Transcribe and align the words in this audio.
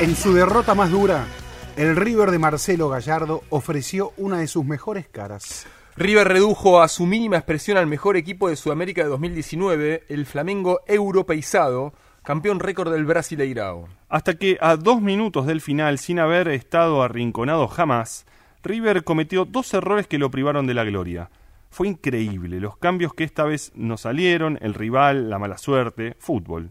En 0.00 0.16
su 0.16 0.32
derrota 0.32 0.74
más 0.74 0.90
dura, 0.90 1.26
el 1.76 1.94
River 1.94 2.30
de 2.30 2.38
Marcelo 2.38 2.88
Gallardo 2.88 3.42
ofreció 3.50 4.14
una 4.16 4.38
de 4.38 4.46
sus 4.46 4.64
mejores 4.64 5.06
caras. 5.06 5.66
River 5.94 6.26
redujo 6.26 6.80
a 6.80 6.88
su 6.88 7.04
mínima 7.04 7.36
expresión 7.36 7.76
al 7.76 7.86
mejor 7.86 8.16
equipo 8.16 8.48
de 8.48 8.56
Sudamérica 8.56 9.02
de 9.02 9.10
2019, 9.10 10.04
el 10.08 10.24
Flamengo 10.24 10.80
europeizado, 10.86 11.92
campeón 12.22 12.60
récord 12.60 12.90
del 12.90 13.04
Brasileirao. 13.04 13.88
Hasta 14.08 14.38
que 14.38 14.56
a 14.62 14.76
dos 14.76 15.02
minutos 15.02 15.44
del 15.44 15.60
final, 15.60 15.98
sin 15.98 16.18
haber 16.18 16.48
estado 16.48 17.02
arrinconado 17.02 17.68
jamás, 17.68 18.24
River 18.62 19.04
cometió 19.04 19.44
dos 19.44 19.74
errores 19.74 20.06
que 20.06 20.16
lo 20.16 20.30
privaron 20.30 20.66
de 20.66 20.72
la 20.72 20.84
gloria. 20.84 21.28
Fue 21.68 21.88
increíble 21.88 22.58
los 22.58 22.78
cambios 22.78 23.12
que 23.12 23.24
esta 23.24 23.44
vez 23.44 23.70
no 23.74 23.98
salieron, 23.98 24.58
el 24.62 24.72
rival, 24.72 25.28
la 25.28 25.38
mala 25.38 25.58
suerte, 25.58 26.16
fútbol. 26.18 26.70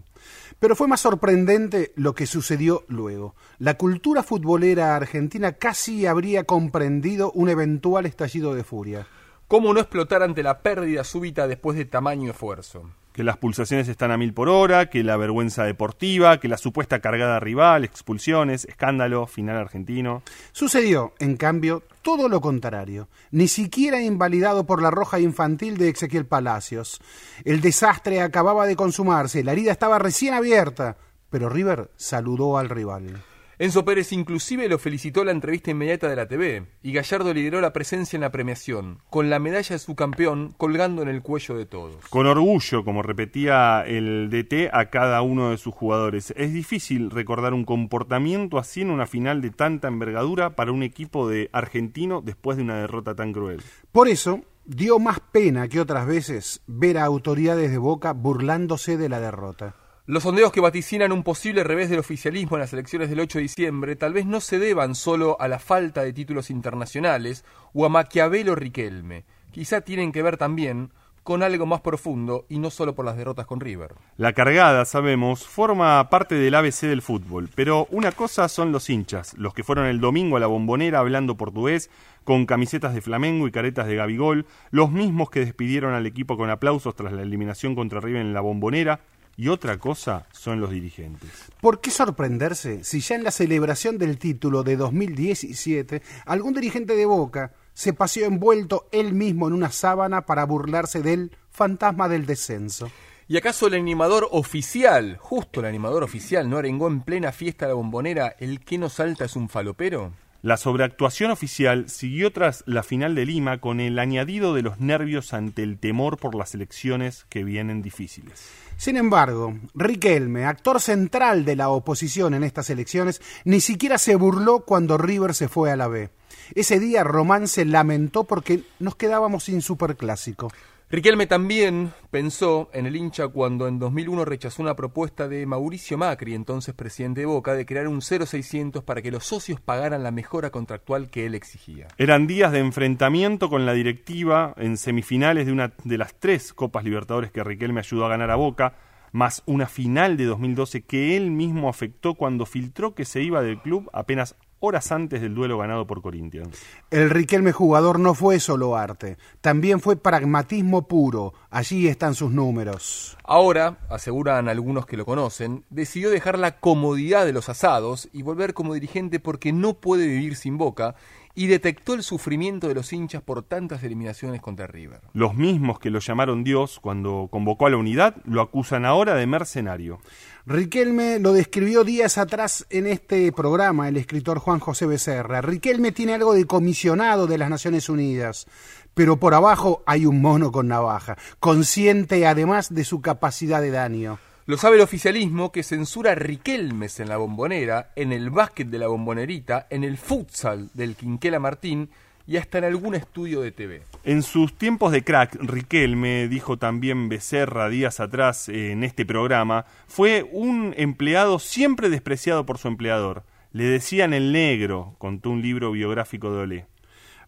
Pero 0.59 0.75
fue 0.75 0.87
más 0.87 0.99
sorprendente 0.99 1.93
lo 1.95 2.13
que 2.13 2.25
sucedió 2.25 2.83
luego. 2.89 3.33
La 3.59 3.75
cultura 3.75 4.23
futbolera 4.23 4.95
argentina 4.95 5.53
casi 5.53 6.05
habría 6.05 6.43
comprendido 6.43 7.31
un 7.31 7.49
eventual 7.49 8.05
estallido 8.05 8.53
de 8.53 8.65
furia. 8.65 9.07
¿Cómo 9.47 9.73
no 9.73 9.79
explotar 9.79 10.21
ante 10.21 10.43
la 10.43 10.59
pérdida 10.59 11.03
súbita 11.03 11.47
después 11.47 11.77
de 11.77 11.85
tamaño 11.85 12.29
esfuerzo? 12.29 12.91
Que 13.13 13.23
las 13.23 13.37
pulsaciones 13.37 13.87
están 13.87 14.11
a 14.11 14.17
mil 14.17 14.33
por 14.33 14.47
hora, 14.47 14.89
que 14.89 15.03
la 15.03 15.17
vergüenza 15.17 15.63
deportiva, 15.63 16.39
que 16.39 16.47
la 16.47 16.57
supuesta 16.57 16.99
cargada 16.99 17.39
rival, 17.39 17.83
expulsiones, 17.83 18.65
escándalo, 18.65 19.27
final 19.27 19.57
argentino. 19.57 20.23
Sucedió, 20.51 21.13
en 21.19 21.35
cambio, 21.35 21.83
todo 22.01 22.29
lo 22.29 22.41
contrario, 22.41 23.09
ni 23.31 23.47
siquiera 23.47 24.01
invalidado 24.01 24.65
por 24.65 24.81
la 24.81 24.91
roja 24.91 25.19
infantil 25.19 25.77
de 25.77 25.89
Ezequiel 25.89 26.25
Palacios. 26.25 27.01
El 27.43 27.61
desastre 27.61 28.21
acababa 28.21 28.65
de 28.65 28.75
consumarse, 28.75 29.43
la 29.43 29.51
herida 29.51 29.71
estaba 29.71 29.99
recién 29.99 30.33
abierta, 30.33 30.97
pero 31.29 31.49
River 31.49 31.91
saludó 31.95 32.57
al 32.57 32.69
rival. 32.69 33.23
Enzo 33.61 33.83
Pérez 33.83 34.13
inclusive 34.13 34.69
lo 34.69 34.79
felicitó 34.79 35.19
en 35.19 35.25
la 35.25 35.33
entrevista 35.33 35.69
inmediata 35.69 36.07
de 36.07 36.15
la 36.15 36.29
TV 36.29 36.65
y 36.81 36.93
Gallardo 36.93 37.33
lideró 37.33 37.59
la 37.59 37.73
presencia 37.73 38.15
en 38.15 38.21
la 38.21 38.31
premiación, 38.31 38.99
con 39.09 39.29
la 39.29 39.37
medalla 39.37 39.75
de 39.75 39.79
su 39.79 39.97
campeón 39.97 40.55
colgando 40.55 41.01
en 41.01 41.09
el 41.09 41.21
cuello 41.21 41.57
de 41.57 41.65
todos. 41.65 42.07
Con 42.09 42.25
orgullo, 42.25 42.85
como 42.85 43.01
repetía 43.01 43.83
el 43.85 44.29
DT 44.29 44.69
a 44.71 44.89
cada 44.89 45.21
uno 45.23 45.51
de 45.51 45.57
sus 45.57 45.73
jugadores. 45.73 46.33
Es 46.37 46.53
difícil 46.53 47.11
recordar 47.11 47.53
un 47.53 47.65
comportamiento 47.65 48.59
así 48.59 48.79
en 48.79 48.91
una 48.91 49.05
final 49.05 49.41
de 49.41 49.49
tanta 49.49 49.89
envergadura 49.89 50.55
para 50.55 50.71
un 50.71 50.81
equipo 50.81 51.27
de 51.27 51.49
argentino 51.51 52.21
después 52.21 52.55
de 52.55 52.63
una 52.63 52.79
derrota 52.79 53.13
tan 53.13 53.33
cruel. 53.33 53.61
Por 53.91 54.07
eso, 54.07 54.39
dio 54.63 54.99
más 54.99 55.19
pena 55.19 55.67
que 55.67 55.81
otras 55.81 56.07
veces 56.07 56.61
ver 56.65 56.97
a 56.97 57.03
autoridades 57.03 57.71
de 57.71 57.77
Boca 57.77 58.13
burlándose 58.13 58.95
de 58.95 59.09
la 59.09 59.19
derrota. 59.19 59.75
Los 60.09 60.23
sondeos 60.23 60.51
que 60.51 60.59
vaticinan 60.59 61.11
un 61.11 61.21
posible 61.21 61.63
revés 61.63 61.87
del 61.87 61.99
oficialismo 61.99 62.57
en 62.57 62.61
las 62.61 62.73
elecciones 62.73 63.11
del 63.11 63.19
8 63.19 63.37
de 63.37 63.43
diciembre 63.43 63.95
tal 63.95 64.11
vez 64.11 64.25
no 64.25 64.41
se 64.41 64.57
deban 64.57 64.95
solo 64.95 65.37
a 65.39 65.47
la 65.47 65.59
falta 65.59 66.01
de 66.01 66.13
títulos 66.13 66.49
internacionales 66.49 67.45
o 67.75 67.85
a 67.85 67.89
Maquiavelo 67.89 68.55
Riquelme. 68.55 69.23
Quizá 69.51 69.81
tienen 69.81 70.11
que 70.11 70.23
ver 70.23 70.37
también 70.37 70.89
con 71.21 71.43
algo 71.43 71.67
más 71.67 71.81
profundo 71.81 72.47
y 72.49 72.57
no 72.57 72.71
solo 72.71 72.95
por 72.95 73.05
las 73.05 73.17
derrotas 73.17 73.45
con 73.45 73.59
River. 73.59 73.93
La 74.17 74.33
cargada, 74.33 74.83
sabemos, 74.85 75.47
forma 75.47 76.09
parte 76.09 76.33
del 76.33 76.55
ABC 76.55 76.87
del 76.87 77.03
fútbol, 77.03 77.47
pero 77.53 77.85
una 77.91 78.11
cosa 78.11 78.49
son 78.49 78.71
los 78.71 78.89
hinchas, 78.89 79.35
los 79.37 79.53
que 79.53 79.63
fueron 79.63 79.85
el 79.85 79.99
domingo 79.99 80.37
a 80.37 80.39
la 80.39 80.47
bombonera 80.47 80.97
hablando 80.97 81.37
portugués, 81.37 81.91
con 82.23 82.47
camisetas 82.47 82.95
de 82.95 83.01
Flamengo 83.01 83.47
y 83.47 83.51
caretas 83.51 83.85
de 83.85 83.97
Gabigol, 83.97 84.47
los 84.71 84.91
mismos 84.91 85.29
que 85.29 85.41
despidieron 85.41 85.93
al 85.93 86.07
equipo 86.07 86.35
con 86.35 86.49
aplausos 86.49 86.95
tras 86.95 87.13
la 87.13 87.21
eliminación 87.21 87.75
contra 87.75 87.99
River 87.99 88.21
en 88.21 88.33
la 88.33 88.41
bombonera, 88.41 89.01
y 89.39 89.47
otra 89.47 89.77
cosa 89.77 90.27
son 90.33 90.59
los 90.59 90.69
dirigentes. 90.69 91.29
¿Por 91.61 91.79
qué 91.79 91.91
sorprenderse 91.91 92.83
si 92.83 92.99
ya 92.99 93.15
en 93.15 93.23
la 93.23 93.31
celebración 93.31 93.97
del 93.97 94.17
título 94.17 94.63
de 94.63 94.75
2017 94.75 96.01
algún 96.25 96.53
dirigente 96.53 96.93
de 96.93 97.05
Boca 97.05 97.53
se 97.73 97.93
paseó 97.93 98.25
envuelto 98.25 98.89
él 98.91 99.13
mismo 99.13 99.47
en 99.47 99.53
una 99.53 99.71
sábana 99.71 100.25
para 100.25 100.43
burlarse 100.43 101.01
del 101.01 101.31
fantasma 101.51 102.09
del 102.09 102.25
descenso? 102.25 102.91
¿Y 103.29 103.37
acaso 103.37 103.67
el 103.67 103.75
animador 103.75 104.27
oficial, 104.29 105.15
justo 105.21 105.61
el 105.61 105.67
animador 105.67 106.03
oficial, 106.03 106.49
no 106.49 106.57
arengó 106.57 106.87
en 106.87 106.99
plena 106.99 107.31
fiesta 107.31 107.65
de 107.65 107.69
la 107.69 107.75
bombonera 107.75 108.35
el 108.39 108.59
que 108.59 108.77
no 108.77 108.89
salta 108.89 109.23
es 109.23 109.37
un 109.37 109.47
falopero? 109.47 110.11
La 110.41 110.57
sobreactuación 110.57 111.31
oficial 111.31 111.89
siguió 111.89 112.33
tras 112.33 112.63
la 112.65 112.83
final 112.83 113.15
de 113.15 113.25
Lima 113.25 113.59
con 113.59 113.79
el 113.79 113.99
añadido 113.99 114.53
de 114.53 114.63
los 114.63 114.81
nervios 114.81 115.33
ante 115.33 115.63
el 115.63 115.77
temor 115.77 116.17
por 116.17 116.35
las 116.35 116.53
elecciones 116.55 117.25
que 117.29 117.45
vienen 117.45 117.81
difíciles. 117.81 118.49
Sin 118.79 118.95
embargo, 118.95 119.59
Riquelme, 119.75 120.45
actor 120.45 120.79
central 120.79 121.43
de 121.43 121.57
la 121.57 121.67
oposición 121.67 122.33
en 122.33 122.45
estas 122.45 122.69
elecciones, 122.69 123.21
ni 123.43 123.59
siquiera 123.59 123.97
se 123.97 124.15
burló 124.15 124.61
cuando 124.61 124.97
River 124.97 125.35
se 125.35 125.49
fue 125.49 125.69
a 125.69 125.75
la 125.75 125.89
B. 125.89 126.11
Ese 126.55 126.79
día 126.79 127.03
Román 127.03 127.49
se 127.49 127.65
lamentó 127.65 128.23
porque 128.23 128.63
nos 128.79 128.95
quedábamos 128.95 129.43
sin 129.43 129.61
superclásico. 129.61 130.49
Riquelme 130.91 131.27
también 131.27 131.93
pensó 132.09 132.71
en 132.73 132.87
el 132.87 132.95
hincha 132.95 133.27
cuando 133.27 133.67
en 133.67 133.77
2001 133.77 134.25
rechazó 134.25 134.63
una 134.63 134.75
propuesta 134.75 135.27
de 135.27 135.45
Mauricio 135.45 135.99
Macri, 135.99 136.33
entonces 136.33 136.73
presidente 136.73 137.19
de 137.19 137.27
Boca, 137.27 137.53
de 137.53 137.67
crear 137.67 137.87
un 137.87 138.01
0600 138.01 138.83
para 138.83 139.03
que 139.03 139.11
los 139.11 139.23
socios 139.23 139.61
pagaran 139.61 140.01
la 140.01 140.09
mejora 140.09 140.49
contractual 140.49 141.11
que 141.11 141.27
él 141.27 141.35
exigía. 141.35 141.89
Eran 141.99 142.25
días 142.25 142.51
de 142.51 142.57
enfrentamiento 142.57 143.51
con 143.51 143.67
la 143.67 143.73
directiva 143.73 144.55
en 144.57 144.77
semifinales 144.77 145.45
de 145.45 145.51
una 145.51 145.73
de 145.83 145.97
las 145.99 146.15
tres 146.15 146.53
Copas 146.53 146.83
Libertadores 146.83 147.31
que 147.31 147.43
Riquelme 147.43 147.81
ayudó 147.81 148.07
a 148.07 148.09
ganar 148.09 148.31
a 148.31 148.35
Boca, 148.35 148.73
más 149.11 149.43
una 149.45 149.67
final 149.67 150.17
de 150.17 150.25
2012 150.25 150.81
que 150.85 151.15
él 151.15 151.29
mismo 151.29 151.69
afectó 151.69 152.15
cuando 152.15 152.47
filtró 152.47 152.95
que 152.95 153.05
se 153.05 153.21
iba 153.21 153.43
del 153.43 153.61
club 153.61 153.87
apenas 153.93 154.35
horas 154.59 154.91
antes 154.91 155.21
del 155.21 155.35
duelo 155.35 155.57
ganado 155.57 155.87
por 155.87 156.01
Corinthians. 156.01 156.57
El 156.91 157.09
Riquelme 157.09 157.51
jugador 157.51 157.99
no 157.99 158.13
fue 158.13 158.39
solo 158.39 158.75
arte, 158.75 159.17
también 159.41 159.79
fue 159.79 159.95
pragmatismo 159.95 160.87
puro. 160.87 161.33
Allí 161.49 161.87
están 161.87 162.15
sus 162.15 162.31
números. 162.31 163.17
Ahora, 163.23 163.77
aseguran 163.89 164.49
algunos 164.49 164.85
que 164.85 164.97
lo 164.97 165.05
conocen, 165.05 165.63
decidió 165.69 166.09
dejar 166.09 166.37
la 166.37 166.59
comodidad 166.59 167.25
de 167.25 167.33
los 167.33 167.49
asados 167.49 168.09
y 168.13 168.21
volver 168.21 168.53
como 168.53 168.73
dirigente 168.73 169.19
porque 169.19 169.53
no 169.53 169.75
puede 169.75 170.07
vivir 170.07 170.35
sin 170.35 170.57
Boca 170.57 170.95
y 171.39 171.47
detectó 171.47 171.93
el 171.93 172.03
sufrimiento 172.03 172.67
de 172.67 172.73
los 172.73 172.91
hinchas 172.91 173.21
por 173.21 173.43
tantas 173.43 173.81
eliminaciones 173.83 174.41
contra 174.41 174.67
River. 174.67 174.99
Los 175.13 175.35
mismos 175.35 175.79
que 175.79 175.89
lo 175.89 175.99
llamaron 175.99 176.43
Dios 176.43 176.81
cuando 176.81 177.29
convocó 177.31 177.65
a 177.65 177.69
la 177.69 177.77
unidad 177.77 178.17
lo 178.25 178.41
acusan 178.41 178.83
ahora 178.83 179.15
de 179.15 179.25
mercenario. 179.25 180.01
Riquelme 180.45 181.17
lo 181.17 181.31
describió 181.31 181.85
días 181.85 182.17
atrás 182.17 182.65
en 182.69 182.87
este 182.87 183.31
programa 183.31 183.87
el 183.87 183.95
escritor 183.95 184.39
Juan 184.39 184.59
José 184.59 184.85
Becerra. 184.85 185.39
Riquelme 185.39 185.93
tiene 185.93 186.13
algo 186.13 186.33
de 186.33 186.43
comisionado 186.43 187.25
de 187.25 187.37
las 187.37 187.49
Naciones 187.49 187.87
Unidas, 187.87 188.45
pero 188.93 189.17
por 189.17 189.33
abajo 189.33 189.81
hay 189.85 190.05
un 190.05 190.21
mono 190.21 190.51
con 190.51 190.67
navaja, 190.67 191.17
consciente 191.39 192.27
además 192.27 192.73
de 192.75 192.83
su 192.83 192.99
capacidad 192.99 193.61
de 193.61 193.71
daño. 193.71 194.19
Lo 194.49 194.57
sabe 194.57 194.77
el 194.77 194.81
oficialismo 194.81 195.51
que 195.51 195.61
censura 195.61 196.15
Riquelmes 196.15 196.99
en 196.99 197.07
la 197.07 197.17
bombonera, 197.17 197.91
en 197.95 198.11
el 198.11 198.31
básquet 198.31 198.67
de 198.67 198.79
la 198.79 198.87
bombonerita, 198.87 199.67
en 199.69 199.83
el 199.83 199.95
futsal 199.95 200.71
del 200.73 200.95
Quinquela 200.95 201.37
Martín 201.37 201.91
y 202.25 202.37
hasta 202.37 202.57
en 202.57 202.63
algún 202.63 202.95
estudio 202.95 203.41
de 203.41 203.51
TV. 203.51 203.83
En 204.03 204.23
sus 204.23 204.57
tiempos 204.57 204.91
de 204.91 205.03
crack, 205.03 205.35
Riquelme, 205.39 206.27
dijo 206.27 206.57
también 206.57 207.09
Becerra 207.09 207.69
días 207.69 207.99
atrás 207.99 208.49
en 208.49 208.83
este 208.83 209.05
programa, 209.05 209.65
fue 209.87 210.27
un 210.31 210.73
empleado 210.77 211.37
siempre 211.37 211.89
despreciado 211.89 212.47
por 212.47 212.57
su 212.57 212.69
empleador. 212.69 213.25
Le 213.53 213.65
decían 213.65 214.15
el 214.15 214.31
negro, 214.31 214.95
contó 214.97 215.29
un 215.29 215.43
libro 215.43 215.71
biográfico 215.73 216.31
de 216.33 216.39
Olé. 216.39 216.65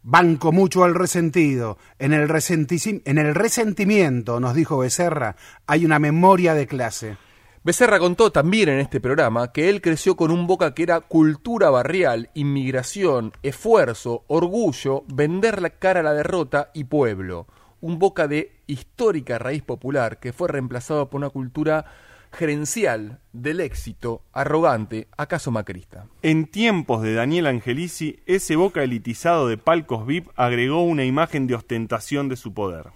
Banco 0.03 0.51
mucho 0.51 0.83
al 0.83 0.95
resentido. 0.95 1.77
En 1.99 2.13
el, 2.13 2.27
en 2.29 3.17
el 3.17 3.35
resentimiento, 3.35 4.39
nos 4.39 4.55
dijo 4.55 4.79
Becerra, 4.79 5.35
hay 5.67 5.85
una 5.85 5.99
memoria 5.99 6.55
de 6.55 6.65
clase. 6.65 7.17
Becerra 7.63 7.99
contó 7.99 8.31
también 8.31 8.69
en 8.69 8.79
este 8.79 8.99
programa 8.99 9.51
que 9.51 9.69
él 9.69 9.81
creció 9.81 10.15
con 10.15 10.31
un 10.31 10.47
boca 10.47 10.73
que 10.73 10.81
era 10.81 11.01
cultura 11.01 11.69
barrial, 11.69 12.31
inmigración, 12.33 13.33
esfuerzo, 13.43 14.23
orgullo, 14.25 15.03
vender 15.13 15.61
la 15.61 15.69
cara 15.69 15.99
a 15.99 16.03
la 16.03 16.13
derrota 16.13 16.71
y 16.73 16.85
pueblo. 16.85 17.45
Un 17.79 17.99
boca 17.99 18.27
de 18.27 18.63
histórica 18.65 19.37
raíz 19.37 19.61
popular 19.61 20.19
que 20.19 20.33
fue 20.33 20.47
reemplazado 20.47 21.11
por 21.11 21.19
una 21.19 21.29
cultura 21.29 21.85
gerencial 22.31 23.19
del 23.33 23.59
éxito, 23.59 24.23
arrogante, 24.33 25.07
acaso 25.17 25.51
macrista. 25.51 26.07
En 26.21 26.47
tiempos 26.47 27.01
de 27.01 27.13
Daniel 27.13 27.47
Angelici, 27.47 28.19
ese 28.25 28.55
boca 28.55 28.83
elitizado 28.83 29.47
de 29.47 29.57
palcos 29.57 30.05
VIP 30.05 30.29
agregó 30.35 30.83
una 30.83 31.03
imagen 31.05 31.47
de 31.47 31.55
ostentación 31.55 32.29
de 32.29 32.37
su 32.37 32.53
poder. 32.53 32.87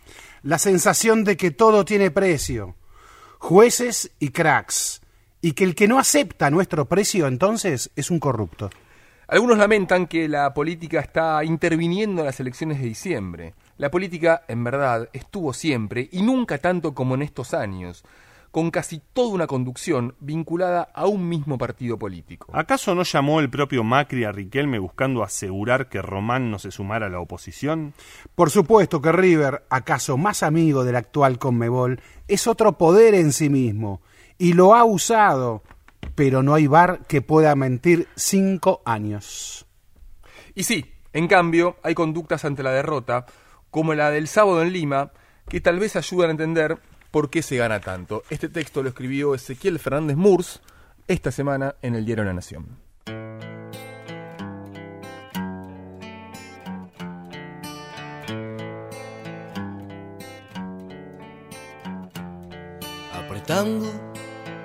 La 0.44 0.58
sensación 0.58 1.24
de 1.24 1.38
que 1.38 1.52
todo 1.52 1.86
tiene 1.86 2.12
precio, 2.12 2.76
jueces 3.40 4.12
y 4.20 4.30
cracks, 4.30 5.02
y 5.42 5.52
que 5.52 5.64
el 5.64 5.76
que 5.76 5.88
no 5.88 6.00
acepta 6.00 6.50
nuestro 6.50 6.86
precio 6.86 7.28
entonces 7.28 7.92
es 7.96 8.10
un 8.10 8.20
corrupto. 8.20 8.70
Algunos 9.28 9.58
lamentan 9.58 10.06
que 10.06 10.28
la 10.28 10.54
política 10.54 11.00
está 11.00 11.44
interviniendo 11.44 12.22
en 12.22 12.28
las 12.28 12.40
elecciones 12.40 12.80
de 12.80 12.86
diciembre. 12.86 13.54
La 13.78 13.90
política, 13.90 14.44
en 14.48 14.64
verdad, 14.64 15.10
estuvo 15.14 15.52
siempre, 15.52 16.08
y 16.12 16.22
nunca 16.22 16.60
tanto 16.60 16.94
como 16.94 17.16
en 17.16 17.24
estos 17.24 17.56
años, 17.56 18.04
con 18.56 18.72
casi 18.72 19.02
toda 19.12 19.34
una 19.34 19.48
conducción 19.48 20.16
vinculada 20.22 20.84
a 20.94 21.08
un 21.08 21.28
mismo 21.28 21.58
partido 21.58 22.00
político. 22.00 22.54
¿Acaso 22.54 22.96
no 22.96 23.04
llamó 23.04 23.42
el 23.42 23.50
propio 23.50 23.84
Macri 23.84 24.24
a 24.24 24.32
Riquelme 24.32 24.80
buscando 24.80 25.24
asegurar 25.24 25.90
que 25.90 26.02
Román 26.02 26.52
no 26.52 26.58
se 26.58 26.72
sumara 26.72 27.08
a 27.08 27.10
la 27.10 27.20
oposición? 27.20 27.94
Por 28.34 28.50
supuesto 28.50 29.02
que 29.02 29.12
River, 29.12 29.66
acaso 29.70 30.16
más 30.16 30.42
amigo 30.42 30.86
del 30.86 30.96
actual 30.96 31.38
Conmebol, 31.38 32.00
es 32.30 32.48
otro 32.48 32.78
poder 32.78 33.14
en 33.14 33.34
sí 33.34 33.50
mismo, 33.50 34.02
y 34.38 34.54
lo 34.54 34.74
ha 34.74 34.86
usado, 34.86 35.62
pero 36.16 36.42
no 36.42 36.54
hay 36.54 36.68
bar 36.68 37.02
que 37.10 37.22
pueda 37.22 37.54
mentir 37.58 38.08
cinco 38.16 38.82
años. 38.86 39.66
Y 40.54 40.64
sí, 40.64 40.94
en 41.12 41.28
cambio, 41.28 41.76
hay 41.84 41.94
conductas 41.94 42.46
ante 42.46 42.64
la 42.64 42.72
derrota, 42.72 43.26
como 43.70 43.94
la 43.96 44.12
del 44.12 44.30
sábado 44.30 44.62
en 44.62 44.72
Lima, 44.72 45.12
que 45.50 45.60
tal 45.60 45.78
vez 45.78 45.98
ayudan 45.98 46.30
a 46.30 46.32
entender 46.32 46.80
por 47.16 47.30
qué 47.30 47.42
se 47.42 47.56
gana 47.56 47.80
tanto. 47.80 48.24
Este 48.30 48.50
texto 48.50 48.84
lo 48.84 48.90
escribió 48.90 49.34
Ezequiel 49.36 49.80
Fernández 49.80 50.18
Murs 50.18 50.60
esta 51.08 51.32
semana 51.32 51.76
en 51.82 51.96
el 51.96 52.06
diario 52.06 52.26
La 52.26 52.34
Nación. 52.34 52.78
Apretando 63.14 63.90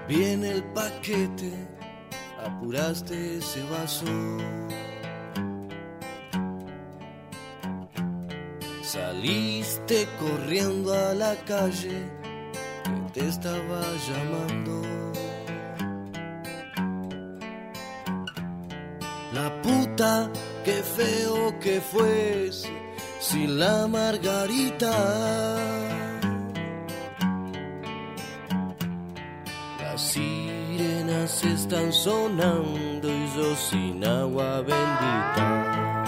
bien 0.08 0.43
el 0.43 0.64
paquete, 0.75 1.52
apuraste 2.44 3.37
ese 3.37 3.62
vaso. 3.70 4.06
Saliste 8.82 10.08
corriendo 10.19 10.93
a 10.93 11.14
la 11.14 11.37
calle 11.44 12.19
te 13.12 13.26
estaba 13.26 13.82
llamando. 14.08 14.82
La 19.32 19.62
puta, 19.62 20.30
qué 20.64 20.82
feo 20.82 21.58
que 21.60 21.80
fuese 21.80 22.68
sin 23.20 23.58
la 23.58 23.86
margarita. 23.86 24.92
Las 29.80 30.00
sirenas 30.00 31.44
están 31.44 31.92
sonando 31.92 33.08
y 33.08 33.26
yo 33.36 33.56
sin 33.56 34.04
agua 34.04 34.60
bendita. 34.60 36.00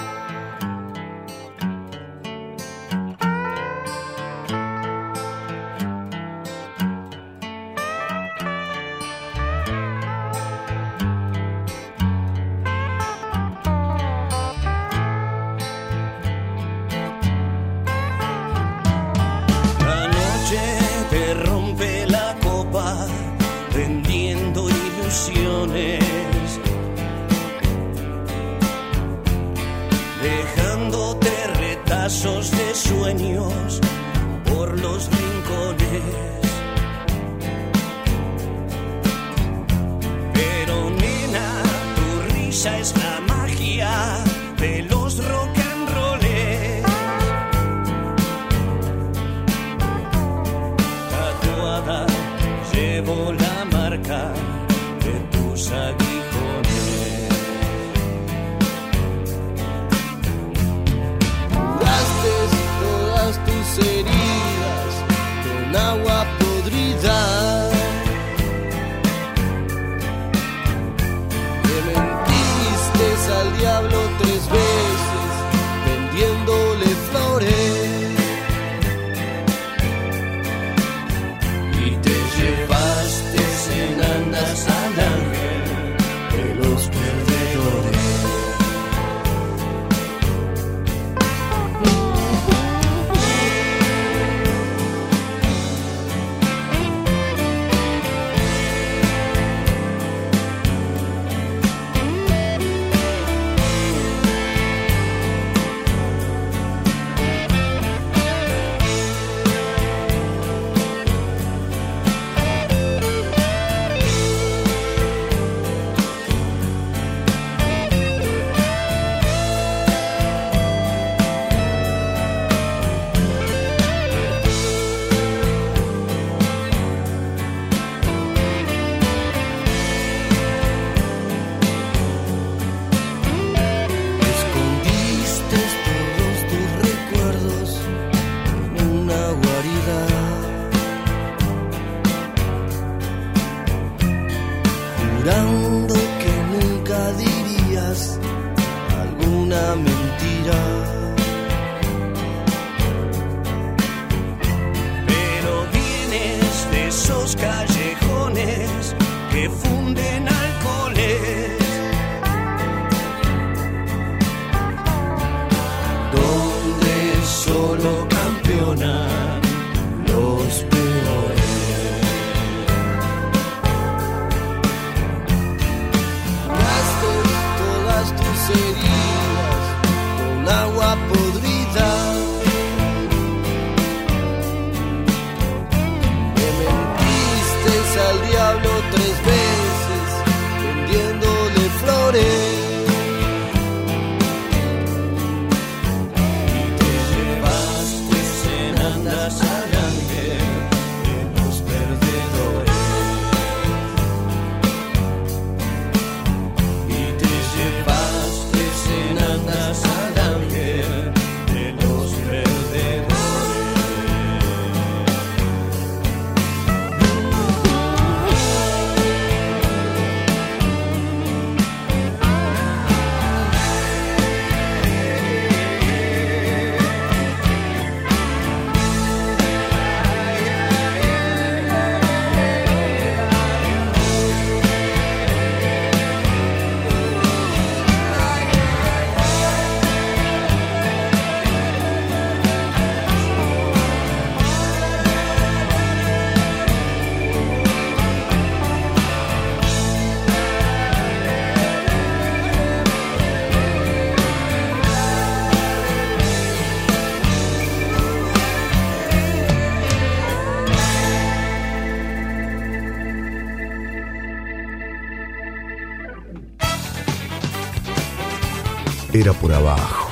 Por 269.43 269.53
abajo. 269.53 270.09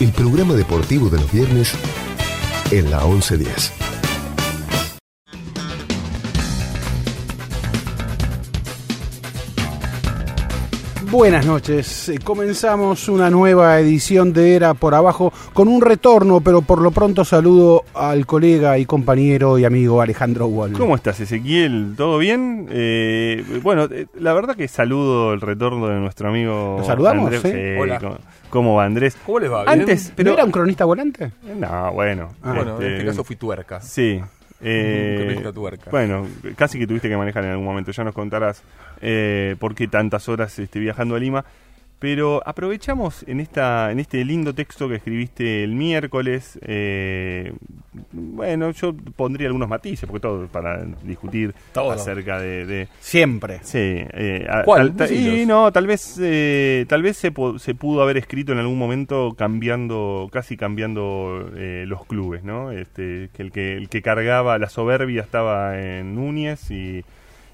El 0.00 0.12
programa 0.12 0.54
deportivo 0.54 1.10
de 1.10 1.18
los 1.18 1.30
viernes 1.32 1.72
en 2.70 2.90
la 2.90 3.04
1110. 3.04 3.83
Buenas 11.14 11.46
noches. 11.46 12.08
Eh, 12.08 12.18
Comenzamos 12.24 13.08
una 13.08 13.30
nueva 13.30 13.78
edición 13.78 14.32
de 14.32 14.56
Era 14.56 14.74
por 14.74 14.96
Abajo 14.96 15.32
con 15.52 15.68
un 15.68 15.80
retorno, 15.80 16.40
pero 16.40 16.62
por 16.62 16.82
lo 16.82 16.90
pronto 16.90 17.24
saludo 17.24 17.84
al 17.94 18.26
colega 18.26 18.78
y 18.78 18.84
compañero 18.84 19.56
y 19.56 19.64
amigo 19.64 20.02
Alejandro 20.02 20.48
Wall. 20.48 20.72
¿Cómo 20.72 20.96
estás, 20.96 21.20
Ezequiel? 21.20 21.94
¿Todo 21.96 22.18
bien? 22.18 22.66
Eh, 22.68 23.44
bueno, 23.62 23.84
eh, 23.84 24.06
la 24.18 24.32
verdad 24.32 24.56
que 24.56 24.66
saludo 24.66 25.32
el 25.34 25.40
retorno 25.40 25.86
de 25.86 26.00
nuestro 26.00 26.30
amigo 26.30 26.78
¿Lo 26.80 26.84
saludamos, 26.84 27.26
Andrés. 27.26 27.42
sí? 27.42 27.52
Sí, 27.52 27.80
Hola. 27.80 28.00
¿cómo, 28.00 28.16
cómo 28.50 28.74
va, 28.74 28.84
Andrés? 28.84 29.16
¿Cómo 29.24 29.38
les 29.38 29.52
va? 29.52 29.64
¿Bien? 29.66 29.80
Antes, 29.82 30.06
¿Pero 30.16 30.30
pero... 30.30 30.32
era 30.34 30.44
un 30.44 30.50
cronista 30.50 30.84
volante? 30.84 31.30
No, 31.56 31.92
bueno. 31.92 32.30
Ah, 32.42 32.54
Bueno, 32.54 32.76
en 32.78 32.82
este, 32.82 32.92
este 32.96 33.06
caso 33.06 33.22
fui 33.22 33.36
tuerca. 33.36 33.80
Sí. 33.80 34.20
Eh, 34.60 35.42
bueno, 35.90 36.26
casi 36.56 36.78
que 36.78 36.86
tuviste 36.86 37.08
que 37.08 37.16
manejar 37.16 37.44
en 37.44 37.50
algún 37.50 37.66
momento. 37.66 37.90
Ya 37.90 38.04
nos 38.04 38.14
contarás 38.14 38.62
eh, 39.00 39.56
por 39.58 39.74
qué 39.74 39.88
tantas 39.88 40.28
horas 40.28 40.58
este, 40.58 40.78
viajando 40.78 41.16
a 41.16 41.18
Lima. 41.18 41.44
Pero 42.04 42.42
aprovechamos 42.44 43.24
en 43.26 43.40
esta 43.40 43.90
en 43.90 43.98
este 43.98 44.22
lindo 44.26 44.54
texto 44.54 44.90
que 44.90 44.96
escribiste 44.96 45.64
el 45.64 45.74
miércoles. 45.74 46.58
eh, 46.60 47.54
bueno, 48.12 48.72
yo 48.72 48.94
pondría 49.16 49.46
algunos 49.46 49.70
matices, 49.70 50.06
porque 50.06 50.20
todo 50.20 50.46
para 50.48 50.84
discutir 51.02 51.54
Todo. 51.72 51.92
acerca 51.92 52.38
de, 52.40 52.66
de- 52.66 52.88
Siempre. 53.00 53.60
Sí, 53.62 53.78
eh, 53.80 54.46
¿Cuál? 54.66 54.94
tal- 54.94 55.10
y 55.14 55.46
no, 55.46 55.72
tal 55.72 55.86
vez, 55.86 56.18
eh, 56.20 56.84
tal 56.90 57.02
vez 57.02 57.16
se, 57.16 57.32
se 57.56 57.74
pudo 57.74 58.02
haber 58.02 58.18
escrito 58.18 58.52
en 58.52 58.58
algún 58.58 58.76
momento 58.78 59.34
cambiando, 59.38 60.28
casi 60.30 60.58
cambiando 60.58 61.50
eh, 61.56 61.84
los 61.88 62.04
clubes, 62.04 62.44
¿no? 62.44 62.70
Este, 62.70 63.30
que 63.32 63.42
el 63.42 63.50
que 63.50 63.78
el 63.78 63.88
que 63.88 64.02
cargaba 64.02 64.58
la 64.58 64.68
soberbia 64.68 65.22
estaba 65.22 65.80
en 65.80 66.14
Núñez 66.16 66.70
y, 66.70 67.02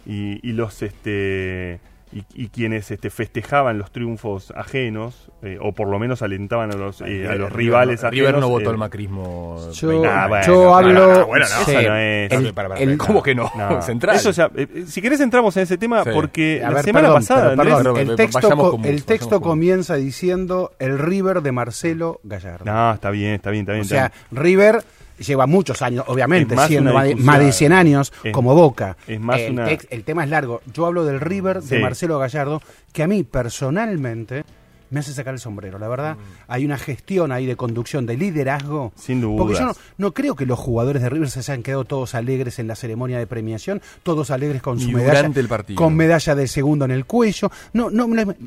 y, 0.07 0.41
y 0.43 0.53
los 0.55 0.83
este 0.83 1.79
y, 2.13 2.25
y 2.35 2.49
quienes 2.49 2.91
este, 2.91 3.09
festejaban 3.11 3.79
los 3.79 3.93
triunfos 3.93 4.53
ajenos 4.57 5.31
eh, 5.43 5.59
o 5.61 5.73
por 5.73 5.89
lo 5.89 5.99
menos 5.99 6.23
alentaban 6.23 6.73
a 6.73 6.77
los 6.77 7.01
eh, 7.03 7.29
a 7.29 7.37
los 7.37 7.53
rivales 7.53 8.03
ajenos. 8.03 8.13
River 8.29 8.39
no 8.41 8.49
votó 8.49 8.71
eh, 8.71 8.73
al 8.73 8.79
macrismo. 8.79 9.71
Yo, 9.73 9.89
20. 9.89 10.09
Ah, 10.09 10.27
bueno, 10.29 10.47
yo 10.47 10.75
hablo. 10.75 10.93
no, 10.93 11.19
no, 11.21 11.27
bueno, 11.27 11.47
no, 11.49 11.65
Sí, 11.65 11.71
eso 11.71 11.89
no 11.89 11.97
es- 11.97 12.33
el- 12.33 12.53
Para, 12.55 12.69
para, 12.71 12.81
el- 12.81 12.97
para. 12.97 13.07
¿Cómo 13.07 13.23
que 13.23 13.35
no? 13.35 13.51
no, 13.57 13.81
Central. 13.83 14.17
Eso 14.17 14.33
ya, 14.33 14.51
eh, 14.57 14.67
eh, 14.75 14.85
si 14.87 15.01
querés 15.01 15.21
entramos 15.21 15.57
en 15.57 15.63
ese 15.63 15.79
tema 15.79 16.03
Sí. 16.05 16.11
porque 16.13 16.63
A 16.65 16.69
la 16.71 16.75
ver, 16.77 16.85
semana 16.85 17.07
perdón, 17.09 17.21
pasada 17.23 17.51
pero 17.51 17.63
perdón, 17.63 17.87
Andrés, 17.87 18.09
el 18.11 18.17
texto, 18.17 18.51
co- 18.57 18.71
con 18.73 18.85
el 18.85 19.05
texto 19.05 19.41
comienza 19.41 19.95
diciendo 19.95 20.73
el 20.79 20.99
River 20.99 21.43
de 21.43 21.53
Marcelo 21.53 22.21
Gallardo. 22.25 22.65
No, 22.65 22.93
está 22.93 23.11
bien, 23.11 23.35
está 23.35 23.51
bien, 23.51 23.63
está 23.63 23.73
bien. 23.73 23.81
o 23.81 23.85
está 23.85 23.95
sea, 23.95 24.13
bien. 24.31 24.43
River 24.43 24.83
lleva 25.21 25.47
muchos 25.47 25.81
años, 25.83 26.05
obviamente, 26.09 26.57
siendo 26.67 26.93
más 26.93 27.03
de, 27.05 27.09
discusión. 27.11 27.27
más 27.27 27.39
de 27.45 27.53
100 27.53 27.73
años, 27.73 28.13
Es- 28.25 28.33
como 28.33 28.55
Boca. 28.55 28.97
es 29.07 29.21
más 29.21 29.41
el, 29.41 29.53
una- 29.53 29.67
tex- 29.69 29.87
el 29.91 30.05
tema 30.05 30.25
es 30.25 30.31
largo. 30.31 30.61
Yo 30.73 30.87
hablo 30.87 31.05
del 31.05 31.21
River 31.21 31.63
de 31.63 31.77
Sí. 31.77 31.83
Marcelo 31.83 32.19
Gallardo, 32.19 32.61
que 32.93 33.03
a 33.03 33.07
mí 33.07 33.23
personalmente 33.23 34.45
me 34.91 35.01
hace 35.01 35.13
sacar 35.13 35.35
el 35.35 35.41
sombrero. 35.41 35.79
La 35.79 35.89
verdad, 35.89 36.17
hay 36.49 36.65
una 36.65 36.77
gestión 36.79 37.33
ahí 37.33 37.47
de 37.47 37.57
conducción, 37.57 38.07
de 38.07 38.17
liderazgo. 38.17 38.93
Sin 38.97 39.21
dudas. 39.21 39.39
Porque 39.39 39.55
yo 39.59 39.67
no, 39.67 39.73
no 39.99 40.13
creo 40.13 40.35
que 40.37 40.47
los 40.47 40.59
jugadores 40.59 41.03
de 41.03 41.09
River 41.09 41.31
se 41.31 41.39
hayan 41.41 41.63
quedado 41.63 41.85
todos 41.85 42.15
alegres 42.15 42.59
en 42.59 42.67
la 42.69 42.75
ceremonia 42.77 43.19
de 43.19 43.27
premiación, 43.27 43.81
todos 44.03 44.31
alegres 44.31 44.63
con 44.63 44.79
su 44.81 44.91
medalla, 44.91 45.19
durante 45.19 45.41
el 45.41 45.49
partido. 45.49 45.77
con 45.79 45.95
medalla 45.95 46.35
de 46.35 46.49
segundo 46.49 46.85
en 46.85 46.91
el 46.91 47.07
cuello. 47.07 47.51
No, 47.73 47.91
no, 47.91 48.07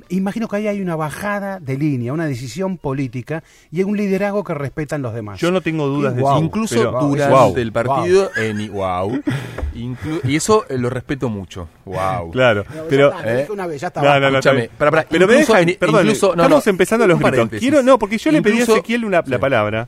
imagino 0.09 0.47
que 0.47 0.55
ahí 0.57 0.67
hay 0.67 0.81
una 0.81 0.95
bajada 0.95 1.59
de 1.59 1.77
línea, 1.77 2.13
una 2.13 2.25
decisión 2.25 2.77
política 2.77 3.43
y 3.71 3.83
un 3.83 3.95
liderazgo 3.97 4.43
que 4.43 4.53
respetan 4.53 5.01
los 5.01 5.13
demás. 5.13 5.39
Yo 5.39 5.51
no 5.51 5.61
tengo 5.61 5.87
dudas 5.87 6.13
Y 6.13 6.17
de 6.17 6.21
eso. 6.21 6.37
Incluso 6.39 6.75
pero- 6.75 6.91
durante 7.07 7.33
Wow. 7.33 7.57
el 7.57 7.71
partido, 7.71 8.29
en, 8.35 8.71
wow. 8.73 9.21
Inclu- 9.75 10.21
y 10.23 10.35
eso 10.35 10.65
eh, 10.69 10.77
lo 10.77 10.89
respeto 10.89 11.29
mucho. 11.29 11.67
Wow. 11.85 12.31
Claro, 12.31 12.63
No, 12.69 12.75
ya 12.75 12.83
pero 12.89 13.09
está, 13.11 13.33
dije 13.35 13.51
una 13.51 13.67
vez, 13.67 13.81
ya 13.81 13.87
está, 13.87 14.01
No, 14.01 14.07
no, 14.19 14.19
no, 14.19 14.27
Escúchame, 14.39 14.69
pero 14.77 14.91
me 15.27 15.75
perdón, 15.75 16.01
incluso- 16.05 16.27
no, 16.35 16.43
estamos 16.43 16.65
no, 16.65 16.69
empezando 16.69 17.05
a 17.05 17.07
los 17.07 17.19
gritos. 17.19 17.49
Quiero, 17.59 17.83
no, 17.83 17.97
porque 17.99 18.17
yo 18.17 18.31
le 18.31 18.41
pedí 18.41 18.59
a 18.59 18.63
Ezequiel 18.63 19.05
una, 19.05 19.23
la 19.25 19.37
Sí. 19.37 19.41
palabra, 19.41 19.87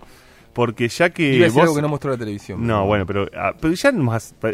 porque 0.54 0.88
ya 0.88 1.10
que 1.10 1.24
Iba 1.34 1.46
a 1.46 1.48
decir 1.48 1.54
vos... 1.54 1.63
algo 1.63 1.75
que 1.75 1.82
no 1.82 1.89
mostró 1.89 2.12
la 2.12 2.18
televisión. 2.18 2.65
No, 2.65 2.86
bueno, 2.86 3.06
pero, 3.06 3.27
ah, 3.38 3.54
pero 3.60 3.74
ya 3.74 3.92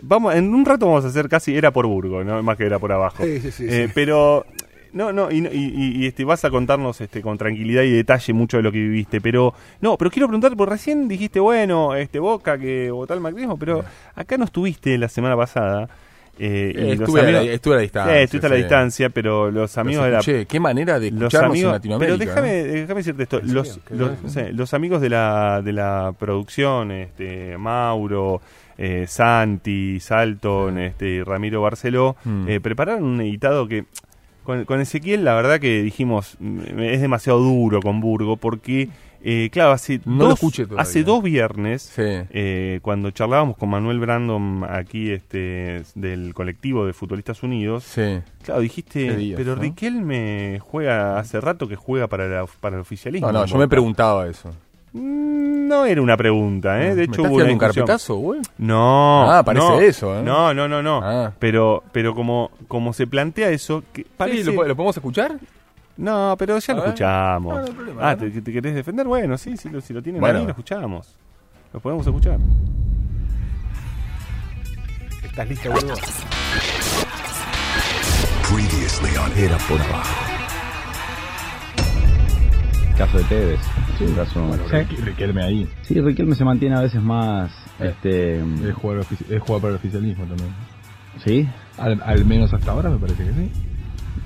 vamos, 0.04 0.36
en 0.36 0.54
un 0.54 0.66
rato 0.66 0.88
vamos 0.88 1.06
a 1.06 1.10
hacer 1.10 1.30
casi 1.30 1.56
era 1.56 1.72
por 1.72 1.86
Burgo, 1.88 2.24
no 2.24 2.42
más 2.44 2.58
que 2.58 2.66
era 2.66 2.80
por 2.80 2.92
abajo. 2.92 3.24
Sí, 3.24 3.40
sí, 3.40 3.52
sí, 3.52 3.66
Eh, 3.70 3.86
sí. 3.88 3.92
Pero 3.94 4.46
no, 4.94 5.12
no, 5.14 5.32
y, 5.32 5.38
y- 5.48 6.02
y- 6.02 6.06
este, 6.06 6.24
vas 6.26 6.44
a 6.46 6.50
contarnos 6.50 7.00
este, 7.02 7.22
con 7.22 7.38
tranquilidad 7.38 7.84
y 7.84 7.92
detalle 7.92 8.34
mucho 8.34 8.58
de 8.58 8.64
lo 8.64 8.72
que 8.72 8.80
viviste, 8.80 9.22
pero 9.22 9.54
no, 9.82 9.98
pero 9.98 10.12
quiero 10.12 10.28
preguntar, 10.28 10.56
porque 10.56 10.72
recién 10.74 11.08
dijiste, 11.08 11.40
bueno, 11.40 11.96
este 11.96 12.20
Boca 12.20 12.58
que 12.58 12.92
votó 12.92 13.14
al 13.14 13.20
macrismo, 13.22 13.58
pero 13.58 13.84
acá 14.16 14.38
no 14.38 14.46
estuviste 14.46 14.98
la 14.98 15.08
semana 15.10 15.36
pasada. 15.38 15.90
eh, 16.40 16.74
Eh, 16.76 16.94
estuve, 16.94 17.20
a 17.20 17.24
la, 17.24 17.38
amigos- 17.40 17.56
estuve 17.56 17.74
a 17.74 17.78
la 17.78 17.82
distancia. 17.84 18.14
Sí, 18.16 18.24
estuviste 18.24 18.48
a 18.48 18.50
la 18.50 18.56
distancia, 18.56 19.10
pero 19.10 19.52
los 19.52 19.78
amigos 19.78 20.06
de 20.06 20.12
la 20.12 20.46
qué 20.48 20.60
manera 20.60 21.00
de 21.00 21.12
los 21.12 21.34
amigos, 21.36 21.68
en 21.68 21.72
Latinoamérica. 21.74 22.18
pero 22.18 22.18
déjame, 22.18 22.60
¿eh? 22.62 22.82
déjame 22.82 23.00
decirte 23.00 23.24
esto, 23.24 23.40
¿En 23.40 23.54
los, 23.54 23.80
los, 24.54 24.74
amigos 24.74 25.02
de 25.02 25.10
la, 25.10 25.62
de 25.64 25.74
la 25.74 26.14
producción, 26.18 26.92
este, 26.92 27.58
Mauro, 27.58 28.42
eh, 28.78 29.06
Santi, 29.08 30.00
Salton, 30.00 30.80
este, 30.80 31.22
Ramiro 31.24 31.62
Barceló, 31.62 32.16
Mm. 32.24 32.48
eh, 32.48 32.60
prepararon 32.60 33.04
un 33.04 33.22
editado 33.22 33.68
que 33.68 33.86
con, 34.44 34.66
con 34.66 34.82
Ezequiel 34.82 35.24
la 35.24 35.34
verdad 35.36 35.60
que 35.60 35.82
dijimos 35.84 36.38
es 36.78 37.02
demasiado 37.02 37.40
duro 37.40 37.80
con 37.82 38.00
Burgo 38.02 38.38
porque 38.38 38.90
eh, 39.24 39.50
claro 39.52 39.72
hace 39.72 40.02
No 40.06 40.30
dos, 40.30 40.40
hace 40.78 41.04
dos 41.04 41.22
viernes 41.22 41.84
Sí. 41.84 42.02
eh, 42.32 42.80
cuando 42.82 43.12
charlábamos 43.12 43.56
con 43.56 43.70
Manuel 43.70 44.00
Brandon 44.00 44.66
aquí 44.68 45.12
este 45.12 45.84
del 45.94 46.34
colectivo 46.34 46.88
de 46.88 46.94
Futbolistas 46.94 47.44
Unidos 47.44 47.84
Sí. 47.84 48.20
Claro, 48.44 48.62
dijiste, 48.62 49.16
días, 49.16 49.38
pero 49.38 49.56
¿no? 49.56 49.62
Riquelme 49.62 50.60
juega 50.60 51.20
hace 51.20 51.40
rato 51.40 51.68
que 51.68 51.76
juega 51.76 52.08
para, 52.08 52.28
la- 52.28 52.48
para 52.60 52.78
el 52.78 52.82
oficialismo. 52.82 53.28
No, 53.32 53.34
no, 53.42 53.46
yo 53.46 53.58
me 53.58 53.68
preguntaba 53.68 54.28
eso. 54.28 54.50
Mm, 54.94 55.68
No 55.68 55.86
era 55.86 56.02
una 56.02 56.18
pregunta, 56.18 56.82
¿eh? 56.82 56.90
De 56.90 56.96
¿Me 56.96 57.04
hecho, 57.04 57.12
estás 57.12 57.26
hubo 57.28 57.36
una 57.36 57.44
tirando 57.46 57.54
un 57.54 57.60
carpetazo, 57.60 58.16
güey? 58.16 58.42
No. 58.58 59.32
Ah, 59.32 59.44
parece 59.44 59.66
no, 59.66 59.80
eso, 59.80 60.20
¿eh? 60.20 60.24
No, 60.24 60.54
no, 60.54 60.68
no, 60.68 60.82
no. 60.84 61.00
Ah. 61.04 61.32
Pero, 61.40 61.84
pero 61.92 62.14
como, 62.14 62.52
como 62.68 62.92
se 62.94 63.08
plantea 63.08 63.50
eso, 63.50 63.84
que 63.94 64.06
parece... 64.18 64.44
Sí, 64.44 64.52
¿lo, 64.54 64.64
¿Lo 64.68 64.76
podemos 64.76 64.98
escuchar? 64.98 65.38
No, 65.98 66.36
pero 66.38 66.58
ya 66.60 66.74
A 66.74 66.76
lo 66.76 66.82
ver. 66.82 66.90
escuchamos. 66.90 67.54
No, 67.56 67.62
no 67.62 67.68
hay 67.68 67.74
problema, 67.74 68.10
ah, 68.10 68.16
¿no? 68.16 68.22
¿te, 68.32 68.42
te 68.42 68.52
querés 68.52 68.76
defender? 68.76 69.06
Bueno, 69.08 69.38
sí, 69.38 69.56
si 69.58 69.70
lo, 69.70 69.82
si 69.82 69.94
lo 69.94 70.02
tienen 70.02 70.20
Bueno. 70.20 70.40
ahí, 70.40 70.44
lo 70.46 70.50
escuchamos. 70.52 71.16
Lo 71.74 71.80
podemos 71.80 72.06
escuchar. 72.06 72.38
¿Estás 75.24 75.48
listo, 75.48 75.72
boludo? 75.72 75.94
Era 79.38 79.58
por 79.58 79.82
abajo. 79.82 80.31
Caso 82.94 83.18
de 83.18 83.24
Tevez. 83.26 83.60
es 83.96 84.02
un 84.10 84.16
caso. 84.16 84.52
Riquelme 84.72 85.06
Riquelme 85.06 85.44
ahí. 85.44 85.70
Sí, 85.84 86.00
Riquelme 86.02 86.36
se 86.36 86.44
mantiene 86.46 86.76
a 86.76 86.82
veces 86.82 87.02
más. 87.02 87.52
Este, 87.80 88.38
Es 88.40 88.74
jugador, 88.76 89.06
es 89.30 89.40
jugador 89.42 89.62
para 89.62 89.70
el 89.72 89.76
oficialismo 89.78 90.26
también. 90.26 90.50
sí, 91.24 91.48
Al, 91.78 92.02
al 92.06 92.26
menos 92.26 92.54
hasta 92.54 92.72
ahora 92.72 92.90
me 92.90 92.98
parece 92.98 93.24
que 93.24 93.32
sí. 93.34 93.52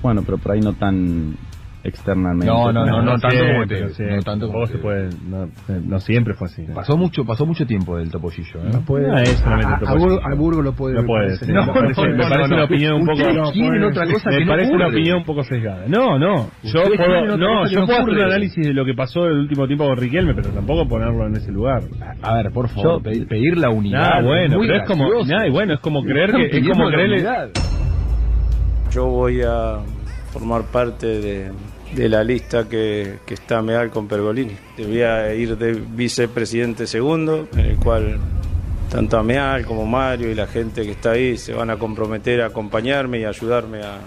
bueno, 0.01 0.23
pero 0.23 0.37
por 0.37 0.51
ahí 0.51 0.59
no 0.61 0.73
tan 0.73 1.37
externamente. 1.85 2.47
No, 2.47 2.71
no, 2.73 2.85
no, 2.85 3.01
no 3.01 3.19
tanto 3.19 3.37
como 3.37 3.65
siempre, 3.65 3.77
Tevez, 3.77 3.99
no 3.99 4.21
tanto 4.23 4.47
como 4.47 4.59
Vos 4.59 4.69
se 4.69 4.77
puede, 4.79 5.09
no, 5.29 5.49
no 5.67 5.99
siempre 5.99 6.33
fue 6.33 6.47
así. 6.47 6.65
Pasó 6.73 6.97
mucho, 6.97 7.23
pasó 7.23 7.45
mucho 7.45 7.65
tiempo 7.65 7.97
del 7.97 8.09
topollillo, 8.09 8.61
¿eh? 8.61 8.69
No 8.73 8.81
puede. 8.81 9.07
No 9.07 9.17
es 9.19 9.29
solamente 9.37 9.85
A. 9.87 9.93
Burgo, 9.93 10.19
a 10.21 10.35
Burgo 10.35 10.61
lo 10.61 10.73
puede 10.73 10.95
No 10.95 11.01
me 11.03 11.07
puede. 11.07 11.53
No, 11.53 11.65
me 11.65 11.73
parece, 11.73 12.01
no, 12.01 12.07
me 12.07 12.17
no, 12.17 12.29
parece 12.29 12.49
no. 12.49 12.55
una 12.55 12.63
opinión 12.65 12.93
un 12.93 13.05
poco. 13.05 13.21
Otra 13.21 14.07
cosa 14.11 14.29
me 14.29 14.37
que 14.37 14.45
no 14.45 14.51
parece 14.51 14.73
una 14.73 14.87
opinión 14.87 15.17
un 15.19 15.23
poco 15.25 15.43
sesgada. 15.43 15.85
No, 15.87 16.17
no. 16.17 16.49
Yo 16.63 16.83
puedo, 16.95 17.37
no, 17.37 17.67
yo 17.67 17.79
no 17.81 17.85
puedo 17.85 17.99
hacer 17.99 18.09
un 18.09 18.19
análisis 18.21 18.65
de 18.65 18.73
lo 18.73 18.83
que 18.83 18.93
pasó 18.93 19.25
el 19.27 19.37
último 19.39 19.67
tiempo 19.67 19.85
con 19.85 19.97
Riquelme, 19.97 20.33
pero 20.33 20.49
tampoco 20.49 20.87
ponerlo 20.87 21.27
en 21.27 21.35
ese 21.35 21.51
lugar. 21.51 21.83
A 22.21 22.33
ver, 22.35 22.51
por 22.51 22.67
favor, 22.69 22.97
Yo- 22.97 23.03
pedir, 23.03 23.27
pedir 23.27 23.57
la 23.57 23.69
unidad. 23.69 24.21
Nah, 24.21 24.21
bueno, 24.21 24.57
pero 24.59 24.75
es 24.75 24.83
como, 24.87 25.07
y 25.23 25.51
bueno, 25.51 25.73
es 25.75 25.79
como 25.79 26.01
creer 26.03 26.31
que, 26.31 26.57
es 26.57 26.67
como 26.67 26.87
unidad. 26.87 27.49
Yo 28.91 29.05
voy 29.07 29.41
a 29.41 29.79
formar 30.31 30.63
parte 30.71 31.07
de, 31.07 31.51
de 31.93 32.09
la 32.09 32.23
lista 32.23 32.67
que, 32.67 33.19
que 33.25 33.33
está 33.35 33.61
Meal 33.61 33.89
con 33.89 34.07
Pergolini. 34.07 34.55
Voy 34.77 35.01
a 35.01 35.33
ir 35.33 35.57
de 35.57 35.73
vicepresidente 35.73 36.87
segundo, 36.87 37.47
en 37.53 37.59
el 37.59 37.77
cual 37.77 38.19
tanto 38.89 39.17
Ameal 39.17 39.65
como 39.65 39.85
Mario 39.85 40.31
y 40.31 40.35
la 40.35 40.47
gente 40.47 40.83
que 40.83 40.91
está 40.91 41.11
ahí 41.11 41.37
se 41.37 41.53
van 41.53 41.69
a 41.69 41.77
comprometer 41.77 42.41
a 42.41 42.47
acompañarme 42.47 43.19
y 43.19 43.25
ayudarme 43.25 43.81
a, 43.83 43.99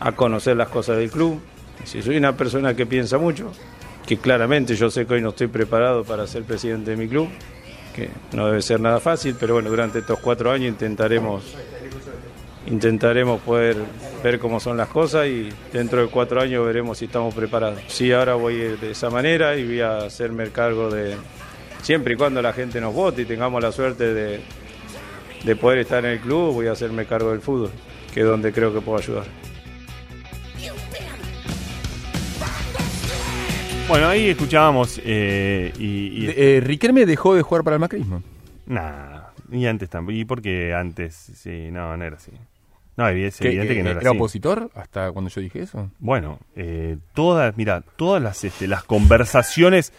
a 0.00 0.12
conocer 0.12 0.56
las 0.56 0.68
cosas 0.68 0.98
del 0.98 1.10
club. 1.10 1.40
Si 1.84 2.02
soy 2.02 2.16
una 2.16 2.36
persona 2.36 2.74
que 2.74 2.86
piensa 2.86 3.18
mucho, 3.18 3.52
que 4.06 4.18
claramente 4.18 4.74
yo 4.76 4.90
sé 4.90 5.06
que 5.06 5.14
hoy 5.14 5.22
no 5.22 5.30
estoy 5.30 5.46
preparado 5.48 6.04
para 6.04 6.26
ser 6.26 6.44
presidente 6.44 6.90
de 6.90 6.96
mi 6.96 7.08
club, 7.08 7.28
que 7.94 8.10
no 8.32 8.46
debe 8.46 8.60
ser 8.62 8.80
nada 8.80 9.00
fácil, 9.00 9.36
pero 9.38 9.54
bueno, 9.54 9.70
durante 9.70 10.00
estos 10.00 10.18
cuatro 10.18 10.50
años 10.50 10.68
intentaremos 10.68 11.56
intentaremos 12.66 13.40
poder 13.40 13.76
ver 14.22 14.38
cómo 14.38 14.60
son 14.60 14.76
las 14.76 14.88
cosas 14.88 15.26
y 15.26 15.50
dentro 15.72 16.00
de 16.02 16.08
cuatro 16.08 16.40
años 16.40 16.64
veremos 16.64 16.98
si 16.98 17.06
estamos 17.06 17.34
preparados. 17.34 17.80
Sí, 17.88 18.12
ahora 18.12 18.34
voy 18.34 18.54
a 18.54 18.64
ir 18.64 18.78
de 18.80 18.92
esa 18.92 19.10
manera 19.10 19.56
y 19.56 19.64
voy 19.64 19.80
a 19.80 19.98
hacerme 19.98 20.48
cargo 20.50 20.90
de, 20.90 21.16
siempre 21.82 22.14
y 22.14 22.16
cuando 22.16 22.40
la 22.40 22.52
gente 22.52 22.80
nos 22.80 22.94
vote 22.94 23.22
y 23.22 23.24
tengamos 23.24 23.62
la 23.62 23.72
suerte 23.72 24.14
de, 24.14 24.40
de 25.44 25.56
poder 25.56 25.80
estar 25.80 26.04
en 26.04 26.12
el 26.12 26.20
club, 26.20 26.54
voy 26.54 26.66
a 26.68 26.72
hacerme 26.72 27.04
cargo 27.06 27.30
del 27.30 27.40
fútbol, 27.40 27.70
que 28.12 28.20
es 28.20 28.26
donde 28.26 28.52
creo 28.52 28.72
que 28.72 28.80
puedo 28.80 28.98
ayudar. 28.98 29.26
Bueno, 33.86 34.08
ahí 34.08 34.30
escuchábamos 34.30 34.98
eh, 35.04 35.70
y... 35.78 36.24
y 36.24 36.32
Eh, 36.34 36.62
Riquelme 36.64 37.04
dejó 37.04 37.34
de 37.34 37.42
jugar 37.42 37.62
para 37.64 37.76
el 37.76 37.80
macrismo. 37.80 38.22
Nah, 38.64 39.24
y 39.52 39.66
antes 39.66 39.90
también. 39.90 40.20
¿Y 40.20 40.24
por 40.24 40.40
qué 40.40 40.72
antes? 40.72 41.14
Sí, 41.14 41.68
no, 41.70 41.94
no 41.94 42.02
era 42.02 42.16
así. 42.16 42.32
No, 42.96 43.08
es 43.08 43.38
¿Qué, 43.38 43.48
evidente 43.48 43.74
que 43.74 43.82
no 43.82 43.88
eh, 43.88 43.92
era, 43.92 44.00
¿Era 44.00 44.10
así. 44.10 44.18
opositor 44.18 44.70
hasta 44.74 45.10
cuando 45.12 45.30
yo 45.30 45.40
dije 45.40 45.62
eso? 45.62 45.90
Bueno, 45.98 46.38
eh, 46.54 46.98
todas, 47.12 47.56
mira, 47.56 47.82
todas 47.96 48.22
las, 48.22 48.44
este, 48.44 48.68
las 48.68 48.84
conversaciones, 48.84 49.92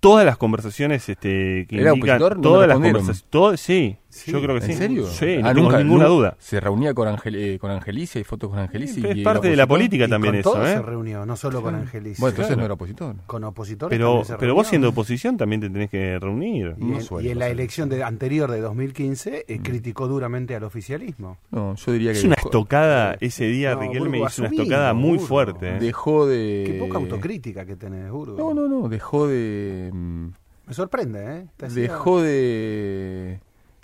todas 0.00 0.26
las 0.26 0.36
conversaciones, 0.36 1.08
este, 1.08 1.66
que 1.68 1.80
¿Era 1.80 1.94
indican, 1.94 2.16
opositor? 2.16 2.36
¿No 2.36 2.42
todas 2.42 2.68
las 2.68 2.76
conversaciones, 2.76 3.24
todas, 3.30 3.60
sí, 3.60 3.96
yo 4.26 4.42
creo 4.42 4.54
que 4.56 4.62
sí. 4.66 4.72
¿En 4.72 4.78
serio? 4.78 5.06
Sí, 5.06 5.36
no 5.40 5.48
Ah, 5.48 5.54
tengo 5.54 5.68
nunca- 5.68 5.82
ninguna 5.82 6.04
duda. 6.06 6.36
Se 6.38 6.58
reunía 6.60 6.92
con, 6.94 7.08
Angel, 7.08 7.34
eh, 7.36 7.58
con 7.58 7.70
Angelici, 7.70 8.18
hay 8.18 8.24
fotos 8.24 8.50
con 8.50 8.58
Angelici. 8.58 9.04
Es 9.06 9.16
y 9.16 9.22
parte 9.22 9.46
era 9.46 9.50
de 9.52 9.56
la 9.56 9.66
política 9.66 10.04
Y 10.04 10.08
también 10.10 10.32
con 10.34 10.40
eso, 10.40 10.52
todos 10.52 10.68
¿eh? 10.68 10.72
se 10.74 10.82
reunió, 10.82 11.24
no 11.26 11.36
solo 11.36 11.62
con 11.62 11.74
Angelis. 11.74 12.18
Bueno, 12.18 12.30
entonces 12.30 12.46
Claro. 12.48 12.58
no 12.60 12.64
era 12.64 12.74
opositor. 12.74 13.16
Con 13.26 13.44
opositores 13.44 13.96
Pero, 13.96 14.24
se 14.24 14.36
pero 14.36 14.54
vos 14.54 14.66
siendo 14.66 14.88
oposición 14.88 15.36
también 15.36 15.60
te 15.60 15.70
tenés 15.70 15.90
que 15.90 16.18
reunir. 16.18 16.74
Y, 16.78 16.84
No 16.84 16.96
en, 16.96 17.02
suele 17.02 17.28
y 17.28 17.32
en 17.32 17.38
la 17.38 17.48
elección 17.48 17.88
de, 17.88 18.02
anterior 18.02 18.50
de 18.50 18.60
2015 18.60 19.44
eh, 19.46 19.60
criticó 19.62 20.08
duramente 20.08 20.54
al 20.56 20.64
oficialismo. 20.64 21.38
No, 21.50 21.74
yo 21.76 21.92
diría 21.92 22.12
que 22.12 22.18
Es 22.18 22.24
una 22.24 22.34
dejó, 22.36 22.48
estocada, 22.48 23.16
ese 23.20 23.44
día 23.46 23.74
Riquelme 23.74 24.18
hizo 24.20 24.42
una 24.42 24.50
estocada 24.50 24.92
muy 24.94 25.12
Burgo. 25.18 25.26
fuerte. 25.26 25.76
¿eh? 25.76 25.78
dejó 25.80 26.26
de... 26.26 26.64
Qué 26.66 26.72
poca 26.78 26.98
autocrítica 26.98 27.64
que 27.64 27.76
tenés, 27.76 28.10
Burgo. 28.10 28.36
No, 28.36 28.54
no, 28.54 28.68
no, 28.68 28.88
dejó 28.88 29.26
de... 29.28 29.90
mm, 29.92 30.26
Me 30.66 30.74
sorprende, 30.74 31.36
¿eh? 31.38 31.46
Dejó 31.68 32.22
de... 32.22 33.40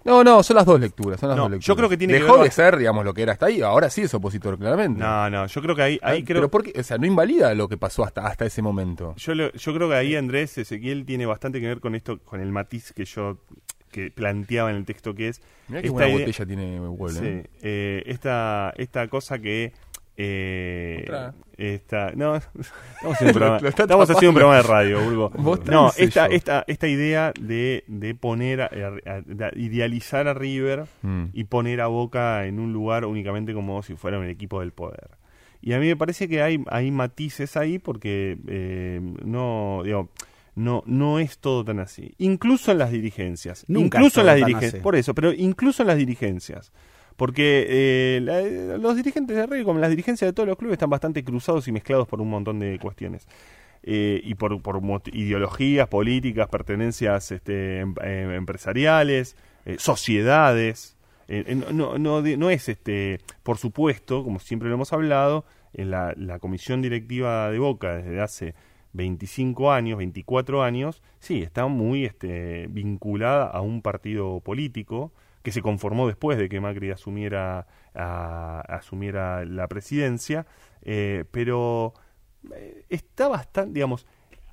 No, 0.06 0.22
no, 0.24 0.42
son 0.42 0.56
las 0.56 0.64
dos 0.64 0.78
lecturas, 0.80 1.18
son 1.20 1.28
las 1.30 1.36
No, 1.36 1.42
dos 1.44 1.50
yo 1.50 1.56
lecturas. 1.56 1.76
creo 1.76 1.88
que 1.90 1.96
tiene 1.96 2.14
que 2.14 2.20
Dejó 2.20 2.34
ver- 2.36 2.44
de 2.44 2.50
ser, 2.52 2.76
digamos, 2.76 3.04
lo 3.04 3.12
que 3.12 3.22
era 3.22 3.32
hasta 3.32 3.46
ahí, 3.46 3.60
ahora 3.60 3.90
sí 3.90 4.02
es 4.02 4.14
opositor, 4.14 4.56
claramente. 4.58 5.00
No, 5.00 5.28
no, 5.28 5.46
yo 5.46 5.60
creo 5.62 5.74
que 5.74 5.82
ahí, 5.82 5.98
ahí 6.02 6.20
Ah, 6.22 6.24
creo, 6.24 6.40
Pero 6.42 6.50
porque, 6.50 6.72
o 6.78 6.82
sea, 6.82 6.96
no 6.96 7.06
invalida 7.06 7.52
lo 7.54 7.68
que 7.68 7.76
pasó 7.76 8.04
hasta, 8.04 8.26
hasta 8.26 8.46
ese 8.46 8.62
momento. 8.62 9.14
Yo, 9.16 9.34
lo- 9.34 9.52
yo 9.52 9.74
creo 9.74 9.88
que 9.88 9.94
ahí 9.96 10.14
Andrés 10.16 10.56
Ezequiel 10.58 11.04
tiene 11.04 11.26
bastante 11.26 11.60
que 11.60 11.66
ver 11.66 11.80
con 11.80 11.94
esto, 11.94 12.18
con 12.20 12.40
el 12.40 12.52
matiz 12.52 12.92
que 12.92 13.04
yo 13.04 13.38
que 13.90 14.10
planteaba 14.10 14.68
en 14.70 14.76
el 14.76 14.84
texto 14.84 15.14
que 15.14 15.28
es 15.28 15.40
Mirá 15.68 15.80
esta 15.80 15.92
buena 15.92 16.08
idea- 16.08 16.18
botella 16.26 16.46
tiene 16.46 16.80
Huel, 16.80 17.14
sí, 17.14 17.20
¿eh? 17.24 17.44
eh, 17.62 18.02
esta 18.06 18.74
esta 18.76 19.08
cosa 19.08 19.38
que 19.38 19.72
eh, 20.16 21.00
Otra. 21.04 21.34
esta 21.56 22.12
no 22.14 22.36
estamos 22.36 23.14
haciendo 23.14 23.26
un 23.26 23.32
programa, 23.32 23.68
estamos 23.68 24.10
haciendo 24.10 24.28
un 24.30 24.34
programa 24.34 24.56
de 24.56 24.62
radio 24.62 25.00
Burgo. 25.04 25.32
No 25.66 25.92
el 25.96 26.04
esta 26.08 26.26
esta 26.26 26.64
esta 26.66 26.88
idea 26.88 27.32
de, 27.40 27.84
de 27.86 28.14
poner 28.14 28.62
a- 28.62 28.66
a- 29.06 29.20
de 29.20 29.50
idealizar 29.56 30.26
a 30.28 30.34
River 30.34 30.86
Mm. 31.02 31.24
y 31.32 31.44
poner 31.44 31.80
a 31.80 31.86
Boca 31.88 32.46
en 32.46 32.58
un 32.60 32.72
lugar 32.72 33.04
únicamente 33.04 33.52
como 33.54 33.82
si 33.82 33.94
fuera 33.94 34.18
un 34.18 34.26
equipo 34.28 34.60
del 34.60 34.72
poder. 34.72 35.10
Y 35.62 35.72
a 35.72 35.78
mí 35.80 35.86
me 35.86 35.96
parece 35.96 36.28
que 36.28 36.42
hay, 36.42 36.62
hay 36.68 36.90
matices 36.90 37.56
ahí 37.56 37.78
porque 37.78 38.38
eh, 38.46 39.00
no, 39.24 39.80
digo, 39.84 40.10
no, 40.54 40.82
no 40.86 41.18
es 41.18 41.38
todo 41.38 41.64
tan 41.64 41.80
así. 41.80 42.14
Incluso 42.18 42.70
en 42.72 42.78
las 42.78 42.90
dirigencias. 42.92 43.64
Nunca 43.68 43.98
incluso 43.98 44.20
en 44.20 44.26
las 44.26 44.36
dirigencias. 44.36 44.82
Por 44.82 44.94
eso, 44.96 45.14
pero 45.14 45.32
incluso 45.32 45.82
en 45.82 45.88
las 45.88 45.96
dirigencias. 45.98 46.72
Porque 47.16 47.66
eh, 47.68 48.20
la- 48.22 48.76
los 48.78 48.96
dirigentes 48.96 49.36
de 49.36 49.46
River, 49.46 49.64
como 49.64 49.78
las 49.80 49.90
dirigencias 49.90 50.28
de 50.28 50.32
todos 50.32 50.48
los 50.48 50.58
clubes, 50.58 50.74
están 50.74 50.90
bastante 50.90 51.24
cruzados 51.24 51.66
y 51.68 51.72
mezclados 51.72 52.06
por 52.08 52.20
un 52.20 52.28
montón 52.30 52.58
de 52.58 52.78
cuestiones. 52.78 53.26
Eh, 53.82 54.20
y 54.24 54.34
por, 54.34 54.60
por 54.62 54.80
ideologías, 55.12 55.88
políticas, 55.88 56.48
pertenencias 56.48 57.30
este, 57.32 57.80
em- 57.80 57.94
em- 58.02 58.32
empresariales, 58.32 59.36
eh, 59.64 59.76
sociedades. 59.78 60.96
Eh, 61.28 61.44
eh, 61.46 61.54
no, 61.72 61.98
no, 61.98 62.20
no 62.22 62.50
es, 62.50 62.68
este 62.68 63.20
por 63.42 63.58
supuesto, 63.58 64.22
como 64.24 64.38
siempre 64.38 64.68
lo 64.68 64.74
hemos 64.74 64.92
hablado, 64.92 65.44
en 65.72 65.90
la, 65.90 66.14
la 66.16 66.38
comisión 66.38 66.82
directiva 66.82 67.50
de 67.50 67.58
Boca 67.58 67.96
desde 67.96 68.20
hace 68.20 68.54
25 68.92 69.72
años, 69.72 69.98
24 69.98 70.62
años, 70.62 71.02
sí, 71.20 71.42
está 71.42 71.66
muy 71.66 72.04
este, 72.04 72.66
vinculada 72.70 73.46
a 73.46 73.60
un 73.60 73.82
partido 73.82 74.40
político 74.40 75.12
que 75.46 75.52
se 75.52 75.62
conformó 75.62 76.08
después 76.08 76.38
de 76.38 76.48
que 76.48 76.60
Macri 76.60 76.90
asumiera, 76.90 77.68
a- 77.94 78.62
asumiera 78.62 79.44
la 79.44 79.68
presidencia, 79.68 80.44
eh, 80.82 81.24
pero 81.30 81.94
eh, 82.52 82.84
está 82.88 83.28
bastante, 83.28 83.74
digamos, 83.74 84.08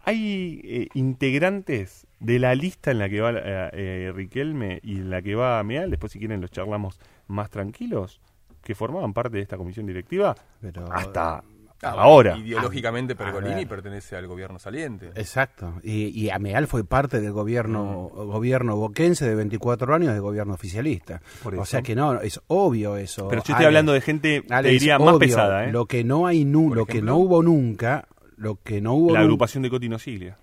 hay 0.06 0.62
eh, 0.64 0.88
integrantes 0.94 2.06
de 2.20 2.38
la 2.38 2.54
lista 2.54 2.92
en 2.92 3.00
la 3.00 3.10
que 3.10 3.22
va 3.22 3.32
eh, 3.32 3.70
eh, 3.74 4.12
Riquelme 4.14 4.82
y 4.84 4.98
en 4.98 5.10
la 5.10 5.24
que 5.24 5.34
va 5.34 5.64
Meal, 5.64 5.90
después 5.90 6.12
si 6.12 6.20
quieren 6.20 6.42
los 6.42 6.52
charlamos 6.52 7.00
más 7.26 7.50
tranquilos, 7.50 8.22
que 8.62 8.76
formaban 8.76 9.14
parte 9.14 9.38
de 9.38 9.42
esta 9.42 9.58
comisión 9.58 9.88
directiva 9.88 10.36
Pero- 10.62 10.86
hasta 10.94 11.44
Ah, 11.84 11.96
ahora. 11.98 12.38
Ideológicamente 12.38 13.16
Pergolini 13.16 13.66
pertenece 13.66 14.16
al 14.16 14.28
gobierno 14.28 14.60
saliente. 14.60 15.12
Exacto. 15.16 15.74
Y, 15.84 16.08
y 16.08 16.30
Ameal 16.30 16.68
fue 16.68 16.84
parte 16.84 17.20
del 17.20 17.32
gobierno 17.32 18.10
gobierno 18.14 18.76
boquense 18.76 19.28
de 19.28 19.36
24 19.36 19.94
años 19.94 20.14
de 20.14 20.20
gobierno 20.20 20.54
oficialista. 20.54 21.22
O 21.58 21.66
sea 21.66 21.82
que 21.82 21.96
no, 21.96 22.22
es 22.22 22.42
obvio 22.48 22.98
eso. 22.98 23.28
Pero 23.28 23.42
yo 23.42 23.44
estoy 23.44 23.56
Ale. 23.56 23.66
hablando 23.66 23.94
de 23.94 24.02
gente, 24.02 24.42
te 24.42 24.54
Ale, 24.54 24.70
diría, 24.70 25.00
más 25.00 25.18
pesada, 25.18 25.66
¿eh? 25.66 25.72
Lo 25.72 25.86
que 25.86 26.04
no 26.04 26.28
hay 26.28 26.46
nu, 26.46 26.74
lo 26.74 26.86
que 26.86 27.02
no 27.02 27.18
hubo 27.18 27.44
nunca, 27.44 28.08
lo 28.38 28.60
que 28.62 28.82
no 28.82 28.94
hubo 28.94 29.14
La 29.14 29.22
agrupación 29.22 29.64
de 29.64 29.70
Cotino 29.70 30.00
Siglia, 30.00 30.38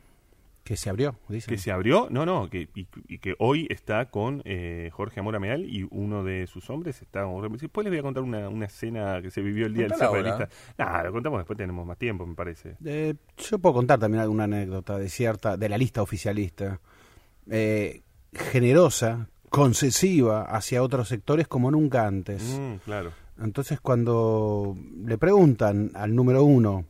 que 0.70 0.76
se 0.76 0.88
abrió, 0.88 1.16
dicen. 1.28 1.52
que 1.52 1.58
se 1.60 1.72
abrió, 1.72 2.06
no, 2.10 2.24
no, 2.24 2.48
que, 2.48 2.68
y, 2.76 2.86
y 3.08 3.18
que 3.18 3.34
hoy 3.40 3.66
está 3.70 4.08
con 4.08 4.40
eh, 4.44 4.88
Jorge 4.92 5.18
Amora 5.18 5.40
Meal 5.40 5.64
y 5.64 5.84
uno 5.90 6.22
de 6.22 6.46
sus 6.46 6.70
hombres 6.70 7.02
está 7.02 7.24
con- 7.24 7.56
Después 7.56 7.84
les 7.84 7.90
voy 7.90 7.98
a 7.98 8.02
contar 8.02 8.22
una, 8.22 8.48
una 8.48 8.66
escena 8.66 9.20
que 9.20 9.32
se 9.32 9.40
vivió 9.42 9.66
el 9.66 9.74
día 9.74 9.88
del 9.88 10.00
ahora. 10.00 10.48
Nah, 10.78 11.02
lo 11.02 11.10
contamos 11.10 11.40
después, 11.40 11.56
tenemos 11.56 11.84
más 11.84 11.98
tiempo, 11.98 12.24
me 12.24 12.36
parece. 12.36 12.76
Eh, 12.84 13.14
yo 13.36 13.58
puedo 13.58 13.74
contar 13.74 13.98
también 13.98 14.22
alguna 14.22 14.44
anécdota 14.44 14.96
de 14.96 15.08
cierta, 15.08 15.56
de 15.56 15.68
la 15.68 15.76
lista 15.76 16.02
oficialista, 16.02 16.78
eh, 17.50 18.02
generosa, 18.32 19.26
concesiva 19.48 20.42
hacia 20.42 20.84
otros 20.84 21.08
sectores 21.08 21.48
como 21.48 21.72
nunca 21.72 22.06
antes. 22.06 22.42
Mm, 22.60 22.74
claro. 22.84 23.10
Entonces 23.42 23.80
cuando 23.80 24.76
le 25.04 25.18
preguntan 25.18 25.90
al 25.94 26.14
número 26.14 26.44
uno, 26.44 26.84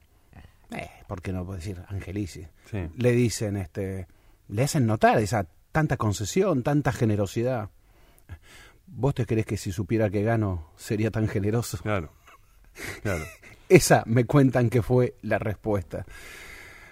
¿por 1.10 1.22
qué 1.22 1.32
no 1.32 1.44
puedo 1.44 1.58
decir 1.58 1.82
Angelici? 1.88 2.46
Sí. 2.70 2.86
Le 2.96 3.10
dicen, 3.10 3.56
este, 3.56 4.06
le 4.48 4.62
hacen 4.62 4.86
notar 4.86 5.18
esa 5.18 5.44
tanta 5.72 5.96
concesión, 5.96 6.62
tanta 6.62 6.92
generosidad. 6.92 7.68
¿Vos 8.86 9.12
te 9.16 9.26
crees 9.26 9.44
que 9.44 9.56
si 9.56 9.72
supiera 9.72 10.08
que 10.08 10.22
gano 10.22 10.70
sería 10.76 11.10
tan 11.10 11.26
generoso? 11.26 11.78
Claro. 11.82 12.12
Claro. 13.02 13.24
Esa 13.68 14.04
me 14.06 14.24
cuentan 14.24 14.70
que 14.70 14.82
fue 14.82 15.14
la 15.22 15.38
respuesta. 15.40 16.04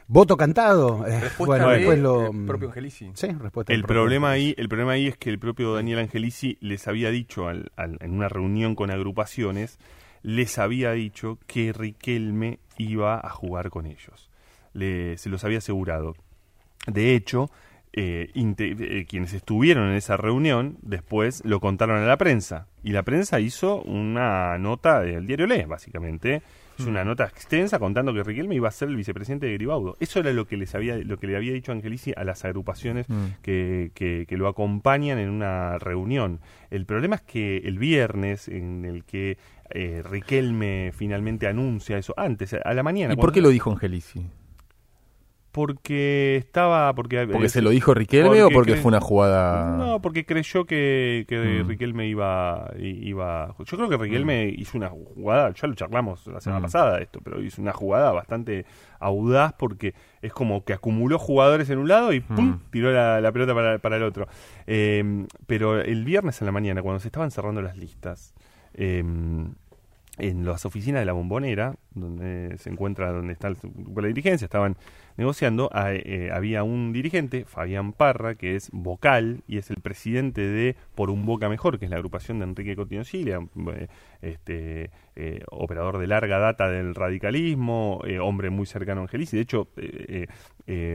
Voto 0.09 0.37
cantado. 0.37 1.07
eh, 1.07 1.21
Respuesta 1.21 1.47
bueno, 1.47 1.69
de 1.71 1.77
después 1.79 1.99
lo. 2.01 2.31
el 2.33 2.45
propio 2.47 2.69
Angelici. 2.69 3.11
Sí, 3.15 3.29
respuesta 3.29 3.73
El 3.73 3.85
problema 3.85 4.31
Angelici. 4.33 4.49
ahí, 4.51 4.55
el 4.59 4.69
problema 4.69 4.93
ahí 4.93 5.07
es 5.07 5.17
que 5.17 5.31
el 5.31 5.39
propio 5.39 5.75
Daniel 5.75 6.01
Angelici 6.01 6.57
les 6.61 6.89
había 6.89 7.11
dicho 7.11 7.47
al- 7.47 7.71
al- 7.77 7.99
en 8.01 8.13
una 8.15 8.29
reunión 8.29 8.75
con 8.75 8.91
agrupaciones, 8.91 9.79
les 10.23 10.59
había 10.59 10.91
dicho 10.93 11.39
que 11.47 11.73
Riquelme 11.73 12.59
iba 12.79 13.19
a 13.25 13.29
jugar 13.31 13.71
con 13.71 13.87
ellos. 13.87 14.31
Le- 14.73 15.17
se 15.19 15.29
los 15.29 15.45
había 15.45 15.59
asegurado. 15.59 16.15
De 16.87 17.15
hecho, 17.15 17.51
eh, 17.93 18.31
eh, 18.35 19.07
quienes 19.09 19.33
estuvieron 19.33 19.89
en 19.91 19.95
esa 19.97 20.17
reunión 20.17 20.79
después 20.83 21.43
lo 21.45 21.61
contaron 21.61 21.99
a 22.03 22.07
la 22.07 22.17
prensa. 22.17 22.67
Y 22.83 22.93
la 22.93 23.03
prensa 23.03 23.41
hizo 23.41 23.83
una 23.83 24.57
nota 24.59 25.01
del 25.01 25.27
diario 25.27 25.47
Le, 25.47 25.67
básicamente. 25.67 26.43
Es 26.79 26.87
una 26.87 27.05
nota 27.05 27.25
extensa 27.25 27.81
contando 27.81 28.15
que 28.15 28.23
Riquelme 28.23 28.55
iba 28.55 28.69
a 28.69 28.71
ser 28.71 28.89
el 28.89 28.95
vicepresidente 28.95 29.47
de 29.47 29.55
Gribaudo. 29.55 29.97
Eso 29.99 30.21
era 30.21 30.33
lo 30.33 30.47
que 30.47 30.57
les 30.57 30.77
había, 30.77 30.97
lo 30.97 31.19
que 31.19 31.27
le 31.27 31.35
había 31.37 31.53
dicho 31.53 31.73
Angelici 31.73 32.13
a 32.17 32.23
las 32.23 32.45
agrupaciones 32.45 33.09
Mm. 33.09 33.25
que, 33.43 33.91
que- 33.95 34.27
que 34.29 34.37
lo 34.37 34.47
acompañan 34.47 35.19
en 35.19 35.29
una 35.29 35.81
reunión. 35.81 36.39
El 36.71 36.87
problema 36.87 37.17
es 37.17 37.23
que 37.23 37.57
el 37.65 37.81
viernes, 37.81 38.47
en 38.47 38.85
el 38.85 39.03
que 39.03 39.39
eh, 39.71 40.03
Riquelme 40.09 40.93
finalmente 40.95 41.47
anuncia 41.47 41.99
eso, 41.99 42.15
antes, 42.17 42.55
a 42.55 42.75
la 42.75 42.83
mañana. 42.83 43.15
¿Y 43.15 43.17
por 43.17 43.33
qué 43.33 43.41
lo 43.41 43.49
dijo 43.51 43.71
Angelici? 43.71 44.27
Porque 45.51 46.37
estaba. 46.37 46.95
Porque, 46.95 47.27
¿Porque 47.27 47.49
se 47.49 47.63
lo 47.63 47.71
dijo 47.71 47.95
Riquelme 47.95 48.29
porque 48.29 48.43
o 48.43 48.51
porque 48.51 48.77
fue 48.77 48.91
una 48.91 49.01
jugada...? 49.01 49.77
No, 49.77 50.01
porque 50.01 50.25
creyó 50.27 50.67
que, 50.67 51.25
que 51.27 51.39
Mm. 51.65 51.69
Riquelme 51.69 52.07
iba, 52.07 52.71
iba. 52.79 53.55
Yo 53.59 53.77
creo 53.77 53.89
que 53.89 53.97
Riquelme 53.97 54.47
hizo 54.57 54.77
una 54.77 54.89
jugada, 54.91 55.53
ya 55.55 55.67
lo 55.67 55.75
charlamos 55.75 56.27
la 56.27 56.41
semana 56.41 56.61
Mm. 56.61 56.63
pasada 56.63 56.99
esto, 57.01 57.21
pero 57.25 57.41
hizo 57.43 57.63
una 57.63 57.73
jugada 57.73 58.13
bastante 58.13 58.67
audaz 59.01 59.55
porque 59.59 59.95
es 60.21 60.33
como 60.33 60.65
que 60.65 60.75
acumuló 60.75 61.19
jugadores 61.19 61.71
en 61.71 61.79
un 61.79 61.89
lado 61.89 62.13
y 62.13 62.21
¡pum! 62.21 62.51
Mm. 62.51 62.61
tiró 62.71 62.93
la, 62.93 63.21
la 63.21 63.33
pelota 63.33 63.55
para, 63.55 63.79
para 63.79 63.97
el 63.97 64.03
otro. 64.03 64.29
Eh, 64.67 65.27
pero 65.47 65.81
el 65.81 66.05
viernes 66.05 66.41
en 66.43 66.47
la 66.47 66.53
mañana, 66.53 66.83
cuando 66.83 67.01
se 67.01 67.09
estaban 67.09 67.31
cerrando 67.31 67.63
las 67.63 67.77
listas, 67.77 68.35
eh, 68.79 69.05
en 70.19 70.45
las 70.45 70.67
oficinas 70.67 71.01
de 71.01 71.07
la 71.07 71.13
bombonera, 71.13 71.77
donde 71.95 72.59
se 72.59 72.71
encuentra, 72.71 73.13
donde 73.13 73.33
está 73.33 73.51
la 73.51 74.07
dirigencia, 74.09 74.45
estaban 74.45 74.77
negociando, 75.17 75.71
eh, 75.75 76.31
había 76.33 76.63
un 76.65 76.93
dirigente, 76.93 77.45
Fabián 77.45 77.93
Parra, 77.93 78.35
que 78.35 78.57
es 78.57 78.71
vocal 78.73 79.43
y 79.47 79.59
es 79.59 79.71
el 79.71 79.77
presidente 79.77 80.41
de 80.41 80.77
Por 80.95 81.11
un 81.11 81.25
Boca 81.25 81.49
Mejor, 81.49 81.79
que 81.79 81.87
es 81.87 81.91
la 81.91 81.97
agrupación 81.97 82.39
de 82.39 82.45
Enrique 82.45 82.77
Coutinho 82.77 83.05
Cilia, 83.05 83.41
eh, 83.75 83.89
este, 84.23 84.91
eh, 85.17 85.43
operador 85.51 85.99
de 85.99 86.07
larga 86.09 86.39
data 86.39 86.69
del 86.69 86.95
radicalismo, 86.95 88.01
eh, 88.05 88.19
hombre 88.19 88.51
muy 88.51 88.67
cercano 88.67 89.01
a 89.01 89.05
Angelici, 89.05 89.37
de 89.37 89.43
hecho, 89.43 89.69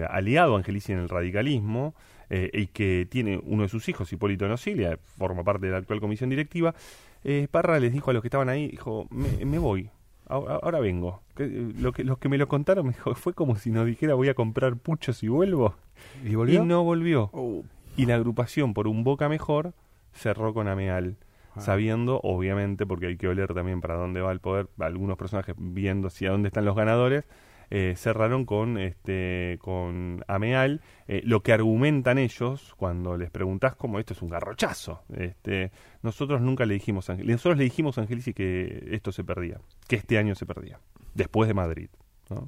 aliado 0.10 0.56
a 0.56 0.58
Angelici 0.58 0.92
en 0.92 1.00
el 1.00 1.10
radicalismo, 1.10 1.96
y 2.30 2.68
que 2.68 3.08
tiene 3.12 3.40
uno 3.44 3.62
de 3.62 3.70
sus 3.70 3.88
hijos, 3.90 4.12
Hipólito 4.12 4.48
Nocilia, 4.48 4.98
forma 5.18 5.44
parte 5.44 5.68
de 5.68 5.74
la 5.74 5.78
actual 5.78 6.00
comisión 6.00 6.32
directiva, 6.32 6.74
eh, 7.24 7.48
Parra 7.50 7.80
les 7.80 7.94
dijo 7.94 8.12
a 8.12 8.14
los 8.14 8.22
que 8.22 8.28
estaban 8.28 8.50
ahí, 8.50 8.70
dijo, 8.70 9.08
me, 9.10 9.46
me 9.46 9.60
voy, 9.60 9.90
ahora, 10.28 10.60
ahora 10.62 10.80
vengo. 10.80 11.22
Que, 11.36 11.46
eh, 11.46 11.74
Lo 11.78 11.92
que, 11.92 12.04
los 12.04 12.18
que 12.18 12.30
me 12.30 12.38
lo 12.38 12.48
contaron 12.48 12.88
me 12.88 12.94
dijo, 12.94 13.16
fue 13.16 13.34
como 13.34 13.56
si 13.56 13.72
nos 13.72 13.86
dijera 13.86 14.14
voy 14.16 14.30
a 14.30 14.34
comprar 14.34 14.76
puchos 14.76 15.24
y 15.24 15.28
vuelvo. 15.28 15.76
¿Y 16.24 16.36
volvió? 16.36 16.64
Y 16.64 16.66
no 16.66 16.84
volvió. 16.84 17.30
Oh. 17.34 17.64
Y 17.96 18.06
la 18.06 18.16
agrupación 18.16 18.74
por 18.74 18.88
un 18.88 19.04
Boca 19.04 19.30
Mejor 19.30 19.74
cerró 20.14 20.54
con 20.54 20.68
Ameal. 20.68 21.18
Ah. 21.56 21.62
Sabiendo, 21.62 22.20
obviamente, 22.24 22.86
porque 22.86 23.08
hay 23.08 23.18
que 23.18 23.28
oler 23.28 23.54
también 23.54 23.80
para 23.80 23.96
dónde 23.96 24.22
va 24.22 24.32
el 24.32 24.40
poder, 24.40 24.68
algunos 24.80 25.18
personajes 25.18 25.56
viendo 25.58 26.08
hacia 26.08 26.32
dónde 26.32 26.48
están 26.48 26.66
los 26.66 26.76
ganadores, 26.76 27.26
eh, 27.70 27.94
cerraron 27.98 28.46
con 28.46 28.78
este 28.78 29.58
con 29.62 30.24
Ameal, 30.28 30.82
eh, 31.08 31.22
lo 31.24 31.42
que 31.42 31.54
argumentan 31.54 32.18
ellos 32.18 32.74
cuando 32.78 33.18
les 33.18 33.32
preguntás 33.32 33.76
cómo 33.76 34.00
esto 34.00 34.14
es 34.14 34.22
un 34.22 34.30
garrochazo. 34.30 35.04
Este, 35.16 35.72
nosotros 36.02 36.42
nunca 36.42 36.66
le 36.66 36.74
dijimos 36.76 37.10
a 37.10 37.16
nosotros 37.16 37.58
le 37.58 37.64
dijimos 37.64 37.98
a 37.98 38.02
Angelici 38.02 38.34
que 38.34 38.90
esto 38.92 39.12
se 39.12 39.24
perdía, 39.24 39.60
que 39.88 39.96
este 39.96 40.18
año 40.18 40.36
se 40.36 40.46
perdía, 40.46 40.80
después 41.14 41.48
de 41.48 41.54
Madrid, 41.54 41.90
¿no? 42.30 42.46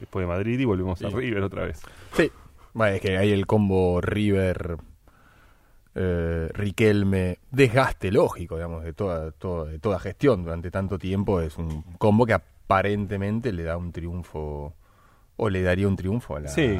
Después 0.00 0.24
de 0.24 0.28
Madrid 0.28 0.58
y 0.58 0.64
volvemos 0.64 1.02
a. 1.02 1.08
River 1.08 1.42
otra 1.42 1.64
vez. 1.64 1.80
Sí. 2.12 2.30
Bueno, 2.74 2.96
es 2.96 3.00
que 3.00 3.16
hay 3.16 3.32
el 3.32 3.46
combo 3.46 4.00
River, 4.00 4.76
eh, 5.94 6.48
Riquelme, 6.52 7.38
desgaste 7.50 8.12
lógico, 8.12 8.56
digamos, 8.56 8.84
de 8.84 8.92
toda, 8.92 9.32
toda, 9.32 9.70
de 9.70 9.78
toda 9.78 9.98
gestión 9.98 10.44
durante 10.44 10.70
tanto 10.70 10.98
tiempo. 10.98 11.40
Es 11.40 11.56
un 11.58 11.82
combo 11.98 12.26
que 12.26 12.34
aparentemente 12.68 13.50
le 13.52 13.62
da 13.62 13.76
un 13.78 13.92
triunfo, 13.92 14.74
o 15.36 15.48
le 15.48 15.62
daría 15.62 15.88
un 15.88 15.96
triunfo 15.96 16.36
a 16.36 16.40
la, 16.40 16.48
Sí. 16.48 16.78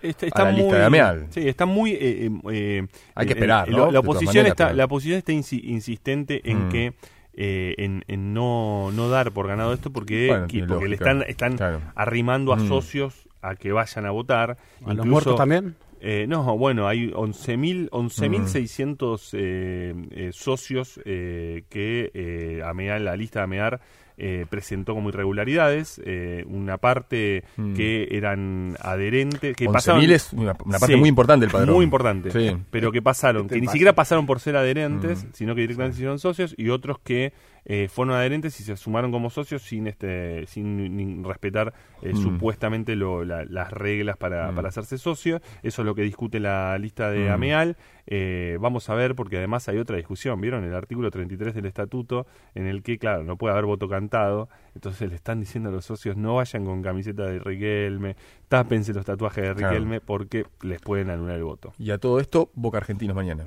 Está, 0.00 0.26
a 0.26 0.28
está 0.28 0.44
la 0.44 0.50
muy, 0.52 0.60
lista 0.60 0.78
de 0.78 0.84
Ameal. 0.84 1.26
Sí, 1.30 1.48
está 1.48 1.64
muy. 1.66 1.92
eh, 1.92 1.98
eh, 2.26 2.30
eh, 2.52 2.86
Hay 3.14 3.26
que 3.26 3.32
esperar, 3.32 3.68
¿no? 3.70 3.90
La, 3.90 4.00
oposición 4.00 4.26
maneras, 4.28 4.50
está, 4.50 4.64
pero- 4.66 4.76
la 4.76 4.84
oposición 4.84 5.18
está 5.18 5.32
insi- 5.32 5.64
insistente 5.64 6.42
en 6.50 6.66
Mm. 6.66 6.68
que 6.70 6.94
eh, 7.36 7.74
en, 7.78 8.04
en 8.06 8.32
no, 8.32 8.92
no 8.92 9.08
dar 9.08 9.32
por 9.32 9.48
ganado 9.48 9.72
esto 9.72 9.90
porque, 9.92 10.28
Bueno, 10.28 10.42
que- 10.46 10.50
tiene 10.52 10.68
porque 10.68 10.86
le 10.88 10.94
están, 10.94 11.22
están 11.22 11.56
claro. 11.56 11.80
arrimando 11.96 12.52
a 12.52 12.56
Mm. 12.56 12.68
socios 12.68 13.28
a 13.42 13.56
que 13.56 13.72
vayan 13.72 14.06
a 14.06 14.10
votar. 14.12 14.56
¿A 14.86 14.94
los 14.94 15.04
muertos 15.06 15.34
también? 15.36 15.74
Eh, 16.00 16.26
no, 16.28 16.56
bueno, 16.58 16.86
hay 16.86 17.10
11.000 17.12 17.88
Mm. 17.90 17.96
11.600 17.96 19.30
eh, 19.32 19.94
eh, 20.10 20.30
socios 20.32 21.00
eh, 21.06 21.64
que 21.70 22.10
eh, 22.14 22.62
Amear, 22.64 23.00
la 23.00 23.16
lista 23.16 23.40
de 23.40 23.44
Amear 23.44 23.80
eh, 24.16 24.46
presentó 24.48 24.94
como 24.94 25.08
irregularidades. 25.08 26.00
eh, 26.04 26.44
una 26.46 26.78
parte 26.78 27.44
Mm. 27.56 27.74
que 27.74 28.08
eran 28.12 28.76
adherentes, 28.80 29.56
que 29.56 29.66
11.000 29.66 29.72
pasaron... 29.72 30.02
es 30.10 30.32
una- 30.32 30.56
una 30.64 30.78
parte 30.78 30.96
muy 30.96 31.08
importante 31.08 31.46
del 31.46 31.52
padrón. 31.52 31.74
Muy 31.74 31.84
importante. 31.84 32.30
Sí. 32.30 32.56
Pero 32.70 32.92
que 32.92 33.02
pasaron, 33.02 33.42
Este 33.42 33.54
que 33.56 33.60
ni 33.60 33.66
pasa. 33.66 33.72
siquiera 33.72 33.92
pasaron 33.94 34.26
por 34.26 34.40
ser 34.40 34.56
adherentes, 34.56 35.24
Mm. 35.24 35.28
sino 35.32 35.54
que 35.54 35.62
directamente 35.62 35.94
se 35.96 36.00
hicieron 36.00 36.18
socios, 36.18 36.54
y 36.56 36.68
otros 36.68 36.98
que 37.00 37.32
eh, 37.66 37.88
fueron 37.90 38.14
adherentes 38.14 38.58
y 38.60 38.62
se 38.64 38.76
sumaron 38.76 39.10
como 39.10 39.30
socios 39.30 39.62
sin 39.62 39.86
este 39.86 40.46
sin 40.46 40.76
ni- 40.76 40.88
ni 41.04 41.22
respetar 41.24 41.72
eh, 42.02 42.12
Mm. 42.12 42.16
supuestamente 42.16 42.94
lo- 42.96 43.24
la- 43.24 43.44
las 43.46 43.70
reglas 43.72 44.16
para, 44.18 44.52
Mm. 44.52 44.54
para 44.54 44.68
hacerse 44.68 44.98
socio. 44.98 45.40
Eso 45.62 45.82
es 45.82 45.86
lo 45.86 45.94
que 45.94 46.02
discute 46.02 46.40
la 46.40 46.76
lista 46.78 47.10
de 47.10 47.28
Mm. 47.30 47.32
AMEAL. 47.32 47.76
Eh, 48.06 48.58
vamos 48.60 48.90
a 48.90 48.94
ver, 48.94 49.14
porque 49.14 49.38
además 49.38 49.66
hay 49.68 49.78
otra 49.78 49.96
discusión, 49.96 50.38
¿vieron? 50.40 50.62
El 50.64 50.74
artículo 50.74 51.10
33 51.10 51.54
del 51.54 51.64
estatuto, 51.64 52.26
en 52.54 52.66
el 52.66 52.82
que, 52.82 52.98
claro, 52.98 53.24
no 53.24 53.36
puede 53.36 53.52
haber 53.54 53.64
voto 53.64 53.88
cantado, 53.88 54.50
entonces 54.74 55.08
le 55.08 55.14
están 55.16 55.40
diciendo 55.40 55.70
a 55.70 55.72
los 55.72 55.86
socios 55.86 56.14
no 56.16 56.34
vayan 56.34 56.66
con 56.66 56.82
camiseta 56.82 57.22
de 57.24 57.38
Riquelme, 57.38 58.16
tápense 58.48 58.92
los 58.92 59.06
tatuajes 59.06 59.42
de 59.44 59.54
Claro. 59.54 59.70
Riquelme, 59.72 60.00
porque 60.02 60.44
les 60.60 60.82
pueden 60.82 61.08
anular 61.08 61.36
el 61.36 61.44
voto. 61.44 61.72
Y 61.78 61.90
a 61.92 61.98
todo 61.98 62.20
esto, 62.20 62.50
Boca 62.54 62.76
Argentinos 62.76 63.16
mañana. 63.16 63.46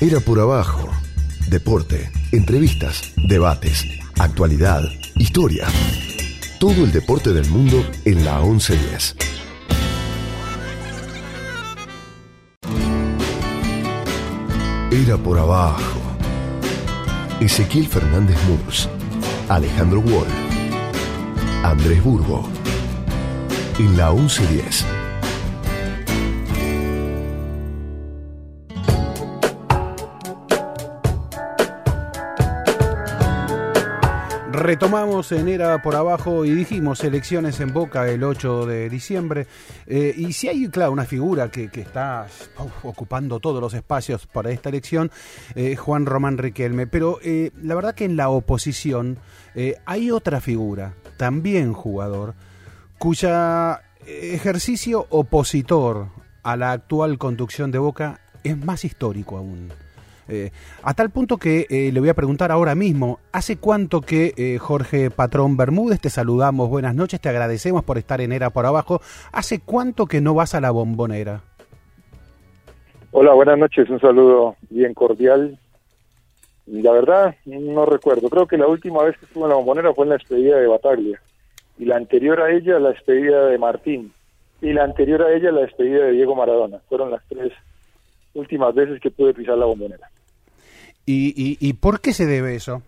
Era 0.00 0.18
por 0.20 0.40
abajo. 0.40 0.88
Deporte, 1.48 2.10
entrevistas, 2.32 3.12
debates, 3.16 3.84
actualidad, 4.18 4.82
historia. 5.16 5.66
Todo 6.58 6.84
el 6.84 6.92
deporte 6.92 7.32
del 7.32 7.48
mundo 7.48 7.84
en 8.04 8.24
la 8.24 8.40
1110. 8.40 9.16
Era 14.92 15.16
por 15.16 15.38
abajo. 15.38 16.00
Ezequiel 17.40 17.88
Fernández 17.88 18.36
Murs, 18.48 18.88
Alejandro 19.48 20.00
Wall, 20.00 20.26
Andrés 21.64 22.02
Burgo. 22.02 22.48
En 23.78 23.96
la 23.96 24.12
1110. 24.12 24.99
Retomamos 34.80 35.30
en 35.32 35.46
Era 35.48 35.82
por 35.82 35.94
Abajo 35.94 36.46
y 36.46 36.52
dijimos 36.52 37.04
elecciones 37.04 37.60
en 37.60 37.70
Boca 37.70 38.08
el 38.08 38.24
8 38.24 38.64
de 38.64 38.88
diciembre. 38.88 39.46
Eh, 39.86 40.14
y 40.16 40.32
si 40.32 40.48
hay, 40.48 40.68
claro, 40.68 40.92
una 40.92 41.04
figura 41.04 41.50
que, 41.50 41.68
está 41.74 42.26
ocupando 42.82 43.40
todos 43.40 43.60
los 43.60 43.74
espacios 43.74 44.26
para 44.26 44.50
esta 44.50 44.70
elección, 44.70 45.10
eh, 45.54 45.76
Juan 45.76 46.06
Román 46.06 46.38
Riquelme. 46.38 46.86
Pero 46.86 47.18
eh, 47.22 47.50
la 47.62 47.74
verdad 47.74 47.94
que 47.94 48.06
en 48.06 48.16
la 48.16 48.30
oposición 48.30 49.18
eh, 49.54 49.76
hay 49.84 50.10
otra 50.10 50.40
figura, 50.40 50.94
también 51.18 51.74
jugador, 51.74 52.32
cuya 52.96 53.82
ejercicio 54.06 55.06
opositor 55.10 56.08
a 56.42 56.56
la 56.56 56.72
actual 56.72 57.18
conducción 57.18 57.70
de 57.70 57.78
Boca 57.78 58.20
es 58.44 58.56
más 58.56 58.86
histórico 58.86 59.36
aún. 59.36 59.70
Eh, 60.30 60.52
a 60.84 60.94
tal 60.94 61.10
punto 61.10 61.38
que 61.38 61.66
eh, 61.68 61.90
le 61.92 61.98
voy 61.98 62.08
a 62.08 62.14
preguntar 62.14 62.52
ahora 62.52 62.76
mismo, 62.76 63.18
¿hace 63.32 63.56
cuánto 63.56 64.00
que 64.00 64.32
eh, 64.36 64.58
Jorge 64.58 65.10
Patrón 65.10 65.56
Bermúdez, 65.56 66.00
te 66.00 66.08
saludamos, 66.08 66.70
buenas 66.70 66.94
noches, 66.94 67.20
te 67.20 67.28
agradecemos 67.28 67.82
por 67.82 67.98
estar 67.98 68.20
en 68.20 68.30
Era 68.30 68.50
por 68.50 68.64
Abajo, 68.64 69.00
¿hace 69.32 69.60
cuánto 69.60 70.06
que 70.06 70.20
no 70.20 70.34
vas 70.34 70.54
a 70.54 70.60
la 70.60 70.70
bombonera? 70.70 71.40
Hola, 73.10 73.34
buenas 73.34 73.58
noches, 73.58 73.90
un 73.90 74.00
saludo 74.00 74.54
bien 74.68 74.94
cordial. 74.94 75.58
La 76.66 76.92
verdad, 76.92 77.34
no 77.44 77.84
recuerdo, 77.84 78.30
creo 78.30 78.46
que 78.46 78.56
la 78.56 78.68
última 78.68 79.02
vez 79.02 79.18
que 79.18 79.26
estuve 79.26 79.44
en 79.44 79.50
la 79.50 79.56
bombonera 79.56 79.92
fue 79.92 80.04
en 80.04 80.10
la 80.10 80.16
despedida 80.16 80.58
de 80.58 80.68
Bataglia, 80.68 81.20
y 81.76 81.86
la 81.86 81.96
anterior 81.96 82.40
a 82.40 82.52
ella 82.52 82.78
la 82.78 82.90
despedida 82.90 83.46
de 83.46 83.58
Martín, 83.58 84.12
y 84.62 84.72
la 84.72 84.84
anterior 84.84 85.22
a 85.22 85.34
ella 85.34 85.50
la 85.50 85.62
despedida 85.62 86.04
de 86.04 86.12
Diego 86.12 86.36
Maradona. 86.36 86.78
Fueron 86.88 87.10
las 87.10 87.22
tres 87.28 87.52
últimas 88.34 88.74
veces 88.74 89.00
que 89.00 89.10
pude 89.10 89.34
pisar 89.34 89.58
la 89.58 89.66
bombonera. 89.66 90.08
¿Y, 91.06 91.34
y, 91.36 91.56
y 91.60 91.72
por 91.74 92.00
qué 92.00 92.12
se 92.12 92.26
debe 92.26 92.54
eso? 92.54 92.82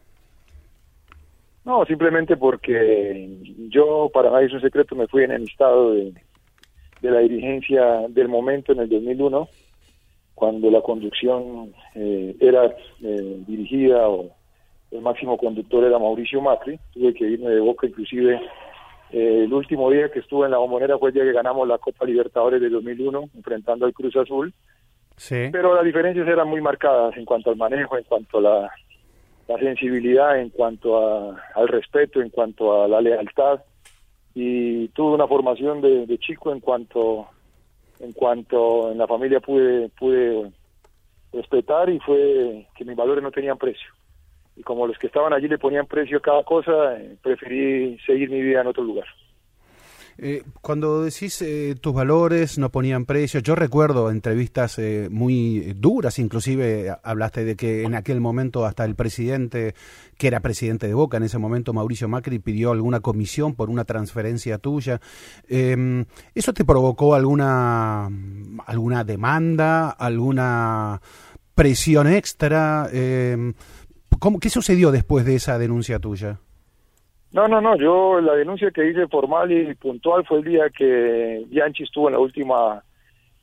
No, 1.64 1.85
simplemente 1.87 2.37
porque 2.37 3.38
yo, 3.68 4.11
para 4.12 4.31
nadie 4.31 4.46
es 4.46 4.53
un 4.53 4.61
secreto, 4.61 4.96
me 4.96 5.07
fui 5.07 5.25
enemistado 5.25 5.92
de, 5.92 6.12
de 7.03 7.11
la 7.11 7.20
dirigencia 7.20 8.09
del 8.09 8.29
momento 8.29 8.72
en 8.72 8.81
el 8.81 8.88
2001, 8.88 9.48
cuando 10.35 10.70
la 10.70 10.81
conducción 10.81 11.72
eh, 11.94 12.35
era 12.40 12.66
eh, 13.03 13.42
dirigida 13.46 14.09
o 14.09 14.31
el 14.90 15.01
máximo 15.01 15.37
conductor 15.37 15.85
era 15.85 15.98
Mauricio 15.98 16.40
Macri. 16.40 16.79
Tuve 16.92 17.14
que 17.14 17.29
irme 17.29 17.51
de 17.51 17.61
boca, 17.61 17.87
inclusive 17.87 18.40
eh, 19.12 19.42
el 19.44 19.53
último 19.53 19.90
día 19.90 20.11
que 20.11 20.20
estuve 20.20 20.46
en 20.46 20.53
la 20.53 20.59
bombonera 20.59 20.98
fue 20.98 21.11
el 21.11 21.14
día 21.14 21.25
que 21.25 21.33
ganamos 21.33 21.68
la 21.68 21.79
Copa 21.79 22.05
Libertadores 22.07 22.61
de 22.61 22.70
2001, 22.70 23.31
enfrentando 23.37 23.87
al 23.87 23.92
Cruz 23.92 24.16
Azul. 24.16 24.53
Sí. 25.22 25.50
Pero 25.52 25.72
las 25.72 25.85
diferencias 25.85 26.26
eran 26.26 26.48
muy 26.48 26.61
marcadas 26.61 27.16
en 27.16 27.24
cuanto 27.24 27.50
al 27.50 27.56
manejo, 27.56 27.96
en 27.96 28.02
cuanto 28.02 28.38
a 28.38 28.40
la, 28.40 29.58
sensibilidad, 29.61 30.40
en 30.40 30.50
cuanto 30.50 31.37
al 31.54 31.68
respeto, 31.68 32.20
en 32.20 32.30
cuanto 32.30 32.82
a 32.82 32.88
la 32.88 33.00
lealtad. 33.00 33.61
Y 34.35 34.88
tuve 34.88 35.14
una 35.14 35.28
formación 35.28 35.80
de, 35.80 36.06
de 36.06 36.18
chico 36.18 36.50
en 36.50 36.58
cuanto, 36.58 37.28
en 38.00 38.11
cuanto 38.12 38.90
en 38.90 38.98
la 38.98 39.06
familia 39.06 39.38
pude, 39.38 39.90
pude 39.90 40.50
respetar 41.32 41.88
y 41.88 42.00
fue 42.00 42.66
que 42.74 42.85
mis 42.85 42.96
valores 42.96 43.22
no 43.22 43.30
tenían 43.30 43.58
precio. 43.58 43.90
Y 44.56 44.64
como 44.64 44.88
los 44.88 44.98
que 44.98 45.06
estaban 45.06 45.32
allí 45.32 45.46
le 45.46 45.56
ponían 45.56 45.87
precio 45.87 46.18
a 46.18 46.22
cada 46.22 46.42
cosa, 46.42 46.96
eh, 46.96 47.16
preferí 47.22 47.96
seguir 48.04 48.28
mi 48.28 48.42
vida 48.42 48.62
en 48.62 48.66
otro 48.66 48.82
lugar. 48.82 49.06
Eh, 50.18 50.42
cuando 50.61 51.03
decís 51.03 51.40
eh, 51.42 51.75
tus 51.81 51.92
valores 51.92 52.59
no 52.59 52.70
ponían 52.70 53.07
precio, 53.07 53.40
yo 53.40 53.55
recuerdo 53.55 54.11
entrevistas 54.11 54.79
eh, 54.79 55.09
muy 55.11 55.75
duras, 55.77 56.18
inclusive 56.18 56.94
hablaste 57.03 57.44
de 57.44 57.57
que 57.57 57.85
en 57.85 57.94
aquel 57.94 58.20
momento 58.20 58.66
hasta 58.66 58.85
el 58.85 58.94
presidente, 58.94 59.75
que 60.18 60.27
era 60.27 60.40
presidente 60.40 60.87
de 60.87 60.94
Boca 60.94 61.16
en 61.16 61.25
ese 61.25 61.38
momento, 61.38 61.72
Mauricio 61.72 62.09
Macri, 62.09 62.38
pidió 62.38 62.72
alguna 62.72 63.01
comisión 63.01 63.55
por 63.55 63.70
una 63.70 63.85
transferencia 63.85 64.59
tuya. 64.59 65.01
Eh, 65.48 66.05
¿Eso 66.35 66.53
te 66.53 66.64
provocó 66.64 67.14
alguna, 67.14 68.09
alguna 68.66 69.05
demanda, 69.05 69.90
alguna 69.90 71.01
presión 71.55 72.07
extra? 72.07 72.88
¿cómo, 74.18 74.38
¿Qué 74.38 74.51
sucedió 74.51 74.90
después 74.92 75.25
de 75.25 75.37
esa 75.37 75.59
denuncia 75.59 75.98
tuya? 75.98 76.38
No, 77.32 77.48
no, 77.48 77.60
no, 77.60 77.76
yo 77.76 78.20
la 78.20 78.34
denuncia 78.34 78.70
que 78.70 78.88
hice 78.88 79.08
formal 79.08 79.50
y 79.50 79.74
puntual 79.74 80.24
fue 80.26 80.38
el 80.38 80.44
día 80.44 80.68
que 80.68 81.42
Bianchi 81.46 81.84
estuvo 81.84 82.08
en 82.08 82.14
la 82.14 82.20
última 82.20 82.82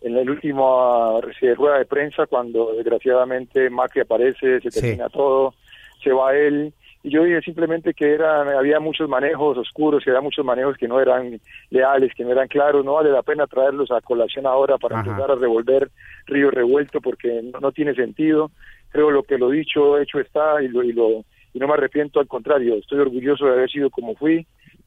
en 0.02 0.16
la 0.16 0.22
última 0.22 1.20
eh, 1.42 1.56
rueda 1.56 1.80
de 1.80 1.86
prensa 1.86 2.26
cuando 2.28 2.72
desgraciadamente 2.74 3.70
Macri 3.70 4.02
aparece, 4.02 4.62
se 4.62 4.70
termina 4.70 5.10
todo, 5.10 5.56
se 6.02 6.12
va 6.12 6.34
él 6.36 6.74
y 7.02 7.12
yo 7.12 7.24
dije 7.24 7.42
simplemente 7.42 7.94
que 7.94 8.14
eran 8.14 8.50
había 8.50 8.80
muchos 8.80 9.08
manejos 9.10 9.58
oscuros, 9.58 10.04
que 10.04 10.10
había 10.10 10.22
muchos 10.22 10.46
manejos 10.46 10.78
que 10.78 10.88
no 10.88 11.00
eran 11.00 11.40
leales, 11.70 12.14
que 12.14 12.24
no 12.24 12.32
eran 12.32 12.48
claros, 12.48 12.84
no 12.84 12.94
vale 12.94 13.10
la 13.10 13.24
pena 13.24 13.48
traerlos 13.48 13.90
a 13.92 14.02
colación 14.02 14.46
ahora 14.46 14.78
para 14.78 15.00
Ajá. 15.00 15.10
empezar 15.10 15.32
a 15.32 15.36
revolver 15.36 15.90
río 16.28 16.52
revuelto 16.52 17.00
porque 17.02 17.42
no, 17.42 17.60
no 17.60 17.72
tiene 17.72 17.96
sentido. 17.96 18.52
Creo 18.90 19.12
lo 19.12 19.24
que 19.24 19.38
lo 19.38 19.50
dicho 19.50 19.98
hecho 19.98 20.20
está 20.20 20.62
y 20.62 20.68
lo 20.68 20.84
y 20.84 20.92
lo 20.92 21.24
y 21.54 21.60
no 21.60 21.68
me 21.68 21.74
arrepiento, 21.74 22.20
al 22.20 22.28
contrario, 22.28 22.76
estoy 22.76 23.00
orgulloso 23.00 23.46
de 23.46 23.52
haber 23.52 23.70
sido 23.70 23.90
como 23.90 24.16
fui 24.16 24.46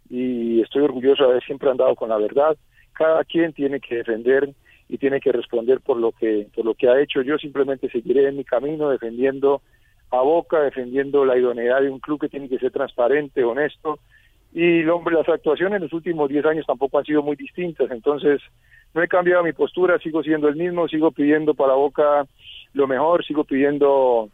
y 0.08 0.60
estoy 0.60 0.82
orgulloso 0.82 1.24
de 1.24 1.30
haber 1.30 1.44
siempre 1.44 1.70
andado 1.70 1.94
con 1.94 2.08
la 2.08 2.18
verdad. 2.18 2.56
Cada 2.92 3.24
quien 3.24 3.52
tiene 3.52 3.80
que 3.80 3.96
defender 3.96 4.50
y 4.88 4.98
tiene 4.98 5.20
que 5.20 5.32
responder 5.32 5.80
por 5.80 5.96
lo 5.96 6.12
que 6.12 6.48
por 6.54 6.64
lo 6.64 6.74
que 6.74 6.88
ha 6.88 7.00
hecho. 7.00 7.22
Yo 7.22 7.38
simplemente 7.38 7.88
seguiré 7.88 8.28
en 8.28 8.36
mi 8.36 8.44
camino 8.44 8.90
defendiendo 8.90 9.62
a 10.10 10.20
Boca, 10.20 10.60
defendiendo 10.60 11.24
la 11.24 11.38
idoneidad 11.38 11.80
de 11.80 11.88
un 11.90 11.98
club 11.98 12.20
que 12.20 12.28
tiene 12.28 12.48
que 12.48 12.58
ser 12.58 12.70
transparente, 12.70 13.42
honesto. 13.42 13.98
Y 14.52 14.84
hombre, 14.84 15.14
las 15.14 15.28
actuaciones 15.28 15.76
en 15.76 15.84
los 15.84 15.92
últimos 15.94 16.28
10 16.28 16.44
años 16.44 16.66
tampoco 16.66 16.98
han 16.98 17.06
sido 17.06 17.22
muy 17.22 17.36
distintas, 17.36 17.90
entonces 17.90 18.42
no 18.92 19.02
he 19.02 19.08
cambiado 19.08 19.42
mi 19.42 19.54
postura, 19.54 19.98
sigo 19.98 20.22
siendo 20.22 20.48
el 20.48 20.56
mismo, 20.56 20.86
sigo 20.88 21.10
pidiendo 21.10 21.54
para 21.54 21.72
Boca 21.72 22.26
lo 22.74 22.86
mejor, 22.86 23.24
sigo 23.24 23.44
pidiendo 23.44 24.28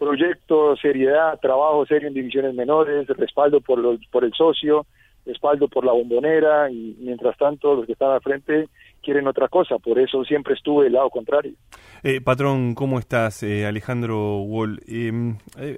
proyectos, 0.00 0.80
seriedad, 0.80 1.38
trabajo 1.40 1.86
serio 1.86 2.08
en 2.08 2.14
divisiones 2.14 2.54
menores, 2.54 3.06
respaldo 3.08 3.60
por, 3.60 3.78
los, 3.78 4.00
por 4.10 4.24
el 4.24 4.32
socio, 4.32 4.86
respaldo 5.26 5.68
por 5.68 5.84
la 5.84 5.92
bombonera 5.92 6.70
y 6.70 6.96
mientras 6.98 7.36
tanto 7.36 7.74
los 7.76 7.86
que 7.86 7.92
están 7.92 8.10
al 8.10 8.22
frente 8.22 8.64
quieren 9.02 9.26
otra 9.28 9.48
cosa, 9.48 9.78
por 9.78 9.98
eso 9.98 10.24
siempre 10.24 10.54
estuve 10.54 10.84
del 10.84 10.94
lado 10.94 11.10
contrario. 11.10 11.52
Eh, 12.02 12.20
patrón, 12.22 12.74
¿cómo 12.74 12.98
estás? 12.98 13.42
Eh, 13.42 13.66
Alejandro 13.66 14.38
Wall. 14.40 14.80
Eh, 14.88 15.12
eh, 15.58 15.76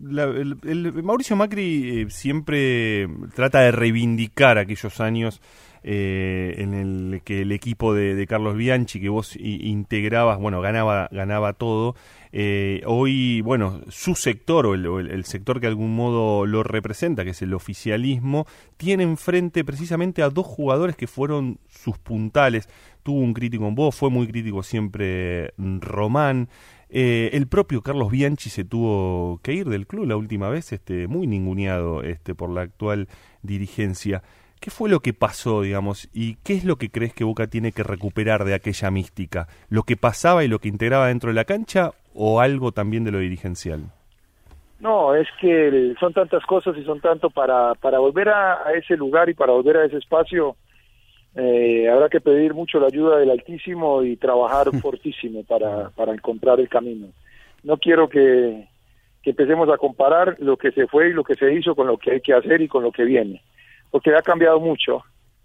la- 0.00 0.24
el- 0.24 0.92
Mauricio 1.02 1.34
Macri 1.36 2.02
eh, 2.02 2.06
siempre 2.10 3.08
trata 3.34 3.60
de 3.60 3.72
reivindicar 3.72 4.58
aquellos 4.58 5.00
años 5.00 5.40
eh, 5.84 6.54
en 6.58 6.72
el 6.72 7.20
que 7.24 7.42
el 7.42 7.52
equipo 7.52 7.92
de, 7.94 8.26
Carlos 8.26 8.56
Bianchi, 8.56 9.00
que 9.00 9.10
vos 9.10 9.36
integrabas, 9.36 10.40
bueno, 10.40 10.60
ganaba, 10.62 11.08
ganaba 11.12 11.52
todo. 11.52 11.94
Eh, 12.32 12.82
hoy, 12.86 13.42
bueno, 13.42 13.82
su 13.88 14.14
sector 14.14 14.66
o 14.66 14.74
el, 14.74 15.10
el- 15.10 15.24
sector 15.24 15.60
que 15.60 15.66
de 15.66 15.72
algún 15.72 15.94
modo 15.94 16.46
lo 16.46 16.62
representa, 16.62 17.22
que 17.22 17.30
es 17.30 17.42
el 17.42 17.54
oficialismo, 17.54 18.46
tiene 18.76 19.04
enfrente 19.04 19.62
precisamente 19.62 20.22
a 20.22 20.30
dos 20.30 20.46
jugadores 20.46 20.96
que 20.96 21.06
fueron 21.06 21.58
sus 21.68 21.98
puntales. 21.98 22.68
Tuvo 23.02 23.20
un 23.20 23.34
crítico 23.34 23.68
en 23.68 23.74
vos, 23.74 23.94
fue 23.94 24.08
muy 24.10 24.26
crítico 24.26 24.62
siempre 24.62 25.52
Román. 25.58 26.48
Eh, 26.88 27.30
el 27.32 27.46
propio 27.46 27.82
Carlos 27.82 28.10
Bianchi 28.10 28.50
se 28.50 28.64
tuvo 28.64 29.38
que 29.42 29.52
ir 29.52 29.68
del 29.68 29.86
club 29.86 30.06
la 30.06 30.16
última 30.16 30.48
vez, 30.48 30.72
este, 30.72 31.08
muy 31.08 31.26
ninguneado 31.26 32.02
este, 32.02 32.34
por 32.34 32.50
la 32.50 32.62
actual 32.62 33.08
dirigencia. 33.42 34.22
¿Qué 34.64 34.70
fue 34.70 34.88
lo 34.88 35.00
que 35.00 35.12
pasó, 35.12 35.60
digamos, 35.60 36.08
y 36.14 36.36
qué 36.36 36.54
es 36.54 36.64
lo 36.64 36.76
que 36.76 36.88
crees 36.88 37.12
que 37.12 37.22
Boca 37.22 37.48
tiene 37.48 37.72
que 37.72 37.82
recuperar 37.82 38.44
de 38.44 38.54
aquella 38.54 38.90
mística? 38.90 39.46
¿Lo 39.68 39.82
que 39.82 39.98
pasaba 39.98 40.42
y 40.42 40.48
lo 40.48 40.58
que 40.58 40.70
integraba 40.70 41.08
dentro 41.08 41.28
de 41.28 41.34
la 41.34 41.44
cancha 41.44 41.90
o 42.14 42.40
algo 42.40 42.72
también 42.72 43.04
de 43.04 43.10
lo 43.10 43.18
dirigencial? 43.18 43.82
No, 44.80 45.14
es 45.14 45.28
que 45.38 45.94
son 46.00 46.14
tantas 46.14 46.42
cosas 46.46 46.78
y 46.78 46.84
son 46.84 46.98
tanto 47.02 47.28
para, 47.28 47.74
para 47.74 47.98
volver 47.98 48.30
a, 48.30 48.66
a 48.66 48.72
ese 48.72 48.96
lugar 48.96 49.28
y 49.28 49.34
para 49.34 49.52
volver 49.52 49.76
a 49.76 49.84
ese 49.84 49.98
espacio, 49.98 50.56
eh, 51.36 51.86
habrá 51.90 52.08
que 52.08 52.22
pedir 52.22 52.54
mucho 52.54 52.80
la 52.80 52.86
ayuda 52.86 53.18
del 53.18 53.32
Altísimo 53.32 54.02
y 54.02 54.16
trabajar 54.16 54.70
fortísimo 54.80 55.44
para, 55.44 55.90
para 55.90 56.14
encontrar 56.14 56.58
el 56.58 56.70
camino. 56.70 57.08
No 57.64 57.76
quiero 57.76 58.08
que, 58.08 58.66
que 59.22 59.28
empecemos 59.28 59.68
a 59.68 59.76
comparar 59.76 60.36
lo 60.38 60.56
que 60.56 60.72
se 60.72 60.86
fue 60.86 61.10
y 61.10 61.12
lo 61.12 61.22
que 61.22 61.34
se 61.34 61.52
hizo 61.52 61.74
con 61.74 61.86
lo 61.86 61.98
que 61.98 62.12
hay 62.12 62.22
que 62.22 62.32
hacer 62.32 62.62
y 62.62 62.68
con 62.68 62.82
lo 62.82 62.92
que 62.92 63.04
viene, 63.04 63.42
porque 63.90 64.14
ha 64.14 64.22
cambiado 64.22 64.60
mucho. 64.60 65.02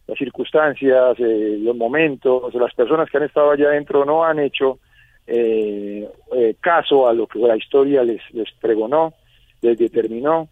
Las 0.07 0.17
circunstancias, 0.17 1.19
eh, 1.19 1.57
los 1.61 1.75
momentos, 1.75 2.53
las 2.55 2.73
personas 2.73 3.09
que 3.09 3.17
han 3.17 3.23
estado 3.23 3.51
allá 3.51 3.67
adentro 3.67 4.05
no 4.05 4.23
han 4.23 4.39
hecho 4.39 4.79
eh, 5.27 6.09
eh, 6.35 6.55
caso 6.59 7.07
a 7.07 7.13
lo 7.13 7.27
que 7.27 7.37
la 7.39 7.55
historia 7.55 8.03
les, 8.03 8.21
les 8.33 8.51
pregonó, 8.59 9.13
les 9.61 9.77
determinó. 9.77 10.47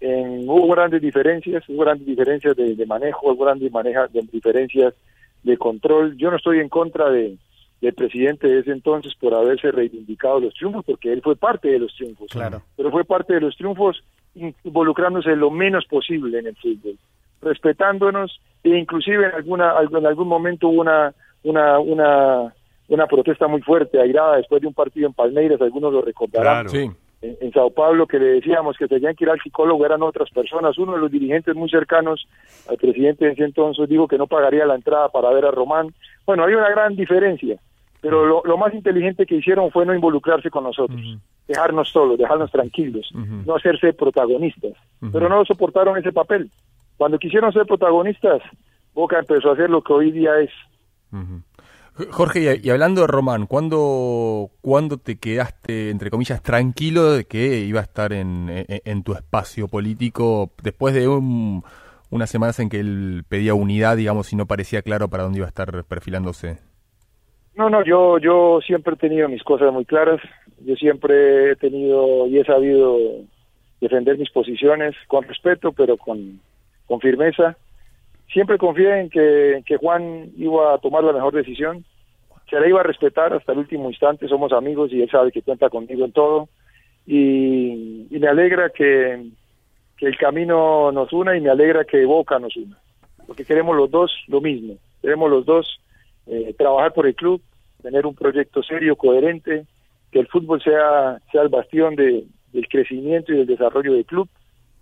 En- 0.00 0.48
hubo 0.48 0.68
grandes 0.68 1.02
diferencias, 1.02 1.68
hubo 1.68 1.82
grandes 1.82 2.06
diferencias 2.06 2.54
de, 2.56 2.76
de 2.76 2.86
manejo, 2.86 3.32
hubo 3.32 3.44
grandes 3.44 3.72
maneja, 3.72 4.06
de 4.06 4.22
diferencias 4.32 4.94
de 5.42 5.56
control. 5.56 6.16
Yo 6.16 6.30
no 6.30 6.36
estoy 6.36 6.60
en 6.60 6.68
contra 6.68 7.10
de, 7.10 7.36
del 7.80 7.94
presidente 7.94 8.46
de 8.46 8.60
ese 8.60 8.70
entonces 8.70 9.12
por 9.16 9.34
haberse 9.34 9.72
reivindicado 9.72 10.38
los 10.38 10.54
triunfos, 10.54 10.84
porque 10.84 11.12
él 11.12 11.20
fue 11.22 11.34
parte 11.34 11.68
de 11.68 11.80
los 11.80 11.92
triunfos. 11.96 12.28
Claro. 12.30 12.62
Pero 12.76 12.92
fue 12.92 13.04
parte 13.04 13.34
de 13.34 13.40
los 13.40 13.56
triunfos 13.56 14.04
involucrándose 14.36 15.34
lo 15.34 15.50
menos 15.50 15.84
posible 15.86 16.38
en 16.38 16.46
el 16.46 16.56
fútbol, 16.56 16.96
respetándonos 17.42 18.40
e 18.62 18.70
inclusive 18.70 19.26
en 19.26 19.34
alguna 19.34 19.74
en 19.80 20.06
algún 20.06 20.28
momento 20.28 20.68
hubo 20.68 20.80
una 20.80 21.12
una 21.42 21.78
una 21.78 22.54
una 22.88 23.06
protesta 23.06 23.48
muy 23.48 23.62
fuerte, 23.62 24.00
airada 24.00 24.36
después 24.36 24.60
de 24.60 24.68
un 24.68 24.74
partido 24.74 25.06
en 25.06 25.14
Palmeiras, 25.14 25.60
algunos 25.60 25.92
lo 25.92 26.02
recordarán. 26.02 26.68
Sí. 26.68 26.90
En, 27.22 27.36
en 27.40 27.52
Sao 27.52 27.70
Paulo 27.70 28.06
que 28.06 28.18
le 28.18 28.26
decíamos 28.26 28.76
que 28.76 28.88
tenían 28.88 29.14
que 29.14 29.24
ir 29.24 29.30
al 29.30 29.40
psicólogo 29.40 29.86
eran 29.86 30.02
otras 30.02 30.28
personas. 30.30 30.76
Uno 30.78 30.94
de 30.94 31.00
los 31.00 31.10
dirigentes 31.10 31.54
muy 31.54 31.70
cercanos 31.70 32.26
al 32.68 32.76
presidente 32.76 33.24
de 33.24 33.32
ese 33.32 33.44
entonces 33.44 33.88
dijo 33.88 34.08
que 34.08 34.18
no 34.18 34.26
pagaría 34.26 34.66
la 34.66 34.74
entrada 34.74 35.08
para 35.08 35.30
ver 35.30 35.44
a 35.44 35.50
Román. 35.50 35.94
Bueno, 36.26 36.42
había 36.42 36.58
una 36.58 36.70
gran 36.70 36.96
diferencia, 36.96 37.58
pero 38.00 38.26
lo, 38.26 38.42
lo 38.44 38.56
más 38.56 38.74
inteligente 38.74 39.26
que 39.26 39.36
hicieron 39.36 39.70
fue 39.70 39.86
no 39.86 39.94
involucrarse 39.94 40.50
con 40.50 40.64
nosotros, 40.64 41.00
dejarnos 41.46 41.88
solos, 41.88 42.18
dejarnos 42.18 42.50
tranquilos, 42.50 43.08
no 43.14 43.54
hacerse 43.54 43.92
protagonistas. 43.92 44.72
Pero 45.12 45.28
no 45.28 45.44
soportaron 45.44 45.96
ese 45.96 46.12
papel. 46.12 46.50
Cuando 47.02 47.18
quisieron 47.18 47.52
ser 47.52 47.66
protagonistas, 47.66 48.40
Boca 48.94 49.18
empezó 49.18 49.50
a 49.50 49.54
hacer 49.54 49.68
lo 49.68 49.82
que 49.82 49.92
hoy 49.92 50.12
día 50.12 50.38
es. 50.38 50.50
Jorge, 52.12 52.60
y, 52.62 52.68
y 52.68 52.70
hablando 52.70 53.00
de 53.00 53.08
Román, 53.08 53.46
¿cuándo, 53.48 54.50
¿cuándo 54.60 54.98
te 54.98 55.18
quedaste, 55.18 55.90
entre 55.90 56.10
comillas, 56.10 56.40
tranquilo 56.44 57.10
de 57.10 57.24
que 57.24 57.58
iba 57.58 57.80
a 57.80 57.82
estar 57.82 58.12
en, 58.12 58.48
en- 58.48 58.66
en 58.84 59.02
tu 59.02 59.14
espacio 59.14 59.66
político 59.66 60.52
después 60.62 60.94
de 60.94 61.08
un- 61.08 61.64
unas 62.10 62.30
semanas 62.30 62.60
en 62.60 62.68
que 62.68 62.78
él 62.78 63.24
pedía 63.28 63.54
unidad, 63.54 63.96
digamos, 63.96 64.32
y 64.32 64.36
no 64.36 64.46
parecía 64.46 64.82
claro 64.82 65.08
para 65.08 65.24
dónde 65.24 65.38
iba 65.38 65.46
a 65.46 65.48
estar 65.48 65.82
perfilándose? 65.82 66.58
No, 67.56 67.68
no, 67.68 67.84
yo, 67.84 68.18
yo 68.18 68.60
siempre 68.64 68.94
he 68.94 68.96
tenido 68.96 69.28
mis 69.28 69.42
cosas 69.42 69.72
muy 69.72 69.84
claras. 69.86 70.20
Yo 70.64 70.76
siempre 70.76 71.50
he 71.50 71.56
tenido 71.56 72.28
y 72.28 72.38
he 72.38 72.44
sabido 72.44 72.96
defender 73.80 74.18
mis 74.18 74.30
posiciones 74.30 74.94
con 75.08 75.24
respeto, 75.24 75.72
pero 75.72 75.96
con, 75.96 76.40
con 76.92 77.00
firmeza. 77.00 77.56
Siempre 78.30 78.58
confié 78.58 79.00
en 79.00 79.08
que, 79.08 79.76
Juan 79.80 80.30
iba 80.36 80.74
a 80.74 80.78
tomar 80.78 81.02
la 81.02 81.14
mejor 81.14 81.32
decisión. 81.32 81.86
Se 82.50 82.60
la 82.60 82.68
iba 82.68 82.80
a 82.80 82.82
respetar 82.82 83.32
hasta 83.32 83.52
el 83.52 83.60
último 83.60 83.88
instante. 83.88 84.28
Somos 84.28 84.52
amigos 84.52 84.92
y 84.92 85.00
él 85.00 85.08
sabe 85.10 85.32
que 85.32 85.40
cuenta 85.40 85.70
conmigo 85.70 86.04
en 86.04 86.12
todo. 86.12 86.50
Y, 87.06 88.08
me 88.10 88.28
alegra 88.28 88.68
que, 88.68 89.24
que 89.96 90.06
el 90.06 90.18
camino 90.18 90.92
nos 90.92 91.10
una 91.14 91.34
y 91.34 91.40
me 91.40 91.48
alegra 91.48 91.86
que 91.86 92.04
Boca 92.04 92.38
nos 92.38 92.54
una. 92.58 92.76
Porque 93.26 93.46
queremos 93.46 93.74
los 93.74 93.90
dos 93.90 94.12
lo 94.28 94.42
mismo. 94.42 94.74
Queremos 95.00 95.30
los 95.30 95.46
dos 95.46 95.80
eh, 96.26 96.54
trabajar 96.58 96.92
por 96.92 97.06
el 97.06 97.14
club, 97.14 97.40
tener 97.80 98.04
un 98.04 98.14
proyecto 98.14 98.62
serio, 98.62 98.96
coherente, 98.96 99.64
que 100.10 100.18
el 100.18 100.28
fútbol 100.28 100.62
sea, 100.62 101.22
sea 101.32 101.40
el 101.40 101.48
bastión 101.48 101.96
de, 101.96 102.26
del 102.52 102.68
crecimiento 102.68 103.32
y 103.32 103.38
del 103.38 103.46
desarrollo 103.46 103.94
del 103.94 104.04
club, 104.04 104.28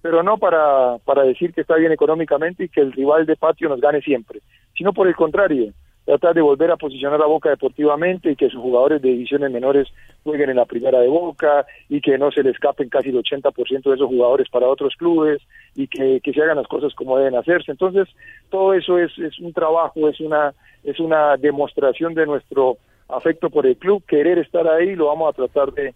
pero 0.02 0.22
no 0.22 0.38
para, 0.38 0.98
para 1.04 1.22
decir 1.22 1.52
que 1.52 1.60
está 1.60 1.76
bien 1.76 1.92
económicamente 1.92 2.64
y 2.64 2.68
que 2.68 2.80
el 2.80 2.92
rival 2.92 3.26
de 3.26 3.36
patio 3.36 3.68
nos 3.68 3.80
gane 3.80 4.00
siempre, 4.00 4.40
sino 4.76 4.92
por 4.92 5.08
el 5.08 5.14
contrario, 5.14 5.72
tratar 6.04 6.34
de 6.34 6.40
volver 6.40 6.70
a 6.70 6.76
posicionar 6.76 7.20
a 7.22 7.26
Boca 7.26 7.50
deportivamente 7.50 8.32
y 8.32 8.36
que 8.36 8.48
sus 8.48 8.60
jugadores 8.60 9.02
de 9.02 9.10
divisiones 9.10 9.50
menores 9.50 9.88
jueguen 10.24 10.50
en 10.50 10.56
la 10.56 10.64
primera 10.64 10.98
de 11.00 11.08
Boca 11.08 11.66
y 11.88 12.00
que 12.00 12.18
no 12.18 12.30
se 12.30 12.42
le 12.42 12.50
escapen 12.50 12.88
casi 12.88 13.10
el 13.10 13.22
80% 13.22 13.82
de 13.82 13.94
esos 13.94 14.08
jugadores 14.08 14.48
para 14.48 14.68
otros 14.68 14.94
clubes 14.96 15.40
y 15.76 15.86
que, 15.86 16.20
que 16.20 16.32
se 16.32 16.42
hagan 16.42 16.56
las 16.56 16.66
cosas 16.66 16.94
como 16.94 17.16
deben 17.16 17.36
hacerse. 17.36 17.70
Entonces, 17.70 18.08
todo 18.48 18.74
eso 18.74 18.98
es, 18.98 19.16
es 19.18 19.38
un 19.38 19.52
trabajo, 19.52 20.08
es 20.08 20.18
una, 20.20 20.52
es 20.82 20.98
una 20.98 21.36
demostración 21.36 22.14
de 22.14 22.26
nuestro 22.26 22.78
afecto 23.08 23.50
por 23.50 23.66
el 23.66 23.76
club, 23.76 24.02
querer 24.06 24.38
estar 24.38 24.66
ahí, 24.68 24.94
lo 24.94 25.06
vamos 25.06 25.28
a 25.30 25.36
tratar 25.36 25.72
de, 25.72 25.94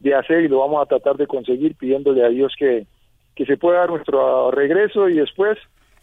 de 0.00 0.14
hacer 0.14 0.44
y 0.44 0.48
lo 0.48 0.60
vamos 0.60 0.82
a 0.82 0.86
tratar 0.86 1.16
de 1.16 1.26
conseguir 1.26 1.74
pidiéndole 1.76 2.24
a 2.24 2.28
Dios 2.28 2.54
que, 2.58 2.86
que 3.36 3.44
se 3.44 3.56
pueda 3.56 3.80
dar 3.80 3.90
nuestro 3.90 4.50
regreso 4.50 5.08
y 5.08 5.14
después 5.14 5.58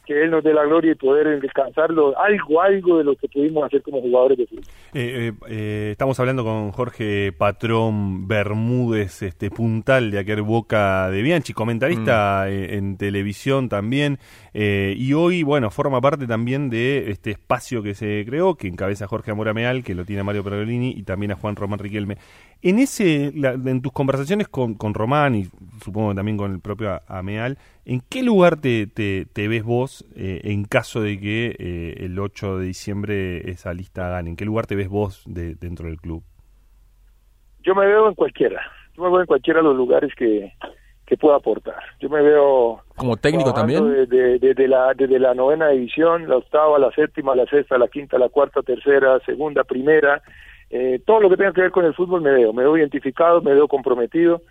que 0.05 0.21
Él 0.21 0.31
nos 0.31 0.43
dé 0.43 0.53
la 0.53 0.65
gloria 0.65 0.91
y 0.91 0.95
poder 0.95 1.39
descansarlo, 1.39 2.13
algo, 2.19 2.61
algo 2.61 2.97
de 2.97 3.05
lo 3.05 3.15
que 3.15 3.29
pudimos 3.29 3.63
hacer 3.63 3.81
como 3.81 4.01
jugadores 4.01 4.37
de 4.37 4.47
fútbol. 4.47 4.63
Eh, 4.93 5.29
eh, 5.29 5.31
eh, 5.47 5.89
estamos 5.91 6.19
hablando 6.19 6.43
con 6.43 6.71
Jorge 6.71 7.31
Patrón 7.31 8.27
Bermúdez, 8.27 9.21
este 9.21 9.49
puntal 9.49 10.11
de 10.11 10.19
aquel 10.19 10.41
Boca 10.41 11.09
de 11.09 11.21
Bianchi, 11.21 11.53
comentarista 11.53 12.49
eh, 12.49 12.75
en 12.75 12.97
televisión 12.97 13.69
también, 13.69 14.19
eh, 14.53 14.93
y 14.97 15.13
hoy, 15.13 15.43
bueno, 15.43 15.71
forma 15.71 16.01
parte 16.01 16.27
también 16.27 16.69
de 16.69 17.09
este 17.09 17.31
espacio 17.31 17.81
que 17.81 17.95
se 17.95 18.25
creó, 18.25 18.55
que 18.55 18.67
encabeza 18.67 19.07
Jorge 19.07 19.31
Amorameal, 19.31 19.85
que 19.85 19.95
lo 19.95 20.03
tiene 20.03 20.23
Mario 20.23 20.43
Pergolini 20.43 20.91
y 20.91 21.03
también 21.03 21.31
a 21.31 21.35
Juan 21.35 21.55
Román 21.55 21.79
Riquelme. 21.79 22.17
En 22.63 22.79
ese, 22.79 23.31
la- 23.35 23.51
en 23.53 23.81
tus 23.81 23.91
conversaciones 23.91 24.47
con, 24.47 24.75
con 24.75 24.93
Román 24.93 25.35
y 25.35 25.47
supongo 25.83 26.09
que 26.11 26.15
también 26.15 26.37
con 26.37 26.53
el 26.53 26.61
propio 26.61 27.01
Ameal, 27.07 27.57
¿en 27.85 28.01
qué 28.09 28.23
lugar 28.23 28.55
te, 28.59 28.87
te, 28.87 29.25
te 29.25 29.47
ves 29.49 29.63
vos 29.63 30.05
eh, 30.15 30.39
en 30.45 30.63
caso 30.63 31.01
de 31.01 31.19
que 31.19 31.55
eh, 31.59 31.95
el 32.05 32.17
8 32.17 32.57
de 32.59 32.65
diciembre 32.67 33.51
esa 33.51 33.73
lista 33.73 34.07
gane? 34.07 34.29
¿En 34.29 34.35
qué 34.37 34.45
lugar 34.45 34.65
te 34.65 34.75
ves 34.75 34.87
vos 34.87 35.23
de- 35.25 35.55
dentro 35.55 35.87
del 35.87 35.97
club? 35.99 36.23
Yo 37.63 37.75
me 37.75 37.85
veo 37.85 38.07
en 38.07 38.15
cualquiera, 38.15 38.61
yo 38.95 39.03
me 39.03 39.09
veo 39.09 39.21
en 39.21 39.27
cualquiera 39.27 39.59
de 39.59 39.65
los 39.65 39.75
lugares 39.75 40.13
que, 40.15 40.53
que 41.05 41.17
pueda 41.17 41.35
aportar. 41.37 41.81
Yo 41.99 42.09
me 42.09 42.21
veo 42.21 42.81
Como 42.95 43.17
técnico 43.17 43.53
también. 43.53 43.89
Desde, 43.89 44.39
desde 44.39 44.67
la, 44.67 44.93
desde 44.93 45.19
la 45.19 45.33
novena 45.33 45.69
división, 45.69 46.27
la 46.29 46.37
octava, 46.37 46.77
la 46.79 46.91
séptima, 46.91 47.35
la 47.35 47.45
sexta, 47.45 47.77
la 47.77 47.87
quinta, 47.87 48.17
la 48.17 48.29
cuarta, 48.29 48.61
tercera, 48.61 49.19
segunda, 49.25 49.63
primera. 49.63 50.21
Eh, 50.75 50.99
todo 51.05 51.19
lo 51.19 51.29
que 51.29 51.37
tenga 51.37 51.53
que 51.53 51.61
ver 51.61 51.71
con 51.71 51.85
el 51.85 51.93
fútbol 51.93 52.21
me 52.21 52.31
veo. 52.31 52.51
Me 52.51 52.63
veo 52.63 52.75
identificado, 52.77 53.41
me 53.43 53.53
veo 53.53 53.67
comprometido, 53.67 54.41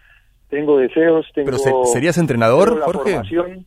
tengo 0.48 0.78
deseos, 0.78 1.26
tengo... 1.34 1.46
Pero 1.46 1.58
se- 1.58 1.92
¿serías 1.92 2.16
entrenador, 2.16 2.78
la 2.78 2.84
Jorge? 2.84 3.10
formación. 3.14 3.66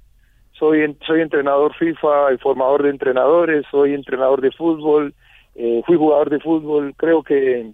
Soy, 0.54 0.96
soy 1.06 1.20
entrenador 1.20 1.74
FIFA, 1.76 2.30
el 2.30 2.40
formador 2.40 2.84
de 2.84 2.92
entrenadores, 2.92 3.66
soy 3.70 3.94
entrenador 3.94 4.40
de 4.40 4.52
fútbol, 4.52 5.14
eh, 5.56 5.82
fui 5.86 5.98
jugador 5.98 6.30
de 6.30 6.40
fútbol. 6.40 6.94
Creo 6.96 7.24
que 7.24 7.72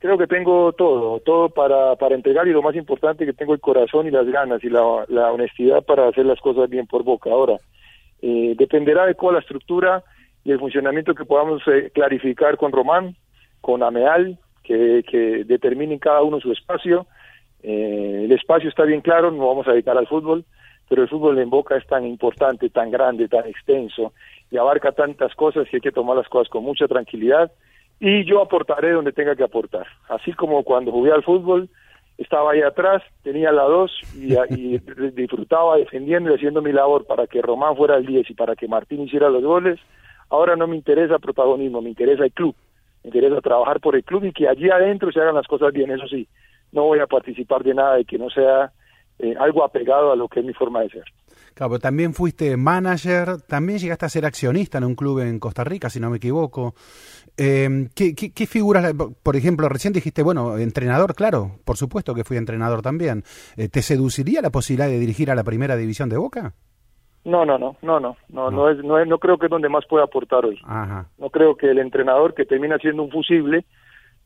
creo 0.00 0.18
que 0.18 0.26
tengo 0.26 0.72
todo, 0.72 1.20
todo 1.20 1.50
para, 1.50 1.94
para 1.94 2.16
entregar 2.16 2.48
y 2.48 2.52
lo 2.52 2.62
más 2.62 2.74
importante 2.74 3.24
que 3.26 3.32
tengo 3.34 3.52
el 3.54 3.60
corazón 3.60 4.08
y 4.08 4.10
las 4.10 4.26
ganas 4.26 4.64
y 4.64 4.70
la, 4.70 5.04
la 5.08 5.30
honestidad 5.30 5.84
para 5.84 6.08
hacer 6.08 6.24
las 6.26 6.40
cosas 6.40 6.68
bien 6.68 6.86
por 6.88 7.04
boca. 7.04 7.30
Ahora, 7.30 7.58
eh, 8.22 8.54
dependerá 8.58 9.06
de 9.06 9.14
cuál 9.14 9.34
la 9.34 9.40
estructura 9.40 10.02
y 10.42 10.50
el 10.50 10.58
funcionamiento 10.58 11.14
que 11.14 11.24
podamos 11.26 11.62
eh, 11.68 11.90
clarificar 11.94 12.56
con 12.56 12.72
Román, 12.72 13.14
con 13.60 13.82
Ameal, 13.82 14.38
que, 14.62 15.04
que 15.08 15.44
determinen 15.44 15.98
cada 15.98 16.22
uno 16.22 16.40
su 16.40 16.52
espacio. 16.52 17.06
Eh, 17.62 18.22
el 18.24 18.32
espacio 18.32 18.68
está 18.68 18.84
bien 18.84 19.00
claro, 19.00 19.30
no 19.30 19.48
vamos 19.48 19.68
a 19.68 19.72
dedicar 19.72 19.96
al 19.98 20.06
fútbol, 20.06 20.44
pero 20.88 21.02
el 21.02 21.08
fútbol 21.08 21.38
en 21.38 21.50
Boca 21.50 21.76
es 21.76 21.86
tan 21.86 22.06
importante, 22.06 22.70
tan 22.70 22.90
grande, 22.90 23.28
tan 23.28 23.46
extenso 23.46 24.12
y 24.50 24.56
abarca 24.56 24.92
tantas 24.92 25.34
cosas 25.34 25.68
que 25.68 25.76
hay 25.76 25.80
que 25.80 25.92
tomar 25.92 26.16
las 26.16 26.28
cosas 26.28 26.48
con 26.48 26.64
mucha 26.64 26.88
tranquilidad 26.88 27.52
y 28.00 28.24
yo 28.24 28.40
aportaré 28.40 28.92
donde 28.92 29.12
tenga 29.12 29.36
que 29.36 29.44
aportar. 29.44 29.86
Así 30.08 30.32
como 30.32 30.64
cuando 30.64 30.90
jugué 30.90 31.12
al 31.12 31.22
fútbol, 31.22 31.68
estaba 32.16 32.52
ahí 32.52 32.62
atrás, 32.62 33.02
tenía 33.22 33.52
la 33.52 33.62
dos 33.62 33.92
y, 34.16 34.34
y 34.54 34.78
disfrutaba 35.14 35.76
defendiendo 35.76 36.30
y 36.30 36.34
haciendo 36.34 36.62
mi 36.62 36.72
labor 36.72 37.06
para 37.06 37.26
que 37.26 37.42
Román 37.42 37.76
fuera 37.76 37.96
el 37.96 38.06
10 38.06 38.30
y 38.30 38.34
para 38.34 38.56
que 38.56 38.68
Martín 38.68 39.02
hiciera 39.02 39.28
los 39.28 39.44
goles. 39.44 39.78
Ahora 40.30 40.56
no 40.56 40.66
me 40.66 40.76
interesa 40.76 41.18
protagonismo, 41.18 41.82
me 41.82 41.90
interesa 41.90 42.24
el 42.24 42.32
club, 42.32 42.54
interesa 43.04 43.40
trabajar 43.40 43.80
por 43.80 43.96
el 43.96 44.04
club 44.04 44.24
y 44.24 44.32
que 44.32 44.48
allí 44.48 44.70
adentro 44.70 45.10
se 45.12 45.20
hagan 45.20 45.34
las 45.34 45.46
cosas 45.46 45.72
bien. 45.72 45.90
Eso 45.90 46.06
sí, 46.08 46.28
no 46.72 46.84
voy 46.84 47.00
a 47.00 47.06
participar 47.06 47.62
de 47.62 47.74
nada 47.74 48.00
y 48.00 48.04
que 48.04 48.18
no 48.18 48.30
sea 48.30 48.72
eh, 49.18 49.34
algo 49.38 49.64
apegado 49.64 50.12
a 50.12 50.16
lo 50.16 50.28
que 50.28 50.40
es 50.40 50.46
mi 50.46 50.52
forma 50.52 50.80
de 50.80 50.90
ser. 50.90 51.04
Claro, 51.54 51.72
pero 51.72 51.80
también 51.80 52.14
fuiste 52.14 52.56
manager, 52.56 53.42
también 53.42 53.78
llegaste 53.78 54.06
a 54.06 54.08
ser 54.08 54.24
accionista 54.24 54.78
en 54.78 54.84
un 54.84 54.94
club 54.94 55.20
en 55.20 55.38
Costa 55.38 55.64
Rica, 55.64 55.90
si 55.90 56.00
no 56.00 56.10
me 56.10 56.18
equivoco. 56.18 56.74
Eh, 57.36 57.88
¿qué, 57.94 58.46
figuras, 58.46 58.92
por 59.22 59.36
ejemplo, 59.36 59.68
recién 59.68 59.92
dijiste, 59.92 60.22
bueno, 60.22 60.58
entrenador, 60.58 61.14
claro, 61.14 61.58
por 61.64 61.76
supuesto 61.76 62.14
que 62.14 62.24
fui 62.24 62.36
entrenador 62.36 62.82
también. 62.82 63.24
Eh, 63.56 63.68
¿Te 63.68 63.82
seduciría 63.82 64.42
la 64.42 64.50
posibilidad 64.50 64.88
de 64.88 64.98
dirigir 64.98 65.30
a 65.30 65.34
la 65.34 65.44
primera 65.44 65.76
división 65.76 66.08
de 66.08 66.16
Boca? 66.16 66.54
No, 67.24 67.44
no, 67.44 67.58
no, 67.58 67.76
no, 67.82 68.00
no, 68.00 68.16
no, 68.30 68.50
no, 68.50 68.70
es, 68.70 68.78
no, 68.82 68.98
es, 68.98 69.06
no 69.06 69.18
creo 69.18 69.36
que 69.38 69.46
es 69.46 69.50
donde 69.50 69.68
más 69.68 69.84
pueda 69.86 70.04
aportar 70.04 70.46
hoy. 70.46 70.58
Ajá. 70.64 71.06
No 71.18 71.28
creo 71.30 71.54
que 71.56 71.70
el 71.70 71.78
entrenador 71.78 72.32
que 72.34 72.46
termina 72.46 72.78
siendo 72.78 73.02
un 73.02 73.10
fusible 73.10 73.64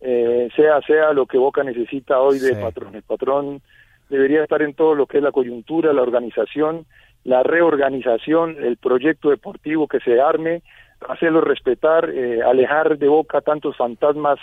eh, 0.00 0.48
sea 0.54 0.80
sea 0.82 1.12
lo 1.12 1.26
que 1.26 1.38
Boca 1.38 1.62
necesita 1.64 2.20
hoy 2.20 2.38
de 2.38 2.54
Sí. 2.54 2.60
patrón. 2.62 2.94
El 2.94 3.02
patrón 3.02 3.62
debería 4.10 4.42
estar 4.42 4.62
en 4.62 4.74
todo 4.74 4.94
lo 4.94 5.06
que 5.06 5.16
es 5.18 5.22
la 5.24 5.32
coyuntura, 5.32 5.92
la 5.92 6.02
organización, 6.02 6.84
la 7.24 7.42
reorganización, 7.42 8.56
el 8.62 8.76
proyecto 8.76 9.30
deportivo 9.30 9.88
que 9.88 10.00
se 10.00 10.20
arme, 10.20 10.62
hacerlo 11.08 11.40
respetar, 11.40 12.10
eh, 12.10 12.42
alejar 12.42 12.98
de 12.98 13.08
Boca 13.08 13.40
tantos 13.40 13.76
fantasmas 13.76 14.38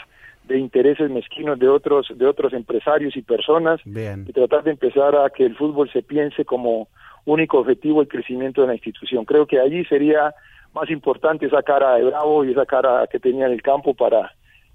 de 0.48 0.58
intereses 0.58 1.10
mezquinos 1.12 1.60
de 1.60 1.70
otros 1.70 2.08
de 2.16 2.26
otros 2.26 2.52
empresarios 2.54 3.16
y 3.16 3.22
personas 3.22 3.80
Bien. 3.86 4.26
y 4.28 4.34
tratar 4.34 4.64
de 4.64 4.72
empezar 4.72 5.16
a 5.16 5.30
que 5.30 5.46
el 5.46 5.56
fútbol 5.56 5.90
se 5.92 6.02
piense 6.02 6.44
como 6.44 6.88
único 7.26 7.60
objetivo 7.60 8.02
el 8.02 8.08
crecimiento 8.08 8.62
de 8.62 8.68
la 8.68 8.74
institución. 8.74 9.26
Creo 9.26 9.46
que 9.46 9.60
allí 9.60 9.86
sería 9.86 10.34
más 10.74 10.90
importante 10.90 11.46
esa 11.46 11.64
cara 11.64 11.96
de 11.96 12.06
Bravo 12.06 12.46
y 12.46 12.52
esa 12.52 12.66
cara 12.66 13.08
que 13.08 13.20
tenía 13.20 13.46
en 13.46 13.54
el 13.54 13.62
campo 13.62 13.94
para 13.94 14.32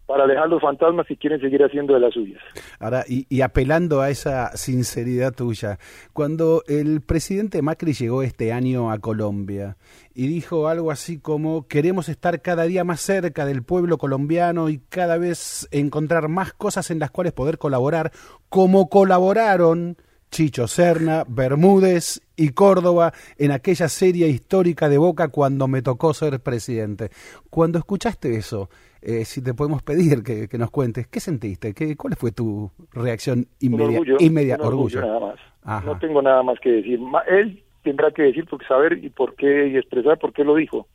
para 0.07 0.23
alejar 0.23 0.49
los 0.49 0.63
fantasmas 0.63 1.07
si 1.09 1.17
quieren 1.17 1.41
seguir 1.41 1.63
haciendo 1.65 1.95
de 1.95 2.01
las 2.01 2.15
suyas. 2.15 2.41
Ahora, 2.79 3.05
y, 3.09 3.27
y 3.29 3.41
apelando 3.41 4.01
a 4.01 4.09
esa 4.09 4.57
sinceridad 4.57 5.35
tuya, 5.35 5.79
cuando 6.13 6.63
el 6.69 7.01
presidente 7.01 7.61
Macri 7.61 7.93
llegó 7.93 8.23
este 8.23 8.53
año 8.53 8.93
a 8.93 9.01
Colombia 9.01 9.77
y 10.15 10.29
dijo 10.29 10.69
algo 10.69 10.93
así 10.93 11.19
como 11.19 11.67
queremos 11.67 12.09
estar 12.09 12.41
cada 12.41 12.65
día 12.65 12.85
más 12.85 13.01
cerca 13.01 13.45
del 13.47 13.65
pueblo 13.65 13.99
colombiano 13.99 14.69
y 14.69 14.79
cada 14.79 15.19
vez 15.19 15.69
encontrar 15.73 16.29
más 16.29 16.53
cosas 16.53 16.91
en 16.93 17.01
las 17.01 17.11
cuales 17.11 17.33
poder 17.33 17.59
colaborar, 17.59 18.13
como 18.49 18.89
colaboraron 18.89 19.97
Chicho 20.31 20.67
Serna, 20.67 21.25
Bermúdez 21.29 22.21
y 22.37 22.51
Córdoba 22.51 23.13
en 23.39 23.53
aquella 23.53 23.89
serie 23.89 24.29
histórica 24.29 24.89
de 24.89 24.99
Boca 24.99 25.29
cuando 25.29 25.69
me 25.69 25.83
tocó 25.83 26.13
ser 26.15 26.41
presidente. 26.41 27.11
Cuando 27.49 27.79
escuchaste 27.79 28.37
eso, 28.37 28.69
eh, 29.01 29.25
si 29.25 29.43
te 29.43 29.55
podemos 29.55 29.83
pedir 29.83 30.23
que, 30.23 30.49
que 30.49 30.59
nos 30.59 30.71
cuentes, 30.71 31.07
¿qué 31.07 31.21
sentiste? 31.21 31.73
¿Qué, 31.75 31.97
¿Cuál 31.97 32.17
fue 32.17 32.33
tu 32.33 32.71
reacción 32.93 33.39
Un 33.41 33.47
inmedia- 33.61 34.01
orgullo, 34.01 34.17
inmedia- 34.21 34.57
un 34.57 34.67
orgullo, 34.67 34.99
orgullo? 34.99 35.01
nada 35.21 35.21
más. 35.33 35.41
Ajá. 35.63 35.87
No 35.87 35.99
tengo 35.99 36.21
nada 36.23 36.43
más 36.43 36.59
que 36.61 36.71
decir. 36.71 37.01
Él 37.29 37.63
tendrá 37.83 38.11
que 38.11 38.23
decir, 38.23 38.47
porque 38.51 38.67
saber 38.67 38.99
y 39.03 39.09
por 39.11 39.35
qué 39.37 39.69
y 39.69 39.77
expresar 39.77 40.19
por 40.19 40.33
qué 40.33 40.45
lo 40.45 40.55
dijo. 40.57 40.89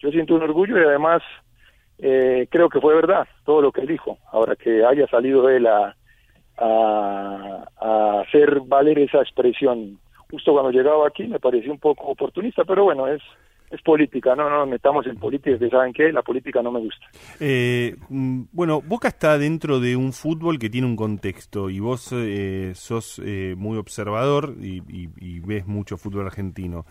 Yo 0.00 0.10
siento 0.10 0.34
un 0.36 0.42
orgullo 0.42 0.78
y 0.80 0.84
además 0.84 1.20
eh, 1.98 2.46
creo 2.50 2.68
que 2.68 2.80
fue 2.80 2.94
verdad 2.94 3.26
todo 3.44 3.60
lo 3.60 3.72
que 3.72 3.80
él 3.82 3.88
dijo. 3.88 4.18
Ahora 4.32 4.54
que 4.56 4.84
haya 4.84 5.06
salido 5.08 5.48
él 5.50 5.66
a, 5.66 5.96
a, 6.60 8.20
hacer 8.22 8.60
valer 8.66 8.98
esa 8.98 9.18
expresión 9.20 9.98
justo 10.30 10.52
cuando 10.52 10.70
llegaba 10.70 11.06
aquí 11.08 11.26
me 11.26 11.40
pareció 11.40 11.72
un 11.72 11.78
poco 11.78 12.04
oportunista, 12.06 12.64
pero 12.64 12.84
bueno, 12.84 13.06
es 13.08 13.22
es 13.70 13.82
política, 13.82 14.34
no, 14.34 14.48
no 14.48 14.60
nos 14.60 14.68
metamos 14.68 15.06
en 15.06 15.16
política, 15.16 15.58
que 15.58 15.68
saben 15.68 15.92
qué, 15.92 16.10
la 16.10 16.22
política 16.22 16.62
no 16.62 16.72
me 16.72 16.80
gusta. 16.80 17.04
Eh, 17.38 17.96
mm, 18.08 18.44
bueno, 18.50 18.80
Boca 18.80 19.08
está 19.08 19.36
dentro 19.36 19.78
de 19.78 19.94
un 19.94 20.14
fútbol 20.14 20.58
que 20.58 20.70
tiene 20.70 20.86
un 20.86 20.96
contexto 20.96 21.68
y 21.68 21.78
vos 21.78 22.10
eh, 22.14 22.72
sos 22.74 23.20
eh, 23.22 23.54
muy 23.58 23.76
observador 23.76 24.54
y, 24.58 24.82
y- 24.88 25.40
ves 25.40 25.66
mucho 25.66 25.98
fútbol 25.98 26.24
argentino. 26.26 26.86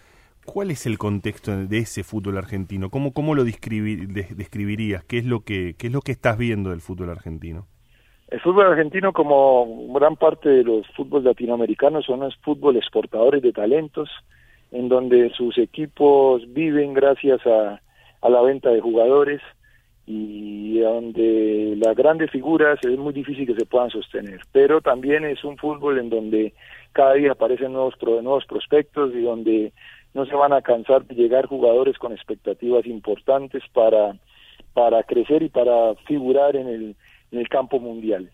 ¿Cuál 0.45 0.69
es 0.69 0.85
el 0.85 0.99
contexto 0.99 1.65
de 1.65 1.77
ese 1.79 2.03
fútbol 2.03 2.37
argentino? 2.37 2.91
¿Cómo, 2.91 3.11
cómo 3.11 3.33
lo 3.33 3.43
describi- 3.43 4.05
de- 4.05 4.35
describirías? 4.35 5.03
¿Qué 5.03 5.17
es, 5.17 5.25
lo 5.25 5.39
que, 5.41 5.73
¿Qué 5.79 5.87
es 5.87 5.93
lo 5.93 6.01
que 6.01 6.11
estás 6.11 6.37
viendo 6.37 6.69
del 6.69 6.81
fútbol 6.81 7.09
argentino? 7.09 7.65
El 8.29 8.41
fútbol 8.41 8.67
argentino, 8.67 9.13
como 9.13 9.87
gran 9.93 10.17
parte 10.17 10.49
de 10.49 10.63
los 10.63 10.85
fútbol 10.95 11.23
latinoamericanos, 11.23 12.05
son 12.05 12.19
los 12.19 12.35
fútbol 12.37 12.75
exportadores 12.75 13.41
de 13.41 13.53
talentos, 13.53 14.09
en 14.71 14.89
donde 14.89 15.29
sus 15.29 15.57
equipos 15.57 16.41
viven 16.53 16.93
gracias 16.93 17.39
a, 17.47 17.81
a 18.21 18.29
la 18.29 18.41
venta 18.41 18.69
de 18.69 18.81
jugadores 18.81 19.41
y 20.05 20.79
donde 20.79 21.77
las 21.77 21.95
grandes 21.95 22.29
figuras 22.31 22.79
es 22.81 22.97
muy 22.97 23.13
difícil 23.13 23.47
que 23.47 23.55
se 23.55 23.65
puedan 23.65 23.89
sostener. 23.91 24.41
Pero 24.51 24.81
también 24.81 25.23
es 25.23 25.43
un 25.45 25.57
fútbol 25.57 25.97
en 25.97 26.09
donde 26.09 26.53
cada 26.91 27.13
día 27.13 27.31
aparecen 27.31 27.71
nuevos, 27.71 27.95
nuevos 28.01 28.45
prospectos 28.45 29.13
y 29.13 29.21
donde 29.21 29.71
no 30.13 30.25
se 30.25 30.35
van 30.35 30.51
a 30.51 30.61
cansar 30.61 31.05
de 31.05 31.15
llegar 31.15 31.45
jugadores 31.45 31.97
con 31.97 32.11
expectativas 32.11 32.85
importantes 32.87 33.63
para 33.73 34.15
para 34.73 35.01
crecer 35.01 35.41
y 35.41 35.49
para 35.49 35.95
figurar 36.05 36.55
en 36.55 36.67
el, 36.67 36.95
en 37.31 37.39
el 37.39 37.49
campo 37.49 37.79
mundial. 37.79 38.29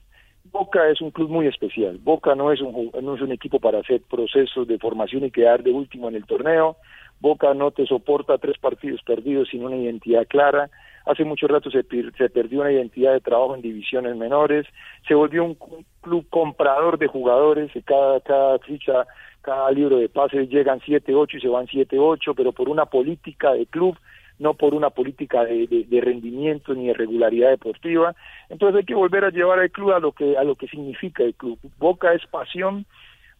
Boca 0.51 0.89
es 0.89 1.01
un 1.01 1.11
club 1.11 1.29
muy 1.29 1.47
especial. 1.47 1.97
Boca 1.99 2.35
no 2.35 2.51
es 2.51 2.61
un, 2.61 2.91
no 3.01 3.15
es 3.15 3.21
un 3.21 3.31
equipo 3.31 3.59
para 3.59 3.79
hacer 3.79 4.01
procesos 4.09 4.67
de 4.67 4.77
formación 4.77 5.23
y 5.23 5.31
quedar 5.31 5.63
de 5.63 5.71
último 5.71 6.09
en 6.09 6.15
el 6.15 6.25
torneo. 6.25 6.75
Boca 7.19 7.53
no 7.53 7.71
te 7.71 7.85
soporta 7.85 8.37
tres 8.37 8.57
partidos 8.57 9.01
perdidos 9.03 9.47
sin 9.49 9.63
una 9.63 9.77
identidad 9.77 10.27
clara. 10.27 10.69
Hace 11.05 11.23
mucho 11.23 11.47
rato 11.47 11.71
se, 11.71 11.83
se 12.17 12.29
perdió 12.29 12.61
una 12.61 12.71
identidad 12.71 13.13
de 13.13 13.21
trabajo 13.21 13.55
en 13.55 13.61
divisiones 13.61 14.15
menores. 14.17 14.67
Se 15.07 15.15
volvió 15.15 15.45
un, 15.45 15.57
club 16.01 16.27
comprador 16.29 16.97
de 16.99 17.07
jugadores. 17.07 17.71
Cada, 17.85 18.19
cada 18.19 18.59
ficha, 18.59 19.07
cada 19.41 19.71
libro 19.71 19.97
de 19.97 20.09
pases 20.09 20.49
llegan 20.49 20.81
7, 20.85 21.15
8 21.15 21.37
y 21.37 21.41
se 21.41 21.47
van 21.47 21.67
7, 21.67 21.97
8, 21.97 22.33
pero 22.35 22.51
por 22.51 22.67
una 22.67 22.85
política 22.85 23.53
de 23.53 23.65
club 23.65 23.97
no 24.43 24.53
por 24.53 24.75
una 24.75 24.89
política 24.89 25.43
de, 25.45 26.01
rendimiento 26.01 26.75
ni 26.75 26.87
de 26.87 26.93
regularidad 26.93 27.49
deportiva. 27.49 28.13
Entonces 28.49 28.79
hay 28.79 28.85
que 28.85 28.93
volver 28.93 29.23
a 29.25 29.31
llevar 29.31 29.59
al 29.59 29.71
club 29.71 29.93
a 29.93 29.99
lo 29.99 30.11
que 30.11 30.37
a 30.37 30.43
lo 30.43 30.55
que 30.55 30.67
significa 30.67 31.23
el 31.23 31.33
club. 31.33 31.57
Boca 31.79 32.13
es 32.13 32.25
pasión, 32.27 32.85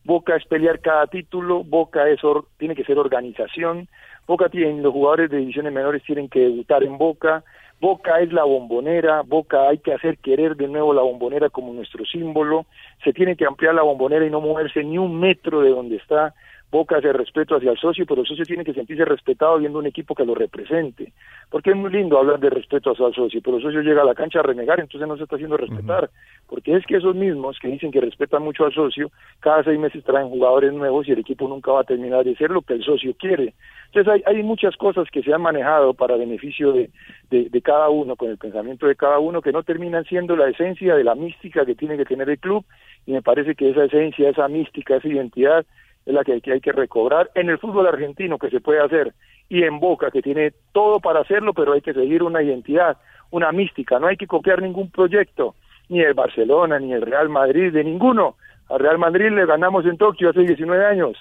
Boca 0.05 0.35
es 0.35 0.45
pelear 0.45 0.79
cada 0.79 1.05
título, 1.07 1.63
Boca 1.63 2.09
es 2.09 2.23
or- 2.23 2.45
tiene 2.57 2.73
que 2.73 2.85
ser 2.85 2.97
organización, 2.97 3.87
Boca 4.25 4.47
tiene 4.49 4.81
los 4.81 4.93
jugadores 4.93 5.29
de 5.29 5.37
divisiones 5.37 5.73
menores 5.73 6.01
tienen 6.03 6.29
que 6.29 6.39
debutar 6.39 6.83
en 6.83 6.97
Boca, 6.97 7.43
Boca 7.81 8.21
es 8.21 8.31
la 8.31 8.45
bombonera, 8.45 9.23
Boca 9.23 9.67
hay 9.67 9.79
que 9.79 9.93
hacer 9.93 10.17
querer 10.19 10.55
de 10.55 10.69
nuevo 10.69 10.93
la 10.93 11.01
bombonera 11.01 11.49
como 11.49 11.73
nuestro 11.73 12.05
símbolo, 12.05 12.65
se 13.03 13.11
tiene 13.11 13.35
que 13.35 13.45
ampliar 13.45 13.75
la 13.75 13.81
bombonera 13.81 14.25
y 14.25 14.29
no 14.29 14.39
moverse 14.39 14.83
ni 14.85 14.97
un 14.97 15.19
metro 15.19 15.59
de 15.59 15.71
donde 15.71 15.97
está. 15.97 16.33
Boca 16.73 16.97
hace 16.97 17.13
respeto 17.13 17.55
hacia 17.55 17.69
el 17.69 17.77
socio, 17.77 18.03
pero 18.07 18.21
el 18.21 18.27
socio 18.27 18.45
tiene 18.45 18.65
que 18.65 18.73
sentirse 18.73 19.05
respetado 19.05 19.59
viendo 19.59 19.77
un 19.77 19.85
equipo 19.85 20.15
que 20.15 20.25
lo 20.25 20.33
represente. 20.33 21.13
Porque 21.51 21.69
es 21.69 21.75
muy 21.75 21.91
lindo 21.91 22.17
hablar 22.17 22.39
de 22.39 22.49
respeto 22.49 22.89
hacia 22.89 23.05
el 23.05 23.13
socio, 23.13 23.41
pero 23.43 23.57
el 23.57 23.63
socio 23.63 23.83
llega 23.83 24.01
a 24.01 24.05
la 24.05 24.15
cancha 24.15 24.39
a 24.39 24.41
renegar, 24.41 24.79
entonces 24.79 25.07
no 25.07 25.15
se 25.15 25.21
está 25.21 25.35
haciendo 25.35 25.55
respetar. 25.55 26.09
Porque 26.49 26.75
es 26.75 26.83
que 26.87 26.97
esos 26.97 27.15
mismos 27.15 27.59
que 27.59 27.67
dicen 27.67 27.91
que 27.91 28.01
respetan 28.01 28.41
mucho 28.41 28.65
al 28.65 28.73
socio, 28.73 29.11
cada 29.39 29.63
seis 29.63 29.79
meses 29.79 30.03
traen 30.03 30.29
jugadores 30.29 30.73
nuevos 30.73 31.07
y 31.07 31.11
el 31.11 31.19
equipo 31.19 31.47
nunca 31.47 31.71
va 31.71 31.81
a 31.81 31.83
terminar 31.83 32.25
de 32.25 32.35
ser 32.37 32.49
lo 32.49 32.63
que 32.63 32.73
el 32.73 32.83
socio 32.83 33.13
quiere. 33.19 33.53
Entonces 33.93 34.11
hay, 34.11 34.23
hay 34.25 34.41
muchas 34.41 34.75
cosas 34.75 35.07
que 35.11 35.21
se 35.21 35.31
han 35.31 35.43
manejado 35.43 35.93
para 35.93 36.17
beneficio 36.17 36.71
de, 36.71 36.89
de, 37.29 37.49
de 37.51 37.61
cada 37.61 37.89
uno, 37.89 38.15
con 38.15 38.31
el 38.31 38.39
pensamiento 38.39 38.87
de 38.87 38.95
cada 38.95 39.19
uno, 39.19 39.43
que 39.43 39.51
no 39.51 39.61
terminan 39.61 40.05
siendo 40.05 40.35
la 40.35 40.49
esencia 40.49 40.95
de 40.95 41.03
la 41.03 41.13
mística 41.13 41.67
que 41.67 41.75
tiene 41.75 41.97
que 41.97 42.05
tener 42.05 42.27
el 42.31 42.39
club, 42.39 42.65
y 43.05 43.11
me 43.11 43.21
parece 43.21 43.53
que 43.53 43.69
esa 43.69 43.83
esencia, 43.83 44.27
esa 44.27 44.47
mística, 44.47 44.95
esa 44.95 45.07
identidad 45.07 45.67
es 46.05 46.13
la 46.13 46.23
que 46.23 46.33
hay 46.33 46.41
que, 46.41 46.53
hay 46.53 46.61
que 46.61 46.71
recobrar 46.71 47.31
en 47.35 47.49
el 47.49 47.59
fútbol 47.59 47.87
argentino 47.87 48.37
que 48.37 48.49
se 48.49 48.59
puede 48.59 48.81
hacer 48.81 49.13
y 49.49 49.63
en 49.63 49.79
Boca 49.79 50.11
que 50.11 50.21
tiene 50.21 50.53
todo 50.71 50.99
para 50.99 51.21
hacerlo 51.21 51.53
pero 51.53 51.73
hay 51.73 51.81
que 51.81 51.93
seguir 51.93 52.23
una 52.23 52.41
identidad 52.41 52.97
una 53.33 53.51
mística. 53.51 53.99
No 53.99 54.07
hay 54.07 54.15
que 54.15 54.27
copiar 54.27 54.61
ningún 54.61 54.91
proyecto 54.91 55.55
ni 55.89 55.99
el 56.01 56.13
Barcelona 56.13 56.79
ni 56.79 56.93
el 56.93 57.01
Real 57.01 57.29
Madrid 57.29 57.73
de 57.73 57.83
ninguno. 57.83 58.35
Al 58.69 58.79
Real 58.79 58.99
Madrid 58.99 59.31
le 59.31 59.45
ganamos 59.45 59.85
en 59.85 59.97
Tokio 59.97 60.29
hace 60.29 60.41
19 60.41 60.85
años. 60.85 61.17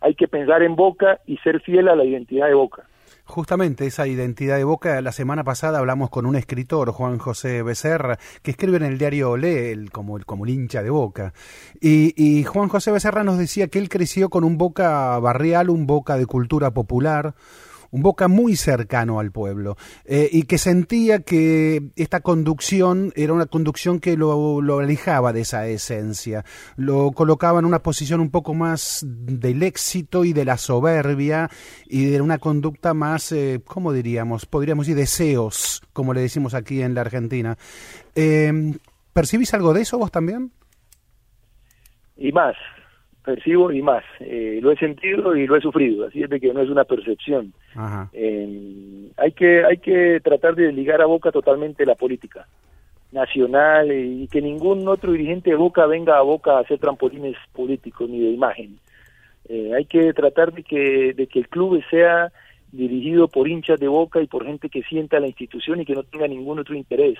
Hay 0.00 0.14
que 0.14 0.28
pensar 0.28 0.62
en 0.62 0.76
Boca 0.76 1.18
y 1.26 1.38
ser 1.38 1.60
fiel 1.60 1.88
a 1.88 1.96
la 1.96 2.04
identidad 2.04 2.46
de 2.46 2.54
Boca 2.54 2.84
Justamente 3.26 3.86
esa 3.86 4.06
identidad 4.06 4.56
de 4.56 4.62
Boca, 4.62 5.00
la 5.00 5.10
semana 5.10 5.42
pasada 5.42 5.80
hablamos 5.80 6.10
con 6.10 6.26
un 6.26 6.36
escritor, 6.36 6.92
Juan 6.92 7.18
José 7.18 7.62
Becerra, 7.64 8.20
que 8.42 8.52
escribe 8.52 8.76
en 8.76 8.84
el 8.84 8.98
diario 8.98 9.32
Olé, 9.32 9.72
el, 9.72 9.90
como, 9.90 10.16
el, 10.16 10.24
como 10.24 10.44
el 10.44 10.52
hincha 10.52 10.80
de 10.80 10.90
Boca. 10.90 11.34
Y, 11.80 12.14
y 12.16 12.44
Juan 12.44 12.68
José 12.68 12.92
Becerra 12.92 13.24
nos 13.24 13.36
decía 13.36 13.66
que 13.66 13.80
él 13.80 13.88
creció 13.88 14.30
con 14.30 14.44
un 14.44 14.58
Boca 14.58 15.18
barrial, 15.18 15.70
un 15.70 15.88
Boca 15.88 16.16
de 16.16 16.26
cultura 16.26 16.70
popular, 16.70 17.34
un 17.96 18.02
Boca 18.02 18.28
muy 18.28 18.56
cercano 18.56 19.20
al 19.20 19.32
pueblo 19.32 19.76
eh, 20.04 20.28
y 20.30 20.42
que 20.42 20.58
sentía 20.58 21.20
que 21.20 21.82
esta 21.96 22.20
conducción 22.20 23.10
era 23.16 23.32
una 23.32 23.46
conducción 23.46 24.00
que 24.00 24.18
lo, 24.18 24.60
lo, 24.60 24.80
alejaba 24.80 25.32
de 25.32 25.40
esa 25.40 25.66
esencia, 25.66 26.44
lo 26.76 27.12
colocaba 27.12 27.58
en 27.58 27.64
una 27.64 27.78
posición 27.78 28.20
un 28.20 28.30
poco 28.30 28.52
más 28.52 29.02
del 29.02 29.62
éxito 29.62 30.26
y 30.26 30.34
de 30.34 30.44
la 30.44 30.58
soberbia 30.58 31.48
y 31.86 32.04
de 32.04 32.20
una 32.20 32.36
conducta 32.36 32.92
más, 32.92 33.32
eh, 33.32 33.62
¿cómo 33.64 33.94
diríamos? 33.94 34.44
Podríamos 34.44 34.86
decir 34.86 34.98
deseos, 34.98 35.82
como 35.94 36.12
le 36.12 36.20
decimos 36.20 36.52
aquí 36.52 36.82
en 36.82 36.94
la 36.94 37.00
Argentina. 37.00 37.56
Eh, 38.14 38.74
¿Percibís 39.14 39.54
algo 39.54 39.72
de 39.72 39.80
eso 39.80 39.96
vos 39.96 40.12
también? 40.12 40.52
Y 42.18 42.30
más, 42.30 42.56
percibo 43.26 43.72
y 43.72 43.82
más. 43.82 44.04
Eh, 44.20 44.60
lo 44.62 44.70
he 44.70 44.76
sentido 44.76 45.36
y 45.36 45.46
lo 45.46 45.56
he 45.56 45.60
sufrido, 45.60 46.06
así 46.06 46.22
es 46.22 46.30
de 46.30 46.40
que 46.40 46.54
no 46.54 46.62
es 46.62 46.70
una 46.70 46.84
percepción. 46.84 47.52
Eh, 48.12 49.10
hay 49.16 49.32
que 49.32 49.64
hay 49.64 49.78
que 49.78 50.20
tratar 50.22 50.54
de 50.54 50.72
ligar 50.72 51.02
a 51.02 51.06
Boca 51.06 51.32
totalmente 51.32 51.84
la 51.84 51.96
política 51.96 52.46
nacional 53.10 53.90
y 53.92 54.28
que 54.28 54.40
ningún 54.40 54.86
otro 54.86 55.12
dirigente 55.12 55.50
de 55.50 55.56
Boca 55.56 55.86
venga 55.86 56.16
a 56.16 56.22
Boca 56.22 56.52
a 56.52 56.60
hacer 56.60 56.78
trampolines 56.78 57.36
políticos 57.52 58.08
ni 58.08 58.20
de 58.20 58.30
imagen. 58.30 58.78
Eh, 59.48 59.72
hay 59.74 59.84
que 59.86 60.12
tratar 60.12 60.52
de 60.52 60.62
que 60.62 61.12
de 61.12 61.26
que 61.26 61.40
el 61.40 61.48
club 61.48 61.82
sea 61.90 62.32
dirigido 62.70 63.26
por 63.26 63.48
hinchas 63.48 63.80
de 63.80 63.88
Boca 63.88 64.20
y 64.22 64.26
por 64.26 64.46
gente 64.46 64.68
que 64.68 64.82
sienta 64.84 65.18
la 65.18 65.26
institución 65.26 65.80
y 65.80 65.84
que 65.84 65.94
no 65.94 66.04
tenga 66.04 66.28
ningún 66.28 66.60
otro 66.60 66.74
interés 66.76 67.18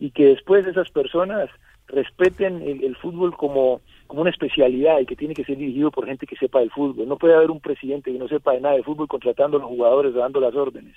y 0.00 0.10
que 0.10 0.26
después 0.26 0.66
esas 0.66 0.90
personas 0.90 1.50
respeten 1.88 2.62
el, 2.62 2.84
el 2.84 2.96
fútbol 2.96 3.36
como 3.36 3.80
como 4.06 4.20
una 4.20 4.30
especialidad 4.30 5.00
y 5.00 5.06
que 5.06 5.16
tiene 5.16 5.34
que 5.34 5.44
ser 5.44 5.56
dirigido 5.56 5.90
por 5.90 6.06
gente 6.06 6.26
que 6.26 6.36
sepa 6.36 6.60
del 6.60 6.70
fútbol. 6.70 7.08
No 7.08 7.16
puede 7.16 7.34
haber 7.34 7.50
un 7.50 7.60
presidente 7.60 8.12
que 8.12 8.18
no 8.18 8.28
sepa 8.28 8.52
de 8.52 8.60
nada 8.60 8.76
de 8.76 8.82
fútbol 8.82 9.08
contratando 9.08 9.56
a 9.56 9.60
los 9.60 9.68
jugadores, 9.68 10.14
dando 10.14 10.40
las 10.40 10.54
órdenes. 10.54 10.94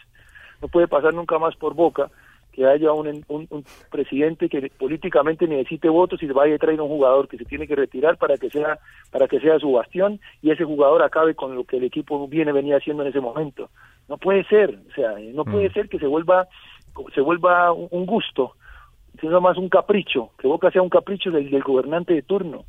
No 0.62 0.68
puede 0.68 0.88
pasar 0.88 1.14
nunca 1.14 1.40
más 1.40 1.56
por 1.56 1.74
boca 1.74 2.10
que 2.52 2.66
haya 2.66 2.92
un, 2.92 3.24
un, 3.28 3.48
un 3.52 3.64
presidente 3.92 4.50
que 4.50 4.72
políticamente 4.80 5.48
necesite 5.48 5.90
votos 5.90 6.22
y 6.24 6.28
vaya 6.28 6.56
a 6.56 6.58
traer 6.58 6.82
un 6.82 6.88
jugador 6.88 7.28
que 7.28 7.38
se 7.38 7.46
tiene 7.46 7.68
que 7.68 7.76
retirar 7.76 8.18
para 8.18 8.36
que 8.38 8.50
sea 8.50 8.80
para 9.12 9.28
que 9.28 9.40
sea 9.40 9.60
su 9.60 9.72
bastión 9.72 10.20
y 10.42 10.50
ese 10.50 10.64
jugador 10.64 11.04
acabe 11.04 11.36
con 11.36 11.56
lo 11.56 11.66
que 11.66 11.78
el 11.78 11.84
equipo 11.84 12.28
viene 12.28 12.52
venía 12.52 12.78
haciendo 12.78 13.04
en 13.04 13.10
ese 13.10 13.22
momento. 13.22 13.70
No 14.10 14.18
puede 14.18 14.44
ser, 14.46 14.80
o 14.90 14.94
sea, 14.96 15.14
no 15.34 15.46
puede 15.46 15.72
ser 15.72 15.88
que 15.88 16.00
se 16.00 16.08
vuelva 16.08 16.48
se 17.14 17.22
vuelva 17.22 17.72
un 17.72 18.06
gusto, 18.08 18.54
sino 19.20 19.42
más 19.42 19.58
un 19.58 19.70
capricho, 19.70 20.32
que 20.38 20.48
Boca 20.48 20.72
sea 20.72 20.82
un 20.82 20.90
capricho 20.90 21.32
del, 21.32 21.50
del 21.50 21.64
gobernante 21.64 22.14
de 22.14 22.22
turno. 22.22 22.66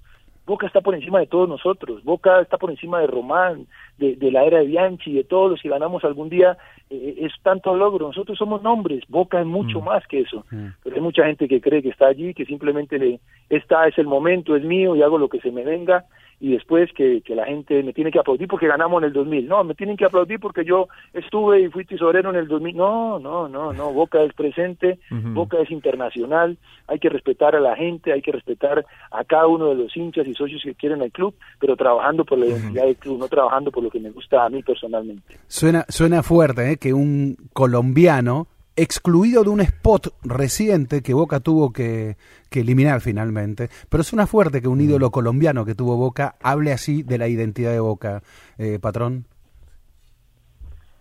Boca 0.49 0.67
está 0.67 0.81
por 0.81 0.95
encima 0.95 1.21
de 1.21 1.27
todos 1.27 1.47
nosotros, 1.47 2.03
Boca 2.05 2.41
está 2.41 2.57
por 2.57 2.71
encima 2.71 3.01
de 3.01 3.07
Román, 3.07 3.67
de, 3.99 4.17
de 4.17 4.33
la 4.33 4.45
era 4.45 4.61
de 4.61 4.67
Bianchi, 4.67 5.13
de 5.13 5.25
todos 5.25 5.51
los 5.51 5.61
que 5.61 5.69
ganamos 5.69 6.05
algún 6.05 6.31
día, 6.31 6.57
eh, 6.89 7.17
es 7.19 7.33
tanto 7.43 7.77
logro, 7.77 8.07
nosotros 8.07 8.39
somos 8.39 8.63
nombres, 8.63 9.05
Boca 9.09 9.41
es 9.41 9.47
mucho 9.47 9.83
mm. 9.83 9.85
más 9.85 10.07
que 10.07 10.21
eso, 10.21 10.47
mm. 10.51 10.69
pero 10.83 10.97
hay 10.97 11.03
mucha 11.03 11.27
gente 11.27 11.49
que 11.49 11.61
cree 11.61 11.83
que 11.83 11.91
está 11.91 12.07
allí, 12.07 12.33
que 12.33 12.47
simplemente 12.47 12.99
le, 12.99 13.21
esta 13.51 13.87
es 13.89 13.99
el 13.99 14.07
momento, 14.07 14.57
es 14.57 14.65
mío 14.65 14.97
y 14.97 15.03
hago 15.03 15.19
lo 15.19 15.29
que 15.29 15.41
se 15.41 15.53
me 15.53 15.65
venga, 15.65 16.07
y 16.41 16.53
después 16.53 16.91
que, 16.93 17.21
que 17.23 17.35
la 17.35 17.47
gente 17.47 17.83
me 17.83 17.93
tiene 17.93 18.11
que 18.11 18.19
aplaudir 18.19 18.47
porque 18.47 18.69
ganamos 18.69 19.03
en 19.03 19.09
el 19.09 19.13
2000, 19.13 19.49
no, 19.49 19.65
me 19.65 19.75
tienen 19.75 19.97
que 19.97 20.05
aplaudir 20.05 20.39
porque 20.39 20.65
yo 20.65 20.89
estuve 21.13 21.61
y 21.61 21.69
fui 21.69 21.85
tesorero 21.85 22.31
en 22.31 22.37
el 22.37 22.47
2000, 22.47 22.77
no, 22.77 23.19
no, 23.19 23.49
no, 23.49 23.73
no, 23.73 23.93
Boca 23.93 24.23
es 24.23 24.33
presente, 24.35 24.99
uh 25.11 25.15
-huh. 25.15 25.35
Boca 25.35 25.59
es 25.59 25.71
internacional, 25.71 26.57
hay 26.87 26.99
que 26.99 27.09
respetar 27.09 27.57
a 27.57 27.61
la 27.61 27.75
gente, 27.75 28.13
hay 28.13 28.23
que 28.23 28.33
respetar 28.33 28.85
a 29.11 29.25
cada 29.25 29.47
uno 29.47 29.71
de 29.71 29.75
los 29.75 29.97
hinchas 29.97 30.27
y 30.27 30.35
socios 30.35 30.63
que 30.63 30.75
quieren 30.75 31.03
el 31.03 31.11
club, 31.11 31.35
pero 31.59 31.77
trabajando 31.77 32.25
por 32.25 32.39
la 32.39 32.47
identidad 32.47 32.85
uh 32.85 32.87
-huh. 32.87 32.87
del 32.87 32.97
club, 32.97 33.19
no 33.19 33.29
trabajando 33.29 33.71
por 33.71 33.83
lo 33.83 33.91
que 33.91 34.01
me 34.01 34.11
gusta 34.11 34.45
a 34.45 34.49
mí 34.49 34.63
personalmente. 34.63 35.37
Suena, 35.49 35.85
suena 35.89 36.23
fuerte, 36.23 36.73
¿eh? 36.73 36.77
que 36.77 36.93
un 36.93 37.37
colombiano 37.53 38.47
excluido 38.79 39.43
de 39.43 39.51
un 39.51 39.61
spot 39.61 40.15
reciente 40.23 41.03
que 41.03 41.13
Boca 41.13 41.41
tuvo 41.41 41.73
que, 41.73 42.17
que, 42.49 42.61
eliminar 42.61 43.01
finalmente. 43.01 43.69
Pero 43.89 44.03
suena 44.03 44.27
fuerte 44.27 44.63
que 44.63 44.69
un 44.69 44.81
ídolo 44.81 45.11
colombiano 45.11 45.65
que 45.65 45.75
tuvo 45.75 45.97
Boca 45.97 46.37
hable 46.43 46.73
así 46.73 47.03
de 47.03 47.19
la 47.19 47.29
identidad 47.29 47.73
de 47.73 47.81
Boca, 47.81 48.23
eh, 48.57 48.79
patrón. 48.81 49.27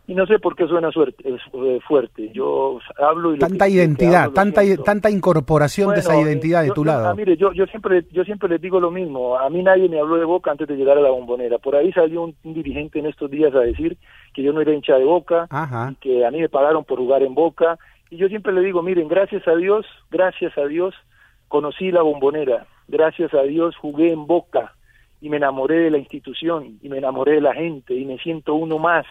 Y 0.09 0.15
no 0.15 0.25
sé 0.25 0.39
por 0.39 0.55
qué 0.55 0.65
suena 0.67 0.89
suerte, 0.89 1.21
es, 1.27 1.41
eh, 1.53 1.79
fuerte. 1.85 2.31
Yo 2.33 2.79
hablo 2.97 3.35
y 3.35 3.39
tanta 3.39 3.65
que, 3.65 3.73
identidad, 3.73 4.23
hablo, 4.23 4.33
tanta 4.35 4.61
tanta 4.85 5.09
incorporación 5.09 5.87
bueno, 5.87 5.95
de 5.95 5.99
esa 5.99 6.21
identidad 6.21 6.61
yo, 6.61 6.69
de 6.69 6.75
tu 6.75 6.85
yo, 6.85 6.91
lado. 6.91 7.09
Ah, 7.09 7.13
mire, 7.13 7.35
yo 7.35 7.51
yo 7.51 7.65
siempre 7.65 8.05
yo 8.13 8.23
siempre 8.23 8.47
les 8.47 8.61
digo 8.61 8.79
lo 8.79 8.89
mismo. 8.89 9.37
A 9.37 9.49
mí 9.49 9.61
nadie 9.61 9.89
me 9.89 9.99
habló 9.99 10.15
de 10.15 10.23
Boca 10.23 10.49
antes 10.49 10.65
de 10.65 10.77
llegar 10.77 10.97
a 10.97 11.01
la 11.01 11.09
Bombonera. 11.09 11.57
Por 11.57 11.75
ahí 11.75 11.91
salió 11.91 12.23
un, 12.23 12.35
un 12.45 12.53
dirigente 12.53 12.99
en 12.99 13.07
estos 13.07 13.29
días 13.29 13.53
a 13.53 13.59
decir 13.59 13.97
que 14.37 14.43
yo 14.43 14.53
no 14.53 14.61
era 14.61 14.71
hincha 14.71 14.95
de 14.99 15.03
Boca, 15.03 15.47
Ajá. 15.49 15.89
y 15.91 15.95
que 15.95 16.23
a 16.23 16.29
mí 16.29 16.39
me 16.39 16.47
pagaron 16.47 16.83
por 16.83 16.99
jugar 16.99 17.23
en 17.23 17.33
Boca. 17.33 17.79
Y 18.11 18.17
yo 18.17 18.27
siempre 18.27 18.53
le 18.53 18.61
digo, 18.61 18.83
miren, 18.83 19.07
gracias 19.07 19.47
a 19.47 19.55
Dios, 19.55 19.87
gracias 20.11 20.55
a 20.59 20.67
Dios, 20.67 20.93
conocí 21.47 21.91
la 21.91 22.03
Bombonera. 22.03 22.67
Gracias 22.87 23.33
a 23.33 23.41
Dios 23.41 23.75
jugué 23.77 24.11
en 24.11 24.27
Boca 24.27 24.75
y 25.21 25.29
me 25.29 25.37
enamoré 25.37 25.79
de 25.79 25.89
la 25.89 25.97
institución 25.97 26.77
y 26.83 26.87
me 26.87 26.99
enamoré 26.99 27.31
de 27.31 27.41
la 27.41 27.55
gente 27.55 27.95
y 27.95 28.05
me 28.05 28.19
siento 28.19 28.53
uno 28.53 28.77
más 28.77 29.07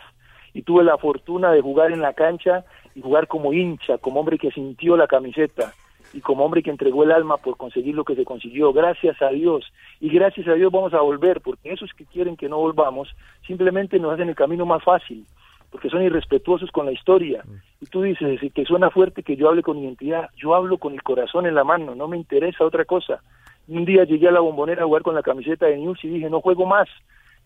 y 0.55 0.63
tuve 0.63 0.85
la 0.85 0.97
fortuna 0.97 1.51
de 1.51 1.61
jugar 1.61 1.91
en 1.91 2.03
la 2.03 2.13
cancha 2.13 2.65
y 2.95 3.01
jugar 3.01 3.27
como 3.27 3.53
hincha, 3.53 3.99
como 3.99 4.21
hombre 4.21 4.39
que 4.39 4.53
sintió 4.53 4.97
la 4.97 5.09
camiseta 5.09 5.73
y 6.17 6.23
como 6.23 6.47
hombre 6.47 6.63
que 6.63 6.71
entregó 6.71 7.05
el 7.05 7.13
alma 7.13 7.37
por 7.37 7.59
conseguir 7.59 7.95
lo 7.95 8.03
que 8.03 8.15
se 8.15 8.25
consiguió, 8.25 8.73
gracias 8.73 9.21
a 9.21 9.29
Dios. 9.29 9.71
Y 10.01 10.09
gracias 10.09 10.49
a 10.49 10.55
Dios 10.55 10.73
vamos 10.73 10.95
a 10.95 11.03
volver, 11.03 11.43
porque 11.43 11.71
esos 11.71 11.93
que 11.93 12.07
quieren 12.07 12.39
que 12.39 12.49
no 12.49 12.57
volvamos 12.57 13.15
simplemente 13.47 13.99
nos 13.99 14.15
hacen 14.15 14.31
el 14.31 14.35
camino 14.35 14.65
más 14.65 14.83
fácil, 14.83 15.27
porque 15.71 15.91
son 15.91 16.03
irrespetuosos 16.03 16.71
con 16.71 16.87
la 16.87 16.93
historia. 16.93 17.45
Y 17.83 17.87
tú 17.87 18.01
dices 18.01 18.41
que 18.55 18.65
suena 18.65 18.89
fuerte 18.89 19.23
que 19.23 19.37
yo 19.37 19.51
hable 19.51 19.63
con 19.63 19.77
identidad, 19.77 20.31
yo 20.37 20.55
hablo 20.55 20.79
con 20.79 20.95
el 20.95 21.03
corazón 21.03 21.45
en 21.45 21.55
la 21.55 21.65
mano, 21.65 21.95
no 21.95 22.09
me 22.09 22.17
interesa 22.17 22.65
otra 22.65 22.87
cosa. 22.87 23.21
Un 23.69 23.85
día 23.85 24.05
llegué 24.05 24.29
a 24.29 24.33
la 24.33 24.41
bombonera 24.41 24.85
a 24.85 24.87
jugar 24.87 25.03
con 25.03 25.15
la 25.15 25.23
camiseta 25.23 25.67
de 25.67 25.77
News 25.77 26.03
y 26.03 26.09
dije, 26.09 26.31
no 26.31 26.41
juego 26.41 26.65
más 26.65 26.89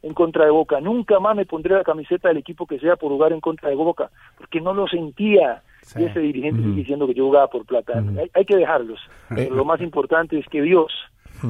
en 0.02 0.14
contra 0.14 0.44
de 0.44 0.52
Boca, 0.52 0.80
nunca 0.80 1.18
más 1.18 1.34
me 1.34 1.44
pondré 1.44 1.74
la 1.74 1.82
camiseta 1.82 2.28
del 2.28 2.38
equipo 2.38 2.66
que 2.66 2.78
sea 2.78 2.94
por 2.94 3.10
jugar 3.10 3.32
en 3.32 3.40
contra 3.40 3.68
de 3.68 3.74
Boca, 3.74 4.10
porque 4.38 4.60
no 4.60 4.72
lo 4.74 4.86
sentía. 4.86 5.60
Y 5.97 6.05
ese 6.05 6.20
dirigente 6.20 6.62
sigue 6.62 6.74
diciendo 6.74 7.07
que 7.07 7.14
yo 7.14 7.24
jugaba 7.24 7.49
por 7.49 7.64
plata. 7.64 8.03
hay, 8.18 8.30
hay 8.32 8.45
que 8.45 8.57
dejarlos. 8.57 9.01
Pero 9.28 9.55
lo 9.55 9.64
más 9.64 9.80
importante 9.80 10.38
es 10.38 10.47
que 10.47 10.62
Dios, 10.62 10.93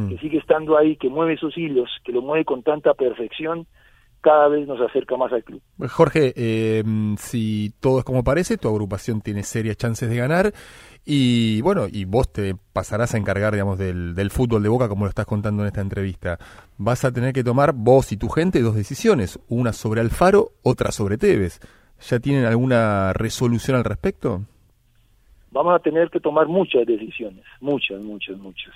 que 0.09 0.19
sigue 0.19 0.39
estando 0.39 0.77
ahí, 0.77 0.97
que 0.97 1.09
mueve 1.09 1.35
esos 1.35 1.57
hilos, 1.57 1.91
que 2.05 2.13
lo 2.13 2.23
mueve 2.23 2.45
con 2.45 2.63
tanta 2.63 2.95
perfección, 2.95 3.67
cada 4.21 4.49
vez 4.49 4.67
nos 4.67 4.81
acerca 4.81 5.17
más 5.17 5.33
al 5.33 5.43
club. 5.43 5.63
Jorge, 5.89 6.33
eh, 6.37 6.85
si 7.19 7.73
todo 7.81 8.01
es 8.01 8.05
como 8.05 8.23
parece, 8.23 8.59
tu 8.59 8.69
agrupación 8.69 9.21
tiene 9.21 9.43
serias 9.43 9.77
chances 9.77 10.11
de 10.11 10.17
ganar 10.17 10.53
y 11.05 11.63
bueno, 11.63 11.87
y 11.91 12.05
vos 12.05 12.31
te 12.31 12.55
pasarás 12.73 13.15
a 13.15 13.19
encargar, 13.19 13.53
digamos, 13.53 13.79
del, 13.79 14.15
del 14.15 14.31
fútbol 14.31 14.63
de 14.63 14.69
Boca 14.69 14.89
como 14.89 15.05
lo 15.05 15.09
estás 15.09 15.27
contando 15.27 15.63
en 15.63 15.69
esta 15.69 15.81
entrevista. 15.81 16.39
Vas 16.77 17.05
a 17.05 17.13
tener 17.13 17.33
que 17.33 17.43
tomar 17.43 17.73
vos 17.73 18.13
y 18.13 18.17
tu 18.17 18.29
gente 18.29 18.61
dos 18.61 18.75
decisiones, 18.75 19.39
una 19.49 19.73
sobre 19.73 20.03
Alfaro, 20.03 20.53
otra 20.63 20.93
sobre 20.93 21.17
Tevez. 21.17 21.61
¿Ya 22.01 22.19
tienen 22.19 22.45
alguna 22.45 23.13
resolución 23.13 23.77
al 23.77 23.85
respecto? 23.85 24.43
Vamos 25.51 25.75
a 25.75 25.79
tener 25.79 26.09
que 26.11 26.21
tomar 26.21 26.47
muchas 26.47 26.87
decisiones, 26.87 27.45
muchas, 27.61 28.01
muchas, 28.01 28.39
muchas. 28.39 28.73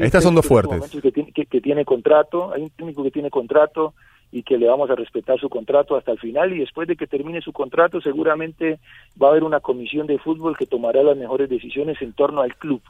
Estas 0.00 0.22
son 0.22 0.34
dos 0.34 0.46
fuertes. 0.46 0.90
Que 1.02 1.12
tiene, 1.12 1.32
que, 1.32 1.46
que 1.46 1.60
tiene 1.60 1.84
contrato, 1.84 2.52
hay 2.54 2.62
un 2.62 2.70
técnico 2.70 3.02
que 3.02 3.10
tiene 3.10 3.30
contrato, 3.30 3.94
y 4.34 4.42
que 4.42 4.58
le 4.58 4.66
vamos 4.66 4.90
a 4.90 4.96
respetar 4.96 5.38
su 5.38 5.48
contrato 5.48 5.96
hasta 5.96 6.10
el 6.10 6.18
final 6.18 6.52
y 6.52 6.58
después 6.58 6.88
de 6.88 6.96
que 6.96 7.06
termine 7.06 7.40
su 7.40 7.52
contrato 7.52 8.00
seguramente 8.00 8.80
va 9.22 9.28
a 9.28 9.30
haber 9.30 9.44
una 9.44 9.60
comisión 9.60 10.08
de 10.08 10.18
fútbol 10.18 10.56
que 10.56 10.66
tomará 10.66 11.04
las 11.04 11.16
mejores 11.16 11.48
decisiones 11.48 12.02
en 12.02 12.12
torno 12.14 12.40
al 12.40 12.56
club, 12.56 12.82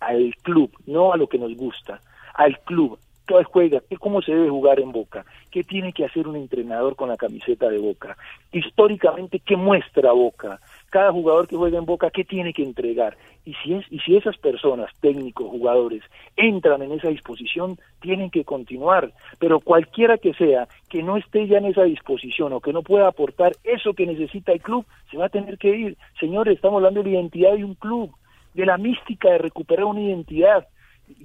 al 0.00 0.34
club, 0.42 0.70
no 0.86 1.12
a 1.12 1.18
lo 1.18 1.26
que 1.26 1.36
nos 1.36 1.54
gusta, 1.54 2.00
al 2.32 2.58
club. 2.60 2.98
¿Qué 3.28 3.44
juega? 3.44 3.82
¿Cómo 4.00 4.22
se 4.22 4.32
debe 4.32 4.48
jugar 4.48 4.80
en 4.80 4.90
Boca? 4.90 5.24
¿Qué 5.50 5.62
tiene 5.62 5.92
que 5.92 6.04
hacer 6.04 6.26
un 6.26 6.36
entrenador 6.36 6.96
con 6.96 7.10
la 7.10 7.16
camiseta 7.16 7.68
de 7.68 7.78
Boca? 7.78 8.16
Históricamente, 8.52 9.38
¿qué 9.38 9.54
muestra 9.54 10.12
Boca? 10.12 10.58
cada 10.90 11.12
jugador 11.12 11.46
que 11.48 11.56
juega 11.56 11.78
en 11.78 11.84
Boca 11.84 12.10
qué 12.10 12.24
tiene 12.24 12.52
que 12.52 12.62
entregar 12.62 13.16
y 13.44 13.54
si 13.54 13.74
es 13.74 13.84
y 13.90 13.98
si 14.00 14.16
esas 14.16 14.36
personas 14.38 14.90
técnicos 15.00 15.48
jugadores 15.48 16.02
entran 16.36 16.82
en 16.82 16.92
esa 16.92 17.08
disposición 17.08 17.78
tienen 18.00 18.30
que 18.30 18.44
continuar 18.44 19.12
pero 19.38 19.60
cualquiera 19.60 20.18
que 20.18 20.32
sea 20.34 20.66
que 20.88 21.02
no 21.02 21.16
esté 21.16 21.46
ya 21.46 21.58
en 21.58 21.66
esa 21.66 21.82
disposición 21.82 22.52
o 22.52 22.60
que 22.60 22.72
no 22.72 22.82
pueda 22.82 23.08
aportar 23.08 23.52
eso 23.64 23.92
que 23.92 24.06
necesita 24.06 24.52
el 24.52 24.62
club 24.62 24.86
se 25.10 25.18
va 25.18 25.26
a 25.26 25.30
tener 25.30 25.58
que 25.58 25.76
ir 25.76 25.96
señores 26.18 26.56
estamos 26.56 26.78
hablando 26.78 27.02
de 27.02 27.10
la 27.10 27.16
identidad 27.16 27.54
de 27.54 27.64
un 27.64 27.74
club 27.74 28.10
de 28.54 28.66
la 28.66 28.78
mística 28.78 29.30
de 29.30 29.38
recuperar 29.38 29.84
una 29.84 30.00
identidad 30.00 30.66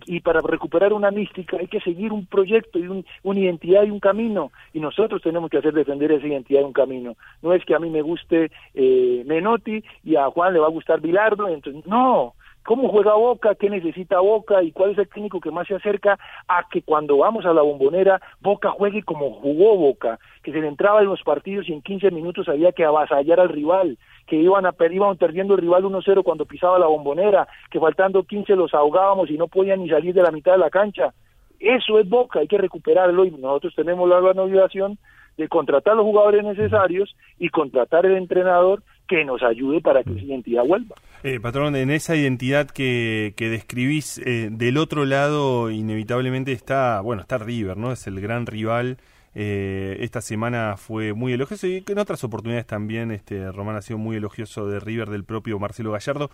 y 0.06 0.20
para 0.20 0.42
recuperar 0.42 0.94
una 0.94 1.12
mística 1.12 1.58
hay 1.58 1.68
que 1.68 1.80
seguir 1.80 2.12
un 2.12 2.26
proyecto 2.26 2.80
y 2.80 2.88
un, 2.88 3.06
una 3.24 3.40
identidad 3.40 3.84
y 3.84 3.90
un 3.90 4.00
camino. 4.00 4.52
Y 4.74 4.80
nosotros 4.80 5.22
tenemos 5.22 5.50
que 5.50 5.58
hacer 5.58 5.74
defender 5.74 6.12
esa 6.12 6.28
identidad 6.28 6.62
y 6.62 6.66
un 6.66 6.74
camino. 6.74 7.16
No 7.42 7.54
es 7.54 7.64
que 7.66 7.76
a 7.76 7.80
mí 7.80 7.90
me 7.90 8.02
guste 8.02 8.52
eh, 8.74 9.24
Menotti 9.26 9.84
y 10.04 10.16
a 10.16 10.30
Juan 10.30 10.54
le 10.54 10.60
va 10.60 10.68
a 10.68 10.72
gustar 10.72 11.02
Bilardo 11.02 11.48
entonces 11.48 11.86
no 11.86 12.34
cómo 12.64 12.89
juega 12.89 13.14
Boca, 13.14 13.55
qué 13.55 13.70
necesita 13.70 14.20
Boca 14.20 14.64
y 14.64 14.72
cuál 14.72 14.91
es 14.91 14.97
el 14.97 15.07
técnico 15.07 15.39
que 15.39 15.51
más 15.51 15.68
se 15.68 15.76
acerca 15.76 16.18
a 16.47 16.68
que 16.70 16.82
cuando 16.82 17.18
vamos 17.18 17.45
a 17.45 17.53
la 17.53 17.61
bombonera 17.61 18.22
Boca 18.41 18.72
juegue 18.72 19.03
como 19.03 19.32
jugó 19.32 19.78
Boca, 19.78 20.20
que 20.41 20.51
se 20.51 20.59
le 20.59 20.68
entraba 20.68 21.01
en 21.01 21.07
los 21.07 21.22
partidos 21.24 21.68
y 21.68 21.74
en 21.74 21.82
15 21.82 22.11
minutos 22.11 22.47
había 22.49 22.72
que 22.72 22.86
avasallar 22.86 23.39
al 23.39 23.49
rival, 23.49 23.97
que 24.28 24.38
iban, 24.38 24.66
a, 24.66 24.74
iban 24.91 25.18
perdiendo 25.18 25.55
el 25.55 25.61
rival 25.61 25.84
1-0 25.84 26.24
cuando 26.24 26.45
pisaba 26.45 26.80
la 26.80 26.88
bombonera, 26.88 27.47
que 27.70 27.80
faltando 27.80 28.24
15 28.24 28.55
los 28.55 28.74
ahogábamos 28.74 29.30
y 29.30 29.38
no 29.38 29.47
podían 29.47 29.82
ni 29.82 29.89
salir 29.89 30.14
de 30.14 30.24
la 30.24 30.32
mitad 30.32 30.53
de 30.53 30.59
la 30.59 30.70
cancha. 30.70 31.14
Eso 31.59 31.99
es 31.99 32.09
Boca, 32.09 32.39
hay 32.39 32.47
que 32.47 32.57
recuperarlo 32.57 33.26
y 33.26 33.32
nosotros 33.32 33.74
tenemos 33.76 34.09
la 34.09 34.20
gran 34.20 34.39
obligación 34.39 34.97
de 35.38 35.47
contratar 35.47 35.95
los 35.95 36.05
jugadores 36.05 36.43
necesarios 36.43 37.16
y 37.39 37.49
contratar 37.49 38.05
el 38.05 38.18
entrenador 38.18 38.84
que 39.08 39.26
nos 39.26 39.43
ayude 39.43 39.82
para 39.82 40.04
que 40.04 40.12
esa 40.12 40.24
identidad 40.24 40.64
vuelva. 40.66 40.95
Eh, 41.24 41.39
patrón, 41.39 41.76
en 41.76 41.91
esa 41.91 42.16
identidad 42.16 42.70
que, 42.70 43.34
que 43.36 43.49
describís, 43.49 44.18
eh, 44.20 44.49
del 44.51 44.78
otro 44.78 45.06
lado 45.06 45.72
inevitablemente 45.72 46.51
está, 46.51 47.01
bueno, 47.01 47.22
está 47.22 47.38
River, 47.38 47.78
¿no? 47.78 47.91
Es 47.91 48.08
el 48.08 48.20
gran 48.20 48.45
rival. 48.45 48.97
Eh, 49.36 49.97
esta 50.01 50.22
semana 50.22 50.76
fue 50.78 51.14
muy 51.14 51.34
elogioso 51.34 51.66
y 51.66 51.84
en 51.88 51.97
otras 51.97 52.24
oportunidades 52.24 52.68
también 52.68 53.12
este 53.12 53.51
Román 53.51 53.76
ha 53.76 53.82
sido 53.82 53.97
muy 53.97 54.18
elogioso 54.18 54.68
de 54.68 54.80
River 54.80 55.10
del 55.10 55.24
propio 55.24 55.60
Marcelo 55.60 55.91
Gallardo. 55.91 56.30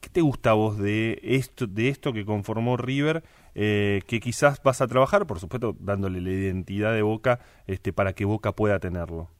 ¿Qué 0.00 0.08
te 0.10 0.20
gusta 0.20 0.50
a 0.50 0.54
vos 0.54 0.78
de 0.78 1.18
esto, 1.22 1.66
de 1.66 1.88
esto 1.88 2.12
que 2.12 2.24
conformó 2.24 2.76
River, 2.76 3.24
eh, 3.54 4.02
que 4.06 4.20
quizás 4.20 4.62
vas 4.62 4.82
a 4.82 4.86
trabajar, 4.86 5.26
por 5.26 5.40
supuesto, 5.40 5.74
dándole 5.80 6.20
la 6.20 6.30
identidad 6.30 6.92
de 6.92 7.02
Boca 7.02 7.40
este, 7.66 7.92
para 7.92 8.12
que 8.12 8.24
Boca 8.24 8.52
pueda 8.52 8.78
tenerlo? 8.78 9.30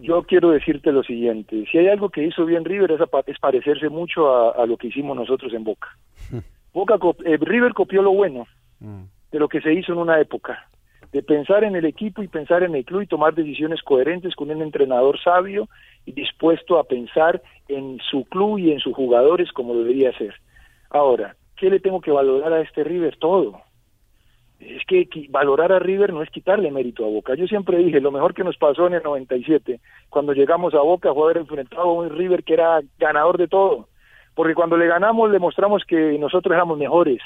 Yo 0.00 0.22
quiero 0.22 0.50
decirte 0.50 0.92
lo 0.92 1.02
siguiente, 1.02 1.64
si 1.70 1.78
hay 1.78 1.88
algo 1.88 2.10
que 2.10 2.24
hizo 2.24 2.44
bien 2.44 2.64
River 2.64 2.92
es, 2.92 3.00
es 3.26 3.38
parecerse 3.38 3.88
mucho 3.88 4.28
a, 4.28 4.62
a, 4.62 4.66
lo 4.66 4.76
que 4.76 4.88
hicimos 4.88 5.16
nosotros 5.16 5.52
en 5.52 5.64
Boca. 5.64 5.88
Boca 6.72 6.98
eh, 7.24 7.38
River 7.40 7.72
copió 7.72 8.02
lo 8.02 8.12
bueno 8.12 8.46
de 8.80 9.38
lo 9.38 9.48
que 9.48 9.60
se 9.60 9.72
hizo 9.72 9.92
en 9.92 9.98
una 9.98 10.20
época, 10.20 10.68
de 11.12 11.22
pensar 11.22 11.64
en 11.64 11.76
el 11.76 11.84
equipo 11.84 12.22
y 12.22 12.28
pensar 12.28 12.62
en 12.62 12.74
el 12.74 12.84
club 12.84 13.02
y 13.02 13.06
tomar 13.06 13.34
decisiones 13.34 13.82
coherentes 13.82 14.34
con 14.34 14.50
un 14.50 14.62
entrenador 14.62 15.18
sabio 15.22 15.68
y 16.04 16.12
dispuesto 16.12 16.78
a 16.78 16.84
pensar 16.84 17.40
en 17.68 17.98
su 18.10 18.24
club 18.24 18.58
y 18.58 18.72
en 18.72 18.80
sus 18.80 18.94
jugadores 18.94 19.52
como 19.52 19.76
debería 19.76 20.16
ser. 20.18 20.34
Ahora, 20.90 21.36
¿qué 21.56 21.70
le 21.70 21.80
tengo 21.80 22.00
que 22.00 22.10
valorar 22.10 22.52
a 22.52 22.60
este 22.60 22.84
River? 22.84 23.16
Todo 23.16 23.60
es 24.66 24.84
que 24.86 25.26
valorar 25.28 25.72
a 25.72 25.78
River 25.78 26.12
no 26.12 26.22
es 26.22 26.30
quitarle 26.30 26.70
mérito 26.70 27.04
a 27.04 27.08
Boca. 27.08 27.34
Yo 27.34 27.46
siempre 27.46 27.78
dije, 27.78 28.00
lo 28.00 28.10
mejor 28.10 28.34
que 28.34 28.44
nos 28.44 28.56
pasó 28.56 28.86
en 28.86 28.94
el 28.94 29.02
97, 29.02 29.80
cuando 30.08 30.32
llegamos 30.32 30.74
a 30.74 30.80
Boca 30.80 31.12
fue 31.12 31.24
haber 31.24 31.38
enfrentado 31.38 31.82
a 31.82 31.92
un 31.92 32.10
River 32.10 32.42
que 32.44 32.54
era 32.54 32.80
ganador 32.98 33.38
de 33.38 33.48
todo. 33.48 33.88
Porque 34.34 34.54
cuando 34.54 34.76
le 34.76 34.86
ganamos 34.86 35.30
le 35.30 35.38
mostramos 35.38 35.84
que 35.84 36.18
nosotros 36.18 36.54
éramos 36.54 36.78
mejores 36.78 37.20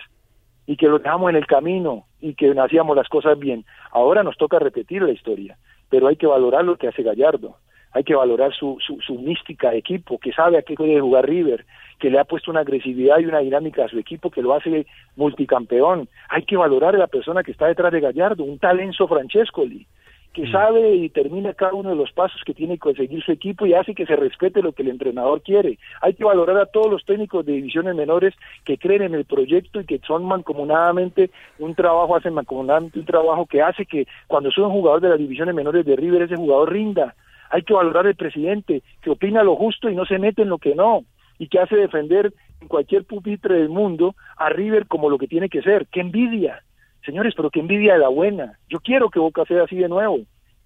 y 0.67 0.77
que 0.77 0.89
lo 0.89 0.99
dejamos 0.99 1.31
en 1.31 1.37
el 1.37 1.47
camino 1.47 2.05
y 2.21 2.35
que 2.35 2.55
hacíamos 2.59 2.97
las 2.97 3.09
cosas 3.09 3.39
bien. 3.39 3.65
Ahora 3.93 4.23
nos 4.23 4.37
toca 4.37 4.59
repetir 4.59 5.03
la 5.03 5.13
historia, 5.13 5.57
pero 5.89 6.09
hay 6.09 6.17
que 6.17 6.27
valorar 6.27 6.65
lo 6.65 6.77
que 6.77 6.89
hace 6.89 7.03
Gallardo 7.03 7.57
hay 7.93 8.05
que 8.05 8.15
valorar 8.15 8.53
su, 8.55 8.77
su, 8.87 9.01
su, 9.01 9.15
mística 9.15 9.75
equipo, 9.75 10.19
que 10.19 10.33
sabe 10.33 10.59
a 10.59 10.63
qué 10.63 10.75
puede 10.75 11.01
jugar 11.01 11.27
River, 11.27 11.65
que 11.99 12.11
le 12.11 12.19
ha 12.19 12.25
puesto 12.25 12.51
una 12.51 12.61
agresividad 12.61 13.19
y 13.19 13.27
una 13.27 13.41
dinámica 13.41 13.85
a 13.85 13.89
su 13.89 13.99
equipo 13.99 14.31
que 14.31 14.43
lo 14.43 14.55
hace 14.55 14.87
multicampeón. 15.17 16.09
Hay 16.29 16.45
que 16.45 16.57
valorar 16.57 16.95
a 16.95 16.99
la 16.99 17.07
persona 17.07 17.43
que 17.43 17.53
está 17.53 17.67
detrás 17.67 17.93
de 17.93 18.01
Gallardo, 18.01 18.45
un 18.45 18.59
talenzo 18.59 19.09
Francescoli, 19.09 19.87
que 20.33 20.47
Mm. 20.47 20.53
sabe 20.53 20.95
y 20.95 21.09
termina 21.09 21.55
cada 21.55 21.73
uno 21.73 21.91
de 21.91 21.97
los 21.97 22.13
pasos 22.13 22.41
que 22.45 22.55
tiene 22.55 22.79
que 22.79 22.95
seguir 22.95 23.23
su 23.25 23.33
equipo 23.33 23.67
y 23.67 23.75
hace 23.75 23.95
que 23.95 24.07
se 24.07 24.15
respete 24.15 24.63
lo 24.63 24.73
que 24.73 24.83
el 24.83 24.91
entrenador 24.91 25.43
quiere. 25.43 25.79
Hay 26.01 26.15
que 26.15 26.25
valorar 26.25 26.59
a 26.59 26.67
todos 26.67 26.91
los 26.91 27.05
técnicos 27.05 27.45
de 27.45 27.55
divisiones 27.55 27.97
menores 27.97 28.35
que 28.65 28.79
creen 28.79 29.03
en 29.03 29.15
el 29.15 29.25
proyecto 29.25 29.81
y 29.81 29.85
que 29.85 29.99
son 30.07 30.25
mancomunadamente 30.25 31.31
un 31.59 31.75
trabajo, 31.75 32.15
hacen 32.15 32.35
mancomunadamente 32.35 33.01
un 33.01 33.07
trabajo 33.07 33.47
que 33.47 33.63
hace 33.63 33.87
que 33.87 34.07
cuando 34.27 34.51
soy 34.51 34.65
un 34.65 34.71
jugador 34.73 35.01
de 35.01 35.09
las 35.09 35.19
divisiones 35.19 35.55
menores 35.55 35.85
de 35.85 35.97
River, 35.97 36.23
ese 36.23 36.37
jugador 36.37 36.73
rinda. 36.73 37.15
Hay 37.51 37.63
que 37.63 37.73
valorar 37.73 38.07
al 38.07 38.15
presidente 38.15 38.83
que 39.01 39.11
opina 39.11 39.43
lo 39.43 39.57
justo 39.57 39.89
y 39.89 39.97
no 39.97 40.05
se 40.05 40.19
mete 40.19 40.43
en 40.43 40.51
lo 40.51 40.59
que 40.59 40.75
no 40.75 41.03
y 41.39 41.49
que 41.49 41.59
hace 41.59 41.77
defender 41.77 42.33
en 42.61 42.69
cualquier 42.69 43.05
pupitre 43.05 43.57
del 43.57 43.69
mundo 43.69 44.15
a 44.37 44.49
River 44.49 44.87
como 44.87 45.11
lo 45.11 45.19
que 45.19 45.29
tiene 45.29 45.49
que 45.49 45.63
ser. 45.63 45.87
¡Qué 45.87 46.01
envidia! 46.01 46.63
Señores, 47.05 47.35
pero 47.37 47.51
qué 47.51 47.61
envidia 47.61 47.95
de 47.95 48.01
la 48.01 48.09
buena. 48.09 48.59
Yo 48.69 48.81
quiero 48.81 49.09
que 49.09 49.21
Boca 49.21 49.45
sea 49.47 49.63
así 49.63 49.77
de 49.77 49.89
nuevo. 49.89 50.19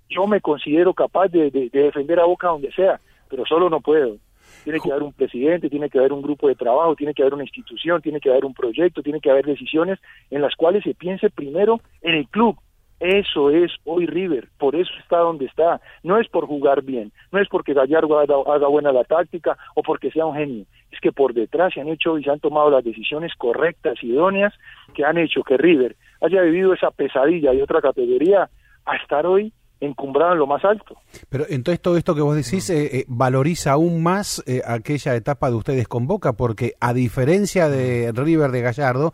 Yo 0.09 0.27
me 0.27 0.41
considero 0.41 0.93
capaz 0.95 1.29
de, 1.29 1.51
de, 1.51 1.69
de 1.71 1.83
defender 1.83 2.19
a 2.19 2.25
Boca 2.25 2.49
donde 2.49 2.73
sea, 2.73 3.01
pero 3.29 3.45
solo 3.47 3.71
no 3.71 3.81
puedo. 3.81 4.17
Tiene 4.65 4.81
que 4.81 4.91
haber 4.91 5.03
un 5.03 5.13
presidente, 5.13 5.71
tiene 5.71 5.89
que 5.89 5.99
haber 5.99 6.13
un 6.13 6.23
grupo 6.23 6.49
de 6.49 6.55
trabajo, 6.55 6.95
tiene 6.95 7.15
que 7.15 7.23
haber 7.23 7.35
una 7.35 7.45
institución, 7.45 8.01
tiene 8.01 8.21
que 8.21 8.31
haber 8.31 8.45
un 8.45 8.55
proyecto, 8.55 9.03
tiene 9.03 9.21
que 9.21 9.31
haber 9.31 9.45
decisiones 9.45 9.99
en 10.31 10.43
las 10.43 10.55
cuales 10.55 10.85
se 10.85 10.95
piense 10.95 11.31
primero 11.31 11.81
en 12.01 12.15
el 12.15 12.29
club, 12.29 12.57
eso 13.03 13.51
es 13.51 13.73
hoy 13.85 14.07
River, 14.07 14.49
por 14.59 14.77
eso 14.77 14.91
está 15.03 15.19
donde 15.19 15.47
está. 15.47 15.81
No 16.05 16.21
es 16.21 16.29
por 16.29 16.47
jugar 16.47 16.83
bien, 16.83 17.13
no 17.33 17.41
es 17.41 17.49
porque 17.49 17.75
Gallardo 17.75 18.21
haga, 18.21 18.37
haga, 18.47 18.69
buena 18.69 18.93
la 18.93 19.03
táctica 19.03 19.59
o 19.75 19.83
porque 19.83 20.13
sea 20.13 20.25
un 20.25 20.37
genio. 20.37 20.67
Es 20.93 21.01
que 21.01 21.11
por 21.11 21.35
detrás 21.35 21.75
se 21.75 21.81
han 21.81 21.89
hecho 21.89 22.17
y 22.17 22.23
se 22.23 22.31
han 22.31 22.39
tomado 22.39 22.71
las 22.71 22.85
decisiones 22.85 23.33
correctas, 23.37 24.03
idóneas, 24.03 24.55
que 24.95 25.05
han 25.05 25.19
hecho 25.19 25.43
que 25.43 25.57
River 25.57 25.97
haya 26.21 26.43
vivido 26.43 26.75
esa 26.75 26.93
pesadilla 26.93 27.51
de 27.51 27.63
otra 27.63 27.81
categoría 27.81 28.49
a 28.85 28.97
estar 28.97 29.27
hoy 29.27 29.53
encumbrado 29.81 30.35
en 30.35 30.39
lo 30.39 30.47
más 30.47 30.65
alto. 30.65 30.97
Pero 31.29 31.45
entonces 31.49 31.83
todo 31.83 31.97
esto 31.97 32.15
que 32.15 32.21
vos 32.21 32.37
decís 32.37 32.71
eh, 32.71 32.99
eh, 32.99 33.05
valoriza 33.09 33.73
aún 33.73 34.01
más 34.01 34.45
eh, 34.47 34.63
aquella 34.65 35.17
etapa 35.17 35.51
de 35.51 35.57
ustedes 35.57 35.89
con 35.89 36.07
Boca, 36.07 36.35
porque 36.35 36.75
a 36.79 36.95
diferencia 36.95 37.69
de 37.69 38.13
River 38.13 38.53
de 38.53 38.61
Gallardo, 38.61 39.13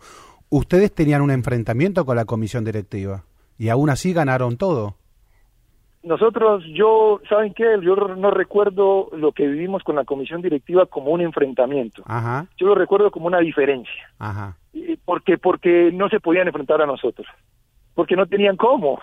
ustedes 0.49 0.93
tenían 0.93 1.23
un 1.23 1.31
enfrentamiento 1.31 2.05
con 2.05 2.15
la 2.15 2.25
comisión 2.25 2.63
directiva 2.63 3.23
y 3.59 3.69
aún 3.69 3.91
así 3.91 4.13
ganaron 4.13 4.57
todo. 4.57 4.95
nosotros, 6.01 6.63
yo, 6.73 7.19
¿saben 7.29 7.53
qué? 7.53 7.65
Yo 7.83 7.95
no 7.95 8.31
recuerdo 8.31 9.09
lo 9.13 9.31
que 9.33 9.45
vivimos 9.45 9.83
con 9.83 9.95
la 9.97 10.05
comisión 10.05 10.41
directiva 10.41 10.85
como 10.87 11.11
un 11.11 11.21
enfrentamiento. 11.21 12.01
Ajá, 12.05 12.47
Yo 12.57 12.67
lo 12.67 12.73
recuerdo 12.75 13.11
como 13.11 13.27
una 13.27 13.39
diferencia. 13.39 14.09
ajá. 14.17 14.55
Porque 15.03 15.37
porque 15.37 15.91
no 15.93 16.09
se 16.09 16.19
podían 16.19 16.47
enfrentar 16.47 16.81
a 16.81 16.85
nosotros 16.85 17.27
porque 17.95 18.15
no 18.15 18.27
tenían 18.27 18.55
cómo 18.55 18.97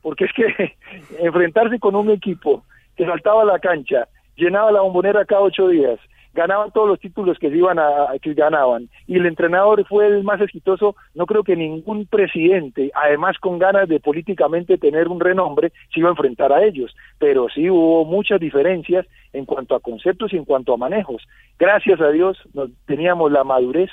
porque 0.00 0.24
es 0.24 0.32
que 0.32 0.76
enfrentarse 1.18 1.78
con 1.78 1.94
un 1.96 2.08
equipo 2.10 2.64
que 2.96 3.04
saltaba 3.04 3.44
la 3.44 3.58
cancha 3.58 4.08
llenaba 4.36 4.72
la 4.72 4.80
bombonera 4.80 5.24
cada 5.26 5.42
ocho 5.42 5.68
días 5.68 5.98
ganaban 6.34 6.70
todos 6.72 6.88
los 6.88 7.00
títulos 7.00 7.38
que 7.38 7.48
iban 7.48 7.78
a 7.78 8.08
que 8.20 8.34
ganaban. 8.34 8.88
Y 9.06 9.16
el 9.16 9.26
entrenador 9.26 9.84
fue 9.86 10.06
el 10.06 10.24
más 10.24 10.40
exitoso 10.40 10.96
no 11.14 11.26
creo 11.26 11.42
que 11.42 11.56
ningún 11.56 12.06
presidente 12.06 12.90
además 12.94 13.38
con 13.38 13.58
ganas 13.58 13.88
de 13.88 14.00
políticamente 14.00 14.78
tener 14.78 15.08
un 15.08 15.20
renombre 15.20 15.72
se 15.92 16.00
iba 16.00 16.08
a 16.08 16.12
enfrentar 16.12 16.52
a 16.52 16.64
ellos. 16.64 16.94
Pero 17.18 17.48
sí 17.48 17.68
hubo 17.70 18.04
muchas 18.04 18.40
diferencias 18.40 19.06
en 19.32 19.44
cuanto 19.44 19.74
a 19.74 19.80
conceptos 19.80 20.32
y 20.32 20.36
en 20.36 20.44
cuanto 20.44 20.74
a 20.74 20.76
manejos. 20.76 21.26
Gracias 21.58 22.00
a 22.00 22.10
Dios 22.10 22.38
teníamos 22.86 23.32
la 23.32 23.44
madurez 23.44 23.90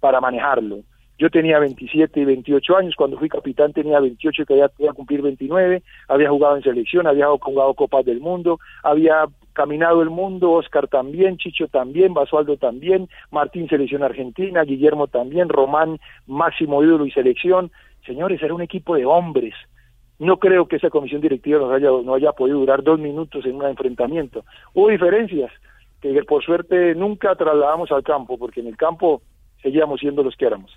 para 0.00 0.20
manejarlo. 0.20 0.78
Yo 1.20 1.28
tenía 1.28 1.58
27 1.58 2.18
y 2.18 2.24
28 2.24 2.76
años, 2.78 2.94
cuando 2.96 3.18
fui 3.18 3.28
capitán 3.28 3.74
tenía 3.74 4.00
28 4.00 4.40
y 4.40 4.46
quería 4.46 4.70
iba 4.78 4.90
a 4.90 4.94
cumplir 4.94 5.20
29, 5.20 5.82
había 6.08 6.30
jugado 6.30 6.56
en 6.56 6.62
selección, 6.62 7.06
había 7.06 7.26
jugado 7.26 7.74
Copas 7.74 8.06
del 8.06 8.20
Mundo, 8.20 8.58
había 8.82 9.26
caminado 9.60 10.00
el 10.00 10.08
mundo, 10.08 10.52
Oscar 10.52 10.88
también, 10.88 11.36
Chicho 11.36 11.68
también, 11.68 12.14
Basualdo 12.14 12.56
también, 12.56 13.10
Martín 13.30 13.68
selección 13.68 14.02
argentina, 14.02 14.62
Guillermo 14.62 15.06
también, 15.06 15.50
Román 15.50 16.00
máximo 16.26 16.82
ídolo 16.82 17.04
y 17.04 17.10
selección. 17.10 17.70
Señores, 18.06 18.42
era 18.42 18.54
un 18.54 18.62
equipo 18.62 18.94
de 18.94 19.04
hombres. 19.04 19.52
No 20.18 20.38
creo 20.38 20.66
que 20.66 20.76
esa 20.76 20.88
comisión 20.88 21.20
directiva 21.20 21.58
nos 21.58 21.72
haya, 21.74 21.90
no 21.90 22.14
haya 22.14 22.32
podido 22.32 22.60
durar 22.60 22.82
dos 22.82 22.98
minutos 22.98 23.44
en 23.44 23.56
un 23.56 23.66
enfrentamiento. 23.66 24.46
Hubo 24.72 24.88
diferencias 24.88 25.52
que 26.00 26.22
por 26.24 26.42
suerte 26.42 26.94
nunca 26.94 27.34
trasladamos 27.34 27.92
al 27.92 28.02
campo, 28.02 28.38
porque 28.38 28.60
en 28.60 28.68
el 28.68 28.78
campo 28.78 29.20
seguíamos 29.60 30.00
siendo 30.00 30.22
los 30.22 30.36
que 30.36 30.46
éramos. 30.46 30.72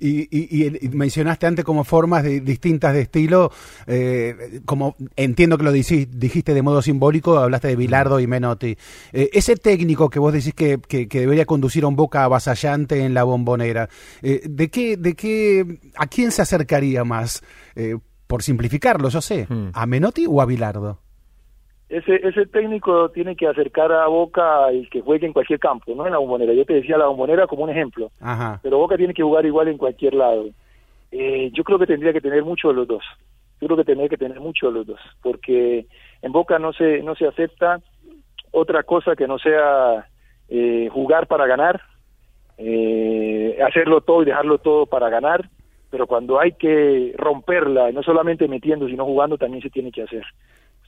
Y, 0.00 0.28
y- 0.30 0.76
y 0.84 0.88
mencionaste 0.90 1.46
antes 1.46 1.64
como 1.64 1.84
formas 1.84 2.22
de- 2.22 2.40
distintas 2.40 2.92
de 2.94 3.00
estilo, 3.02 3.50
eh, 3.86 4.60
como 4.64 4.96
entiendo 5.16 5.58
que 5.58 5.64
lo 5.64 5.72
dijiste 5.72 6.54
de 6.54 6.62
modo 6.62 6.82
simbólico, 6.82 7.38
hablaste 7.38 7.68
de 7.68 7.76
Bilardo 7.76 8.20
y 8.20 8.26
Menotti. 8.26 8.76
Eh, 9.12 9.30
ese 9.32 9.56
técnico 9.56 10.10
que 10.10 10.18
vos 10.18 10.32
decís 10.32 10.54
que, 10.54 10.78
que- 10.86 11.08
que 11.08 11.20
debería 11.20 11.46
conducir 11.46 11.84
a 11.84 11.88
un 11.88 11.96
boca 11.96 12.24
avasallante 12.24 13.04
en 13.04 13.14
la 13.14 13.24
bombonera, 13.24 13.88
eh, 14.22 14.42
¿de 14.48 14.68
qué, 14.70 14.96
de 14.96 15.14
qué, 15.14 15.78
a 15.96 16.06
quién 16.06 16.30
se 16.30 16.42
acercaría 16.42 17.04
más? 17.04 17.42
Eh, 17.74 17.96
por 18.26 18.42
simplificarlo, 18.42 19.08
yo 19.08 19.20
sé, 19.22 19.46
¿a 19.72 19.86
Menotti 19.86 20.26
o 20.28 20.42
a 20.42 20.46
Bilardo? 20.46 21.00
Ese, 21.88 22.16
ese 22.22 22.44
técnico 22.46 23.08
tiene 23.10 23.34
que 23.34 23.46
acercar 23.46 23.90
a 23.92 24.06
Boca 24.08 24.68
el 24.68 24.90
que 24.90 25.00
juegue 25.00 25.26
en 25.26 25.32
cualquier 25.32 25.58
campo, 25.58 25.94
no 25.94 26.04
en 26.04 26.12
la 26.12 26.18
bombonera. 26.18 26.52
Yo 26.52 26.66
te 26.66 26.74
decía 26.74 26.98
la 26.98 27.06
bombonera 27.06 27.46
como 27.46 27.64
un 27.64 27.70
ejemplo, 27.70 28.10
Ajá. 28.20 28.60
pero 28.62 28.78
Boca 28.78 28.98
tiene 28.98 29.14
que 29.14 29.22
jugar 29.22 29.46
igual 29.46 29.68
en 29.68 29.78
cualquier 29.78 30.12
lado. 30.14 30.48
Eh, 31.10 31.50
yo 31.54 31.64
creo 31.64 31.78
que 31.78 31.86
tendría 31.86 32.12
que 32.12 32.20
tener 32.20 32.44
mucho 32.44 32.68
de 32.68 32.74
los 32.74 32.86
dos. 32.86 33.02
Yo 33.60 33.66
creo 33.66 33.78
que 33.78 33.84
tendría 33.84 34.08
que 34.08 34.18
tener 34.18 34.38
mucho 34.38 34.66
de 34.66 34.72
los 34.72 34.86
dos, 34.86 35.00
porque 35.22 35.86
en 36.20 36.32
Boca 36.32 36.58
no 36.58 36.72
se 36.74 37.02
no 37.02 37.14
se 37.14 37.26
acepta 37.26 37.80
otra 38.50 38.82
cosa 38.82 39.16
que 39.16 39.26
no 39.26 39.38
sea 39.38 40.06
eh, 40.48 40.88
jugar 40.92 41.26
para 41.26 41.46
ganar, 41.46 41.80
eh, 42.58 43.58
hacerlo 43.66 44.02
todo 44.02 44.22
y 44.22 44.26
dejarlo 44.26 44.58
todo 44.58 44.86
para 44.86 45.08
ganar, 45.08 45.48
pero 45.90 46.06
cuando 46.06 46.38
hay 46.38 46.52
que 46.52 47.14
romperla, 47.16 47.90
no 47.92 48.02
solamente 48.02 48.46
metiendo, 48.46 48.86
sino 48.88 49.04
jugando, 49.04 49.38
también 49.38 49.62
se 49.62 49.70
tiene 49.70 49.90
que 49.90 50.02
hacer. 50.02 50.24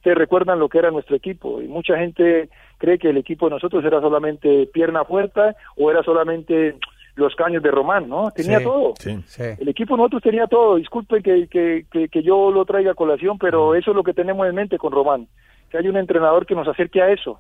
Ustedes 0.00 0.16
recuerdan 0.16 0.58
lo 0.58 0.70
que 0.70 0.78
era 0.78 0.90
nuestro 0.90 1.14
equipo 1.14 1.60
y 1.60 1.68
mucha 1.68 1.94
gente 1.98 2.48
cree 2.78 2.98
que 2.98 3.10
el 3.10 3.18
equipo 3.18 3.46
de 3.46 3.50
nosotros 3.56 3.84
era 3.84 4.00
solamente 4.00 4.66
pierna 4.72 5.04
fuerte 5.04 5.40
o 5.76 5.90
era 5.90 6.02
solamente 6.02 6.76
los 7.16 7.34
caños 7.34 7.62
de 7.62 7.70
Román, 7.70 8.08
¿no? 8.08 8.30
Tenía 8.30 8.58
Sí, 8.60 8.64
todo. 8.64 8.94
sí. 8.96 9.42
El 9.58 9.68
equipo 9.68 9.92
de 9.94 9.98
nosotros 9.98 10.22
tenía 10.22 10.46
todo. 10.46 10.76
Disculpen 10.76 11.22
que, 11.22 11.48
que, 11.48 11.84
que, 11.92 12.08
que 12.08 12.22
yo 12.22 12.50
lo 12.50 12.64
traiga 12.64 12.92
a 12.92 12.94
colación, 12.94 13.36
pero 13.36 13.74
eso 13.74 13.90
es 13.90 13.94
lo 13.96 14.02
que 14.02 14.14
tenemos 14.14 14.46
en 14.48 14.54
mente 14.54 14.78
con 14.78 14.90
Román. 14.90 15.28
Que 15.70 15.76
hay 15.76 15.86
un 15.88 15.98
entrenador 15.98 16.46
que 16.46 16.54
nos 16.54 16.66
acerque 16.66 17.02
a 17.02 17.10
eso. 17.12 17.38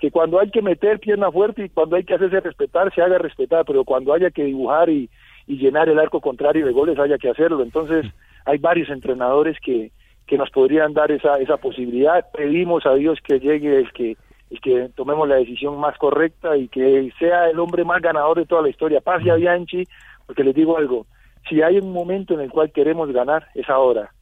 Que 0.00 0.10
cuando 0.10 0.40
hay 0.40 0.50
que 0.50 0.62
meter 0.62 0.98
pierna 0.98 1.30
fuerte 1.30 1.66
y 1.66 1.68
cuando 1.68 1.94
hay 1.94 2.02
que 2.02 2.14
hacerse 2.14 2.40
respetar, 2.40 2.92
se 2.92 3.02
haga 3.02 3.18
respetar, 3.18 3.64
pero 3.64 3.84
cuando 3.84 4.12
haya 4.12 4.30
que 4.32 4.42
dibujar 4.44 4.88
y, 4.90 5.08
y 5.46 5.58
llenar 5.58 5.88
el 5.88 6.00
arco 6.00 6.20
contrario 6.20 6.66
de 6.66 6.72
goles, 6.72 6.98
haya 6.98 7.18
que 7.18 7.30
hacerlo. 7.30 7.62
Entonces, 7.62 8.06
hay 8.46 8.58
varios 8.58 8.88
entrenadores 8.90 9.58
que, 9.62 9.92
que 10.30 10.38
nos 10.38 10.50
podrían 10.50 10.94
dar 10.94 11.10
esa, 11.10 11.38
esa 11.38 11.56
posibilidad. 11.56 12.24
Pedimos 12.32 12.86
a 12.86 12.94
Dios 12.94 13.18
que 13.26 13.40
llegue 13.40 13.80
el 13.80 13.92
que, 13.92 14.16
el 14.50 14.60
que 14.60 14.88
tomemos 14.94 15.28
la 15.28 15.34
decisión 15.34 15.76
más 15.80 15.98
correcta 15.98 16.56
y 16.56 16.68
que 16.68 17.12
sea 17.18 17.50
el 17.50 17.58
hombre 17.58 17.84
más 17.84 18.00
ganador 18.00 18.38
de 18.38 18.46
toda 18.46 18.62
la 18.62 18.68
historia. 18.68 19.00
Paz 19.00 19.24
y 19.24 19.30
a 19.30 19.34
Bianchi, 19.34 19.88
porque 20.26 20.44
les 20.44 20.54
digo 20.54 20.78
algo, 20.78 21.06
si 21.48 21.62
hay 21.62 21.78
un 21.78 21.92
momento 21.92 22.34
en 22.34 22.42
el 22.42 22.50
cual 22.52 22.70
queremos 22.70 23.10
ganar, 23.12 23.48
es 23.56 23.68
ahora. 23.68 24.14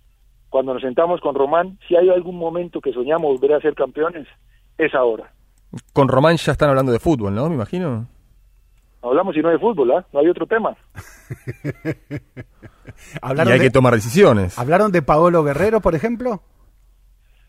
Cuando 0.48 0.72
nos 0.72 0.80
sentamos 0.80 1.20
con 1.20 1.34
Román, 1.34 1.78
si 1.86 1.94
hay 1.94 2.08
algún 2.08 2.38
momento 2.38 2.80
que 2.80 2.94
soñamos 2.94 3.38
volver 3.38 3.52
a 3.52 3.60
ser 3.60 3.74
campeones, 3.74 4.26
es 4.78 4.94
ahora. 4.94 5.30
Con 5.92 6.08
Román 6.08 6.38
ya 6.38 6.52
están 6.52 6.70
hablando 6.70 6.90
de 6.90 7.00
fútbol, 7.00 7.34
¿no? 7.34 7.50
Me 7.50 7.54
imagino. 7.54 8.06
Hablamos 9.02 9.34
si 9.34 9.40
no 9.40 9.50
de 9.50 9.58
fútbol, 9.58 9.92
¿ah? 9.92 10.04
No 10.12 10.20
hay 10.20 10.28
otro 10.28 10.46
tema. 10.46 10.76
y 13.22 13.50
hay 13.50 13.60
que 13.60 13.70
tomar 13.70 13.94
decisiones. 13.94 14.58
¿Hablaron 14.58 14.90
de 14.90 15.02
Paolo 15.02 15.44
Guerrero, 15.44 15.80
por 15.80 15.94
ejemplo? 15.94 16.42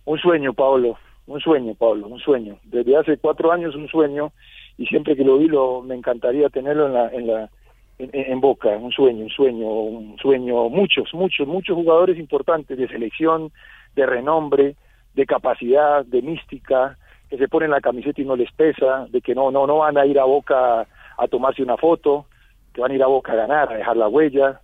Un 0.05 0.19
sueño, 0.19 0.53
Pablo, 0.53 0.97
un 1.27 1.39
sueño, 1.39 1.73
Pablo, 1.75 2.07
un 2.07 2.19
sueño. 2.19 2.57
Desde 2.63 2.97
hace 2.97 3.17
cuatro 3.17 3.51
años 3.51 3.75
un 3.75 3.87
sueño 3.87 4.31
y 4.77 4.85
siempre 4.85 5.15
que 5.15 5.23
lo 5.23 5.37
vi 5.37 5.47
lo, 5.47 5.81
me 5.81 5.95
encantaría 5.95 6.49
tenerlo 6.49 6.87
en 6.87 6.93
la, 6.93 7.09
en 7.09 7.27
la, 7.27 7.49
en, 7.97 8.09
en 8.13 8.39
Boca, 8.39 8.69
un 8.69 8.91
sueño, 8.91 9.23
un 9.23 9.29
sueño, 9.29 9.67
un 9.67 10.17
sueño. 10.19 10.69
Muchos, 10.69 11.13
muchos, 11.13 11.47
muchos 11.47 11.75
jugadores 11.75 12.17
importantes 12.17 12.77
de 12.77 12.87
selección, 12.87 13.51
de 13.95 14.05
renombre, 14.05 14.75
de 15.15 15.25
capacidad, 15.25 16.05
de 16.05 16.21
mística, 16.21 16.97
que 17.29 17.37
se 17.37 17.47
ponen 17.47 17.71
la 17.71 17.81
camiseta 17.81 18.21
y 18.21 18.25
no 18.25 18.35
les 18.35 18.51
pesa, 18.51 19.07
de 19.09 19.21
que 19.21 19.35
no, 19.35 19.51
no, 19.51 19.67
no 19.67 19.79
van 19.79 19.97
a 19.97 20.05
ir 20.05 20.19
a 20.19 20.23
Boca 20.23 20.87
a 21.19 21.27
tomarse 21.27 21.61
una 21.63 21.77
foto, 21.77 22.25
que 22.73 22.81
van 22.81 22.91
a 22.91 22.95
ir 22.95 23.03
a 23.03 23.07
Boca 23.07 23.33
a 23.33 23.35
ganar, 23.35 23.71
a 23.71 23.77
dejar 23.77 23.97
la 23.97 24.07
huella. 24.07 24.61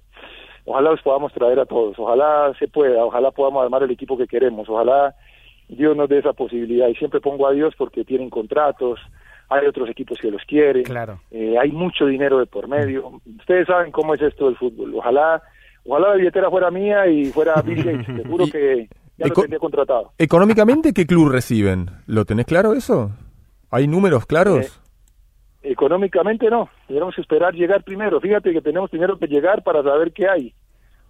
Ojalá 0.66 0.92
los 0.92 1.02
podamos 1.02 1.32
traer 1.34 1.60
a 1.60 1.66
todos, 1.66 1.98
ojalá 2.00 2.52
se 2.58 2.68
pueda, 2.68 3.04
ojalá 3.06 3.30
podamos 3.32 3.64
armar 3.64 3.84
el 3.84 3.92
equipo 3.92 4.18
que 4.18 4.26
queremos, 4.28 4.68
ojalá 4.68 5.14
Dios 5.68 5.96
nos 5.96 6.10
dé 6.10 6.20
esa 6.20 6.34
posibilidad 6.34 6.88
y 6.88 6.96
siempre 6.96 7.22
pongo 7.22 7.48
a 7.48 7.52
Dios 7.52 7.74
porque 7.78 8.04
tienen 8.04 8.30
contratos, 8.32 9.00
hay 9.50 9.68
otros 9.68 9.88
equipos 9.90 10.18
que 10.20 10.32
los 10.32 10.42
quieren, 10.46 10.82
Claro. 10.84 11.20
eh, 11.30 11.56
hay 11.62 11.72
mucho 11.72 12.08
dinero 12.08 12.40
de 12.40 12.48
por 12.48 12.68
medio. 12.68 13.22
Ustedes 13.40 13.68
saben 13.68 13.92
cómo 13.92 14.16
es 14.16 14.22
esto 14.24 14.46
del 14.46 14.58
fútbol. 14.58 14.96
Ojalá, 14.96 15.42
ojalá 15.86 16.10
la 16.10 16.16
billetera 16.16 16.50
fuera 16.50 16.72
mía 16.72 17.06
y 17.08 17.26
fuera 17.26 17.54
Bill 17.66 17.84
Gates. 17.84 18.08
Te 18.24 18.28
juro 18.28 18.46
que 18.48 18.90
ya 19.18 19.28
lo 19.28 19.34
tendría 19.36 19.60
contratado. 19.60 20.14
¿Económicamente 20.18 20.94
qué 20.94 21.06
club 21.06 21.30
reciben? 21.30 21.92
¿Lo 22.08 22.26
tenés 22.26 22.48
claro 22.48 22.74
eso? 22.74 23.12
¿Hay 23.70 23.88
números 23.88 24.26
claros? 24.26 24.82
Económicamente 25.66 26.48
no, 26.50 26.70
tenemos 26.88 27.16
que 27.16 27.22
esperar 27.22 27.56
llegar 27.56 27.84
primero. 27.84 28.22
Fíjate 28.22 28.54
que 28.54 28.62
tenemos 28.62 28.90
primero 28.92 29.18
que 29.18 29.26
llegar 29.26 29.64
para 29.64 29.82
saber 29.82 30.12
qué 30.12 30.28
hay. 30.28 30.54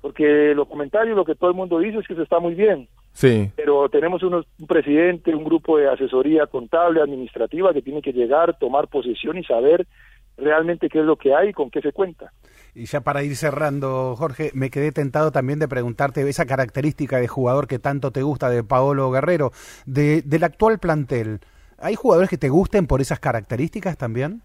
Porque 0.01 0.53
los 0.55 0.67
comentarios, 0.69 1.17
lo 1.17 1.25
que 1.25 1.35
todo 1.35 1.49
el 1.49 1.57
mundo 1.57 1.79
dice 1.79 1.97
es 1.97 2.07
que 2.07 2.15
se 2.15 2.21
está 2.23 2.39
muy 2.39 2.55
bien. 2.55 2.87
sí. 3.11 3.51
pero 3.57 3.89
tenemos 3.89 4.23
unos, 4.23 4.45
un 4.57 4.67
presidente, 4.67 5.35
un 5.35 5.43
grupo 5.43 5.77
de 5.77 5.89
asesoría 5.89 6.47
contable, 6.47 7.01
administrativa, 7.01 7.73
que 7.73 7.81
tiene 7.81 8.01
que 8.01 8.13
llegar, 8.13 8.57
tomar 8.57 8.87
posesión 8.87 9.37
y 9.37 9.43
saber 9.43 9.85
realmente 10.37 10.87
qué 10.87 10.99
es 10.99 11.05
lo 11.05 11.17
que 11.17 11.35
hay 11.35 11.49
y 11.49 11.53
con 11.53 11.69
qué 11.69 11.81
se 11.81 11.91
cuenta. 11.91 12.31
Y 12.73 12.85
ya 12.85 13.01
para 13.01 13.23
ir 13.23 13.35
cerrando, 13.35 14.15
Jorge, 14.17 14.51
me 14.53 14.69
quedé 14.69 14.91
tentado 14.91 15.31
también 15.31 15.59
de 15.59 15.67
preguntarte 15.67 16.27
esa 16.29 16.45
característica 16.45 17.17
de 17.17 17.27
jugador 17.27 17.67
que 17.67 17.79
tanto 17.79 18.11
te 18.11 18.21
gusta 18.21 18.49
de 18.49 18.63
Paolo 18.63 19.11
Guerrero, 19.11 19.51
de, 19.85 20.21
del 20.21 20.43
actual 20.43 20.79
plantel. 20.79 21.39
¿Hay 21.79 21.95
jugadores 21.95 22.29
que 22.29 22.37
te 22.37 22.49
gusten 22.49 22.87
por 22.87 23.01
esas 23.01 23.19
características 23.19 23.97
también? 23.97 24.41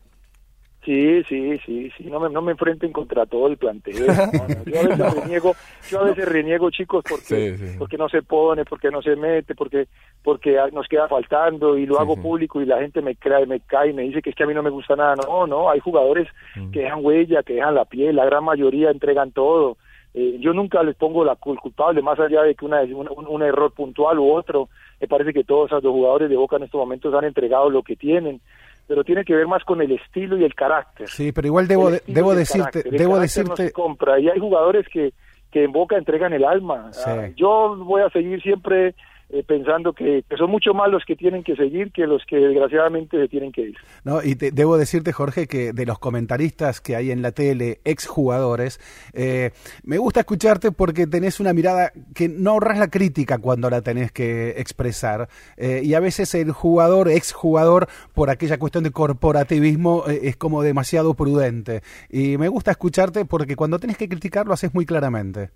Sí, 0.85 1.23
sí, 1.29 1.59
sí, 1.67 1.91
sí, 1.99 2.05
no 2.05 2.21
me, 2.21 2.31
no 2.31 2.41
me 2.41 2.53
enfrenten 2.53 2.91
contra 2.91 3.27
todo 3.27 3.49
el 3.49 3.59
plantel. 3.59 3.97
Yo 4.67 4.81
a 4.81 4.83
veces 4.87 5.15
reniego, 5.15 5.55
yo 5.91 6.01
a 6.01 6.05
veces 6.05 6.25
reniego 6.27 6.71
chicos 6.71 7.05
porque, 7.07 7.53
Sí, 7.53 7.57
sí. 7.59 7.75
porque 7.79 7.99
no 7.99 8.09
se 8.09 8.23
pone, 8.23 8.65
porque 8.65 8.91
no 8.91 9.03
se 9.03 9.15
mete, 9.15 9.55
porque 9.55 9.89
porque 10.25 10.57
nos 10.73 10.89
queda 10.89 11.07
faltando 11.07 11.77
y 11.77 11.85
lo 11.85 11.97
Sí, 11.97 12.01
hago 12.01 12.17
público 12.17 12.63
y 12.63 12.65
la 12.67 12.79
gente 12.81 13.03
me 13.03 13.15
cae, 13.15 13.45
me 13.45 13.61
cae 13.61 13.91
y 13.91 13.93
me 13.93 14.03
dice 14.05 14.23
que 14.23 14.31
es 14.31 14.37
que 14.37 14.45
a 14.45 14.47
mí 14.47 14.55
no 14.55 14.63
me 14.63 14.71
gusta 14.71 14.97
nada. 14.97 15.17
No, 15.17 15.47
no, 15.47 15.69
hay 15.69 15.81
jugadores 15.81 16.27
Mm. 16.57 16.71
que 16.71 16.81
dejan 16.81 17.05
huella, 17.05 17.43
que 17.43 17.55
dejan 17.55 17.75
la 17.75 17.85
piel, 17.85 18.17
la 18.17 18.25
gran 18.25 18.43
mayoría 18.45 18.91
entregan 18.91 19.33
todo. 19.33 19.77
Eh, 20.15 20.39
yo 20.41 20.55
nunca 20.55 20.83
les 20.83 20.97
pongo 20.97 21.25
la 21.25 21.37
cul- 21.37 21.61
culpable, 21.61 22.01
más 22.03 22.19
allá 22.19 22.43
de 22.43 22.55
que 22.55 22.65
una, 22.65 22.81
un, 22.83 23.07
un- 23.15 23.27
un 23.29 23.43
error 23.43 23.73
puntual 23.75 24.19
u 24.19 24.33
otro. 24.33 24.71
Me 25.01 25.09
parece 25.09 25.33
que 25.33 25.45
todos 25.45 25.71
esos 25.71 25.83
jugadores 25.83 26.29
de 26.29 26.37
Boca 26.37 26.57
en 26.57 26.65
estos 26.65 26.79
momentos 26.79 27.15
han 27.15 27.25
entregado 27.25 27.71
lo 27.71 27.83
que 27.83 27.97
tienen, 27.97 28.41
pero 28.87 29.05
tiene 29.05 29.25
que 29.25 29.35
ver 29.35 29.47
más 29.47 29.65
con 29.65 29.81
el 29.81 29.93
estilo 29.93 30.37
y 30.37 30.45
el 30.45 30.55
carácter. 30.55 31.09
Sí, 31.09 31.33
pero 31.33 31.47
igual 31.47 31.69
debo, 31.69 31.91
debo 32.07 32.35
decirte. 32.35 32.87
El 32.87 32.99
debo 32.99 33.15
no 33.15 33.23
decirte, 33.23 33.69
se 33.69 33.73
compra 33.73 34.19
y 34.19 34.29
hay 34.29 34.39
jugadores 34.39 34.87
que, 34.93 35.13
que 35.51 35.65
en 35.65 35.73
Boca 35.73 35.97
entregan 35.97 36.33
el 36.33 36.45
alma. 36.45 36.93
Sí. 36.93 37.03
Ah, 37.07 37.29
yo 37.37 37.77
voy 37.77 38.03
a 38.03 38.11
seguir 38.11 38.43
siempre 38.43 38.95
eh, 39.33 39.45
pensando 39.47 39.93
que, 39.93 40.25
son 40.37 40.51
mucho 40.51 40.75
más 40.75 40.91
los 40.91 41.05
que 41.05 41.15
tienen 41.17 41.45
que 41.45 41.55
seguir 41.55 41.93
que 41.93 42.07
los 42.07 42.23
que 42.27 42.37
desgraciadamente 42.37 43.17
se 43.17 43.29
tienen 43.29 43.53
que 43.53 43.63
ir. 43.63 43.77
No, 44.05 44.23
y 44.23 44.35
te- 44.35 44.51
debo 44.51 44.77
decirte, 44.77 45.13
Jorge, 45.13 45.47
que 45.47 45.73
de 45.73 45.87
los 45.87 45.99
comentaristas 45.99 46.81
que 46.81 46.97
hay 46.97 47.11
en 47.11 47.23
la 47.23 47.33
tele, 47.33 47.81
exjugadores, 47.85 48.81
eh, 49.13 49.53
me 49.85 49.99
gusta 49.99 50.21
escucharte 50.21 50.73
porque 50.73 51.07
tenés 51.07 51.39
una 51.41 51.53
mirada 51.53 51.93
que 52.15 52.29
no 52.29 52.51
ahorras 52.51 52.79
la 52.79 52.89
crítica 52.89 53.39
cuando 53.39 53.71
la 53.71 53.83
tenés 53.83 54.11
que 54.13 54.51
expresar. 54.51 55.29
Eh, 55.57 55.83
y 55.85 55.95
a 55.95 56.01
veces 56.01 56.35
el 56.35 56.51
jugador, 56.53 57.09
exjugador, 57.09 57.89
por 58.15 58.31
aquella 58.31 58.59
cuestión 58.59 58.85
de 58.85 58.91
corporativismo, 58.91 60.05
eh, 60.09 60.21
es 60.25 60.37
como 60.37 60.63
demasiado 60.63 61.15
prudente. 61.15 61.83
Y 62.09 62.37
me 62.37 62.49
gusta 62.49 62.73
escucharte 62.73 63.25
porque 63.25 63.57
cuando 63.57 63.79
tenés 63.79 63.97
que 63.97 64.09
criticar 64.09 64.47
lo 64.47 64.55
haces 64.55 64.75
muy 64.75 64.87
claramente. 64.87 65.51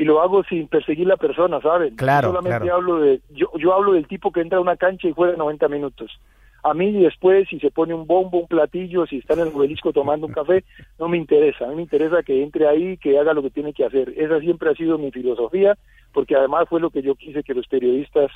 Y 0.00 0.04
lo 0.04 0.20
hago 0.22 0.42
sin 0.44 0.66
perseguir 0.66 1.06
la 1.06 1.16
persona, 1.18 1.60
¿saben? 1.60 1.94
Claro, 1.96 2.28
Yo 2.28 2.32
solamente 2.34 2.66
claro. 2.66 2.74
hablo 2.74 3.00
de, 3.00 3.20
yo, 3.30 3.48
yo 3.58 3.74
hablo 3.74 3.92
del 3.92 4.06
tipo 4.08 4.32
que 4.32 4.40
entra 4.40 4.58
a 4.58 4.62
una 4.62 4.76
cancha 4.76 5.06
y 5.08 5.12
juega 5.12 5.36
90 5.36 5.68
minutos. 5.68 6.10
A 6.62 6.74
mí 6.74 6.92
después, 6.92 7.48
si 7.48 7.58
se 7.60 7.70
pone 7.70 7.94
un 7.94 8.06
bombo, 8.06 8.38
un 8.40 8.46
platillo, 8.48 9.06
si 9.06 9.18
está 9.18 9.32
en 9.34 9.40
el 9.40 9.48
obelisco 9.48 9.92
tomando 9.92 10.26
un 10.26 10.32
café, 10.32 10.64
no 10.98 11.08
me 11.08 11.16
interesa. 11.18 11.64
A 11.64 11.68
mí 11.68 11.76
me 11.76 11.82
interesa 11.82 12.22
que 12.22 12.42
entre 12.42 12.66
ahí, 12.68 12.96
que 12.98 13.18
haga 13.18 13.32
lo 13.34 13.42
que 13.42 13.50
tiene 13.50 13.72
que 13.72 13.84
hacer. 13.84 14.12
Esa 14.16 14.40
siempre 14.40 14.70
ha 14.70 14.74
sido 14.74 14.98
mi 14.98 15.10
filosofía, 15.10 15.76
porque 16.12 16.34
además 16.34 16.66
fue 16.68 16.80
lo 16.80 16.90
que 16.90 17.02
yo 17.02 17.14
quise 17.14 17.42
que 17.42 17.54
los 17.54 17.66
periodistas 17.66 18.30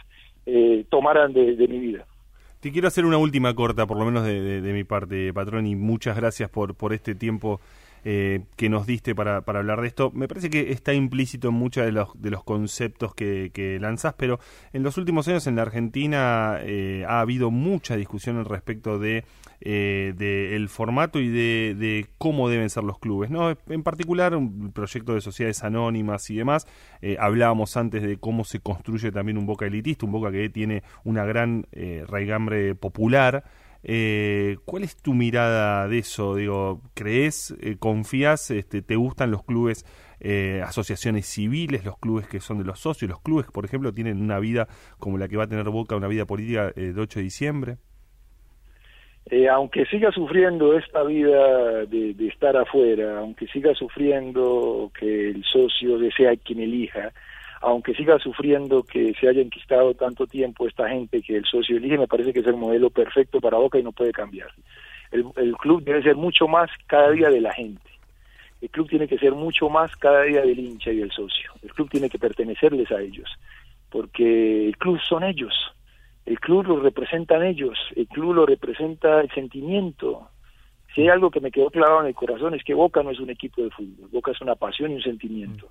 eh, 0.47 0.85
tomaran 0.91 1.33
de, 1.33 1.57
de 1.57 1.69
mi 1.69 1.79
vida. 1.79 2.07
Te 2.61 2.73
quiero 2.73 2.89
hacer 2.89 3.05
una 3.05 3.19
última 3.19 3.55
corta, 3.55 3.87
por 3.87 3.99
lo 3.99 4.07
menos 4.07 4.25
de, 4.25 4.41
de- 4.41 4.61
de 4.62 4.73
mi 4.73 4.85
parte, 4.85 5.33
patrón, 5.35 5.67
y 5.67 5.77
muchas 5.77 6.17
gracias 6.17 6.49
por, 6.49 6.75
por 6.75 6.95
este 6.95 7.15
tiempo 7.15 7.61
eh, 8.05 8.45
que 8.57 8.69
nos 8.69 8.87
diste 8.87 9.15
para, 9.15 9.43
para 9.43 9.61
hablar 9.61 9.81
de 9.81 9.89
esto. 9.89 10.11
Me 10.13 10.29
parece 10.29 10.51
que 10.51 10.73
está 10.73 10.93
implícito 10.95 11.49
en 11.49 11.55
muchos 11.55 11.85
de 11.85 11.93
los, 11.93 12.09
de 12.21 12.31
los 12.31 12.45
conceptos 12.45 13.15
que, 13.15 13.51
que 13.53 13.79
lanzás, 13.81 14.15
pero 14.17 14.39
en 14.73 14.83
los 14.83 14.99
últimos 14.99 15.27
años 15.29 15.47
en 15.47 15.57
la 15.57 15.63
Argentina 15.63 16.59
eh, 16.61 17.05
ha 17.09 17.21
habido 17.21 17.51
mucha 17.51 17.97
discusión 17.97 18.39
al 18.39 18.45
respecto 18.45 18.99
de, 18.99 19.25
eh, 19.67 20.13
de 20.19 20.57
el 20.57 20.69
formato 20.69 21.19
y 21.19 21.29
de, 21.29 22.07
cómo 22.19 22.51
deben 22.51 22.69
ser 22.69 22.85
los 22.85 22.99
clubes. 22.99 23.31
¿no? 23.31 23.57
En 23.69 23.83
particular, 23.83 24.37
un 24.37 24.73
proyecto 24.73 25.15
de 25.15 25.23
sociedades 25.23 25.65
anónimas 25.65 26.29
y 26.29 26.37
demás. 26.37 26.67
Eh, 27.01 27.17
hablábamos 27.19 27.77
antes 27.79 28.03
de 28.03 28.19
cómo 28.19 28.45
se 28.45 28.61
construye 28.61 29.11
también 29.11 29.39
un 29.39 29.47
Boca 29.47 29.65
elitista, 29.65 30.05
un 30.05 30.13
Boca 30.13 30.31
que 30.31 30.51
tiene 30.51 30.83
una 31.05 31.25
gran 31.25 31.67
eh, 31.73 32.05
raigambre 32.07 32.75
popular. 32.75 33.45
Eh, 33.87 34.57
¿Cuál 34.64 34.85
es 34.85 34.97
tu 34.97 35.12
mirada 35.12 35.87
de 35.89 35.99
eso? 35.99 36.35
Digo, 36.37 36.80
¿crees, 36.95 37.55
eh, 37.61 37.76
confías, 37.78 38.51
este, 38.51 38.80
te 38.80 38.97
gustan 38.97 39.30
los 39.30 39.45
clubes, 39.45 39.85
eh, 40.20 40.62
asociaciones 40.64 41.26
civiles, 41.26 41.85
los 41.85 41.99
clubes 41.99 42.26
que 42.26 42.41
son 42.41 42.57
de 42.57 42.64
los 42.64 42.80
socios, 42.80 43.11
los 43.11 43.20
clubes 43.20 43.45
que, 43.45 43.53
por 43.53 43.66
ejemplo, 43.66 43.93
tienen 43.93 44.22
una 44.22 44.39
vida 44.39 44.68
como 44.99 45.18
la 45.18 45.28
que 45.28 45.37
va 45.37 45.45
a 45.45 45.49
tener 45.49 45.68
Boca, 45.68 45.97
una 45.97 46.09
vida 46.09 46.24
política 46.24 46.72
eh, 46.76 46.93
de 46.95 47.01
8 47.01 47.18
de 47.18 47.22
diciembre? 47.24 47.76
Eh, 49.26 49.49
aunque 49.49 49.85
siga 49.87 50.11
sufriendo 50.12 50.78
esta 50.78 51.03
vida 51.03 51.85
de, 51.85 52.14
de 52.14 52.26
estar 52.28 52.57
afuera, 52.57 53.18
aunque 53.18 53.47
siga 53.49 53.74
sufriendo 53.74 54.91
que 54.99 55.28
el 55.30 55.45
socio 55.45 55.99
sea 56.16 56.35
quien 56.37 56.61
elija, 56.61 57.12
aunque 57.65 57.95
siga 57.95 58.19
sufriendo 58.19 58.83
que 58.83 59.15
se 59.19 59.29
haya 59.29 59.41
enquistado 59.41 59.95
tanto 59.95 60.27
tiempo 60.27 60.69
esta 60.69 60.89
gente 60.89 61.23
que 61.23 61.37
el 61.37 61.45
socio 61.45 61.79
elige, 61.79 61.97
me 61.97 62.07
parece 62.07 62.33
que 62.33 62.41
es 62.41 62.47
el 62.47 62.57
modelo 62.57 62.91
perfecto 62.91 63.41
para 63.41 63.57
Boca 63.57 63.79
y 63.79 63.83
no 63.83 63.93
puede 63.93 64.12
cambiar. 64.12 64.51
El, 65.11 65.57
club 65.57 65.83
debe 65.83 66.03
ser 66.03 66.17
mucho 66.17 66.47
más 66.47 66.71
cada 66.87 67.11
día 67.11 67.31
de 67.31 67.41
la 67.41 67.53
gente. 67.53 67.89
El 68.61 68.69
club 68.69 68.89
tiene 68.89 69.09
que 69.09 69.19
ser 69.19 69.33
mucho 69.33 69.69
más 69.69 69.95
cada 69.97 70.23
día 70.23 70.43
del 70.43 70.59
hincha 70.59 70.91
y 70.91 70.97
del 70.97 71.11
socio. 71.11 71.53
El 71.62 71.73
club 71.73 71.89
tiene 71.89 72.11
que 72.11 72.19
pertenecerles 72.19 72.91
a 72.91 73.01
ellos, 73.01 73.31
porque 73.91 74.67
el 74.67 74.77
club 74.77 75.01
son 75.01 75.23
ellos. 75.23 75.55
El 76.27 76.41
club 76.41 76.67
lo 76.67 76.81
representan 76.81 77.45
ellos, 77.45 77.79
el 77.97 78.09
club 78.09 78.35
lo 78.35 78.47
representa 78.47 79.21
el 79.21 79.31
sentimiento. 79.31 80.29
Si 80.95 81.03
hay 81.03 81.09
algo 81.09 81.31
que 81.31 81.41
me 81.41 81.51
quedó 81.51 81.71
clavado 81.71 82.01
en 82.01 82.09
el 82.09 82.15
corazón 82.15 82.55
es 82.55 82.65
que 82.65 82.75
Boca 82.75 83.03
no 83.03 83.11
es 83.11 83.21
un 83.21 83.31
equipo 83.31 83.62
de 83.62 83.71
fútbol, 83.71 84.09
Boca 84.11 84.33
es 84.33 84.41
una 84.41 84.55
pasión 84.55 84.91
y 84.91 84.97
un 84.97 85.03
sentimiento. 85.03 85.69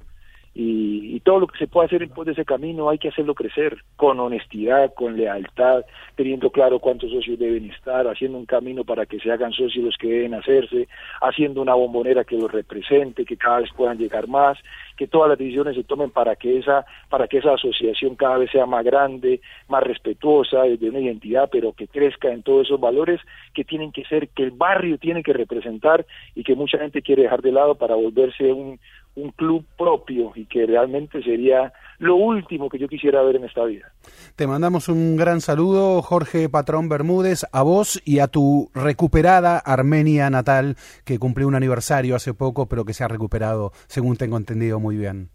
Y, 0.56 1.16
y 1.16 1.20
todo 1.22 1.40
lo 1.40 1.48
que 1.48 1.58
se 1.58 1.68
puede 1.68 1.88
hacer 1.88 2.04
en 2.04 2.12
de 2.14 2.32
ese 2.32 2.46
camino 2.46 2.90
hay 2.90 3.00
que 3.00 3.10
hacerlo 3.10 3.34
crecer 3.34 3.84
con 3.96 4.20
honestidad, 4.20 4.94
con 4.94 5.18
lealtad, 5.18 5.84
teniendo 6.16 6.52
claro 6.52 6.80
cuántos 6.80 7.12
socios 7.12 7.40
deben 7.40 7.72
estar, 7.72 8.08
haciendo 8.08 8.38
un 8.38 8.46
camino 8.46 8.84
para 8.84 9.06
que 9.06 9.20
se 9.20 9.32
hagan 9.32 9.52
socios 9.52 9.84
los 9.84 9.98
que 9.98 10.10
deben 10.10 10.36
hacerse, 10.36 10.88
haciendo 11.22 11.62
una 11.62 11.74
bombonera 11.74 12.24
que 12.24 12.38
los 12.38 12.52
represente, 12.52 13.26
que 13.26 13.38
cada 13.38 13.62
vez 13.62 13.70
puedan 13.76 13.98
llegar 13.98 14.28
más, 14.28 14.58
que 14.96 15.08
todas 15.08 15.30
las 15.30 15.40
decisiones 15.40 15.76
se 15.76 15.84
tomen 15.84 16.12
para 16.12 16.36
que 16.36 16.60
esa 16.60 16.86
para 17.10 17.28
que 17.28 17.40
esa 17.40 17.54
asociación 17.54 18.16
cada 18.16 18.38
vez 18.38 18.52
sea 18.52 18.66
más 18.66 18.84
grande, 18.86 19.42
más 19.68 19.84
respetuosa, 19.84 20.64
de 20.64 20.90
una 20.90 21.00
identidad, 21.00 21.50
pero 21.52 21.74
que 21.74 21.88
crezca 21.88 22.32
en 22.32 22.44
todos 22.44 22.68
esos 22.68 22.80
valores 22.80 23.20
que 23.54 23.64
tienen 23.64 23.92
que 23.92 24.06
ser 24.06 24.30
que 24.30 24.44
el 24.44 24.52
barrio 24.52 24.98
tiene 24.98 25.24
que 25.24 25.34
representar 25.34 26.06
y 26.36 26.44
que 26.44 26.56
mucha 26.56 26.78
gente 26.78 27.02
quiere 27.02 27.24
dejar 27.24 27.42
de 27.42 27.52
lado 27.52 27.76
para 27.76 27.96
volverse 27.96 28.52
un 28.52 28.80
un 29.16 29.32
club 29.32 29.66
propio 29.78 30.32
y 30.36 30.46
que 30.46 30.66
realmente 30.66 31.22
sería 31.22 31.72
lo 32.00 32.16
último 32.16 32.70
que 32.70 32.80
yo 32.80 32.88
quisiera 32.88 33.22
ver 33.22 33.36
en 33.36 33.46
esta 33.46 33.64
vida. 33.64 33.92
Te 34.36 34.48
mandamos 34.48 34.90
un 34.90 35.16
gran 35.16 35.42
saludo, 35.42 36.02
Jorge 36.02 36.50
Patrón 36.50 36.90
Bermúdez, 36.90 37.46
a 37.52 37.64
vos 37.64 38.02
y 38.06 38.20
a 38.20 38.28
tu 38.28 38.70
recuperada 38.74 39.60
Armenia 39.60 40.30
natal, 40.30 40.76
que 41.06 41.20
cumplió 41.20 41.48
un 41.48 41.56
aniversario 41.56 42.16
hace 42.16 42.34
poco, 42.34 42.68
pero 42.68 42.86
que 42.86 42.94
se 42.94 43.04
ha 43.04 43.08
recuperado, 43.08 43.72
según 43.88 44.18
tengo 44.18 44.38
entendido, 44.38 44.80
muy 44.80 44.98
bien. 44.98 45.30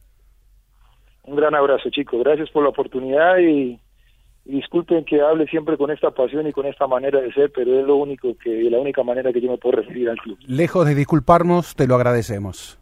Un 1.25 1.37
gran 1.37 1.55
abrazo, 1.55 1.91
chicos. 1.91 2.21
Gracias 2.25 2.51
por 2.51 2.63
la 2.63 2.71
oportunidad 2.71 3.39
y, 3.39 3.79
y 4.45 4.57
disculpen 4.57 5.05
que 5.05 5.21
hable 5.21 5.47
siempre 5.47 5.77
con 5.77 5.91
esta 5.91 6.11
pasión 6.11 6.47
y 6.47 6.53
con 6.53 6.65
esta 6.65 6.87
manera 6.87 7.21
de 7.21 7.31
ser, 7.35 7.53
pero 7.55 7.79
es 7.79 7.87
lo 7.87 7.97
único 7.97 8.35
que, 8.43 8.63
la 8.71 8.79
única 8.79 9.03
manera 9.03 9.31
que 9.31 9.43
yo 9.43 9.51
me 9.51 9.59
puedo 9.59 9.77
referir 9.77 10.09
al 10.09 10.17
club. 10.17 10.39
Lejos 10.47 10.87
de 10.87 10.95
disculparnos, 10.95 11.77
te 11.77 11.87
lo 11.87 11.95
agradecemos. 11.97 12.79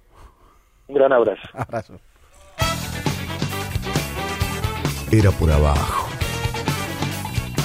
Un 0.89 0.95
gran 0.95 1.13
abrazo. 1.13 1.43
Abrazo. 1.55 2.01
Era 5.11 5.31
por 5.31 5.51
abajo. 5.51 6.09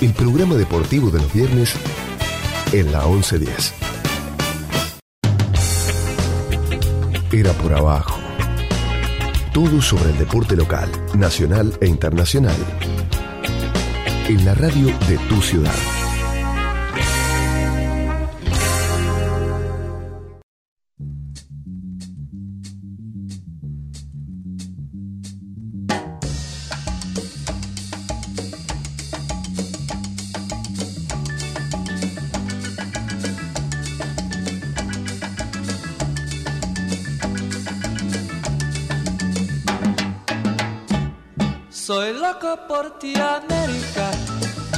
El 0.01 0.13
programa 0.13 0.55
deportivo 0.55 1.09
de 1.09 1.19
los 1.19 1.33
viernes 1.33 1.75
en 2.71 2.91
la 2.91 3.05
1110. 3.05 3.73
Era 7.31 7.51
por 7.53 7.73
abajo. 7.73 8.19
Todo 9.53 9.81
sobre 9.81 10.11
el 10.11 10.17
deporte 10.17 10.55
local, 10.55 10.89
nacional 11.15 11.73
e 11.81 11.87
internacional. 11.87 12.55
En 14.27 14.45
la 14.45 14.53
radio 14.53 14.87
de 15.07 15.17
tu 15.29 15.41
ciudad. 15.41 16.00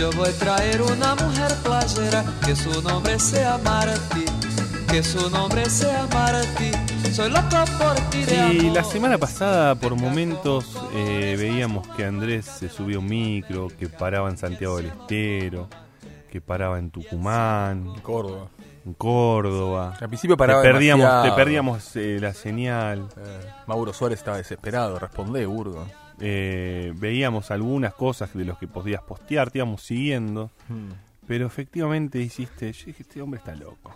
Yo 0.03 0.11
voy 0.17 0.27
a 0.27 0.33
traer 0.33 0.81
una 0.81 1.15
mujer 1.15 1.49
playera 1.63 2.25
que 2.45 2.53
su 2.57 2.81
nombre 2.81 3.17
sea 3.19 3.57
Martí. 3.63 4.25
Que 4.91 5.01
su 5.01 5.29
nombre 5.29 5.69
sea 5.69 6.05
Martí. 6.11 6.71
Soy 7.13 7.29
loco 7.31 7.55
por 7.79 7.95
ti 8.09 8.25
de 8.25 8.35
Y 8.35 8.59
amor. 8.59 8.75
la 8.75 8.83
semana 8.83 9.17
pasada, 9.17 9.75
por 9.75 9.95
momentos, 9.95 10.77
eh, 10.93 11.37
veíamos 11.39 11.87
que 11.95 12.03
Andrés 12.03 12.43
se 12.43 12.67
subió 12.67 12.97
a 12.97 12.99
un 12.99 13.05
micro, 13.05 13.69
que 13.69 13.87
paraba 13.87 14.29
en 14.29 14.37
Santiago 14.37 14.75
del 14.75 14.87
Estero, 14.87 15.69
que 16.29 16.41
paraba 16.41 16.79
en 16.79 16.91
Tucumán, 16.91 17.85
Córdoba. 18.01 18.49
en 18.85 18.93
Córdoba. 18.95 19.93
Al 20.01 20.09
principio 20.09 20.35
paraba 20.35 20.61
te 20.63 20.67
perdíamos, 20.67 21.05
te 21.05 21.11
demasiado. 21.11 21.35
perdíamos 21.37 21.95
eh, 21.95 22.17
la 22.19 22.33
señal. 22.33 23.07
Eh, 23.15 23.47
Mauro 23.67 23.93
Suárez 23.93 24.19
estaba 24.19 24.35
desesperado, 24.35 24.99
respondé, 24.99 25.45
burdo. 25.45 25.85
Eh, 26.19 26.93
veíamos 26.95 27.51
algunas 27.51 27.93
cosas 27.93 28.33
de 28.33 28.45
los 28.45 28.57
que 28.57 28.67
podías 28.67 29.01
postear, 29.01 29.51
te 29.51 29.59
íbamos 29.59 29.81
siguiendo. 29.81 30.51
Hmm. 30.69 30.91
Pero 31.27 31.47
efectivamente 31.47 32.19
hiciste, 32.19 32.71
yo 32.73 32.85
dije, 32.87 33.03
este 33.03 33.21
hombre 33.21 33.39
está 33.39 33.55
loco. 33.55 33.91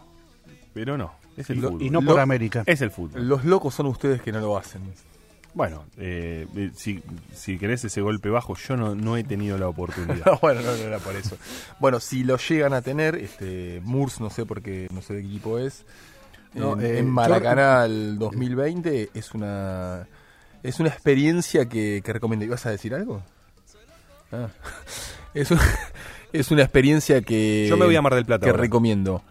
Pero 0.74 0.97
no, 0.97 1.13
es 1.36 1.49
el 1.49 1.59
Lo- 1.59 1.70
fútbol. 1.72 1.82
y 1.84 1.89
no 1.89 2.01
por 2.01 2.20
América. 2.20 2.63
Es 2.65 2.82
el 2.82 2.91
fútbol. 2.91 3.28
Los 3.28 3.43
locos 3.45 3.76
son 3.76 3.88
ustedes 3.88 4.22
que 4.22 4.32
no 4.32 4.39
lo 4.39 4.57
hacen. 4.57 4.82
Bueno, 5.53 5.86
eh, 5.97 6.45
eh, 6.55 6.72
si, 6.76 7.01
si 7.34 7.57
querés 7.57 7.84
ese 7.84 7.99
golpe 8.01 8.30
bajo, 8.30 8.55
yo 8.55 8.78
no, 8.78 8.93
no 8.93 9.18
he 9.18 9.24
tenido 9.24 9.57
la 9.57 9.68
oportunidad. 9.68 10.38
bueno, 10.41 10.61
no, 10.61 10.68
no 10.72 10.84
era 10.84 10.99
por 10.99 11.15
eso. 11.15 11.36
Bueno, 11.80 11.99
si 11.99 12.24
lo 12.24 12.38
llegan 12.38 12.74
a 12.74 12.82
tener, 12.84 13.15
este 13.15 13.82
Murs, 13.84 14.22
no 14.22 14.30
sé 14.30 14.45
por 14.45 14.61
qué, 14.61 14.88
no 14.93 15.01
sé 15.01 15.15
de 15.15 15.22
qué 15.24 15.28
equipo 15.28 15.57
es. 15.57 15.84
No, 16.53 16.74
en, 16.74 16.82
eh, 16.86 16.99
en 16.99 17.05
yo- 17.07 17.11
Maracaná 17.11 17.86
el 17.86 18.20
2020 18.20 19.09
es 19.15 19.34
una 19.34 20.07
es 20.63 20.79
una 20.79 20.89
experiencia 20.89 21.67
que, 21.67 22.01
que 22.03 22.13
recomiendo. 22.13 22.45
¿Ibas 22.45 22.65
a 22.65 22.71
decir 22.71 22.93
algo? 22.93 23.21
Ah. 24.31 24.47
Es, 25.33 25.51
un- 25.51 25.59
es 26.33 26.49
una 26.51 26.63
experiencia 26.63 27.21
que. 27.21 27.67
Yo 27.69 27.77
me 27.77 27.85
voy 27.85 27.95
a 27.95 28.01
Mar 28.01 28.15
del 28.15 28.25
Plata 28.25 28.45
Que 28.45 28.49
ahora. 28.49 28.61
recomiendo. 28.61 29.21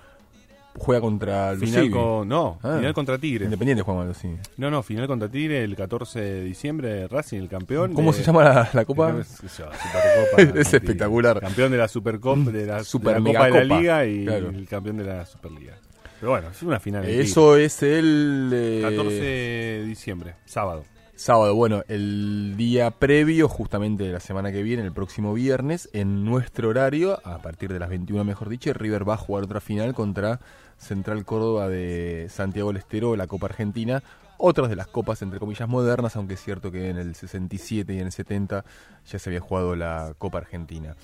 Juega 0.78 1.00
contra 1.00 1.52
el 1.52 1.58
Final 1.58 1.90
con, 1.90 2.28
no, 2.28 2.58
Ah. 2.62 2.76
final 2.76 2.92
contra 2.92 3.16
Tigre. 3.18 3.46
Independiente 3.46 3.82
juega 3.82 4.00
con 4.00 4.08
Lucini. 4.08 4.36
No, 4.58 4.70
no, 4.70 4.82
final 4.82 5.06
contra 5.06 5.26
Tigre 5.28 5.64
el 5.64 5.74
14 5.74 6.20
de 6.20 6.44
diciembre, 6.44 7.08
Racing, 7.08 7.38
el 7.40 7.48
campeón. 7.48 7.94
¿Cómo 7.94 8.12
de- 8.12 8.18
se 8.18 8.24
llama 8.24 8.44
la- 8.44 8.68
la 8.72 8.84
copa? 8.84 9.14
Es 10.54 10.74
espectacular. 10.74 11.40
Campeón 11.40 11.72
de 11.72 11.78
la 11.78 11.88
Supercopa, 11.88 12.50
de 12.50 12.66
la, 12.66 12.84
Super 12.84 13.14
de 13.14 13.20
la 13.20 13.24
mega 13.24 13.48
Copa 13.48 13.58
de 13.58 13.64
la 13.64 13.78
Liga 13.78 14.06
y 14.06 14.24
claro. 14.26 14.50
el 14.50 14.68
campeón 14.68 14.96
de 14.98 15.04
la 15.04 15.24
Superliga. 15.26 15.72
Pero 16.20 16.32
bueno, 16.32 16.50
es 16.50 16.62
una 16.62 16.78
final. 16.78 17.04
Eso 17.06 17.56
es 17.56 17.82
el. 17.82 18.50
Eh, 18.52 18.80
14 18.82 19.14
de 19.14 19.84
diciembre, 19.86 20.34
sábado. 20.44 20.84
Sábado, 21.16 21.54
bueno, 21.54 21.82
el 21.88 22.58
día 22.58 22.90
previo, 22.90 23.48
justamente 23.48 24.04
de 24.04 24.12
la 24.12 24.20
semana 24.20 24.52
que 24.52 24.62
viene, 24.62 24.82
el 24.82 24.92
próximo 24.92 25.32
viernes, 25.32 25.88
en 25.94 26.26
nuestro 26.26 26.68
horario, 26.68 27.18
a 27.24 27.38
partir 27.38 27.72
de 27.72 27.78
las 27.78 27.88
21, 27.88 28.22
mejor 28.22 28.50
dicho, 28.50 28.70
River 28.74 29.08
va 29.08 29.14
a 29.14 29.16
jugar 29.16 29.44
otra 29.44 29.62
final 29.62 29.94
contra 29.94 30.40
Central 30.76 31.24
Córdoba 31.24 31.70
de 31.70 32.26
Santiago 32.28 32.68
del 32.68 32.76
Estero, 32.76 33.16
la 33.16 33.26
Copa 33.26 33.46
Argentina. 33.46 34.02
Otras 34.36 34.68
de 34.68 34.76
las 34.76 34.88
copas, 34.88 35.22
entre 35.22 35.38
comillas, 35.38 35.66
modernas, 35.66 36.14
aunque 36.16 36.34
es 36.34 36.42
cierto 36.42 36.70
que 36.70 36.90
en 36.90 36.98
el 36.98 37.14
67 37.14 37.94
y 37.94 37.98
en 37.98 38.06
el 38.06 38.12
70 38.12 38.66
ya 39.10 39.18
se 39.18 39.30
había 39.30 39.40
jugado 39.40 39.74
la 39.74 40.12
Copa 40.18 40.36
Argentina. 40.36 40.96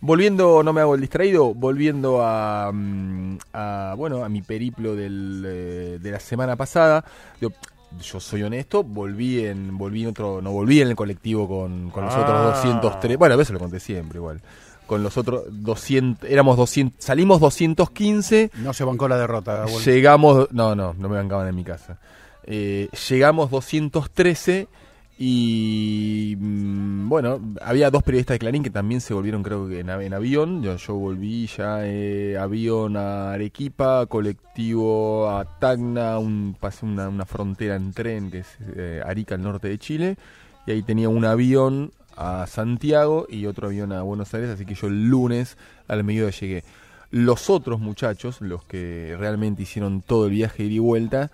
Volviendo, 0.00 0.64
no 0.64 0.72
me 0.72 0.80
hago 0.80 0.96
el 0.96 1.00
distraído, 1.00 1.54
volviendo 1.54 2.24
a, 2.24 2.72
mm, 2.74 3.38
a, 3.52 3.94
bueno, 3.96 4.24
a 4.24 4.28
mi 4.28 4.42
periplo 4.42 4.96
del, 4.96 5.44
eh, 5.46 5.98
de 6.00 6.10
la 6.10 6.18
semana 6.18 6.56
pasada. 6.56 7.04
Yo 8.02 8.20
soy 8.20 8.42
honesto, 8.42 8.82
volví 8.84 9.44
en, 9.44 9.76
volví 9.76 10.02
en 10.02 10.08
otro, 10.10 10.40
no 10.42 10.52
volví 10.52 10.80
en 10.80 10.88
el 10.88 10.96
colectivo 10.96 11.48
con, 11.48 11.90
con 11.90 12.04
los 12.04 12.14
Ah. 12.14 12.20
otros 12.20 12.62
203, 12.62 13.16
bueno, 13.18 13.34
a 13.34 13.38
veces 13.38 13.52
lo 13.52 13.58
conté 13.58 13.80
siempre 13.80 14.18
igual. 14.18 14.40
Con 14.86 15.02
los 15.02 15.16
otros 15.16 15.44
200, 15.50 16.28
éramos 16.28 16.56
200, 16.56 17.02
salimos 17.04 17.40
215. 17.40 18.50
No 18.56 18.72
se 18.72 18.84
bancó 18.84 19.06
la 19.08 19.16
derrota. 19.18 19.64
Llegamos, 19.84 20.48
no, 20.50 20.74
no, 20.74 20.94
no 20.94 21.08
me 21.08 21.16
bancaban 21.16 21.46
en 21.48 21.54
mi 21.54 21.62
casa. 21.64 21.98
Eh, 22.44 22.88
llegamos 23.08 23.50
213 23.50 24.66
y 25.22 26.34
mm, 26.40 27.06
bueno, 27.10 27.38
había 27.60 27.90
dos 27.90 28.02
periodistas 28.02 28.36
de 28.36 28.38
Clarín 28.38 28.62
que 28.62 28.70
también 28.70 29.02
se 29.02 29.12
volvieron 29.12 29.42
creo 29.42 29.68
que 29.68 29.80
en, 29.80 29.90
av- 29.90 30.00
en 30.02 30.14
avión. 30.14 30.62
Yo, 30.62 30.76
yo 30.76 30.94
volví 30.94 31.46
ya 31.46 31.80
eh, 31.86 32.38
avión 32.38 32.96
a 32.96 33.32
Arequipa, 33.34 34.06
colectivo 34.06 35.28
a 35.28 35.44
Tacna, 35.58 36.18
un, 36.18 36.56
pasé 36.58 36.86
una, 36.86 37.10
una 37.10 37.26
frontera 37.26 37.76
en 37.76 37.92
tren 37.92 38.30
que 38.30 38.38
es 38.38 38.46
eh, 38.74 39.02
Arica, 39.04 39.34
al 39.34 39.42
norte 39.42 39.68
de 39.68 39.78
Chile. 39.78 40.16
Y 40.66 40.70
ahí 40.70 40.82
tenía 40.82 41.10
un 41.10 41.26
avión 41.26 41.92
a 42.16 42.46
Santiago 42.46 43.26
y 43.28 43.44
otro 43.44 43.66
avión 43.66 43.92
a 43.92 44.00
Buenos 44.00 44.32
Aires, 44.32 44.48
así 44.48 44.64
que 44.64 44.74
yo 44.74 44.86
el 44.86 45.04
lunes 45.08 45.58
al 45.86 46.02
mediodía 46.02 46.30
llegué. 46.30 46.64
Los 47.10 47.50
otros 47.50 47.78
muchachos, 47.80 48.40
los 48.40 48.64
que 48.64 49.16
realmente 49.18 49.62
hicieron 49.64 50.00
todo 50.00 50.26
el 50.26 50.30
viaje 50.30 50.62
ida 50.64 50.72
y 50.74 50.78
vuelta, 50.78 51.30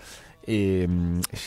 eh, 0.47 0.89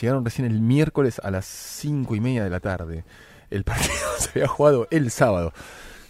llegaron 0.02 0.26
recién 0.26 0.46
el 0.48 0.60
miércoles 0.62 1.20
a 1.24 1.32
las 1.32 1.46
cinco 1.46 2.16
y 2.16 2.20
media 2.20 2.44
de 2.44 2.50
la 2.50 2.60
tarde. 2.60 3.04
El 3.50 3.64
partido 3.64 3.94
se 4.20 4.30
había 4.32 4.48
jugado 4.48 4.88
el 4.92 5.12
sábado. 5.12 5.54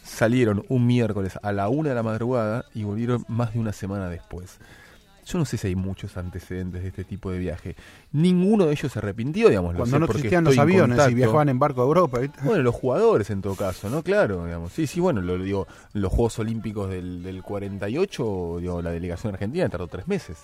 Salieron 0.03 0.65
un 0.69 0.87
miércoles 0.87 1.37
a 1.41 1.51
la 1.51 1.69
una 1.69 1.89
de 1.89 1.95
la 1.95 2.03
madrugada 2.03 2.65
y 2.73 2.83
volvieron 2.83 3.25
más 3.27 3.53
de 3.53 3.59
una 3.59 3.73
semana 3.73 4.09
después. 4.09 4.59
Yo 5.25 5.37
no 5.37 5.45
sé 5.45 5.57
si 5.57 5.67
hay 5.67 5.75
muchos 5.75 6.17
antecedentes 6.17 6.81
de 6.81 6.87
este 6.87 7.03
tipo 7.03 7.29
de 7.29 7.37
viaje. 7.37 7.75
Ninguno 8.11 8.65
de 8.65 8.71
ellos 8.71 8.91
se 8.91 8.97
arrepintió, 8.97 9.49
digamos. 9.49 9.75
Cuando 9.75 9.99
no 9.99 10.07
existían 10.07 10.43
los 10.43 10.57
aviones 10.57 10.99
y 11.07 11.13
viajaban 11.13 11.49
en 11.49 11.59
barco 11.59 11.81
a 11.81 11.83
Europa. 11.83 12.17
¿viste? 12.17 12.39
Bueno, 12.43 12.63
los 12.63 12.73
jugadores 12.73 13.29
en 13.29 13.43
todo 13.43 13.53
caso, 13.53 13.91
¿no? 13.91 14.01
Claro, 14.01 14.45
digamos. 14.45 14.73
Sí, 14.73 14.87
sí, 14.87 14.99
bueno, 14.99 15.21
lo 15.21 15.37
digo, 15.37 15.67
los 15.93 16.11
Juegos 16.11 16.39
Olímpicos 16.39 16.89
del, 16.89 17.21
del 17.21 17.43
48, 17.43 18.57
digo, 18.59 18.81
la 18.81 18.89
delegación 18.89 19.33
argentina 19.33 19.69
tardó 19.69 19.87
tres 19.87 20.07
meses 20.07 20.37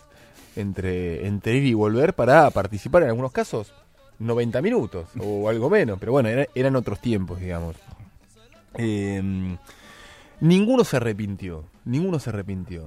entre, 0.55 1.25
entre 1.27 1.55
ir 1.57 1.63
y 1.65 1.73
volver 1.73 2.13
para 2.13 2.49
participar 2.51 3.03
en 3.03 3.09
algunos 3.09 3.31
casos 3.31 3.73
90 4.19 4.61
minutos 4.61 5.07
o 5.19 5.49
algo 5.49 5.69
menos, 5.69 5.97
pero 5.99 6.11
bueno, 6.13 6.29
era- 6.29 6.47
eran 6.55 6.75
otros 6.75 6.99
tiempos, 6.99 7.39
digamos. 7.39 7.75
Eh, 8.77 9.57
ninguno 10.41 10.83
se 10.83 10.97
arrepintió, 10.97 11.63
ninguno 11.85 12.19
se 12.19 12.29
arrepintió. 12.29 12.85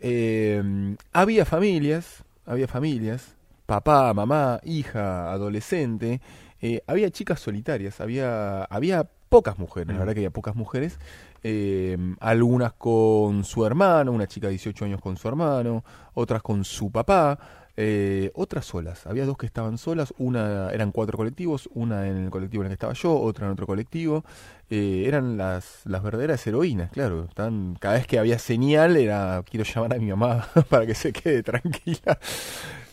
Eh, 0.00 0.96
había 1.12 1.44
familias, 1.44 2.24
había 2.46 2.66
familias, 2.68 3.34
papá, 3.66 4.12
mamá, 4.14 4.60
hija, 4.64 5.30
adolescente, 5.32 6.20
eh, 6.60 6.82
había 6.86 7.10
chicas 7.10 7.40
solitarias, 7.40 8.00
había, 8.00 8.64
había 8.64 9.04
pocas 9.28 9.58
mujeres, 9.58 9.88
la 9.92 9.98
verdad 10.00 10.14
que 10.14 10.20
había 10.20 10.30
pocas 10.30 10.54
mujeres, 10.56 10.98
eh, 11.42 11.96
algunas 12.20 12.72
con 12.74 13.44
su 13.44 13.64
hermano, 13.66 14.12
una 14.12 14.26
chica 14.26 14.46
de 14.46 14.52
18 14.52 14.84
años 14.84 15.00
con 15.00 15.16
su 15.16 15.28
hermano, 15.28 15.84
otras 16.14 16.42
con 16.42 16.64
su 16.64 16.90
papá, 16.90 17.38
eh, 17.76 18.30
otras 18.34 18.66
solas. 18.66 19.06
Había 19.06 19.24
dos 19.24 19.38
que 19.38 19.46
estaban 19.46 19.78
solas, 19.78 20.12
una 20.18 20.70
eran 20.70 20.92
cuatro 20.92 21.16
colectivos, 21.16 21.68
una 21.74 22.06
en 22.06 22.24
el 22.24 22.30
colectivo 22.30 22.62
en 22.62 22.66
el 22.66 22.70
que 22.70 22.74
estaba 22.74 22.92
yo, 22.92 23.18
otra 23.18 23.46
en 23.46 23.52
otro 23.52 23.66
colectivo. 23.66 24.24
Eh, 24.68 25.04
eran 25.06 25.36
las, 25.36 25.80
las 25.84 26.02
verdaderas 26.02 26.46
heroínas, 26.46 26.90
claro. 26.92 27.28
Cada 27.34 27.94
vez 27.94 28.06
que 28.06 28.18
había 28.18 28.38
señal 28.38 28.96
era 28.96 29.42
quiero 29.48 29.64
llamar 29.64 29.94
a 29.94 29.98
mi 29.98 30.10
mamá 30.10 30.46
para 30.68 30.86
que 30.86 30.94
se 30.94 31.12
quede 31.12 31.42
tranquila. 31.42 32.18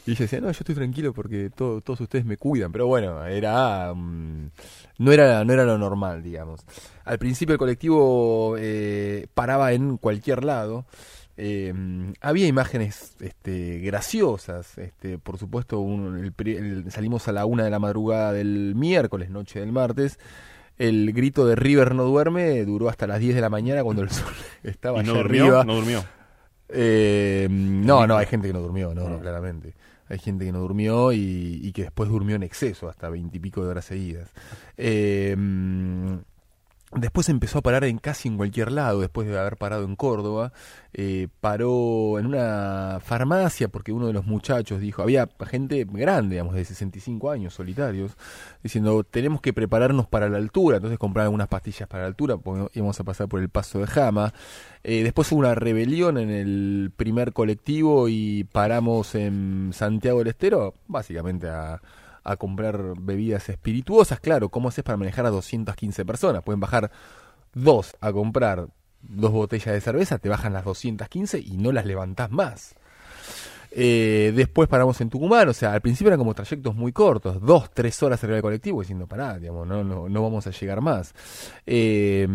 Y 0.09 0.13
ella 0.13 0.19
decía, 0.25 0.39
no, 0.41 0.47
yo 0.47 0.51
estoy 0.59 0.75
tranquilo 0.75 1.13
porque 1.13 1.49
todo- 1.55 1.81
todos 1.81 2.01
ustedes 2.01 2.25
me 2.25 2.37
cuidan. 2.37 2.71
Pero 2.71 2.87
bueno, 2.87 3.23
era 3.25 3.93
mm, 3.93 4.49
no 4.99 5.11
era 5.11 5.43
no 5.45 5.53
era 5.53 5.65
lo 5.65 5.77
normal, 5.77 6.23
digamos. 6.23 6.61
Al 7.05 7.19
principio 7.19 7.53
el 7.53 7.59
colectivo 7.59 8.55
eh, 8.57 9.27
paraba 9.33 9.71
en 9.73 9.97
cualquier 9.97 10.43
lado. 10.43 10.85
Eh, 11.37 11.73
había 12.19 12.47
imágenes 12.47 13.15
este, 13.21 13.79
graciosas, 13.79 14.77
este, 14.77 15.17
por 15.19 15.37
supuesto, 15.37 15.79
un- 15.79 16.17
el 16.37 16.47
el- 16.47 16.91
salimos 16.91 17.27
a 17.27 17.31
la 17.31 17.45
una 17.45 17.63
de 17.63 17.69
la 17.69 17.79
madrugada 17.79 18.33
del 18.33 18.73
miércoles, 18.75 19.29
noche 19.29 19.59
del 19.61 19.71
martes, 19.71 20.19
el 20.77 21.13
grito 21.13 21.45
de 21.45 21.55
River 21.55 21.93
no 21.95 22.03
duerme 22.03 22.65
duró 22.65 22.89
hasta 22.89 23.05
las 23.07 23.19
10 23.19 23.35
de 23.35 23.41
la 23.41 23.49
mañana 23.49 23.83
cuando 23.83 24.01
el 24.01 24.09
sol 24.09 24.33
estaba 24.63 25.01
¿Y 25.01 25.05
no 25.05 25.11
allá 25.13 25.21
durmió? 25.21 25.43
arriba. 25.45 25.63
¿No 25.65 25.75
durmió? 25.75 26.03
Eh, 26.71 27.47
no, 27.49 28.05
no, 28.05 28.17
hay 28.17 28.25
gente 28.27 28.47
que 28.47 28.53
no 28.53 28.59
durmió, 28.61 28.93
no, 28.93 29.07
no, 29.09 29.19
claramente. 29.19 29.73
Hay 30.09 30.17
gente 30.17 30.43
que 30.45 30.51
no 30.51 30.59
durmió 30.59 31.13
y, 31.13 31.71
que 31.73 31.83
después 31.83 32.09
durmió 32.09 32.35
en 32.35 32.43
exceso, 32.43 32.89
hasta 32.89 33.09
veintipico 33.09 33.63
de 33.63 33.69
horas 33.69 33.85
seguidas. 33.85 34.29
Eh, 34.75 35.35
Después 36.91 37.29
empezó 37.29 37.59
a 37.59 37.61
parar 37.61 37.83
en 37.83 37.99
casi 37.99 38.27
en 38.29 38.37
cualquier 38.37 38.71
lado, 38.71 39.01
después 39.01 39.27
de 39.27 39.37
haber 39.37 39.57
parado 39.57 39.83
en 39.83 39.95
Córdoba. 39.95 40.53
Eh, 40.91 41.27
paró 41.39 42.17
en 42.17 42.25
una 42.25 42.99
farmacia 43.03 43.67
porque 43.67 43.91
uno 43.91 44.07
de 44.07 44.13
los 44.13 44.25
muchachos 44.25 44.81
dijo, 44.81 45.03
había 45.03 45.29
gente 45.45 45.85
grande, 45.87 46.35
digamos, 46.35 46.55
de 46.55 46.65
65 46.65 47.29
años, 47.29 47.53
solitarios, 47.53 48.17
diciendo, 48.63 49.03
tenemos 49.03 49.39
que 49.39 49.53
prepararnos 49.53 50.07
para 50.07 50.29
la 50.29 50.37
altura. 50.37 50.77
Entonces 50.77 50.97
compraron 50.97 51.27
algunas 51.27 51.47
pastillas 51.47 51.87
para 51.87 52.03
la 52.03 52.07
altura 52.07 52.37
porque 52.37 52.71
íbamos 52.73 52.99
a 52.99 53.03
pasar 53.03 53.27
por 53.27 53.39
el 53.39 53.49
paso 53.49 53.79
de 53.79 53.85
Jama. 53.85 54.33
Eh, 54.83 55.03
después 55.03 55.31
hubo 55.31 55.41
una 55.41 55.53
rebelión 55.53 56.17
en 56.17 56.31
el 56.31 56.91
primer 56.95 57.33
colectivo 57.33 58.09
y 58.09 58.45
paramos 58.45 59.13
en 59.13 59.71
Santiago 59.73 60.19
del 60.19 60.29
Estero, 60.29 60.73
básicamente 60.87 61.49
a 61.49 61.79
a 62.29 62.37
comprar 62.37 62.93
bebidas 62.99 63.49
espirituosas. 63.49 64.19
Claro, 64.19 64.49
¿cómo 64.49 64.69
haces 64.69 64.83
para 64.83 64.97
manejar 64.97 65.25
a 65.25 65.29
215 65.29 66.05
personas? 66.05 66.43
Pueden 66.43 66.59
bajar 66.59 66.91
dos 67.53 67.95
a 67.99 68.11
comprar 68.11 68.67
dos 69.01 69.31
botellas 69.31 69.73
de 69.73 69.81
cerveza, 69.81 70.17
te 70.17 70.29
bajan 70.29 70.53
las 70.53 70.65
215 70.65 71.39
y 71.39 71.57
no 71.57 71.71
las 71.71 71.85
levantás 71.85 72.31
más. 72.31 72.75
Eh, 73.71 74.33
después 74.35 74.67
paramos 74.67 74.99
en 75.01 75.09
Tucumán, 75.09 75.47
o 75.49 75.53
sea, 75.53 75.73
al 75.73 75.81
principio 75.81 76.09
eran 76.09 76.19
como 76.19 76.33
trayectos 76.33 76.75
muy 76.75 76.91
cortos, 76.91 77.41
dos, 77.41 77.69
tres 77.71 78.01
horas 78.01 78.23
arriba 78.23 78.35
del 78.35 78.43
colectivo, 78.43 78.81
diciendo, 78.81 79.07
pará, 79.07 79.37
digamos, 79.37 79.67
no, 79.67 79.83
no, 79.83 80.09
no 80.09 80.23
vamos 80.23 80.47
a 80.47 80.51
llegar 80.51 80.81
más. 80.81 81.13
Eh, 81.65 82.27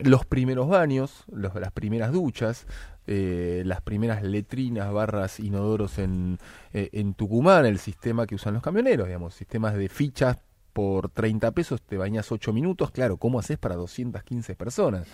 los 0.00 0.26
primeros 0.26 0.68
baños, 0.68 1.24
las 1.32 1.72
primeras 1.72 2.12
duchas, 2.12 2.66
eh, 3.12 3.62
las 3.66 3.80
primeras 3.80 4.22
letrinas, 4.22 4.92
barras, 4.92 5.40
inodoros 5.40 5.98
en, 5.98 6.38
eh, 6.72 6.90
en 6.92 7.14
Tucumán, 7.14 7.66
el 7.66 7.80
sistema 7.80 8.24
que 8.24 8.36
usan 8.36 8.54
los 8.54 8.62
camioneros, 8.62 9.08
digamos, 9.08 9.34
sistemas 9.34 9.74
de 9.74 9.88
fichas 9.88 10.36
por 10.72 11.08
30 11.08 11.50
pesos, 11.50 11.82
te 11.82 11.96
bañas 11.96 12.30
8 12.30 12.52
minutos, 12.52 12.92
claro, 12.92 13.16
¿cómo 13.16 13.40
haces 13.40 13.58
para 13.58 13.74
215 13.74 14.54
personas? 14.54 15.08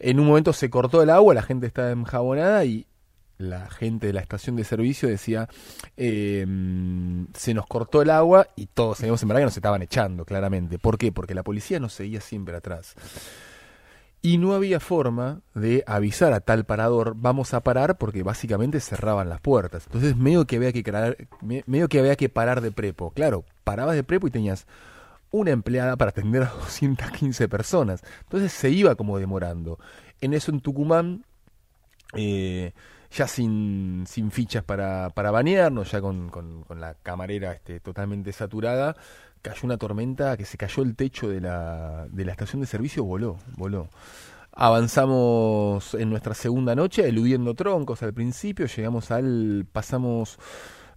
En 0.00 0.18
un 0.18 0.26
momento 0.26 0.52
se 0.52 0.70
cortó 0.70 1.02
el 1.02 1.10
agua, 1.10 1.32
la 1.32 1.42
gente 1.42 1.68
estaba 1.68 1.92
enjabonada 1.92 2.64
y 2.64 2.88
la 3.40 3.68
gente 3.70 4.06
de 4.06 4.12
la 4.12 4.20
estación 4.20 4.56
de 4.56 4.64
servicio 4.64 5.08
decía, 5.08 5.48
eh, 5.96 6.46
se 7.34 7.54
nos 7.54 7.66
cortó 7.66 8.02
el 8.02 8.10
agua 8.10 8.48
y 8.56 8.66
todos 8.66 8.98
sabíamos 8.98 9.22
en 9.22 9.28
verdad 9.28 9.40
que 9.40 9.46
nos 9.46 9.56
estaban 9.56 9.82
echando, 9.82 10.24
claramente. 10.24 10.78
¿Por 10.78 10.98
qué? 10.98 11.12
Porque 11.12 11.34
la 11.34 11.42
policía 11.42 11.80
nos 11.80 11.92
seguía 11.92 12.20
siempre 12.20 12.56
atrás. 12.56 12.94
Y 14.22 14.36
no 14.36 14.52
había 14.52 14.80
forma 14.80 15.40
de 15.54 15.82
avisar 15.86 16.34
a 16.34 16.40
tal 16.40 16.64
parador, 16.64 17.14
vamos 17.16 17.54
a 17.54 17.60
parar, 17.60 17.96
porque 17.96 18.22
básicamente 18.22 18.78
cerraban 18.80 19.30
las 19.30 19.40
puertas. 19.40 19.84
Entonces 19.86 20.14
medio 20.14 20.46
que 20.46 20.56
había 20.56 20.72
que, 20.72 21.28
medio 21.66 21.88
que, 21.88 21.98
había 21.98 22.16
que 22.16 22.28
parar 22.28 22.60
de 22.60 22.70
prepo. 22.70 23.12
Claro, 23.12 23.44
parabas 23.64 23.94
de 23.94 24.04
prepo 24.04 24.26
y 24.26 24.30
tenías 24.30 24.66
una 25.30 25.52
empleada 25.52 25.96
para 25.96 26.10
atender 26.10 26.42
a 26.42 26.50
215 26.60 27.48
personas. 27.48 28.02
Entonces 28.24 28.52
se 28.52 28.68
iba 28.68 28.94
como 28.94 29.18
demorando. 29.18 29.78
En 30.20 30.34
eso 30.34 30.50
en 30.50 30.60
Tucumán, 30.60 31.24
eh, 32.14 32.72
ya 33.10 33.26
sin, 33.26 34.04
sin 34.06 34.30
fichas 34.30 34.62
para, 34.64 35.10
para 35.10 35.30
bañarnos, 35.30 35.90
ya 35.90 36.00
con, 36.00 36.30
con, 36.30 36.62
con 36.64 36.80
la 36.80 36.94
camarera 36.94 37.52
este, 37.52 37.80
totalmente 37.80 38.32
saturada, 38.32 38.96
cayó 39.42 39.60
una 39.64 39.76
tormenta 39.76 40.36
que 40.36 40.44
se 40.44 40.56
cayó 40.56 40.82
el 40.82 40.94
techo 40.94 41.28
de 41.28 41.40
la, 41.40 42.06
de 42.10 42.24
la 42.24 42.32
estación 42.32 42.60
de 42.60 42.66
servicio, 42.66 43.04
voló, 43.04 43.38
voló. 43.56 43.88
Avanzamos 44.52 45.94
en 45.94 46.10
nuestra 46.10 46.34
segunda 46.34 46.74
noche, 46.74 47.08
eludiendo 47.08 47.54
troncos 47.54 48.02
al 48.02 48.12
principio, 48.12 48.66
llegamos 48.66 49.10
al, 49.10 49.66
pasamos 49.70 50.38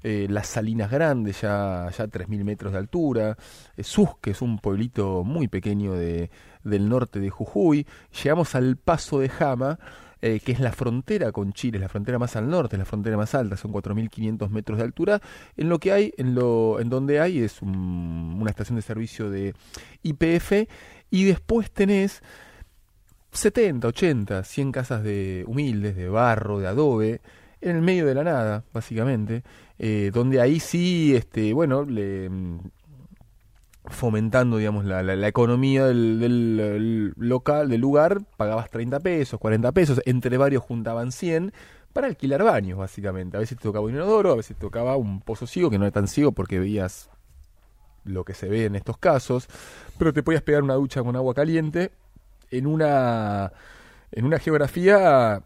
eh, 0.02 0.28
las 0.30 0.48
Salinas 0.48 0.92
Grandes, 0.92 1.42
ya, 1.42 1.88
ya 1.98 2.06
3.000 2.08 2.44
metros 2.44 2.74
de 2.74 2.80
altura, 2.80 3.38
eh, 3.78 3.84
Sus, 3.84 4.18
que 4.20 4.32
es 4.32 4.42
un 4.42 4.60
pueblito 4.60 5.24
muy 5.24 5.48
pequeño 5.48 5.94
de, 5.94 6.30
del 6.64 6.90
norte 6.90 7.20
de 7.20 7.30
Jujuy, 7.30 7.88
llegamos 8.22 8.54
al 8.56 8.76
Paso 8.76 9.20
de 9.20 9.30
Jama, 9.30 9.80
eh, 10.26 10.40
que 10.40 10.54
es 10.54 10.60
la 10.62 10.72
frontera 10.72 11.34
con 11.34 11.52
Chile, 11.52 11.78
es 11.78 11.82
la 11.82 11.90
frontera 11.90 12.18
más 12.18 12.36
al 12.38 12.50
norte, 12.50 12.78
es 12.78 12.80
la 12.80 12.86
frontera 12.86 13.18
más 13.18 13.36
alta, 13.36 13.58
son 13.58 13.72
4.500 13.74 14.50
metros 14.50 14.78
de 14.78 14.86
altura. 14.86 15.22
En 15.58 15.68
lo 15.68 15.80
que 15.80 15.92
hay, 15.92 16.14
en, 16.18 16.34
lo, 16.34 16.80
en 16.80 16.90
donde 16.90 17.20
hay 17.20 17.40
es 17.40 17.62
un- 17.62 18.38
una 18.40 18.50
estación 18.50 18.78
de 18.78 18.82
servicio 18.84 19.30
de 19.30 19.54
IPF 20.02 20.68
y 21.12 21.26
después 21.26 21.72
tenés 21.72 22.22
70, 23.32 23.88
80, 23.88 24.44
100 24.44 24.72
casas 24.72 25.04
de 25.04 25.44
humildes, 25.48 25.96
de 25.96 26.08
barro, 26.08 26.60
de 26.60 26.68
adobe, 26.68 27.22
en 27.62 27.76
el 27.78 27.82
medio 27.82 28.06
de 28.06 28.14
la 28.16 28.24
nada, 28.24 28.64
básicamente, 28.74 29.44
eh, 29.80 30.12
donde 30.14 30.40
ahí 30.40 30.60
sí, 30.60 31.16
este, 31.16 31.52
bueno, 31.54 31.84
le, 31.84 32.30
mm, 32.30 32.60
fomentando, 33.86 34.58
digamos, 34.58 34.86
la, 34.86 35.04
la, 35.04 35.16
la 35.16 35.28
economía 35.28 35.86
del, 35.86 36.20
del, 36.20 36.60
el 36.60 37.14
local, 37.18 37.70
del 37.70 37.82
lugar, 37.82 38.22
pagabas 38.38 38.70
30 38.70 39.00
pesos, 39.02 39.40
40 39.40 39.72
pesos, 39.72 40.02
entre 40.06 40.38
varios 40.38 40.64
juntaban 40.64 41.12
100 41.12 41.54
para 41.92 42.08
alquilar 42.08 42.44
baños, 42.44 42.78
básicamente. 42.80 43.38
A 43.38 43.40
veces 43.40 43.58
te 43.58 43.64
tocaba 43.64 43.86
un 43.86 43.94
inodoro, 43.94 44.32
a 44.32 44.36
veces 44.36 44.56
te 44.56 44.62
tocaba 44.62 44.96
un 44.96 45.22
pozo 45.22 45.48
ciego, 45.48 45.70
que 45.70 45.78
no 45.78 45.86
era 45.86 45.92
tan 45.92 46.08
ciego 46.08 46.32
porque 46.32 46.60
veías 46.60 47.10
lo 48.06 48.26
que 48.26 48.34
se 48.34 48.50
ve 48.50 48.66
en 48.66 48.76
estos 48.76 48.98
casos, 48.98 49.48
pero 49.98 50.14
te 50.14 50.24
podías 50.24 50.42
pegar 50.42 50.64
una 50.64 50.74
ducha 50.74 51.04
con 51.04 51.16
agua 51.16 51.34
caliente 51.34 51.92
en 52.52 52.68
una, 52.68 53.52
en 54.12 54.26
una 54.26 54.40
geografía 54.40 55.44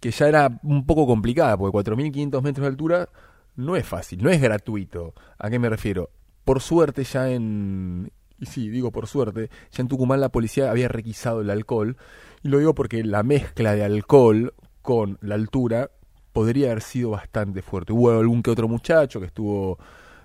que 0.00 0.10
ya 0.10 0.28
era 0.28 0.50
un 0.62 0.84
poco 0.86 1.06
complicada, 1.06 1.56
porque 1.56 1.76
4.500 1.76 2.42
metros 2.42 2.62
de 2.62 2.68
altura 2.68 3.08
no 3.56 3.74
es 3.76 3.86
fácil, 3.86 4.22
no 4.22 4.30
es 4.30 4.40
gratuito. 4.40 5.14
¿A 5.38 5.50
qué 5.50 5.58
me 5.58 5.68
refiero? 5.68 6.10
Por 6.48 6.60
suerte 6.60 7.04
ya 7.04 7.30
en... 7.30 8.10
Y 8.40 8.46
sí, 8.46 8.68
digo 8.70 8.90
por 8.90 9.06
suerte, 9.06 9.50
ya 9.72 9.82
en 9.82 9.88
Tucumán 9.88 10.20
la 10.20 10.28
policía 10.30 10.70
había 10.70 10.88
requisado 10.88 11.40
el 11.40 11.50
alcohol, 11.50 11.96
y 12.42 12.48
lo 12.48 12.58
digo 12.58 12.74
porque 12.74 13.02
la 13.04 13.22
mezcla 13.22 13.74
de 13.74 13.84
alcohol 13.84 14.54
con 14.82 15.18
la 15.20 15.34
altura 15.34 15.90
podría 16.32 16.70
haber 16.70 16.82
sido 16.82 17.10
bastante 17.10 17.62
fuerte. 17.62 17.92
Hubo 17.92 18.12
algún 18.12 18.42
que 18.42 18.50
otro 18.50 18.68
muchacho 18.68 19.18
que 19.20 19.26
estuvo 19.26 19.78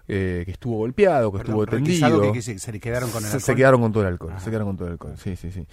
eh, 0.07 0.43
que 0.45 0.51
estuvo 0.51 0.77
golpeado, 0.77 1.31
que 1.31 1.37
Perdón, 1.39 1.61
estuvo 1.61 1.65
tendido. 1.77 2.21
que- 2.21 2.31
que 2.33 2.41
se- 2.41 2.59
se 2.59 2.71
le 2.73 2.79
quedaron 2.79 3.09
con 3.09 3.23
el 3.23 3.31
Se- 3.31 3.39
Se 3.39 3.51
alcohol. 3.51 3.55
quedaron 3.55 3.81
con 3.81 3.91
todo 3.93 4.03
el 4.03 4.09
alcohol, 4.09 4.33
se 4.37 4.45
quedaron 4.49 4.67
con 4.67 4.77
todo 4.77 4.87
el 4.87 4.91
alcohol, 4.93 5.13
sí, 5.17 5.35
sí, 5.37 5.49
sí. 5.51 5.65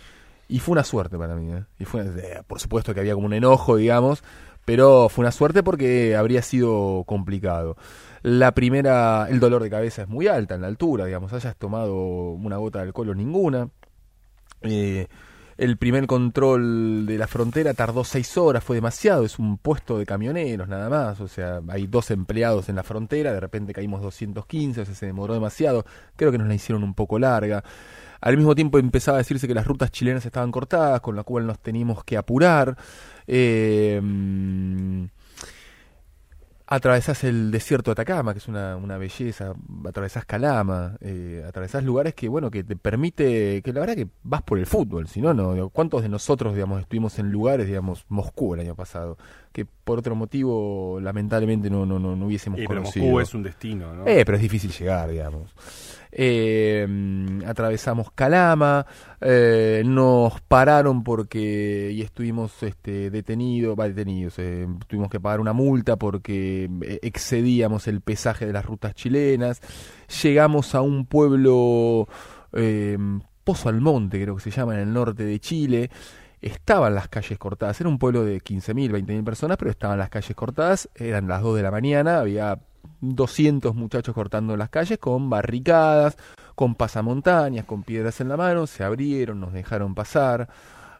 Y 0.49 0.61
fue 0.61 0.73
una 0.73 0.85
suerte 0.85 1.19
para 1.19 1.35
mí, 1.35 1.53
¿eh? 1.53 1.65
Y 1.81 1.85
fue, 1.85 2.03
eh, 2.03 2.43
por 2.47 2.59
supuesto 2.61 2.95
que 2.95 3.01
había 3.01 3.15
como 3.15 3.27
un 3.27 3.35
enojo, 3.35 3.77
digamos, 3.77 4.23
pero 4.65 5.09
fue 5.09 5.23
una 5.25 5.33
suerte 5.33 5.63
porque 5.65 6.15
habría 6.17 6.43
sido 6.43 7.03
complicado. 7.07 7.77
La 8.23 8.53
primera, 8.53 9.27
el 9.31 9.41
dolor 9.41 9.63
de 9.63 9.71
cabeza 9.71 10.03
es 10.03 10.09
muy 10.09 10.27
alta 10.27 10.55
en 10.55 10.61
la 10.61 10.67
altura, 10.67 11.07
digamos, 11.07 11.33
hayas 11.33 11.57
tomado 11.57 12.33
una 12.33 12.59
gota 12.59 12.81
de 12.81 12.87
alcohol 12.87 13.11
o 13.11 13.15
ninguna. 13.15 13.69
Eh, 14.63 15.07
el 15.57 15.77
primer 15.77 16.07
control 16.07 17.07
de 17.07 17.19
la 17.19 17.27
frontera 17.27 17.75
tardó 17.75 18.05
seis 18.05 18.37
horas, 18.37 18.65
fue 18.65 18.77
demasiado, 18.77 19.25
es 19.25 19.39
un 19.39 19.59
puesto 19.59 19.99
de 19.99 20.07
camioneros 20.07 20.69
nada 20.69 20.89
más, 20.89 21.21
o 21.21 21.29
sea, 21.29 21.61
hay 21.69 21.87
dos 21.87 22.11
empleados 22.11 22.69
en 22.69 22.77
la 22.77 22.83
frontera, 22.83 23.33
de 23.33 23.41
repente 23.41 23.73
caímos 23.73 24.03
215, 24.03 24.81
o 24.81 24.85
sea, 24.87 24.95
se 24.95 25.07
demoró 25.07 25.35
demasiado, 25.35 25.85
creo 26.17 26.33
que 26.33 26.39
nos 26.39 26.49
la 26.49 26.55
hicieron 26.55 26.83
un 26.83 26.95
poco 26.95 27.19
larga. 27.19 27.63
Al 28.23 28.37
mismo 28.37 28.55
tiempo 28.55 28.79
empezaba 28.79 29.17
a 29.17 29.21
decirse 29.21 29.49
que 29.49 29.55
las 29.55 29.67
rutas 29.67 29.91
chilenas 29.91 30.25
estaban 30.27 30.51
cortadas, 30.51 31.01
con 31.01 31.17
lo 31.17 31.25
cual 31.25 31.47
nos 31.47 31.59
teníamos 31.59 32.05
que 32.05 32.19
apurar. 32.19 32.77
Eh, 33.27 33.99
atravesás 36.71 37.25
el 37.25 37.51
desierto 37.51 37.91
de 37.91 37.93
Atacama, 37.93 38.33
que 38.33 38.39
es 38.39 38.47
una, 38.47 38.77
una 38.77 38.97
belleza, 38.97 39.55
atravesás 39.85 40.25
Calama, 40.25 40.97
eh, 41.01 41.45
atravesás 41.47 41.83
lugares 41.83 42.15
que, 42.15 42.29
bueno, 42.29 42.49
que 42.49 42.63
te 42.63 42.77
permite, 42.77 43.61
que 43.61 43.73
la 43.73 43.81
verdad 43.81 43.97
que 43.97 44.07
vas 44.23 44.43
por 44.43 44.57
el 44.57 44.67
fútbol, 44.67 45.09
si 45.09 45.21
no, 45.21 45.35
no, 45.35 45.69
¿cuántos 45.71 46.03
de 46.03 46.09
nosotros, 46.09 46.55
digamos, 46.55 46.81
estuvimos 46.81 47.19
en 47.19 47.33
lugares, 47.33 47.67
digamos, 47.67 48.07
Moscú 48.09 48.55
el 48.55 48.61
año 48.61 48.77
pasado, 48.77 49.19
que 49.53 49.65
por 49.67 49.99
otro 49.99 50.15
motivo, 50.15 51.01
lamentablemente, 51.03 51.69
no, 51.71 51.85
no, 51.85 51.99
no, 51.99 52.15
no 52.15 52.27
hubiésemos 52.27 52.61
Eh, 52.61 52.65
pero 52.69 52.83
conocido? 52.83 53.07
Moscú 53.07 53.21
es 53.21 53.35
un 53.35 53.43
destino, 53.43 53.93
¿no? 53.93 54.07
Eh, 54.07 54.25
pero 54.25 54.37
es 54.37 54.43
difícil 54.43 54.71
llegar, 54.71 55.11
digamos. 55.11 55.53
Mm, 56.13 57.45
atravesamos 57.47 58.11
Calama, 58.13 58.85
eh, 59.21 59.83
nos 59.87 60.41
pararon 60.41 61.05
porque 61.05 61.91
y 61.93 62.03
estuvimos 62.03 62.63
este, 62.63 63.11
detenidos, 63.11 63.79
va, 63.79 63.89
detenidos, 63.89 64.39
eh, 64.39 64.67
tuvimos 64.89 65.09
que 65.09 65.21
pagar 65.21 65.41
una 65.41 65.53
multa 65.53 65.97
porque 65.97 66.69
eh, 66.83 66.99
excedíamos 67.03 67.87
el 67.87 68.01
pesaje 68.01 68.47
de 68.47 68.53
las 68.53 68.65
rutas 68.65 68.95
chilenas. 68.95 69.61
Llegamos 70.23 70.75
a 70.75 70.81
un 70.83 71.07
pueblo, 71.07 72.09
eh, 72.53 72.99
Pozo 73.45 73.69
Almonte, 73.69 74.21
creo 74.21 74.37
que 74.37 74.43
se 74.43 74.51
llama, 74.51 74.75
en 74.75 74.81
el 74.81 74.93
norte 74.93 75.25
de 75.25 75.39
Chile. 75.39 75.91
Estaban 76.41 76.95
las 76.95 77.09
calles 77.09 77.39
cortadas, 77.39 77.81
era 77.81 77.89
un 77.89 77.99
pueblo 77.99 78.25
de 78.25 78.41
15.000, 78.41 78.91
20.000 78.91 79.25
personas, 79.25 79.57
pero 79.59 79.71
estaban 79.71 79.99
las 79.99 80.09
calles 80.09 80.35
cortadas, 80.35 80.89
eran 80.95 81.29
las 81.29 81.43
2 81.43 81.57
de 81.57 81.63
la 81.63 81.71
mañana, 81.71 82.21
había 82.21 82.59
200 83.01 83.75
muchachos 83.75 84.15
cortando 84.15 84.57
las 84.57 84.69
calles 84.71 84.99
con 84.99 85.31
barricadas, 85.31 86.17
con 86.55 86.75
pasamontañas, 86.75 87.65
con 87.65 87.83
piedras 87.83 88.21
en 88.21 88.29
la 88.29 88.37
mano, 88.37 88.67
se 88.67 88.85
abrieron, 88.85 89.41
nos 89.41 89.53
dejaron 89.53 89.95
pasar. 89.95 90.49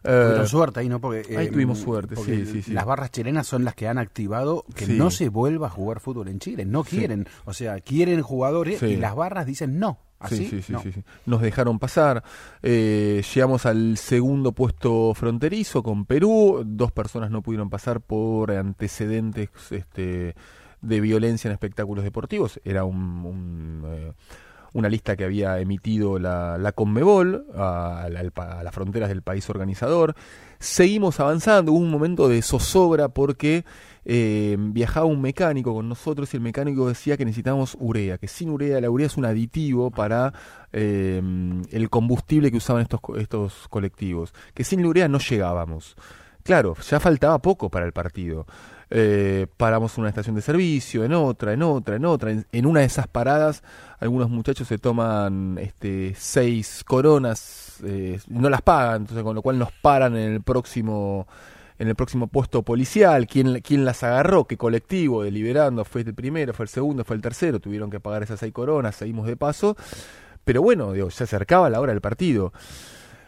Tuvieron 0.03 0.41
Eh, 0.45 0.47
suerte 0.47 0.79
ahí, 0.79 0.89
¿no? 0.89 0.99
Porque, 0.99 1.37
ahí 1.37 1.45
eh, 1.45 1.51
tuvimos 1.51 1.77
suerte, 1.77 2.15
sí, 2.15 2.45
sí, 2.47 2.63
sí. 2.63 2.71
Las 2.73 2.85
barras 2.85 3.11
chilenas 3.11 3.45
son 3.45 3.63
las 3.63 3.75
que 3.75 3.87
han 3.87 3.99
activado 3.99 4.65
que 4.75 4.87
Sí. 4.87 4.93
no 4.97 5.11
se 5.11 5.29
vuelva 5.29 5.67
a 5.67 5.69
jugar 5.69 5.99
fútbol 5.99 6.27
en 6.29 6.39
Chile. 6.39 6.65
No 6.65 6.83
Sí. 6.83 6.97
quieren. 6.97 7.27
O 7.45 7.53
sea, 7.53 7.79
quieren 7.81 8.21
jugadores 8.23 8.79
Sí. 8.79 8.87
y 8.87 8.95
las 8.95 9.13
barras 9.15 9.45
dicen 9.45 9.77
no. 9.77 9.99
¿Así? 10.17 10.37
Sí, 10.37 10.47
sí, 10.49 10.61
sí, 10.63 10.73
No. 10.73 10.81
sí, 10.81 10.91
sí. 10.91 11.03
Nos 11.27 11.41
dejaron 11.41 11.77
pasar. 11.79 12.23
Eh, 12.63 13.23
llegamos 13.33 13.65
al 13.67 13.97
segundo 13.97 14.51
puesto 14.53 15.13
fronterizo 15.15 15.81
con 15.83 16.05
Perú. 16.05 16.63
Dos 16.65 16.91
personas 16.91 17.29
no 17.31 17.41
pudieron 17.43 17.69
pasar 17.71 18.01
por 18.01 18.51
antecedentes 18.51 19.49
este, 19.71 20.35
de 20.81 21.01
violencia 21.01 21.47
en 21.47 21.53
espectáculos 21.53 22.03
deportivos. 22.03 22.59
Era 22.63 22.83
un, 22.83 23.83
eh, 23.85 24.13
una 24.73 24.89
lista 24.89 25.15
que 25.15 25.23
había 25.25 25.59
emitido 25.59 26.17
la, 26.19 26.57
la 26.57 26.71
Conmebol 26.71 27.45
a, 27.55 28.07
pa- 28.33 28.59
a 28.59 28.63
las 28.63 28.73
fronteras 28.73 29.09
del 29.09 29.21
país 29.21 29.49
organizador. 29.49 30.15
Seguimos 30.59 31.19
avanzando. 31.19 31.71
Hubo 31.71 31.79
un 31.79 31.91
momento 31.91 32.27
de 32.27 32.41
zozobra 32.41 33.09
porque 33.09 33.65
eh, 34.05 34.55
viajaba 34.59 35.05
un 35.05 35.21
mecánico 35.21 35.73
con 35.73 35.89
nosotros 35.89 36.33
y 36.33 36.37
el 36.37 36.43
mecánico 36.43 36.87
decía 36.87 37.17
que 37.17 37.25
necesitábamos 37.25 37.77
urea, 37.79 38.17
que 38.17 38.27
sin 38.27 38.49
urea, 38.49 38.79
la 38.81 38.89
urea 38.89 39.07
es 39.07 39.17
un 39.17 39.25
aditivo 39.25 39.91
para 39.91 40.33
eh, 40.71 41.21
el 41.71 41.89
combustible 41.89 42.49
que 42.49 42.57
usaban 42.57 42.81
estos, 42.81 42.99
estos 43.17 43.67
colectivos, 43.69 44.33
que 44.53 44.63
sin 44.63 44.81
la 44.81 44.87
urea 44.87 45.07
no 45.07 45.19
llegábamos. 45.19 45.95
Claro, 46.43 46.75
ya 46.89 46.99
faltaba 46.99 47.37
poco 47.39 47.69
para 47.69 47.85
el 47.85 47.91
partido. 47.93 48.47
Eh, 48.93 49.47
paramos 49.55 49.97
una 49.97 50.09
estación 50.09 50.35
de 50.35 50.41
servicio, 50.41 51.05
en 51.05 51.13
otra, 51.13 51.53
en 51.53 51.63
otra, 51.63 51.95
en 51.95 52.03
otra. 52.03 52.31
En, 52.31 52.45
en 52.51 52.65
una 52.65 52.81
de 52.81 52.87
esas 52.87 53.07
paradas, 53.07 53.63
algunos 53.99 54.29
muchachos 54.29 54.67
se 54.67 54.77
toman 54.77 55.57
este, 55.59 56.13
seis 56.17 56.83
coronas, 56.85 57.79
eh, 57.85 58.19
no 58.27 58.49
las 58.49 58.61
pagan, 58.61 59.03
entonces 59.03 59.23
con 59.23 59.33
lo 59.33 59.41
cual 59.41 59.57
nos 59.57 59.71
paran 59.71 60.17
en 60.17 60.33
el 60.33 60.41
próximo 60.41 61.25
en 61.79 61.87
el 61.87 61.95
próximo 61.95 62.27
puesto 62.27 62.61
policial, 62.61 63.25
quién, 63.25 63.59
quién 63.61 63.85
las 63.85 64.03
agarró, 64.03 64.45
qué 64.45 64.55
colectivo, 64.55 65.23
deliberando, 65.23 65.83
fue 65.83 66.01
el 66.01 66.13
primero, 66.13 66.53
fue 66.53 66.65
el 66.65 66.69
segundo, 66.69 67.03
fue 67.03 67.15
el 67.15 67.23
tercero, 67.23 67.59
tuvieron 67.59 67.89
que 67.89 67.99
pagar 67.99 68.21
esas 68.21 68.39
seis 68.39 68.53
coronas, 68.53 68.95
seguimos 68.95 69.25
de 69.25 69.35
paso, 69.35 69.75
pero 70.43 70.61
bueno, 70.61 70.91
digo, 70.91 71.09
se 71.09 71.23
acercaba 71.23 71.71
la 71.71 71.79
hora 71.79 71.91
del 71.91 72.01
partido. 72.01 72.53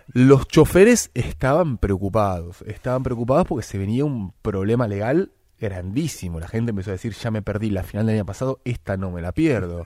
Los 0.05 0.47
choferes 0.47 1.09
estaban 1.15 1.79
preocupados, 1.79 2.61
estaban 2.67 3.01
preocupados 3.01 3.47
porque 3.47 3.65
se 3.65 3.79
venía 3.79 4.05
un 4.05 4.33
problema 4.43 4.87
legal 4.87 5.31
grandísimo. 5.63 6.39
La 6.39 6.47
gente 6.47 6.71
empezó 6.71 6.91
a 6.91 6.93
decir, 6.93 7.13
ya 7.13 7.31
me 7.31 7.41
perdí 7.41 7.69
la 7.69 7.83
final 7.83 8.05
del 8.05 8.17
año 8.17 8.25
pasado, 8.25 8.59
esta 8.65 8.97
no 8.97 9.11
me 9.11 9.21
la 9.21 9.31
pierdo. 9.31 9.85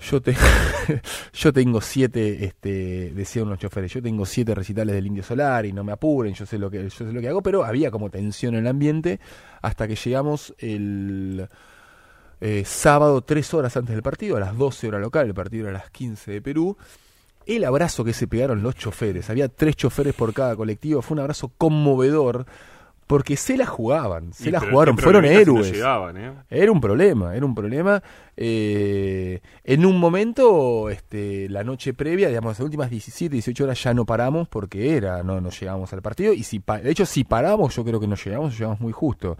Yo, 0.00 0.22
te, 0.22 0.34
yo 1.34 1.52
tengo 1.52 1.80
siete, 1.82 2.44
este, 2.44 3.12
decían 3.14 3.50
los 3.50 3.58
choferes, 3.58 3.92
yo 3.92 4.02
tengo 4.02 4.24
siete 4.24 4.54
recitales 4.54 4.94
del 4.94 5.06
Indio 5.06 5.22
Solar 5.22 5.66
y 5.66 5.72
no 5.72 5.84
me 5.84 5.92
apuren, 5.92 6.32
yo 6.32 6.46
sé 6.46 6.58
lo 6.58 6.70
que, 6.70 6.82
yo 6.84 6.90
sé 6.90 7.12
lo 7.12 7.20
que 7.20 7.28
hago, 7.28 7.42
pero 7.42 7.64
había 7.64 7.90
como 7.90 8.08
tensión 8.08 8.54
en 8.54 8.60
el 8.60 8.66
ambiente 8.68 9.20
hasta 9.60 9.86
que 9.86 9.96
llegamos 9.96 10.54
el 10.58 11.46
eh, 12.40 12.62
sábado, 12.64 13.20
tres 13.20 13.52
horas 13.52 13.76
antes 13.76 13.94
del 13.94 14.02
partido, 14.02 14.38
a 14.38 14.40
las 14.40 14.56
12 14.56 14.88
horas 14.88 15.02
local, 15.02 15.26
el 15.26 15.34
partido 15.34 15.68
era 15.68 15.78
a 15.78 15.82
las 15.82 15.90
15 15.90 16.30
de 16.30 16.40
Perú. 16.40 16.78
El 17.44 17.64
abrazo 17.64 18.02
que 18.02 18.14
se 18.14 18.26
pegaron 18.26 18.62
los 18.62 18.76
choferes, 18.76 19.28
había 19.28 19.48
tres 19.48 19.76
choferes 19.76 20.14
por 20.14 20.32
cada 20.32 20.56
colectivo, 20.56 21.02
fue 21.02 21.16
un 21.16 21.20
abrazo 21.20 21.52
conmovedor, 21.58 22.46
porque 23.10 23.36
se 23.36 23.56
la 23.56 23.66
jugaban, 23.66 24.32
se 24.32 24.50
Y 24.50 24.52
la 24.52 24.60
pero 24.60 24.70
jugaron, 24.70 24.96
fueron 24.96 25.24
no 25.24 25.28
héroes. 25.28 25.72
llegaban, 25.72 26.16
¿eh? 26.16 26.32
Era 26.48 26.70
un 26.70 26.80
problema, 26.80 27.34
era 27.34 27.44
un 27.44 27.56
problema. 27.56 28.00
Eh, 28.36 29.40
en 29.64 29.84
un 29.84 29.98
momento, 29.98 30.88
este, 30.88 31.48
la 31.48 31.64
noche 31.64 31.92
previa, 31.92 32.28
digamos, 32.28 32.52
las 32.52 32.60
últimas 32.60 32.88
17, 32.88 33.32
18 33.32 33.64
horas 33.64 33.82
ya 33.82 33.94
no 33.94 34.06
paramos 34.06 34.46
porque 34.46 34.96
era, 34.96 35.24
no, 35.24 35.40
no 35.40 35.50
llegamos 35.50 35.92
al 35.92 36.02
partido. 36.02 36.32
Y 36.32 36.44
si 36.44 36.60
de 36.60 36.88
hecho, 36.88 37.04
si 37.04 37.24
paramos, 37.24 37.74
yo 37.74 37.84
creo 37.84 37.98
que 37.98 38.06
no 38.06 38.14
llegamos, 38.14 38.56
llegamos 38.56 38.78
muy 38.78 38.92
justo. 38.92 39.36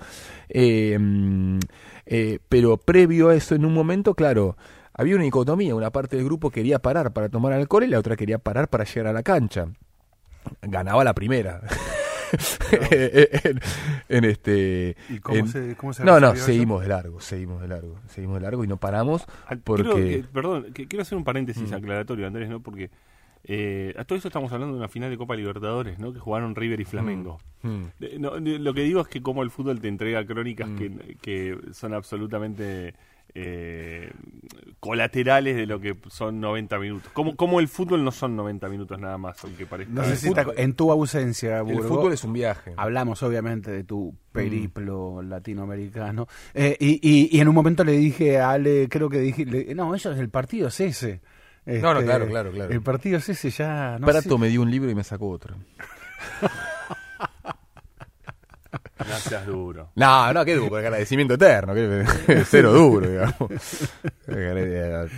Mm, 0.52 1.60
eh, 2.06 2.40
pero 2.48 2.76
previo 2.76 3.28
a 3.28 3.36
eso, 3.36 3.54
en 3.54 3.64
un 3.64 3.72
momento, 3.72 4.14
claro, 4.14 4.56
había 4.94 5.14
una 5.14 5.22
dicotomía. 5.22 5.76
Una 5.76 5.92
parte 5.92 6.16
del 6.16 6.24
grupo 6.24 6.50
quería 6.50 6.80
parar 6.80 7.12
para 7.12 7.28
tomar 7.28 7.52
alcohol 7.52 7.84
y 7.84 7.86
la 7.86 8.00
otra 8.00 8.16
quería 8.16 8.38
parar 8.38 8.66
para 8.66 8.82
llegar 8.82 9.06
a 9.06 9.12
la 9.12 9.22
cancha. 9.22 9.68
Ganaba 10.60 11.04
la 11.04 11.14
primera. 11.14 11.60
en, 12.90 13.60
en 14.08 14.24
este 14.24 14.96
¿Y 15.08 15.18
cómo 15.18 15.38
en- 15.38 15.48
se- 15.48 15.76
cómo 15.76 15.92
se 15.92 16.04
no 16.04 16.20
no 16.20 16.32
eso? 16.32 16.44
seguimos 16.46 16.82
de 16.82 16.88
largo 16.88 17.20
seguimos 17.20 17.60
de 17.60 17.68
largo 17.68 17.96
seguimos 18.08 18.36
de 18.36 18.40
largo 18.42 18.64
y 18.64 18.68
no 18.68 18.76
paramos 18.76 19.24
porque 19.64 19.84
que- 20.22 20.24
perdón, 20.32 20.72
que 20.72 20.86
quiero 20.86 21.02
hacer 21.02 21.16
un 21.18 21.24
paréntesis 21.24 21.70
Mm. 21.70 21.74
aclaratorio, 21.74 22.26
Andrés, 22.26 22.48
¿no? 22.48 22.60
Porque 22.60 22.90
eh, 23.44 23.94
a 23.96 24.04
todo 24.04 24.18
eso 24.18 24.28
estamos 24.28 24.52
hablando 24.52 24.74
de 24.74 24.80
una 24.80 24.88
final 24.88 25.08
de 25.10 25.16
Copa 25.16 25.34
Libertadores, 25.34 25.98
¿no? 25.98 26.12
Que 26.12 26.18
jugaron 26.18 26.54
River 26.54 26.78
y 26.80 26.84
Flamengo. 26.84 27.38
Mm. 27.62 27.82
No, 28.18 28.38
de- 28.38 28.58
lo 28.58 28.74
que 28.74 28.82
digo 28.82 29.00
es 29.00 29.08
que 29.08 29.22
como 29.22 29.42
el 29.42 29.50
fútbol 29.50 29.80
te 29.80 29.88
entrega 29.88 30.24
crónicas 30.26 30.68
Mm. 30.68 30.76
que, 30.76 31.16
que 31.22 31.58
son 31.72 31.94
absolutamente 31.94 32.94
eh, 33.34 34.10
colaterales 34.80 35.56
de 35.56 35.66
lo 35.66 35.80
que 35.80 35.96
son 36.08 36.40
90 36.40 36.78
minutos. 36.78 37.12
Como, 37.12 37.36
como 37.36 37.60
el 37.60 37.68
fútbol 37.68 38.02
no 38.04 38.10
son 38.12 38.36
90 38.36 38.68
minutos 38.68 38.98
nada 38.98 39.18
más, 39.18 39.42
aunque 39.44 39.66
parezca. 39.66 39.92
No 39.92 40.02
en 40.56 40.74
tu 40.74 40.90
ausencia, 40.90 41.62
Burgo, 41.62 41.88
fútbol 41.88 42.12
es 42.12 42.24
un 42.24 42.32
viaje. 42.32 42.72
Hablamos 42.76 43.22
obviamente 43.22 43.70
de 43.70 43.84
tu 43.84 44.14
periplo 44.32 45.22
latinoamericano. 45.22 46.26
Eh, 46.54 46.76
y, 46.80 47.00
y- 47.02 47.28
y 47.36 47.40
en 47.40 47.48
un 47.48 47.54
momento 47.54 47.84
le 47.84 47.92
dije 47.92 48.38
a 48.38 48.52
Ale, 48.52 48.88
creo 48.88 49.08
que 49.08 49.18
dije, 49.18 49.44
le- 49.44 49.74
no, 49.74 49.94
eso 49.94 50.12
es 50.12 50.18
el 50.18 50.30
partido 50.30 50.68
es 50.68 50.80
ese. 50.80 51.20
No, 51.66 51.92
no, 51.92 52.00
Este, 52.00 52.04
claro, 52.06 52.26
claro, 52.26 52.50
claro. 52.52 52.72
El 52.72 52.80
partido 52.82 53.18
es 53.18 53.28
ese 53.28 53.50
ya. 53.50 53.96
No 54.00 54.06
Prato 54.06 54.30
sé. 54.30 54.38
me 54.38 54.48
dio 54.48 54.62
un 54.62 54.70
libro 54.70 54.90
y 54.90 54.94
me 54.94 55.04
sacó 55.04 55.28
otro 55.28 55.54
No 59.08 59.16
seas 59.16 59.46
duro. 59.46 59.90
no 59.94 60.32
no 60.32 60.44
qué 60.44 60.54
duro 60.56 60.76
agradecimiento 60.76 61.34
eterno 61.34 61.74
que- 61.74 62.44
cero 62.46 62.72
duro 62.72 63.08
digamos 63.08 63.36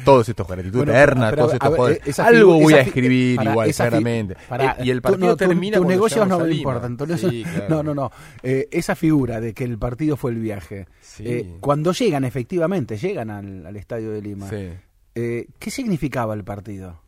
todos 0.05 0.29
estos 0.29 0.47
gratitud 0.49 0.79
Bueno, 0.79 0.93
eterna 0.93 1.31
pero, 1.31 1.43
todos 1.43 1.55
estos 1.55 1.79
ver, 1.79 2.01
esa 2.07 2.27
algo 2.27 2.55
voy 2.61 2.75
a 2.75 2.81
escribir 2.81 3.37
para, 3.37 3.51
igual 3.51 3.75
claramente 3.75 4.37
para, 4.49 4.73
Eh, 4.73 4.85
y 4.85 4.91
el 4.91 4.99
tú 4.99 5.03
partido 5.11 5.27
no, 5.29 5.37
termina 5.37 5.77
tus 5.79 5.87
negocios 5.87 6.29
no 6.29 6.39
me 6.41 6.55
importan. 6.55 6.97
Sí, 7.19 7.45
claro. 7.55 7.67
No, 7.69 7.83
no, 7.83 7.95
no. 7.95 8.11
Eh, 8.43 8.69
esa 8.71 8.95
figura 8.95 9.41
de 9.41 9.53
que 9.55 9.65
el 9.65 9.79
partido 9.79 10.17
fue 10.17 10.31
el 10.31 10.39
viaje. 10.39 10.87
Sí. 11.01 11.25
eh, 11.27 11.57
cuando 11.61 11.93
llegan, 11.93 12.25
efectivamente, 12.25 12.97
llegan 12.97 13.31
al, 13.31 13.67
al 13.67 13.77
estadio 13.77 14.11
de 14.13 14.23
Lima. 14.23 14.49
Sí. 14.49 14.69
eh, 15.15 15.47
¿Qué 15.59 15.71
significaba 15.71 16.35
el 16.35 16.45
partido? 16.45 17.01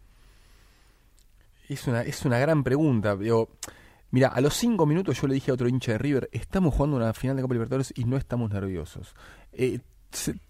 Es 1.69 1.87
una, 1.87 2.03
es 2.03 2.25
una 2.25 2.39
gran 2.39 2.63
pregunta. 2.63 3.17
Digo, 3.17 3.49
mira, 4.11 4.29
a 4.29 4.41
los 4.41 4.55
cinco 4.55 4.87
minutos 4.87 5.21
yo 5.21 5.27
le 5.27 5.35
dije 5.35 5.51
a 5.51 5.55
otro 5.55 5.69
hincha 5.69 5.93
de 5.93 5.99
River, 5.99 6.29
estamos 6.33 6.75
jugando 6.75 6.97
una 6.97 7.13
final 7.13 7.37
de 7.37 7.43
Copa 7.43 7.55
Libertadores 7.55 7.93
y 7.97 8.05
no 8.05 8.17
estamos 8.17 8.51
nerviosos. 8.51 9.15
Eh, 9.53 9.81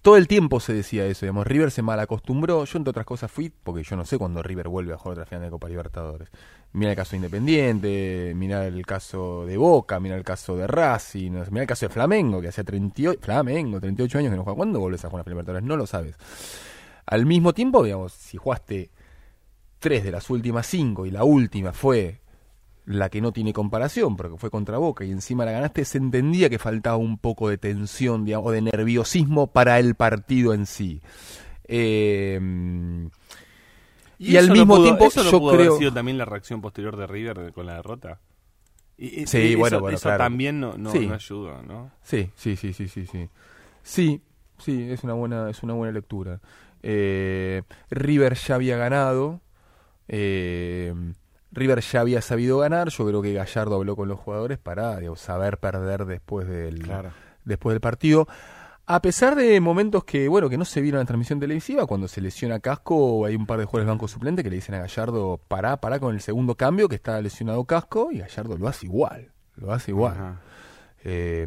todo 0.02 0.16
el 0.16 0.28
tiempo 0.28 0.60
se 0.60 0.74
decía 0.74 1.06
eso, 1.06 1.24
digamos, 1.24 1.46
River 1.46 1.70
se 1.70 1.82
mal 1.82 1.98
acostumbró, 1.98 2.64
yo 2.64 2.78
entre 2.78 2.90
otras 2.90 3.06
cosas 3.06 3.30
fui, 3.30 3.50
porque 3.50 3.82
yo 3.82 3.96
no 3.96 4.04
sé 4.04 4.18
cuándo 4.18 4.42
River 4.42 4.68
vuelve 4.68 4.92
a 4.92 4.98
jugar 4.98 5.18
otra 5.18 5.26
final 5.26 5.42
de 5.42 5.50
Copa 5.50 5.68
Libertadores. 5.68 6.28
Mira 6.72 6.90
el 6.90 6.96
caso 6.96 7.12
de 7.12 7.16
Independiente, 7.18 8.32
mira 8.34 8.66
el 8.66 8.84
caso 8.84 9.46
de 9.46 9.56
Boca, 9.56 10.00
mira 10.00 10.16
el 10.16 10.24
caso 10.24 10.56
de 10.56 10.66
Racing, 10.66 11.30
mira 11.50 11.62
el 11.62 11.68
caso 11.68 11.86
de 11.86 11.90
Flamengo, 11.90 12.40
que 12.40 12.48
hacía 12.48 12.64
38, 12.64 13.20
Flamengo, 13.22 13.80
38 13.80 14.18
años 14.18 14.30
que 14.30 14.36
no 14.36 14.44
juega. 14.44 14.56
¿Cuándo 14.56 14.80
vuelves 14.80 15.04
a 15.04 15.08
jugar 15.08 15.20
una 15.20 15.24
final 15.24 15.36
de 15.36 15.52
Libertadores? 15.52 15.68
No 15.68 15.76
lo 15.76 15.86
sabes. 15.86 16.16
Al 17.06 17.26
mismo 17.26 17.52
tiempo, 17.52 17.82
digamos, 17.82 18.12
si 18.12 18.36
jugaste 18.36 18.90
tres 19.78 20.04
de 20.04 20.10
las 20.10 20.30
últimas 20.30 20.66
cinco 20.66 21.06
y 21.06 21.10
la 21.10 21.24
última 21.24 21.72
fue 21.72 22.20
la 22.86 23.08
que 23.08 23.20
no 23.20 23.32
tiene 23.32 23.52
comparación, 23.52 24.16
porque 24.16 24.36
fue 24.36 24.50
contra 24.50 24.76
Boca 24.78 25.04
y 25.04 25.10
encima 25.10 25.44
la 25.44 25.52
ganaste, 25.52 25.84
se 25.84 25.98
entendía 25.98 26.50
que 26.50 26.58
faltaba 26.58 26.96
un 26.98 27.16
poco 27.18 27.48
de 27.48 27.56
tensión, 27.58 28.24
digamos, 28.24 28.48
o 28.48 28.50
de 28.52 28.60
nerviosismo 28.62 29.46
para 29.46 29.78
el 29.78 29.94
partido 29.94 30.52
en 30.52 30.66
sí. 30.66 31.00
Eh, 31.66 32.38
y, 34.18 34.36
al 34.36 34.48
no 34.48 34.54
mismo 34.54 34.76
pudo- 34.76 34.82
tiempo, 34.84 35.06
eso 35.06 35.24
no 35.24 35.30
yo 35.30 35.38
pudo 35.40 35.50
haber 35.54 35.66
creo. 35.66 35.78
sido 35.78 35.92
también 35.92 36.18
la 36.18 36.24
reacción 36.24 36.60
posterior 36.60 36.96
de 36.96 37.06
River 37.06 37.52
con 37.52 37.66
la 37.66 37.74
derrota. 37.76 38.20
Y- 38.96 39.26
Sí, 39.26 39.38
eso, 39.52 39.58
bueno, 39.58 39.80
bueno, 39.80 39.96
eso 39.96 40.08
claro. 40.08 40.24
también 40.24 40.60
no, 40.60 40.76
no, 40.78 40.90
Sí. 40.92 41.06
no 41.06 41.14
ayuda, 41.14 41.62
¿no? 41.62 41.90
Sí, 42.02 42.30
sí, 42.36 42.54
sí, 42.56 42.72
sí, 42.72 42.86
sí, 42.88 43.06
sí. 43.06 43.28
Sí, 43.82 44.20
sí, 44.58 44.86
es 44.90 45.02
una 45.04 45.14
buena, 45.14 45.50
es 45.50 45.62
una 45.62 45.74
buena 45.74 45.92
lectura. 45.92 46.40
Eh, 46.82 47.62
River 47.90 48.34
ya 48.34 48.54
había 48.54 48.76
ganado. 48.76 49.40
eh, 50.06 50.94
River 51.54 51.80
ya 51.80 52.00
había 52.00 52.20
sabido 52.20 52.58
ganar. 52.58 52.88
Yo 52.90 53.06
creo 53.06 53.22
que 53.22 53.32
Gallardo 53.32 53.76
habló 53.76 53.96
con 53.96 54.08
los 54.08 54.18
jugadores 54.18 54.58
para 54.58 54.98
digamos, 54.98 55.20
saber 55.20 55.58
perder 55.58 56.04
después 56.04 56.48
del, 56.48 56.80
Claro. 56.82 57.10
después 57.44 57.74
del 57.74 57.80
partido. 57.80 58.26
A 58.86 59.00
pesar 59.00 59.34
de 59.34 59.58
momentos 59.60 60.04
que, 60.04 60.28
bueno, 60.28 60.50
que 60.50 60.58
no 60.58 60.66
se 60.66 60.82
vieron 60.82 60.98
en 60.98 61.04
la 61.04 61.06
transmisión 61.06 61.40
televisiva, 61.40 61.86
cuando 61.86 62.06
se 62.06 62.20
lesiona 62.20 62.60
Casco, 62.60 63.24
hay 63.24 63.34
un 63.34 63.46
par 63.46 63.58
de 63.58 63.64
jugadores 63.64 63.88
banco 63.88 64.08
suplente 64.08 64.42
que 64.42 64.50
le 64.50 64.56
dicen 64.56 64.74
a 64.74 64.80
Gallardo, 64.80 65.40
pará, 65.48 65.78
pará 65.78 65.98
con 65.98 66.14
el 66.14 66.20
segundo 66.20 66.54
cambio, 66.54 66.86
que 66.86 66.96
está 66.96 67.18
lesionado 67.22 67.64
Casco, 67.64 68.10
y 68.12 68.18
Gallardo 68.18 68.58
lo 68.58 68.68
hace 68.68 68.84
igual, 68.84 69.30
lo 69.56 69.72
hace 69.72 69.92
igual. 69.92 70.38
Eh, 71.02 71.46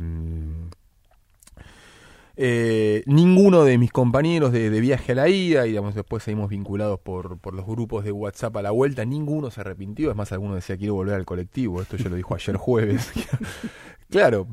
eh, 2.39 3.01
ninguno 3.07 3.64
de 3.64 3.80
mis 3.80 3.91
compañeros 3.91 4.51
de, 4.51 4.69
viaje 4.80 5.14
a 5.14 5.15
la 5.15 5.27
ida, 5.27 5.65
y 5.65 5.69
digamos, 5.69 5.95
después 5.95 6.22
seguimos 6.22 6.49
vinculados 6.49 6.99
por, 6.99 7.39
por 7.39 7.55
los 7.55 7.65
grupos 7.65 8.05
de 8.05 8.11
WhatsApp 8.11 8.55
a 8.57 8.61
la 8.61 8.69
vuelta, 8.69 9.03
ninguno 9.05 9.49
se 9.49 9.61
arrepintió. 9.61 10.11
Es 10.11 10.15
más, 10.15 10.31
alguno 10.31 10.53
decía 10.53 10.77
quiero 10.77 10.93
volver 10.93 11.15
al 11.15 11.26
colectivo. 11.26 11.81
Esto 11.81 11.97
ya 11.97 12.09
lo 12.09 12.15
dijo 12.15 12.35
ayer 12.35 12.55
jueves. 12.57 13.11
claro, 14.09 14.47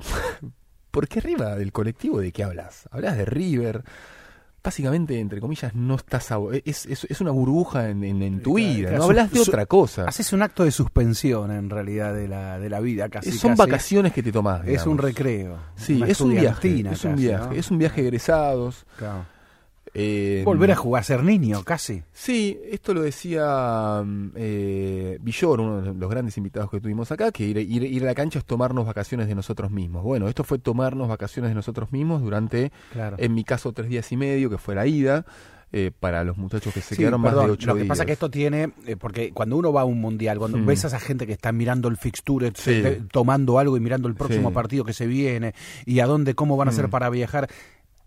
¿por 0.90 1.09
qué 1.09 1.19
arriba 1.19 1.56
del 1.56 1.73
colectivo 1.73 2.20
de 2.20 2.32
qué 2.32 2.43
hablas? 2.43 2.89
Hablas 2.90 3.19
de 3.19 3.27
River. 3.27 3.85
Básicamente, 4.65 5.20
entre 5.20 5.41
comillas, 5.41 5.74
no 5.74 5.95
estás. 5.97 6.32
a- 6.32 6.39
es, 6.65 6.86
es, 6.86 7.05
es 7.05 7.20
una 7.20 7.31
burbuja 7.32 7.91
en, 7.91 8.03
en- 8.03 8.23
en 8.23 8.41
tu 8.43 8.55
vida. 8.55 8.93
No 8.93 9.05
hablas 9.05 9.31
de 9.31 9.41
otra 9.41 9.66
cosa. 9.66 10.07
Haces 10.09 10.32
un 10.32 10.41
acto 10.41 10.65
de 10.65 10.70
suspensión 10.70 11.51
en 11.51 11.69
realidad 11.69 12.15
de 12.15 12.27
la, 12.28 12.59
de 12.59 12.70
la 12.70 12.81
vida 12.81 13.11
casi. 13.11 13.31
Son 13.32 13.51
casi. 13.51 13.70
vacaciones 13.70 14.12
que 14.15 14.23
te 14.23 14.32
tomás. 14.32 14.66
Es 14.66 14.86
un 14.86 14.97
recreo. 14.97 15.59
Sí, 15.77 16.03
es 16.07 16.19
un 16.23 16.31
viaje. 16.31 16.81
Es 16.91 17.05
un 17.05 17.15
viaje. 17.16 17.45
¿no? 17.47 17.53
Es 17.53 17.70
un 17.70 17.77
viaje 17.78 18.01
de 18.01 18.09
egresados. 18.09 18.86
Claro. 18.99 19.27
Eh, 19.97 20.43
Volver 20.45 20.73
a 20.73 20.77
jugar, 20.77 21.05
ser 21.05 21.23
niño, 21.23 21.62
casi. 21.62 22.03
Sí, 22.12 22.59
esto 22.69 22.95
lo 22.95 23.03
decía 23.03 24.03
mm, 24.05 24.31
eh, 24.35 25.19
Villor, 25.21 25.61
uno 25.61 25.81
de 25.83 25.95
los 25.95 26.11
grandes 26.11 26.37
invitados 26.37 26.69
que 26.71 26.81
tuvimos 26.81 27.12
acá, 27.12 27.31
que 27.31 27.45
ir, 27.45 27.57
ir- 27.59 27.85
ir 27.89 28.03
a 28.03 28.07
la 28.07 28.15
cancha 28.15 28.41
es 28.41 28.45
tomarnos 28.45 28.87
vacaciones 28.87 29.29
de 29.29 29.35
nosotros 29.37 29.71
mismos. 29.71 30.03
Bueno, 30.03 30.29
esto 30.29 30.43
fue 30.43 30.59
tomarnos 30.59 31.09
vacaciones 31.09 31.51
de 31.53 31.55
nosotros 31.55 31.93
mismos 31.93 32.23
durante, 32.23 32.73
Claro. 32.93 33.16
en 33.21 33.35
mi 33.35 33.45
caso, 33.45 33.73
tres 33.73 33.89
días 33.89 34.11
y 34.11 34.16
medio, 34.16 34.51
que 34.51 34.59
fue 34.59 34.75
la 34.75 34.85
ida, 34.87 35.25
eh, 35.77 35.91
para 35.99 36.23
los 36.23 36.37
muchachos 36.37 36.73
que 36.73 36.81
se 36.81 36.95
Sí, 36.95 37.01
quedaron 37.01 37.21
perdón, 37.23 37.39
más 37.39 37.47
de 37.47 37.53
ocho 37.53 37.66
Lo 37.66 37.75
que 37.75 37.81
días. 37.83 37.89
pasa 37.89 38.05
que 38.07 38.12
esto 38.12 38.31
tiene, 38.31 38.73
eh, 38.87 38.97
porque 38.97 39.33
cuando 39.33 39.57
uno 39.57 39.73
va 39.73 39.81
a 39.81 39.85
un 39.85 40.01
mundial, 40.01 40.39
cuando 40.39 40.57
Mm. 40.59 40.66
ves 40.66 40.85
a 40.85 40.89
esa 40.89 41.01
gente 41.01 41.27
que 41.27 41.33
está 41.33 41.51
mirando 41.51 41.89
el 41.89 41.97
fixture, 41.97 42.53
Sí. 42.55 42.81
te- 42.83 43.03
tomando 43.11 43.59
algo 43.59 43.77
y 43.77 43.81
mirando 43.81 44.07
el 44.07 44.15
próximo 44.15 44.51
Sí. 44.51 44.55
partido 44.55 44.85
que 44.85 44.93
se 44.93 45.09
viene 45.09 45.53
y 45.85 45.99
a 45.99 46.07
dónde, 46.07 46.35
cómo 46.35 46.57
van 46.57 46.69
a 46.69 46.71
hacer 46.71 46.87
Mm. 46.87 46.91
para 46.91 47.11
viajar. 47.11 47.49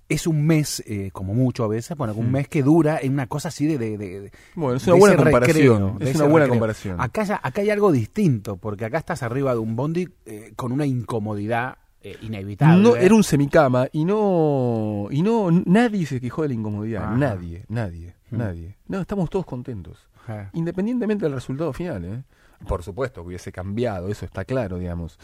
Es 0.10 0.26
un 0.26 0.46
mes, 0.46 0.82
eh, 0.88 1.10
como 1.12 1.34
mucho 1.34 1.64
a 1.64 1.68
veces, 1.68 1.98
bueno, 1.98 2.14
un 2.14 2.30
Mm. 2.30 2.32
mes 2.32 2.48
que 2.48 2.64
dura 2.64 3.00
en 3.02 3.12
una 3.14 3.28
cosa 3.28 3.50
así 3.50 3.66
de... 3.68 3.78
de- 3.78 4.32
Bueno, 4.56 4.78
es 4.78 4.88
una 4.88 4.96
buena 4.96 5.16
comparación, 5.18 5.94
recreo, 6.00 6.10
es 6.10 6.16
una 6.16 6.24
buena 6.26 6.46
recreo. 6.46 6.50
comparación. 6.50 7.02
Acá, 7.02 7.24
ya- 7.24 7.40
acá 7.44 7.62
hay 7.62 7.70
algo 7.70 7.92
distinto, 7.92 8.56
porque 8.58 8.86
acá 8.86 9.00
estás 9.00 9.22
arriba 9.24 9.52
de 9.54 9.60
un 9.60 9.76
bondi 9.76 10.08
eh, 10.26 10.54
con 10.56 10.72
una 10.72 10.86
incomodidad 10.86 11.78
eh, 12.04 12.16
inevitable. 12.22 12.82
No, 12.82 12.96
era 12.96 13.14
un 13.16 13.24
semicama 13.24 13.88
y 13.92 14.06
no 14.06 15.08
y 15.12 15.22
no 15.24 15.50
nadie 15.66 16.06
se 16.06 16.22
quejó 16.22 16.44
de 16.44 16.50
la 16.50 16.54
incomodidad, 16.54 17.04
Ajá. 17.04 17.18
nadie, 17.18 17.66
nadie, 17.68 18.14
Mm. 18.32 18.38
nadie. 18.38 18.78
No, 18.88 19.02
estamos 19.02 19.30
todos 19.30 19.46
contentos. 19.46 20.08
Ajá. 20.24 20.50
Independientemente 20.54 21.26
del 21.26 21.34
resultado 21.34 21.74
final, 21.74 22.06
¿eh? 22.06 22.24
Por 22.68 22.82
supuesto 22.84 23.22
que 23.22 23.28
hubiese 23.28 23.52
cambiado, 23.52 24.08
eso 24.10 24.26
está 24.26 24.46
claro, 24.46 24.78
digamos. 24.80 25.20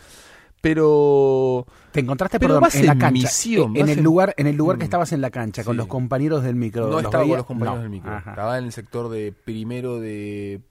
Pero 0.63 1.65
Te 1.91 1.99
encontraste, 1.99 2.39
Pero 2.39 2.51
perdón, 2.51 2.61
vas 2.61 2.75
en 2.75 2.85
la 2.85 2.93
cancha, 2.97 3.11
misión, 3.11 3.75
en 3.75 3.89
el 3.89 3.97
en- 3.99 4.03
lugar, 4.03 4.33
en 4.37 4.47
el 4.47 4.55
lugar 4.55 4.77
que 4.77 4.85
Mm. 4.85 4.91
estabas 4.91 5.11
en 5.11 5.19
la 5.19 5.29
cancha, 5.29 5.63
con 5.65 5.75
los 5.75 5.87
compañeros 5.87 6.41
del 6.41 6.55
micro. 6.55 6.85
no 6.87 6.93
¿los 6.93 7.03
estaba 7.03 7.25
con 7.27 7.35
los 7.37 7.45
compañeros 7.45 7.75
No. 7.75 7.81
del 7.81 7.91
micro. 7.91 8.11
Ajá. 8.13 8.29
Estaba 8.31 8.57
en 8.57 8.63
el 8.65 8.71
sector 8.71 9.09
de 9.09 9.33
primero 9.33 9.99
de 9.99 10.61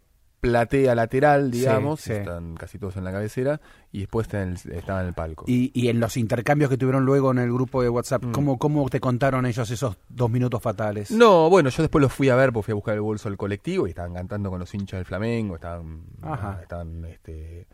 platea 0.41 0.95
lateral, 0.97 1.51
digamos, 1.53 2.01
sí. 2.01 2.15
están 2.15 2.55
casi 2.57 2.79
todos 2.79 2.97
en 2.97 3.05
la 3.05 3.13
cabecera, 3.13 3.61
y 3.93 4.01
después 4.01 4.27
está 4.27 4.43
en 4.43 4.57
el- 4.65 4.73
estaban 4.73 5.03
en 5.03 5.09
el 5.09 5.15
palco. 5.15 5.45
Y, 5.47 5.71
y 5.75 5.89
en 5.89 6.01
los 6.01 6.17
intercambios 6.17 6.69
que 6.71 6.77
tuvieron 6.79 7.05
luego 7.05 7.31
en 7.31 7.39
el 7.39 7.53
grupo 7.53 7.83
de 7.83 7.89
WhatsApp, 7.91 8.25
Mm. 8.25 8.33
¿cómo, 8.33 8.59
¿cómo 8.59 8.89
te 8.89 8.99
contaron 8.99 9.45
ellos 9.47 9.71
esos 9.71 9.97
dos 10.09 10.31
minutos 10.31 10.61
fatales? 10.63 11.11
No, 11.13 11.49
bueno, 11.51 11.69
yo 11.69 11.83
después 11.83 12.01
los 12.03 12.13
fui 12.13 12.31
a 12.31 12.35
ver 12.35 12.51
porque 12.53 12.65
fui 12.65 12.73
a 12.73 12.77
buscar 12.77 12.95
el 12.95 13.03
bolso 13.03 13.29
del 13.29 13.37
colectivo 13.39 13.87
y 13.87 13.91
estaban 13.91 14.15
cantando 14.15 14.49
con 14.51 14.59
los 14.59 14.75
hinchas 14.75 14.99
del 14.99 15.05
Flamengo, 15.05 15.55
estaban, 15.55 16.01
Ajá. 16.23 16.59
estaban, 16.63 17.05
este, 17.05 17.69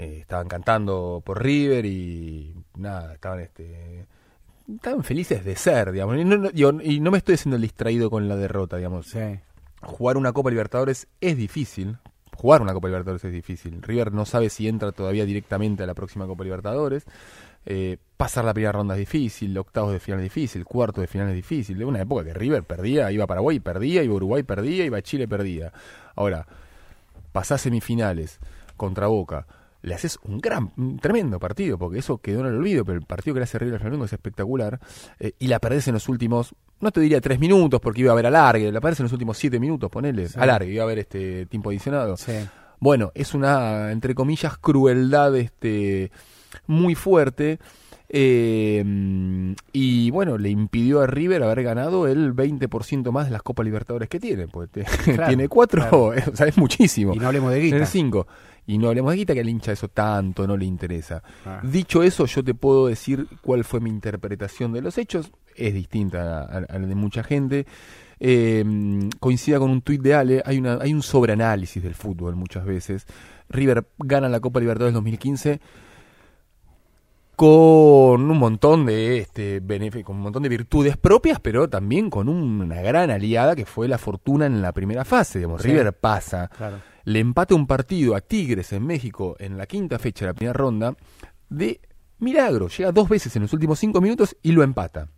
eh, 0.00 0.18
estaban 0.20 0.48
cantando 0.48 1.22
por 1.24 1.42
River 1.42 1.84
y 1.84 2.54
nada, 2.76 3.14
estaban, 3.14 3.40
este, 3.40 4.06
estaban 4.74 5.04
felices 5.04 5.44
de 5.44 5.56
ser, 5.56 5.92
digamos. 5.92 6.16
Y 6.16 6.24
no, 6.24 6.36
no- 6.38 6.50
digo, 6.50 6.72
y 6.82 7.00
no 7.00 7.10
me 7.10 7.18
estoy 7.18 7.34
haciendo 7.34 7.56
el 7.56 7.62
distraído 7.62 8.08
con 8.10 8.28
la 8.28 8.36
derrota, 8.36 8.76
digamos. 8.78 9.06
Sí. 9.08 9.38
Jugar 9.82 10.16
una 10.16 10.32
Copa 10.32 10.50
Libertadores 10.50 11.06
es 11.20 11.36
difícil. 11.36 11.98
Jugar 12.36 12.62
una 12.62 12.72
Copa 12.72 12.88
Libertadores 12.88 13.24
es 13.24 13.32
difícil. 13.32 13.82
River 13.82 14.12
no 14.12 14.24
sabe 14.24 14.48
si 14.48 14.66
entra 14.68 14.92
todavía 14.92 15.26
directamente 15.26 15.82
a 15.82 15.86
la 15.86 15.94
próxima 15.94 16.26
Copa 16.26 16.44
Libertadores. 16.44 17.04
Eh, 17.66 17.98
pasar 18.16 18.46
la 18.46 18.54
primera 18.54 18.72
ronda 18.72 18.94
es 18.94 19.00
difícil, 19.00 19.56
octavos 19.58 19.92
de 19.92 20.00
final 20.00 20.20
es 20.20 20.24
difícil, 20.24 20.64
cuartos 20.64 21.02
de 21.02 21.06
final 21.08 21.28
es 21.28 21.34
difícil. 21.34 21.76
De 21.76 21.84
una 21.84 22.00
época 22.00 22.24
que 22.24 22.32
River 22.32 22.62
perdía, 22.62 23.12
iba 23.12 23.24
a 23.24 23.26
Paraguay 23.26 23.56
y 23.56 23.60
perdía, 23.60 24.02
iba 24.02 24.12
a 24.14 24.16
Uruguay 24.16 24.40
y 24.40 24.44
perdía, 24.44 24.86
iba 24.86 24.96
a 24.96 25.02
Chile 25.02 25.24
y 25.24 25.26
perdía. 25.26 25.70
Ahora, 26.16 26.46
pasás 27.32 27.60
semifinales 27.60 28.38
contra 28.78 29.08
Boca, 29.08 29.46
le 29.82 29.94
haces 29.94 30.18
un 30.24 30.38
gran, 30.40 30.72
un 30.76 30.98
tremendo 30.98 31.38
partido, 31.38 31.78
porque 31.78 31.98
eso 32.00 32.18
quedó 32.18 32.40
en 32.40 32.46
el 32.46 32.56
olvido, 32.56 32.84
pero 32.84 32.98
el 32.98 33.04
partido 33.06 33.34
que 33.34 33.40
le 33.40 33.44
hace 33.44 33.58
River 33.58 33.74
al 33.74 33.80
Flamengo 33.80 34.04
es 34.04 34.12
espectacular, 34.12 34.78
eh, 35.18 35.32
y 35.38 35.46
la 35.48 35.58
perdés 35.58 35.88
en 35.88 35.94
los 35.94 36.08
últimos, 36.08 36.54
no 36.80 36.90
te 36.90 37.00
diría 37.00 37.20
tres 37.20 37.38
minutos, 37.40 37.80
porque 37.80 38.02
iba 38.02 38.10
a 38.10 38.12
haber 38.12 38.26
alargue, 38.26 38.70
la 38.72 38.80
perdés 38.80 39.00
en 39.00 39.04
los 39.04 39.12
últimos 39.12 39.38
siete 39.38 39.58
minutos, 39.58 39.90
ponele, 39.90 40.28
Sí. 40.28 40.38
alargue, 40.38 40.72
iba 40.72 40.82
a 40.82 40.86
haber 40.86 40.98
este 40.98 41.46
tiempo 41.46 41.70
adicionado. 41.70 42.16
Sí. 42.16 42.32
Bueno, 42.78 43.10
es 43.14 43.34
una, 43.34 43.90
entre 43.92 44.14
comillas, 44.14 44.56
crueldad 44.58 45.36
este 45.36 46.10
muy 46.66 46.94
fuerte. 46.94 47.58
eh, 48.12 49.54
y 49.72 50.10
bueno, 50.10 50.36
le 50.38 50.50
impidió 50.50 51.00
a 51.00 51.06
River 51.06 51.42
haber 51.42 51.62
ganado 51.62 52.08
el 52.08 52.32
20% 52.34 53.12
más 53.12 53.26
de 53.26 53.32
las 53.32 53.42
Copas 53.42 53.64
Libertadores 53.64 54.08
que 54.08 54.18
tiene. 54.20 54.48
Porque 54.48 54.82
te- 54.82 54.84
Claro, 55.14 55.28
tiene 55.28 55.48
cuatro, 55.48 55.80
claro. 55.82 56.12
o 56.32 56.36
sea, 56.36 56.46
es 56.46 56.56
muchísimo. 56.58 57.14
Y 57.14 57.18
no 57.18 57.26
hablemos 57.28 57.52
de 57.52 57.60
guita. 57.60 57.76
En 57.76 57.82
el 57.82 57.88
cinco. 57.88 58.26
Y 58.72 58.78
no 58.78 58.88
hablemos 58.88 59.10
de 59.12 59.16
guita, 59.18 59.34
que 59.34 59.40
al 59.40 59.48
hincha 59.48 59.72
eso 59.72 59.88
tanto 59.88 60.46
no 60.46 60.56
le 60.56 60.64
interesa. 60.64 61.22
Ah. 61.44 61.60
Dicho 61.62 62.02
eso, 62.02 62.26
yo 62.26 62.44
te 62.44 62.54
puedo 62.54 62.86
decir 62.86 63.26
cuál 63.42 63.64
fue 63.64 63.80
mi 63.80 63.90
interpretación 63.90 64.72
de 64.72 64.82
los 64.82 64.96
hechos. 64.98 65.32
Es 65.56 65.74
distinta 65.74 66.40
a, 66.40 66.42
a- 66.44 66.66
a 66.68 66.78
la 66.78 66.86
de 66.86 66.94
mucha 66.94 67.22
gente. 67.22 67.66
Eh, 68.20 68.62
coincida 69.18 69.58
con 69.58 69.70
un 69.70 69.80
tuit 69.82 70.00
de 70.02 70.14
Ale. 70.14 70.42
Hay, 70.44 70.58
una, 70.58 70.78
hay 70.80 70.92
un 70.92 71.02
sobreanálisis 71.02 71.82
del 71.82 71.94
fútbol 71.94 72.36
muchas 72.36 72.64
veces. 72.64 73.06
River 73.48 73.86
gana 73.98 74.28
la 74.28 74.40
Copa 74.40 74.60
Libertadores 74.60 74.94
2015 74.94 75.60
con 77.36 78.30
un 78.30 78.38
montón 78.38 78.84
de 78.84 79.18
este 79.18 79.62
con 80.04 80.16
un 80.16 80.22
montón 80.22 80.42
de 80.42 80.48
virtudes 80.50 80.96
propias, 80.98 81.40
pero 81.40 81.68
también 81.70 82.10
con 82.10 82.28
una 82.28 82.82
gran 82.82 83.10
aliada 83.10 83.56
que 83.56 83.64
fue 83.64 83.88
la 83.88 83.96
fortuna 83.96 84.44
en 84.46 84.60
la 84.60 84.72
primera 84.72 85.04
fase. 85.06 85.38
Digamos, 85.38 85.62
Sí. 85.62 85.68
River 85.68 85.94
pasa, 85.94 86.50
Claro. 86.56 86.76
Le 87.04 87.18
empata 87.20 87.54
un 87.54 87.66
partido 87.66 88.14
a 88.14 88.20
Tigres 88.20 88.72
en 88.72 88.86
México 88.86 89.36
en 89.38 89.56
la 89.58 89.66
quinta 89.66 89.98
fecha 89.98 90.24
de 90.24 90.30
la 90.30 90.34
primera 90.34 90.52
ronda 90.52 90.94
de 91.48 91.80
milagro. 92.18 92.68
Llega 92.68 92.92
dos 92.92 93.08
veces 93.08 93.34
en 93.36 93.42
los 93.42 93.52
últimos 93.52 93.78
cinco 93.78 94.00
minutos 94.00 94.36
y 94.42 94.52
lo 94.52 94.62
empata. 94.62 95.08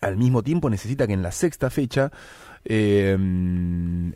Al 0.00 0.16
mismo 0.16 0.42
tiempo 0.42 0.70
necesita 0.70 1.06
que 1.06 1.12
en 1.12 1.22
la 1.22 1.30
sexta 1.32 1.68
fecha 1.68 2.10
eh, 2.64 3.12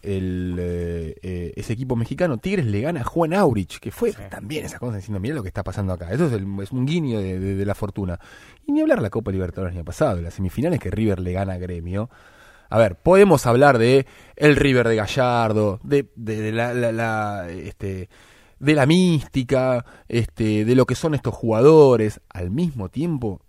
el, 0.02 0.56
eh, 0.58 1.14
eh, 1.22 1.52
ese 1.56 1.72
equipo 1.72 1.96
mexicano 1.96 2.38
Tigres 2.38 2.66
le 2.66 2.80
gana 2.80 3.00
a 3.00 3.04
Juan 3.04 3.34
Aurich, 3.34 3.78
que 3.80 3.90
fue 3.90 4.12
también 4.30 4.64
esa 4.64 4.78
cosa 4.78 4.96
diciendo, 4.96 5.20
mira 5.20 5.34
lo 5.34 5.42
que 5.42 5.48
está 5.48 5.62
pasando 5.62 5.92
acá. 5.92 6.10
Eso 6.12 6.26
es, 6.26 6.32
el- 6.32 6.46
es 6.62 6.72
un 6.72 6.86
guiño 6.86 7.20
de, 7.20 7.38
de- 7.38 7.54
de 7.54 7.66
la 7.66 7.74
fortuna. 7.74 8.18
Y 8.66 8.72
ni 8.72 8.80
hablar 8.80 9.02
la 9.02 9.10
Copa 9.10 9.30
Libertadores 9.30 9.74
ni 9.74 9.80
ha 9.80 9.84
pasado, 9.84 10.20
las 10.22 10.34
semifinales 10.34 10.80
que 10.80 10.90
River 10.90 11.20
le 11.20 11.32
gana 11.32 11.54
a 11.54 11.58
Gremio. 11.58 12.08
A 12.70 12.78
ver, 12.78 12.96
podemos 12.96 13.46
hablar 13.46 13.78
de 13.78 14.06
el 14.36 14.56
River 14.56 14.88
de 14.88 14.96
Gallardo, 14.96 15.80
de, 15.82 16.10
de- 16.16 16.40
de 16.40 16.52
la, 16.52 16.74
la- 16.74 16.92
la, 16.92 17.48
este, 17.50 18.08
de 18.58 18.74
la 18.74 18.86
mística, 18.86 19.84
este, 20.08 20.64
de 20.64 20.74
lo 20.74 20.86
que 20.86 20.94
son 20.94 21.14
estos 21.14 21.34
jugadores. 21.34 22.20
Al 22.30 22.50
mismo 22.50 22.88
tiempo, 22.88 23.40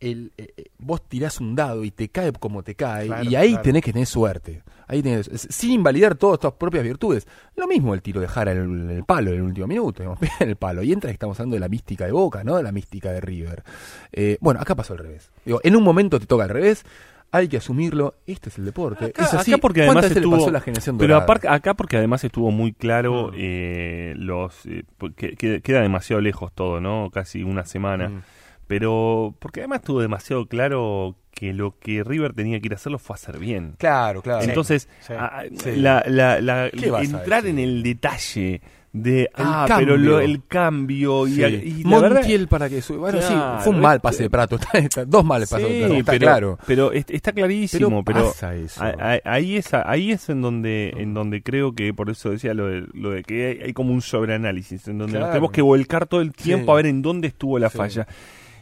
el, 0.00 0.32
eh, 0.38 0.48
eh, 0.56 0.64
vos 0.78 1.06
tirás 1.08 1.40
un 1.40 1.54
dado 1.54 1.84
y 1.84 1.90
te 1.90 2.08
cae 2.08 2.32
como 2.32 2.62
te 2.62 2.74
cae, 2.74 3.06
Claro, 3.06 3.30
y 3.30 3.34
ahí 3.36 3.50
claro. 3.50 3.62
tenés 3.62 3.82
que 3.84 3.92
tener 3.92 4.06
suerte. 4.06 4.62
Ahí 4.88 5.02
tenés, 5.02 5.30
sin 5.50 5.70
invalidar 5.72 6.16
todas 6.16 6.40
tus 6.40 6.52
propias 6.54 6.82
virtudes. 6.82 7.28
Lo 7.54 7.68
mismo 7.68 7.94
el 7.94 8.02
tiro 8.02 8.20
de 8.20 8.26
Jara 8.26 8.50
en 8.52 8.88
el, 8.88 8.90
el 8.90 9.04
palo 9.04 9.30
en 9.30 9.36
el 9.36 9.42
último 9.42 9.66
minuto, 9.68 10.02
digamos, 10.02 10.18
en 10.40 10.48
el 10.48 10.56
palo. 10.56 10.82
Y 10.82 10.92
entra 10.92 11.08
que 11.10 11.12
estamos 11.14 11.38
hablando 11.38 11.54
de 11.54 11.60
la 11.60 11.68
mística 11.68 12.06
de 12.06 12.12
Boca, 12.12 12.42
¿no? 12.42 12.56
De 12.56 12.62
la 12.64 12.72
mística 12.72 13.12
de 13.12 13.20
River. 13.20 13.62
Eh, 14.10 14.36
bueno, 14.40 14.58
acá 14.60 14.74
pasó 14.74 14.94
al 14.94 14.98
revés. 15.00 15.30
Digo, 15.44 15.60
en 15.62 15.76
un 15.76 15.84
momento 15.84 16.18
te 16.18 16.26
toca 16.26 16.42
al 16.44 16.50
revés, 16.50 16.84
hay 17.32 17.48
que 17.48 17.56
asumirlo, 17.58 18.14
este 18.26 18.48
es 18.48 18.58
el 18.58 18.64
deporte. 18.64 19.06
Acá, 19.06 19.22
es 19.24 19.34
así. 19.34 19.52
acá 19.52 19.60
porque 19.60 19.84
¿Cuántas 19.84 20.06
además 20.06 20.16
estuvo, 20.16 20.36
pasó 20.36 20.48
a 20.48 20.52
la 20.52 20.60
generación 20.60 20.98
pero 20.98 21.14
dorada? 21.14 21.24
aparte, 21.24 21.48
acá 21.48 21.74
porque 21.74 21.96
además 21.96 22.24
estuvo 22.24 22.50
muy 22.50 22.72
claro 22.72 23.30
eh, 23.36 24.14
los 24.16 24.66
eh, 24.66 24.84
que- 25.16 25.60
queda 25.62 25.80
demasiado 25.80 26.20
lejos 26.20 26.52
todo, 26.52 26.80
¿no? 26.80 27.10
Casi 27.12 27.42
una 27.42 27.64
semana. 27.64 28.08
Mm. 28.08 28.22
Pero 28.66 29.34
porque 29.40 29.60
además 29.60 29.80
estuvo 29.80 30.00
demasiado 30.00 30.46
claro 30.46 31.16
que 31.32 31.52
lo 31.52 31.76
que 31.78 32.04
River 32.04 32.34
tenía 32.34 32.60
que 32.60 32.66
ir 32.66 32.72
a 32.72 32.76
hacerlo 32.76 32.98
fue 33.00 33.14
hacer 33.14 33.38
bien. 33.38 33.74
Claro, 33.78 34.22
claro. 34.22 34.42
Entonces, 34.44 34.88
Sí, 35.00 35.12
a- 35.12 35.26
a- 35.40 35.44
sí. 35.56 35.76
la, 35.76 36.04
la- 36.06 36.40
la- 36.40 36.70
¿Qué 36.70 36.90
vas 36.90 37.12
a 37.12 37.18
entrar 37.18 37.46
en 37.46 37.58
el 37.58 37.82
detalle 37.82 38.60
de 38.92 39.20
El 39.22 39.28
ah, 39.36 39.66
pero 39.78 39.96
lo- 39.96 40.12
cambio. 40.16 40.20
el 40.20 40.42
cambio 40.48 41.26
y, 41.28 41.34
Sí. 41.34 41.42
y 41.42 41.84
la 41.84 42.00
verdad- 42.00 42.16
Montiel 42.18 42.48
para 42.48 42.68
que. 42.68 42.80
Bueno, 42.88 43.18
Claro, 43.20 43.58
sí, 43.58 43.64
fue 43.64 43.72
un 43.74 43.80
mal 43.80 43.96
este- 43.96 44.02
pase 44.02 44.22
de 44.24 44.30
Prato. 44.30 44.56
está- 44.60 44.78
está- 44.78 45.04
dos 45.04 45.24
males 45.24 45.48
pases 45.48 45.68
de 45.68 45.74
Sí, 45.74 45.78
Prato, 45.80 45.94
está 45.94 46.12
pero, 46.12 46.26
claro. 46.26 46.58
pero 46.66 46.92
est- 46.92 47.10
está 47.10 47.32
clarísimo, 47.32 48.02
Pero 48.04 48.30
eso. 48.30 48.46
ahí 49.24 49.56
es 49.56 49.72
ahí 49.74 50.10
es 50.12 50.28
en 50.28 50.42
donde 50.42 50.92
en 50.96 51.14
donde 51.14 51.42
creo 51.42 51.72
que 51.72 51.94
por 51.94 52.10
eso 52.10 52.30
decía 52.30 52.52
lo 52.54 52.66
de, 52.66 52.84
lo 52.92 53.10
de 53.10 53.22
que 53.22 53.46
hay, 53.46 53.66
hay 53.66 53.72
como 53.72 53.92
un 53.92 54.02
sobreanálisis 54.02 54.88
en 54.88 54.98
donde 54.98 55.18
nos 55.20 55.28
tenemos 55.28 55.50
que 55.52 55.62
volcar 55.62 56.06
todo 56.06 56.20
el 56.20 56.32
tiempo 56.32 56.66
Sí. 56.66 56.70
a 56.72 56.74
ver 56.74 56.86
en 56.86 57.02
dónde 57.02 57.28
estuvo 57.28 57.58
la 57.58 57.70
Sí. 57.70 57.78
falla. 57.78 58.06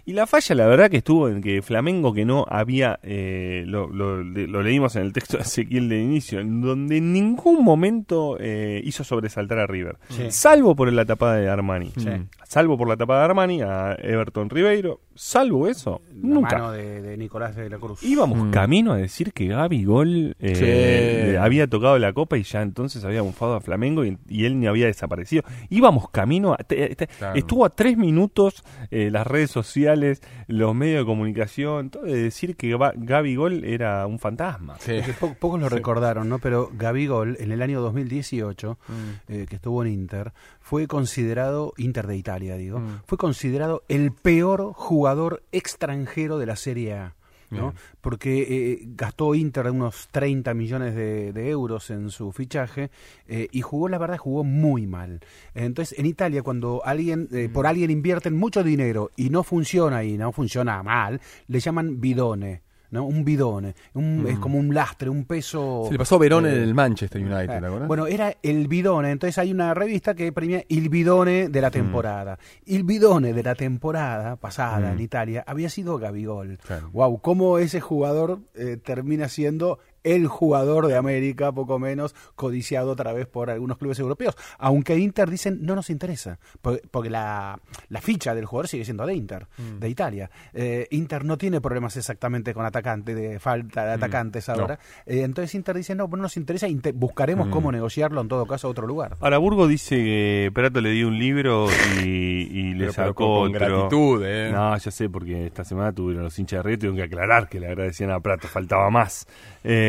Y 0.09 0.15
la 0.15 0.27
falla, 0.27 0.55
la 0.55 0.67
verdad, 0.67 0.91
que 0.91 0.97
estuvo 0.97 1.29
en 1.29 1.43
que 1.43 1.61
Flamengo, 1.61 2.15
que 2.15 2.25
no 2.25 2.47
había, 2.49 2.99
eh, 3.03 3.65
lo, 3.67 3.89
lo- 3.91 4.25
de- 4.25 4.47
lo 4.47 4.63
leímos 4.63 4.97
en 4.97 5.03
el 5.03 5.13
texto 5.13 5.37
de 5.37 5.43
Ezequiel 5.43 5.91
de 5.91 6.01
inicio, 6.01 6.41
en 6.41 6.63
donde 6.63 6.97
en 6.97 7.13
ningún 7.13 7.63
momento 7.63 8.39
eh, 8.41 8.81
hizo 8.85 9.05
sobresaltar 9.05 9.59
a 9.59 9.67
River. 9.67 9.99
Sí. 10.09 10.23
Salvo 10.31 10.75
por 10.75 10.91
la 10.91 11.05
tapada 11.05 11.37
de 11.37 11.51
Armani. 11.51 11.93
Sí. 11.97 12.09
Salvo 12.47 12.79
por 12.79 12.89
la 12.89 12.97
tapada 12.97 13.19
de 13.21 13.25
Armani 13.27 13.61
a 13.61 13.97
Everton 14.03 14.49
Ribeiro. 14.49 15.01
Salvo 15.15 15.67
eso, 15.67 16.01
La 16.15 16.15
nunca. 16.29 16.57
mano 16.59 16.73
de, 16.73 17.03
de 17.03 17.17
Nicolás 17.19 17.55
de 17.57 17.69
la 17.69 17.77
Cruz. 17.77 18.03
Íbamos 18.05 18.39
Mm. 18.39 18.51
camino 18.51 18.93
a 18.93 18.97
decir 18.97 19.33
que 19.33 19.49
Gaby 19.49 19.85
Gol 19.85 20.37
eh, 20.41 21.31
Sí. 21.33 21.37
había 21.37 21.67
tocado 21.67 21.99
la 21.99 22.13
copa 22.13 22.39
y 22.39 22.45
ya 22.45 22.63
entonces 22.63 23.05
había 23.05 23.21
bufado 23.23 23.55
a 23.57 23.61
Flamengo 23.61 24.05
y, 24.07 24.17
y 24.29 24.45
él 24.47 24.59
ni 24.61 24.69
había 24.69 24.87
desaparecido. 24.87 25.43
Íbamos 25.71 26.09
camino, 26.11 26.53
a, 26.55 26.59
te- 26.59 26.95
te- 26.95 27.09
Claro. 27.09 27.35
estuvo 27.37 27.65
a 27.67 27.71
tres 27.71 27.99
minutos 27.99 28.63
eh, 28.93 29.11
las 29.11 29.27
redes 29.27 29.51
sociales, 29.51 29.98
los 30.47 30.75
medios 30.75 31.01
de 31.03 31.07
comunicación, 31.07 31.91
todo 31.91 32.03
de 32.05 32.23
decir 32.23 32.57
que 32.57 32.75
Ga- 32.77 32.93
Gaby 32.97 33.37
Gol 33.37 33.65
era 33.65 34.07
un 34.07 34.19
fantasma. 34.19 34.77
Sí. 34.79 35.01
Que 35.05 35.13
po- 35.13 35.35
pocos 35.35 35.61
lo 35.61 35.69
recordaron, 35.69 36.29
¿no? 36.29 36.39
Pero 36.39 36.71
Gabigol, 36.73 37.37
en 37.41 37.53
el 37.53 37.63
año 37.63 37.81
2018, 37.81 38.79
Mm. 38.89 38.93
eh, 39.33 39.47
que 39.49 39.57
estuvo 39.57 39.83
en 39.85 39.93
Inter, 39.93 40.33
fue 40.61 40.87
considerado, 40.87 41.73
Inter 41.77 42.07
de 42.07 42.17
Italia, 42.17 42.57
digo, 42.57 42.81
Mm. 42.81 43.01
fue 43.07 43.19
considerado 43.19 43.83
el 43.89 44.13
peor 44.13 44.73
jugador 44.75 45.43
extranjero 45.53 46.39
de 46.39 46.47
la 46.47 46.57
Serie 46.57 46.95
A. 46.95 47.15
¿no? 47.51 47.75
Porque 48.01 48.43
eh, 48.43 48.79
gastó 48.95 49.35
Inter 49.35 49.71
unos 49.71 50.09
30 50.11 50.55
millones 50.55 50.95
de, 50.95 51.33
de 51.33 51.51
euros 51.51 51.91
en 51.91 52.11
su 52.11 52.33
fichaje 52.33 52.91
eh, 53.27 53.49
y 53.51 53.63
jugó, 53.63 53.89
la 53.89 53.99
verdad, 53.99 54.19
jugó 54.19 54.45
muy 54.45 54.87
mal. 54.87 55.21
Entonces, 55.55 55.99
en 55.99 56.07
Italia, 56.07 56.43
cuando 56.43 56.83
alguien 56.85 57.29
eh, 57.33 57.49
por 57.53 57.67
alguien 57.67 57.91
invierten 57.91 58.37
mucho 58.37 58.63
dinero 58.63 59.11
y 59.17 59.31
no 59.31 59.43
funciona 59.43 60.05
y 60.05 60.17
no 60.19 60.33
funciona 60.33 60.83
mal, 60.83 61.21
le 61.47 61.61
llaman 61.61 62.01
bidone. 62.01 62.63
¿No? 62.91 63.05
Un 63.05 63.25
bidone, 63.25 63.75
un- 63.95 64.27
es 64.29 64.39
como 64.39 64.59
un 64.59 64.73
lastre, 64.75 65.09
un 65.11 65.25
peso... 65.25 65.85
Se 65.87 65.93
le 65.93 65.99
pasó 65.99 66.19
Verón 66.19 66.47
eh, 66.47 66.51
en 66.57 66.63
el 66.63 66.75
Manchester 66.75 67.21
United, 67.23 67.47
¿te 67.61 67.67
acuerdas? 67.67 67.89
Bueno, 67.89 68.07
era 68.07 68.35
el 68.43 68.67
bidone. 68.69 69.11
Entonces 69.11 69.37
hay 69.39 69.51
una 69.53 69.75
revista 69.75 70.15
que 70.15 70.33
premia 70.33 70.65
el 70.69 70.89
bidone 70.89 71.49
de 71.49 71.61
la 71.61 71.71
temporada. 71.71 72.39
El 72.67 72.85
bidone 72.85 73.33
de 73.33 73.43
la 73.43 73.55
temporada 73.55 74.37
pasada 74.37 74.89
Mm. 74.91 74.93
en 74.95 75.01
Italia 75.01 75.45
había 75.47 75.69
sido 75.71 75.99
Gabigol. 75.99 76.59
Claro. 76.67 76.91
Wow, 76.93 77.21
cómo 77.21 77.59
ese 77.59 77.81
jugador 77.81 78.41
eh, 78.55 78.77
termina 78.83 79.29
siendo 79.29 79.79
el 80.05 80.27
jugador 80.27 80.87
de 80.87 80.97
América, 80.97 81.53
poco 81.53 81.79
menos, 81.79 82.15
codiciado 82.35 82.91
otra 82.93 83.13
vez 83.13 83.27
por 83.27 83.51
algunos 83.51 83.79
clubes 83.79 83.99
europeos. 83.99 84.35
Aunque 84.59 84.97
Inter 84.99 85.29
dicen 85.31 85.59
no 85.63 85.75
nos 85.75 85.91
interesa, 85.91 86.39
porque, 86.63 86.83
porque 86.91 87.11
la, 87.11 87.59
la 87.89 88.01
ficha 88.01 88.35
del 88.35 88.45
jugador 88.47 88.69
sigue 88.69 88.85
siendo 88.85 89.05
de 89.07 89.15
Inter, 89.15 89.47
Mm. 89.59 89.79
de 89.81 89.89
Italia. 89.89 90.31
Eh, 90.53 90.87
Inter 90.91 91.25
no 91.25 91.37
tiene 91.39 91.61
problemas 91.61 91.97
exactamente 91.97 92.55
con 92.55 92.65
atacantes, 92.65 93.15
de 93.17 93.39
falta 93.39 93.85
de 93.85 93.91
Mm, 93.97 93.99
atacantes 93.99 94.49
no. 94.49 94.55
ahora. 94.55 94.79
Eh, 95.07 95.23
entonces 95.23 95.55
Inter 95.55 95.77
dice 95.77 95.95
no, 95.95 96.07
no 96.09 96.17
nos 96.17 96.37
interesa, 96.37 96.69
inte- 96.69 96.93
buscaremos 96.93 97.49
Mm. 97.49 97.51
cómo 97.51 97.73
negociarlo 97.73 98.21
en 98.21 98.29
todo 98.29 98.47
caso 98.47 98.69
a 98.69 98.71
otro 98.71 98.87
lugar. 98.87 99.17
Ahora, 99.21 99.39
Burgo 99.39 99.67
dice 99.67 99.97
que 99.97 100.51
Prato 100.55 100.81
le 100.81 100.91
dio 100.91 101.09
un 101.09 101.19
libro 101.19 101.67
y, 102.03 102.07
y 102.09 102.73
le 102.75 102.87
Pero- 102.87 102.93
pero 102.95 103.07
sacó 103.09 103.25
con 103.41 103.55
otro. 103.57 103.67
gratitud, 103.69 104.25
¿eh? 104.25 104.51
No, 104.53 104.77
ya 104.77 104.91
sé, 104.91 105.09
porque 105.11 105.47
esta 105.47 105.65
semana 105.65 105.93
tuvieron 105.93 106.25
los 106.25 106.39
hinchas 106.39 106.59
de 106.59 106.63
Río, 106.63 106.79
tuvieron 106.79 106.97
que 106.97 107.03
aclarar 107.05 107.49
que 107.49 107.61
le 107.61 107.67
agradecían 107.69 108.11
a 108.11 108.21
Prato, 108.21 108.49
faltaba 108.49 108.91
más. 108.91 109.27
Eh, 109.65 109.88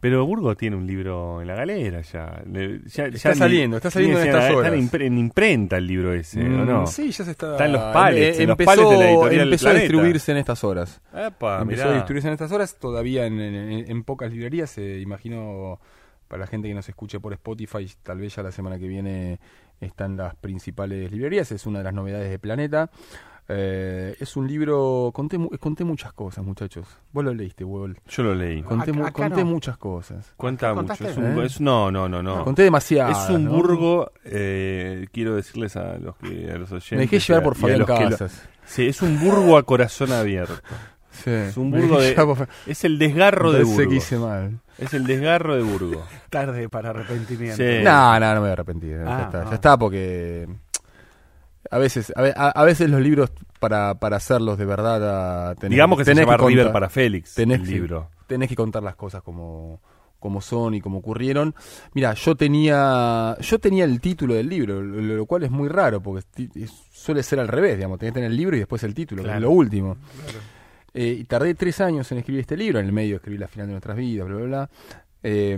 pero 0.00 0.24
Burgo 0.26 0.56
tiene 0.56 0.76
un 0.76 0.86
libro 0.86 1.40
en 1.40 1.48
la 1.48 1.54
galera 1.54 2.00
ya. 2.02 2.42
Está 2.54 3.08
ya 3.08 3.34
saliendo, 3.34 3.76
está 3.78 3.90
saliendo 3.90 4.20
en 4.20 4.26
estas 4.28 4.44
Está 4.44 4.56
horas. 4.56 4.72
impre- 4.74 5.06
en 5.06 5.18
imprenta 5.18 5.76
el 5.78 5.86
libro 5.86 6.12
ese, 6.14 6.40
¿o 6.40 6.44
Mm, 6.44 6.66
no? 6.66 6.86
Sí, 6.86 7.10
ya 7.10 7.24
se 7.24 7.30
está. 7.32 7.52
Está 7.52 7.66
en 7.66 7.72
los 7.72 7.82
palets, 7.92 8.38
eh, 8.38 8.42
en 8.44 8.50
empezó, 8.50 8.66
palets 8.70 8.90
de 8.90 8.96
la 8.96 9.10
editorial 9.10 9.40
empezó 9.42 9.68
a 9.68 9.72
distribuirse 9.74 10.32
en 10.32 10.38
estas 10.38 10.64
horas. 10.64 11.00
Epa, 11.12 11.60
empezó 11.62 11.82
mirá. 11.82 11.90
a 11.90 11.94
distribuirse 11.96 12.28
en 12.28 12.34
estas 12.34 12.52
horas, 12.52 12.76
todavía 12.78 13.26
en, 13.26 13.40
en- 13.40 13.90
en 13.90 14.04
pocas 14.04 14.30
librerías. 14.30 14.76
eh, 14.78 15.00
imagino 15.00 15.80
para 16.28 16.40
la 16.40 16.46
gente 16.46 16.68
que 16.68 16.74
nos 16.74 16.88
escuche 16.88 17.18
por 17.20 17.32
Spotify, 17.32 17.90
tal 18.02 18.18
vez 18.18 18.36
ya 18.36 18.42
la 18.42 18.52
semana 18.52 18.78
que 18.78 18.86
viene 18.86 19.40
están 19.80 20.16
las 20.16 20.34
principales 20.36 21.10
librerías. 21.10 21.50
Es 21.52 21.66
una 21.66 21.78
de 21.78 21.84
las 21.84 21.94
novedades 21.94 22.30
de 22.30 22.38
Planeta. 22.38 22.90
Eh, 23.50 24.14
es 24.20 24.36
un 24.36 24.46
libro. 24.46 25.10
Conté, 25.14 25.38
conté 25.58 25.82
muchas 25.84 26.12
cosas, 26.12 26.44
muchachos. 26.44 26.86
Vos 27.12 27.24
lo 27.24 27.32
leíste, 27.32 27.64
Wol. 27.64 27.96
Yo 28.06 28.22
lo 28.22 28.34
leí. 28.34 28.62
Conté, 28.62 28.90
Acá- 28.90 28.98
mu- 28.98 29.06
acá 29.06 29.12
conté 29.12 29.44
no. 29.44 29.50
muchas 29.50 29.78
cosas. 29.78 30.32
Cuenta 30.36 30.74
mucho. 30.74 30.92
Es 31.08 31.16
un- 31.16 31.38
¿Eh? 31.38 31.46
es- 31.46 31.60
no, 31.60 31.90
no, 31.90 32.08
no, 32.08 32.22
no. 32.22 32.44
Conté 32.44 32.62
demasiado. 32.64 33.10
Es 33.12 33.30
un 33.30 33.44
¿no? 33.46 33.52
burgo, 33.52 34.12
eh, 34.24 35.06
quiero 35.12 35.34
decirles 35.34 35.76
a 35.76 35.96
los 35.98 36.16
que 36.16 36.50
a 36.50 36.58
los 36.58 36.70
oyentes. 36.72 36.92
Me 36.92 36.98
dejé 37.06 37.18
llevar 37.20 37.42
por 37.42 37.56
Fabián 37.56 37.78
lo- 37.80 37.86
Casas. 37.86 38.48
sí, 38.66 38.86
es 38.86 39.00
un 39.00 39.18
burgo 39.18 39.56
a 39.56 39.62
corazón 39.62 40.12
abierto. 40.12 40.54
Sí. 41.10 41.30
Es 41.30 41.56
un 41.56 41.72
burgo 41.72 42.00
de. 42.00 42.12
por- 42.14 42.48
Es 42.64 42.84
el 42.84 42.96
desgarro 42.96 43.50
de 43.50 43.64
mal. 43.64 44.60
Es 44.78 44.94
el 44.94 45.04
desgarro 45.04 45.56
de 45.56 45.62
Burgos. 45.62 46.06
Tarde 46.30 46.68
para 46.68 46.90
arrepentimiento. 46.90 47.56
Sí. 47.56 47.82
No, 47.82 48.20
no, 48.20 48.26
no 48.28 48.34
me 48.34 48.40
voy 48.40 48.48
a 48.50 48.52
arrepentir. 48.52 48.90
ya 48.90 49.04
Ah, 49.04 49.22
está, 49.24 49.42
ah. 49.42 49.46
ya 49.48 49.54
está 49.56 49.76
porque 49.76 50.46
a 51.70 51.78
veces, 51.78 52.12
a, 52.16 52.22
a- 52.54 52.64
veces 52.64 52.88
los 52.90 53.00
libros 53.00 53.30
para, 53.60 53.94
para 53.94 54.16
hacerlos 54.16 54.56
de 54.58 54.64
verdad 54.64 55.50
a- 55.50 55.54
tenés- 55.56 55.70
Digamos 55.70 55.98
que 55.98 56.04
se 56.04 56.10
tenés 56.12 56.24
llama 56.26 56.36
contar- 56.38 56.48
River 56.56 56.72
para 56.72 56.88
Félix, 56.88 57.34
tenés 57.34 57.60
el 57.60 57.64
que- 57.66 57.70
libro. 57.72 58.10
tenés 58.26 58.48
que 58.48 58.56
contar 58.56 58.82
las 58.82 58.96
cosas 58.96 59.22
como 59.22 59.80
como 60.20 60.40
son 60.40 60.74
y 60.74 60.80
como 60.80 60.98
ocurrieron. 60.98 61.54
Mira, 61.94 62.12
yo 62.14 62.34
tenía 62.34 63.36
yo 63.40 63.58
tenía 63.60 63.84
el 63.84 64.00
título 64.00 64.34
del 64.34 64.48
libro, 64.48 64.82
lo, 64.82 65.00
lo 65.00 65.26
cual 65.26 65.44
es 65.44 65.50
muy 65.52 65.68
raro 65.68 66.00
porque 66.02 66.24
es- 66.56 66.72
suele 66.92 67.22
ser 67.22 67.38
al 67.38 67.46
revés, 67.46 67.76
digamos, 67.76 67.98
tenés 68.00 68.12
que 68.12 68.14
tener 68.16 68.30
el 68.32 68.36
libro 68.36 68.56
y 68.56 68.58
después 68.58 68.82
el 68.82 68.94
título, 68.94 69.22
que 69.22 69.32
es 69.32 69.40
lo 69.40 69.50
último. 69.52 69.96
Eh, 70.94 71.18
y 71.20 71.24
tardé 71.24 71.54
tres 71.54 71.80
años 71.80 72.10
en 72.10 72.18
escribir 72.18 72.40
este 72.40 72.56
libro, 72.56 72.80
en 72.80 72.86
el 72.86 72.92
medio 72.92 73.16
escribí 73.16 73.38
La 73.38 73.46
final 73.46 73.68
de 73.68 73.72
nuestras 73.74 73.96
vidas, 73.96 74.26
bla, 74.26 74.36
bla, 74.38 74.46
bla. 74.46 74.70
Eh, 75.22 75.56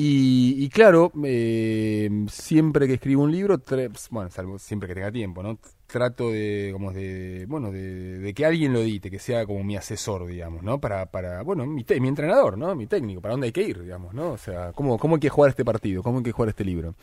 y, 0.00 0.54
y 0.64 0.68
claro, 0.68 1.10
eh, 1.24 2.08
siempre 2.30 2.86
que 2.86 2.94
escribo 2.94 3.22
un 3.24 3.32
libro, 3.32 3.58
tre- 3.58 3.90
bueno, 4.10 4.30
salvo 4.30 4.58
siempre 4.58 4.88
que 4.88 4.94
tenga 4.94 5.10
tiempo, 5.10 5.42
¿no? 5.42 5.58
Trato 5.86 6.30
de, 6.30 6.70
como 6.72 6.92
de, 6.92 7.46
bueno, 7.48 7.72
de, 7.72 8.32
que 8.34 8.46
alguien 8.46 8.72
lo 8.74 8.80
edite, 8.80 9.10
que 9.10 9.18
sea 9.18 9.44
como 9.46 9.64
mi 9.64 9.76
asesor, 9.76 10.26
digamos, 10.26 10.62
¿no? 10.62 10.80
Para, 10.80 11.06
para 11.06 11.42
bueno, 11.42 11.66
mi, 11.66 11.82
te- 11.84 12.00
mi 12.00 12.08
entrenador, 12.08 12.58
¿no? 12.58 12.74
Mi 12.76 12.86
técnico, 12.86 13.20
para 13.20 13.32
dónde 13.32 13.46
hay 13.46 13.52
que 13.52 13.62
ir, 13.62 13.82
digamos, 13.82 14.14
¿no? 14.14 14.32
O 14.32 14.38
sea, 14.38 14.72
¿cómo, 14.72 14.98
cómo 14.98 15.16
hay 15.16 15.20
que 15.20 15.30
jugar 15.30 15.50
este 15.50 15.64
partido? 15.64 16.02
¿Cómo 16.02 16.18
hay 16.18 16.24
que 16.24 16.32
jugar 16.32 16.50
este 16.50 16.64
libro? 16.64 16.94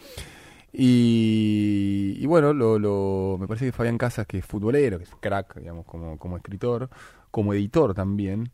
Y, 0.73 2.17
y 2.19 2.25
bueno, 2.25 2.53
lo, 2.53 2.77
lo, 2.79 3.37
me 3.39 3.47
parece 3.47 3.65
que 3.67 3.71
Fabián 3.71 3.97
Casas, 3.97 4.27
que 4.27 4.39
es 4.39 4.45
futbolero, 4.45 4.97
que 4.97 5.05
es 5.05 5.11
crack, 5.21 5.55
digamos, 5.59 5.85
como, 5.85 6.17
como 6.19 6.35
escritor, 6.37 6.89
como 7.31 7.53
editor 7.53 7.93
también, 7.93 8.51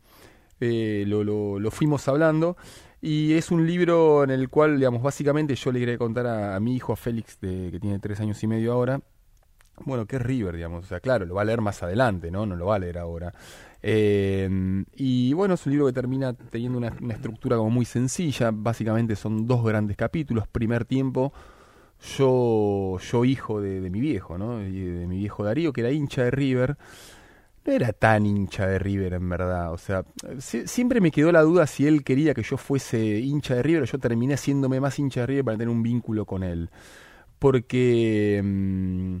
eh, 0.60 1.04
lo, 1.06 1.24
lo, 1.24 1.58
lo 1.60 1.70
fuimos 1.70 2.08
hablando. 2.08 2.56
Y 3.04 3.32
es 3.32 3.50
un 3.50 3.66
libro 3.66 4.22
en 4.22 4.30
el 4.30 4.48
cual, 4.48 4.76
digamos, 4.76 5.02
básicamente 5.02 5.56
yo 5.56 5.72
le 5.72 5.80
quería 5.80 5.98
contar 5.98 6.24
a, 6.24 6.60
mi 6.60 6.76
hijo, 6.76 6.92
a 6.92 6.96
Félix, 6.96 7.36
de, 7.40 7.68
que 7.72 7.80
tiene 7.80 7.98
tres 7.98 8.20
años 8.20 8.40
y 8.44 8.46
medio 8.46 8.72
ahora, 8.72 9.00
bueno, 9.84 10.06
que 10.06 10.16
es 10.16 10.22
River, 10.22 10.54
digamos. 10.54 10.84
O 10.84 10.86
sea, 10.86 11.00
claro, 11.00 11.26
lo 11.26 11.34
va 11.34 11.42
a 11.42 11.44
leer 11.44 11.60
más 11.60 11.82
adelante, 11.82 12.30
¿no? 12.30 12.46
No 12.46 12.54
lo 12.54 12.66
va 12.66 12.76
a 12.76 12.78
leer 12.78 12.98
ahora. 12.98 13.34
Eh, 13.82 14.48
y 14.94 15.32
bueno, 15.32 15.54
es 15.54 15.66
un 15.66 15.72
libro 15.72 15.86
que 15.86 15.92
termina 15.92 16.32
teniendo 16.32 16.78
una, 16.78 16.94
estructura 17.12 17.56
como 17.56 17.70
muy 17.70 17.84
sencilla. 17.84 18.52
Básicamente 18.52 19.16
son 19.16 19.48
dos 19.48 19.64
grandes 19.64 19.96
capítulos. 19.96 20.46
Primer 20.46 20.84
tiempo, 20.84 21.32
yo, 22.16 22.98
yo 23.00 23.24
hijo 23.24 23.60
de, 23.60 23.80
de 23.80 23.90
mi 23.90 23.98
viejo, 24.00 24.38
¿no? 24.38 24.58
De 24.58 25.06
mi 25.08 25.18
viejo 25.18 25.42
Darío, 25.42 25.72
que 25.72 25.80
era 25.80 25.90
hincha 25.90 26.22
de 26.22 26.30
River. 26.30 26.76
No 27.64 27.72
era 27.72 27.92
tan 27.92 28.26
hincha 28.26 28.66
de 28.66 28.78
River, 28.78 29.14
en 29.14 29.28
verdad. 29.28 29.72
O 29.72 29.78
sea, 29.78 30.04
si- 30.40 30.66
siempre 30.66 31.00
me 31.00 31.12
quedó 31.12 31.30
la 31.30 31.42
duda 31.42 31.66
si 31.68 31.86
él 31.86 32.02
quería 32.02 32.34
que 32.34 32.42
yo 32.42 32.56
fuese 32.56 33.20
hincha 33.20 33.54
de 33.54 33.62
River. 33.62 33.84
Yo 33.84 33.98
terminé 33.98 34.34
haciéndome 34.34 34.80
más 34.80 34.98
hincha 34.98 35.20
de 35.20 35.26
River 35.28 35.44
para 35.44 35.56
tener 35.58 35.68
un 35.68 35.82
vínculo 35.82 36.26
con 36.26 36.42
él. 36.42 36.70
Porque 37.38 38.40
mm, 38.44 39.16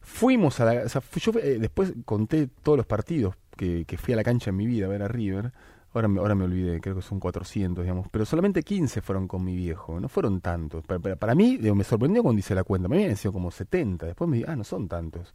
fuimos 0.00 0.60
a 0.60 0.66
la. 0.66 0.82
O 0.84 0.88
sea, 0.88 1.02
yo 1.16 1.32
eh, 1.42 1.58
después 1.60 1.94
conté 2.04 2.48
todos 2.62 2.78
los 2.78 2.86
partidos 2.86 3.36
que, 3.56 3.84
que 3.86 3.98
fui 3.98 4.14
a 4.14 4.16
la 4.18 4.24
cancha 4.24 4.50
en 4.50 4.56
mi 4.56 4.66
vida 4.66 4.86
a 4.86 4.90
ver 4.90 5.02
a 5.02 5.08
River. 5.08 5.52
Ahora 5.94 6.08
me, 6.08 6.18
ahora 6.20 6.34
me 6.34 6.44
olvidé, 6.44 6.80
creo 6.80 6.96
que 6.96 7.02
son 7.02 7.20
400, 7.20 7.84
digamos. 7.84 8.08
Pero 8.10 8.24
solamente 8.26 8.62
15 8.62 9.00
fueron 9.00 9.28
con 9.28 9.44
mi 9.44 9.56
viejo, 9.56 10.00
no 10.00 10.08
fueron 10.08 10.40
tantos. 10.40 10.84
Para, 10.84 11.00
para- 11.00 11.16
para 11.16 11.34
mí, 11.34 11.56
digo, 11.56 11.74
me 11.74 11.84
sorprendió 11.84 12.22
cuando 12.22 12.40
hice 12.40 12.54
la 12.54 12.64
cuenta. 12.64 12.88
Me 12.88 12.96
habían 12.96 13.16
sido 13.16 13.32
como 13.32 13.50
70. 13.50 14.06
Después 14.06 14.28
me 14.28 14.38
dije, 14.38 14.50
ah, 14.50 14.56
no 14.56 14.64
son 14.64 14.88
tantos. 14.88 15.32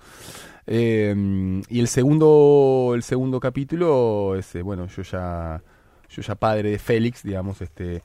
Eh, 0.67 1.61
y 1.69 1.79
el 1.79 1.87
segundo, 1.87 2.91
el 2.95 3.03
segundo 3.03 3.39
capítulo, 3.39 4.35
ese, 4.35 4.61
bueno, 4.61 4.87
yo 4.87 5.01
ya, 5.03 5.61
yo 6.09 6.21
ya 6.21 6.35
padre 6.35 6.71
de 6.71 6.79
Félix, 6.79 7.23
digamos, 7.23 7.61
este, 7.61 8.03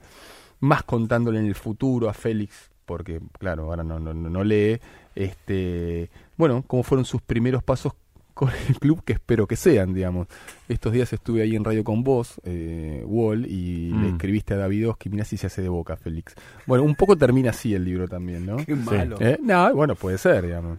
más 0.59 0.83
contándole 0.83 1.39
en 1.39 1.45
el 1.47 1.55
futuro 1.55 2.09
a 2.09 2.13
Félix, 2.13 2.71
porque 2.85 3.19
claro, 3.39 3.65
ahora 3.65 3.83
no, 3.83 3.99
no, 3.99 4.13
no 4.13 4.29
no 4.29 4.43
lee, 4.43 4.79
este, 5.15 6.09
bueno, 6.37 6.63
cómo 6.67 6.83
fueron 6.83 7.05
sus 7.05 7.21
primeros 7.21 7.63
pasos 7.63 7.93
con 8.35 8.49
el 8.69 8.77
club 8.79 9.01
que 9.03 9.13
espero 9.13 9.47
que 9.47 9.55
sean, 9.55 9.93
digamos. 9.95 10.27
Estos 10.69 10.93
días 10.93 11.11
estuve 11.13 11.41
ahí 11.41 11.55
en 11.55 11.63
radio 11.63 11.83
con 11.83 12.03
vos, 12.03 12.39
eh, 12.43 13.01
Wall, 13.07 13.47
y 13.47 13.89
le 13.89 13.95
Mm. 13.95 14.05
escribiste 14.13 14.53
a 14.53 14.57
David 14.57 14.89
Oski, 14.89 15.09
mirá 15.09 15.25
si 15.25 15.37
se 15.37 15.47
hace 15.47 15.63
de 15.63 15.69
boca, 15.69 15.95
Félix. 15.95 16.35
Bueno, 16.67 16.83
un 16.83 16.93
poco 16.95 17.15
termina 17.17 17.49
así 17.49 17.73
el 17.73 17.83
libro 17.85 18.07
también, 18.07 18.45
¿no? 18.45 18.57
Qué 18.57 18.75
malo. 18.75 19.17
¿Eh? 19.19 19.39
No, 19.41 19.73
bueno, 19.73 19.95
puede 19.95 20.19
ser, 20.19 20.45
digamos. 20.45 20.77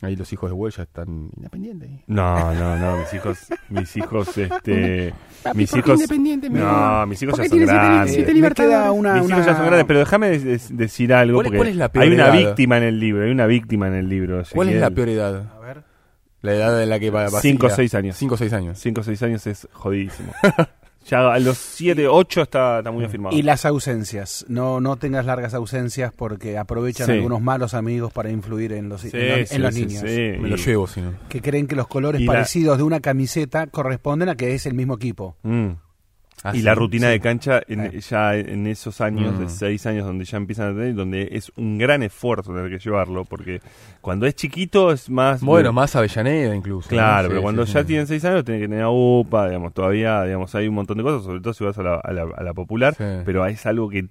Ahí 0.00 0.14
los 0.14 0.32
hijos 0.32 0.48
de 0.48 0.54
Wall 0.54 0.70
ya 0.70 0.84
están 0.84 1.28
independientes. 1.36 1.90
No, 2.06 2.54
no, 2.54 2.76
no, 2.76 2.98
mis 2.98 3.12
hijos, 3.14 3.38
mis 3.68 3.96
hijos, 3.96 4.28
este, 4.38 5.12
Papi, 5.42 5.58
mis 5.58 5.70
¿por 5.72 5.82
qué 5.82 5.88
hijos, 5.90 6.00
independiente, 6.02 6.50
no, 6.50 7.06
mis 7.08 7.20
hijos 7.20 7.34
¿Por 7.34 7.44
ya 7.44 7.48
son 7.48 7.58
siete- 7.58 7.72
grandes. 7.72 8.14
siete 8.14 8.54
queda 8.54 8.92
una, 8.92 9.14
mis 9.14 9.28
hijos 9.28 9.44
ya 9.44 9.52
son 9.54 9.62
una- 9.62 9.66
grandes, 9.66 9.86
pero 9.86 9.98
déjame 9.98 10.28
de- 10.30 10.38
de- 10.38 10.60
decir 10.70 11.12
algo 11.12 11.38
¿Cuál 11.38 11.46
es- 11.46 11.48
porque 11.50 11.56
cuál 11.58 11.68
es 11.70 11.76
la 11.76 11.88
peor 11.90 12.04
hay 12.04 12.12
una 12.12 12.30
víctima 12.30 12.76
en 12.76 12.82
el 12.84 13.00
libro, 13.00 13.24
hay 13.24 13.30
una 13.32 13.46
víctima 13.46 13.88
en 13.88 13.94
el 13.94 14.08
libro. 14.08 14.42
¿Cuál 14.54 14.68
es 14.68 14.80
la 14.80 14.90
peor 14.90 15.08
edad? 15.08 15.52
A 15.56 15.58
ver. 15.58 15.82
La 16.42 16.52
edad 16.54 16.82
en 16.82 16.88
la 16.88 16.98
que 17.00 17.10
va 17.10 17.24
a 17.24 17.30
Cinco 17.40 17.66
o 17.66 17.70
seis 17.70 17.94
años. 17.94 18.16
5 18.16 18.34
o 18.34 18.38
6 18.38 18.52
años. 18.52 18.78
5 18.78 19.00
o 19.00 19.04
6 19.04 19.22
años 19.24 19.46
es 19.48 19.66
jodidísimo. 19.72 20.32
ya 21.06 21.32
a 21.32 21.38
los 21.40 21.58
7, 21.58 22.06
8 22.06 22.42
está, 22.42 22.78
está 22.78 22.90
muy 22.92 23.04
afirmado. 23.04 23.36
Y 23.36 23.42
las 23.42 23.64
ausencias. 23.64 24.44
No, 24.48 24.80
no 24.80 24.96
tengas 24.96 25.26
largas 25.26 25.54
ausencias 25.54 26.12
porque 26.14 26.56
aprovechan 26.58 27.06
Sí. 27.06 27.12
algunos 27.14 27.40
malos 27.40 27.74
amigos 27.74 28.12
para 28.12 28.30
influir 28.30 28.72
en 28.72 28.88
los, 28.88 29.00
Sí, 29.00 29.10
en 29.12 29.40
los, 29.40 29.48
sí, 29.48 29.54
en 29.56 29.62
los 29.62 29.74
sí, 29.74 29.86
niños. 29.86 30.02
sí. 30.02 30.32
Me 30.40 30.48
lo 30.48 30.56
llevo, 30.56 30.86
si 30.86 31.00
no. 31.00 31.14
Que 31.28 31.40
creen 31.42 31.66
que 31.66 31.74
los 31.74 31.88
colores 31.88 32.20
Y 32.20 32.24
la- 32.24 32.32
parecidos 32.34 32.76
de 32.78 32.84
una 32.84 33.00
camiseta 33.00 33.66
corresponden 33.66 34.28
a 34.28 34.36
que 34.36 34.54
es 34.54 34.64
el 34.66 34.74
mismo 34.74 34.94
equipo. 34.94 35.36
Mm. 35.42 35.70
Ah, 36.44 36.52
y 36.54 36.58
sí, 36.58 36.62
la 36.62 36.74
rutina 36.74 37.06
sí. 37.08 37.12
de 37.12 37.20
cancha 37.20 37.60
en- 37.66 37.90
ya 38.00 38.36
en 38.36 38.66
esos 38.68 39.00
años, 39.00 39.34
Mm. 39.34 39.38
de 39.40 39.48
seis 39.48 39.84
años, 39.86 40.06
donde 40.06 40.24
ya 40.24 40.36
empiezan 40.36 40.70
a 40.70 40.74
tener, 40.74 40.94
donde 40.94 41.28
es 41.32 41.50
un 41.56 41.78
gran 41.78 42.02
esfuerzo 42.04 42.52
tener 42.54 42.70
que 42.70 42.78
llevarlo, 42.78 43.24
porque 43.24 43.60
cuando 44.00 44.24
es 44.26 44.34
chiquito 44.36 44.92
es 44.92 45.10
más... 45.10 45.40
Bueno, 45.40 45.72
más 45.72 45.96
Avellaneda 45.96 46.54
incluso. 46.54 46.88
Claro, 46.88 47.24
¿no? 47.24 47.28
pero 47.30 47.42
cuando 47.42 47.64
ya 47.64 47.82
tienen 47.84 48.06
seis 48.06 48.24
años 48.24 48.44
tienen 48.44 48.62
que 48.62 48.68
tener 48.68 48.86
UPA, 48.88 49.46
digamos, 49.48 49.74
todavía, 49.74 50.22
digamos, 50.24 50.54
hay 50.54 50.68
un 50.68 50.74
montón 50.76 50.96
de 50.98 51.02
cosas, 51.02 51.24
sobre 51.24 51.40
todo 51.40 51.52
si 51.54 51.64
vas 51.64 51.76
a 51.78 51.82
la, 51.82 51.94
a 51.96 52.12
la- 52.12 52.28
a 52.36 52.42
la 52.44 52.54
popular, 52.54 52.94
pero 53.24 53.44
es 53.46 53.66
algo 53.66 53.88
que 53.88 54.06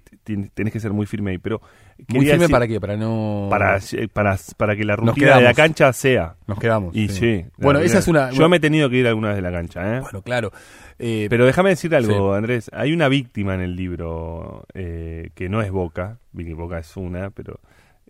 tenés 0.54 0.72
que 0.72 0.80
ser 0.80 0.92
muy 0.92 1.06
firme 1.06 1.30
ahí. 1.30 1.38
Pero 1.38 1.62
Muy 2.08 2.26
firme 2.26 2.40
decir- 2.44 2.50
para 2.52 2.68
qué, 2.68 2.80
para 2.80 2.96
no... 2.96 3.48
para, 3.50 3.78
para, 4.12 4.36
para 4.56 4.76
que 4.76 4.84
la 4.84 4.96
rutina 4.96 5.36
de 5.36 5.42
la 5.42 5.54
cancha 5.54 5.92
sea. 5.92 6.36
Nos 6.46 6.58
quedamos. 6.58 6.94
Y 6.94 7.08
sí. 7.08 7.44
Bueno, 7.56 7.80
esa 7.80 7.98
es 7.98 8.06
una... 8.08 8.30
Yo 8.30 8.48
me 8.48 8.58
he 8.58 8.60
tenido 8.60 8.88
que 8.90 8.96
ir 8.98 9.06
alguna 9.08 9.28
vez 9.28 9.36
de 9.36 9.42
la 9.42 9.50
cancha, 9.50 9.96
¿eh? 9.96 10.00
Bueno, 10.00 10.22
claro. 10.22 10.52
Eh, 10.98 11.28
Pero 11.30 11.46
déjame 11.46 11.70
decir 11.70 11.94
algo, 11.94 12.34
Andrés. 12.34 12.70
Hay 12.72 12.92
una 12.92 13.08
víctima 13.08 13.54
en 13.54 13.60
el 13.60 13.76
libro 13.76 14.66
eh, 14.74 15.30
que 15.34 15.48
no 15.48 15.62
es 15.62 15.70
Boca, 15.70 16.18
vi 16.32 16.44
que 16.44 16.54
Boca 16.54 16.78
es 16.78 16.96
una, 16.96 17.30
pero 17.30 17.60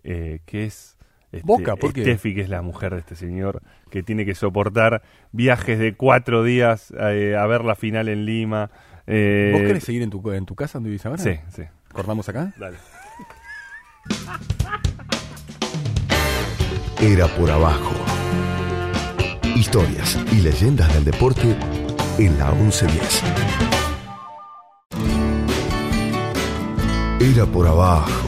eh, 0.03 0.39
que 0.45 0.65
es 0.65 0.97
este, 1.31 1.45
Boca, 1.45 1.75
¿por 1.75 1.93
qué? 1.93 2.01
Steffi, 2.01 2.33
que 2.33 2.41
es 2.41 2.49
la 2.49 2.61
mujer 2.61 2.93
de 2.93 2.99
este 2.99 3.15
señor, 3.15 3.61
que 3.91 4.01
tiene 4.01 4.25
que 4.25 4.33
soportar 4.33 5.03
viajes 5.31 5.77
de 5.77 5.93
cuatro 5.93 6.43
días 6.43 6.91
eh, 6.99 7.35
a 7.37 7.45
ver 7.45 7.63
la 7.63 7.75
final 7.75 8.09
en 8.09 8.25
Lima. 8.25 8.71
Eh, 9.05 9.51
¿Vos 9.53 9.61
querés 9.61 9.83
seguir 9.83 10.01
en 10.01 10.09
tu, 10.09 10.31
en 10.31 10.45
tu 10.45 10.55
casa 10.55 10.79
donde 10.79 10.89
vivís 10.89 11.05
ahora? 11.05 11.21
Sí, 11.21 11.35
sí. 11.49 11.63
¿Cortamos 11.91 12.27
acá? 12.29 12.53
Dale. 12.57 12.77
Era 17.01 17.27
por 17.27 17.49
abajo. 17.51 17.93
Historias 19.55 20.17
y 20.31 20.41
leyendas 20.41 20.93
del 20.93 21.05
deporte 21.05 21.55
en 22.19 22.37
la 22.37 22.51
1110. 22.51 23.23
Era 27.21 27.45
por 27.45 27.65
abajo. 27.65 28.27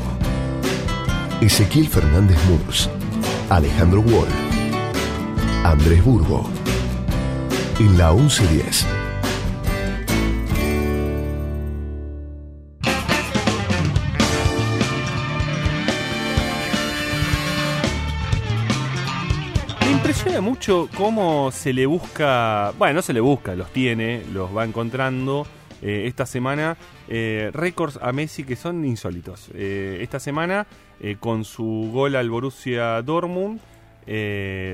Ezequiel 1.42 1.90
Fernández 1.90 2.38
Murs, 2.48 2.90
Alejandro 3.50 4.00
Wall, 4.02 4.30
Andrés 5.66 6.04
Burgo. 6.06 6.50
En 7.80 7.98
la 7.98 8.14
1110. 8.14 9.01
Mucho 20.52 20.90
cómo 20.98 21.50
se 21.54 21.72
le 21.72 21.86
busca, 21.86 22.74
bueno, 22.78 22.96
no 22.96 23.02
se 23.02 23.14
le 23.14 23.22
busca, 23.22 23.56
los 23.56 23.72
tiene, 23.72 24.22
los 24.34 24.56
va 24.56 24.66
encontrando 24.66 25.48
eh, 25.82 26.04
esta 26.08 26.26
semana, 26.26 26.76
eh, 27.08 27.52
récords 27.54 27.98
a 28.02 28.12
Messi 28.12 28.44
que 28.44 28.58
son 28.58 28.84
insólitos. 28.84 29.50
Eh, 29.54 30.00
esta 30.02 30.20
semana, 30.20 30.68
eh, 31.00 31.16
con 31.18 31.46
su 31.46 31.90
gol 31.94 32.18
al 32.18 32.30
Borussia 32.30 33.02
Dortmund, 33.02 33.62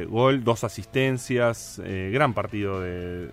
gol, 0.10 0.44
dos 0.44 0.64
asistencias, 0.64 1.80
gran 2.12 2.34
partido 2.34 2.82
de, 2.82 3.28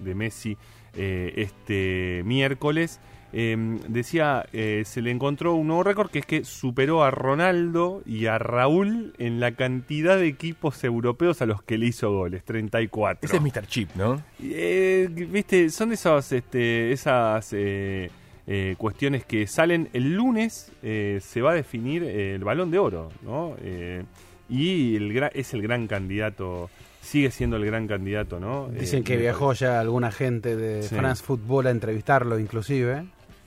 de- 0.00 0.14
Messi 0.14 0.56
este 0.94 2.22
miércoles. 2.24 3.00
Eh, 3.38 3.54
decía, 3.88 4.46
eh, 4.54 4.84
se 4.86 5.02
le 5.02 5.10
encontró 5.10 5.54
un 5.56 5.66
nuevo 5.66 5.82
récord 5.82 6.10
que 6.10 6.20
es 6.20 6.24
que 6.26 6.42
superó 6.44 7.04
a 7.04 7.10
Ronaldo 7.10 8.00
y 8.06 8.26
a 8.26 8.38
Raúl 8.38 9.12
en 9.18 9.40
la 9.40 9.52
cantidad 9.52 10.16
de 10.16 10.26
equipos 10.26 10.82
europeos 10.84 11.42
a 11.42 11.46
los 11.46 11.62
que 11.62 11.76
le 11.76 11.84
hizo 11.84 12.10
goles, 12.10 12.44
34. 12.44 13.26
Ese 13.26 13.36
es 13.36 13.42
Mr. 13.42 13.66
Chip, 13.66 13.90
¿no? 13.94 14.22
Eh, 14.42 15.08
Viste, 15.10 15.68
son 15.68 15.92
esas, 15.92 16.32
este, 16.32 16.92
esas 16.92 17.52
eh, 17.52 18.10
eh, 18.46 18.74
cuestiones 18.78 19.26
que 19.26 19.46
salen 19.46 19.90
el 19.92 20.14
lunes, 20.14 20.72
eh, 20.82 21.18
se 21.22 21.42
va 21.42 21.50
a 21.50 21.54
definir 21.54 22.04
el 22.04 22.42
balón 22.42 22.70
de 22.70 22.78
oro, 22.78 23.10
¿no? 23.22 23.54
Eh, 23.60 24.02
y 24.48 24.96
el 24.96 25.12
gra- 25.12 25.30
es 25.34 25.52
el 25.52 25.60
gran 25.60 25.86
candidato, 25.88 26.70
sigue 27.02 27.30
siendo 27.30 27.56
el 27.56 27.66
gran 27.66 27.86
candidato, 27.86 28.40
¿no? 28.40 28.68
Dicen 28.68 29.00
Eh, 29.00 29.04
que 29.04 29.16
viajó 29.18 29.52
ya 29.52 29.78
alguna 29.78 30.10
gente 30.10 30.56
de 30.56 30.84
Sí. 30.84 30.94
France 30.94 31.22
Football 31.22 31.66
a 31.66 31.70
entrevistarlo 31.70 32.38
inclusive 32.38 33.04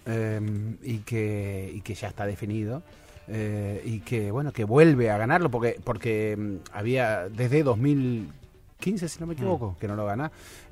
eh, 0.09 0.41
y, 0.83 0.97
que, 0.99 1.71
y 1.75 1.81
que 1.81 1.93
ya 1.93 2.07
está 2.09 2.25
definido 2.25 2.81
eh, 3.27 3.81
y 3.85 3.99
que 3.99 4.31
bueno 4.31 4.51
que 4.51 4.63
vuelve 4.63 5.11
a 5.11 5.17
ganarlo 5.17 5.49
porque 5.51 5.79
porque 5.83 6.35
mm, 6.37 6.55
había 6.73 7.29
desde 7.29 7.61
2015 7.63 9.07
si 9.07 9.19
no 9.19 9.27
me 9.27 9.33
equivoco 9.33 9.77
que 9.79 9.87
no 9.87 9.95
lo 9.95 10.05
gana 10.05 10.31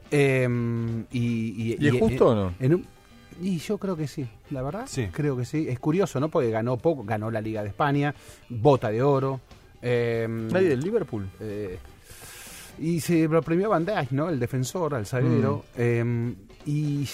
Eh, 0.10 0.48
y, 1.12 1.76
¿Y 1.80 1.88
es 1.88 2.00
justo 2.00 2.30
o 2.30 2.36
no? 2.36 2.54
en 2.60 2.74
un- 2.76 2.86
y 3.40 3.60
yo 3.60 3.78
creo 3.78 3.96
que 3.96 4.08
sí, 4.08 4.26
la 4.50 4.64
verdad. 4.64 4.86
Sí. 4.88 5.10
Creo 5.12 5.38
que 5.38 5.46
sí. 5.46 5.68
Es 5.70 5.78
curioso, 5.80 6.20
¿no? 6.20 6.30
Porque 6.30 6.50
ganó 6.50 6.76
poco, 6.78 7.04
ganó 7.04 7.30
la 7.30 7.40
Liga 7.40 7.62
de 7.62 7.68
España, 7.70 8.16
bota 8.50 8.90
de 8.90 9.04
oro. 9.04 9.42
Nadie 9.84 10.70
del 10.70 10.80
Liverpool. 10.80 11.30
eh, 11.40 11.78
y 12.80 13.00
se 13.00 13.28
lo 13.28 13.42
premió 13.44 13.70
Van 13.70 13.86
Dijk, 13.86 14.10
¿no? 14.12 14.30
El 14.30 14.40
defensor, 14.40 14.96
al 14.96 15.06
zaguero. 15.06 15.66
Mm. 15.78 16.32
y, 16.66 17.08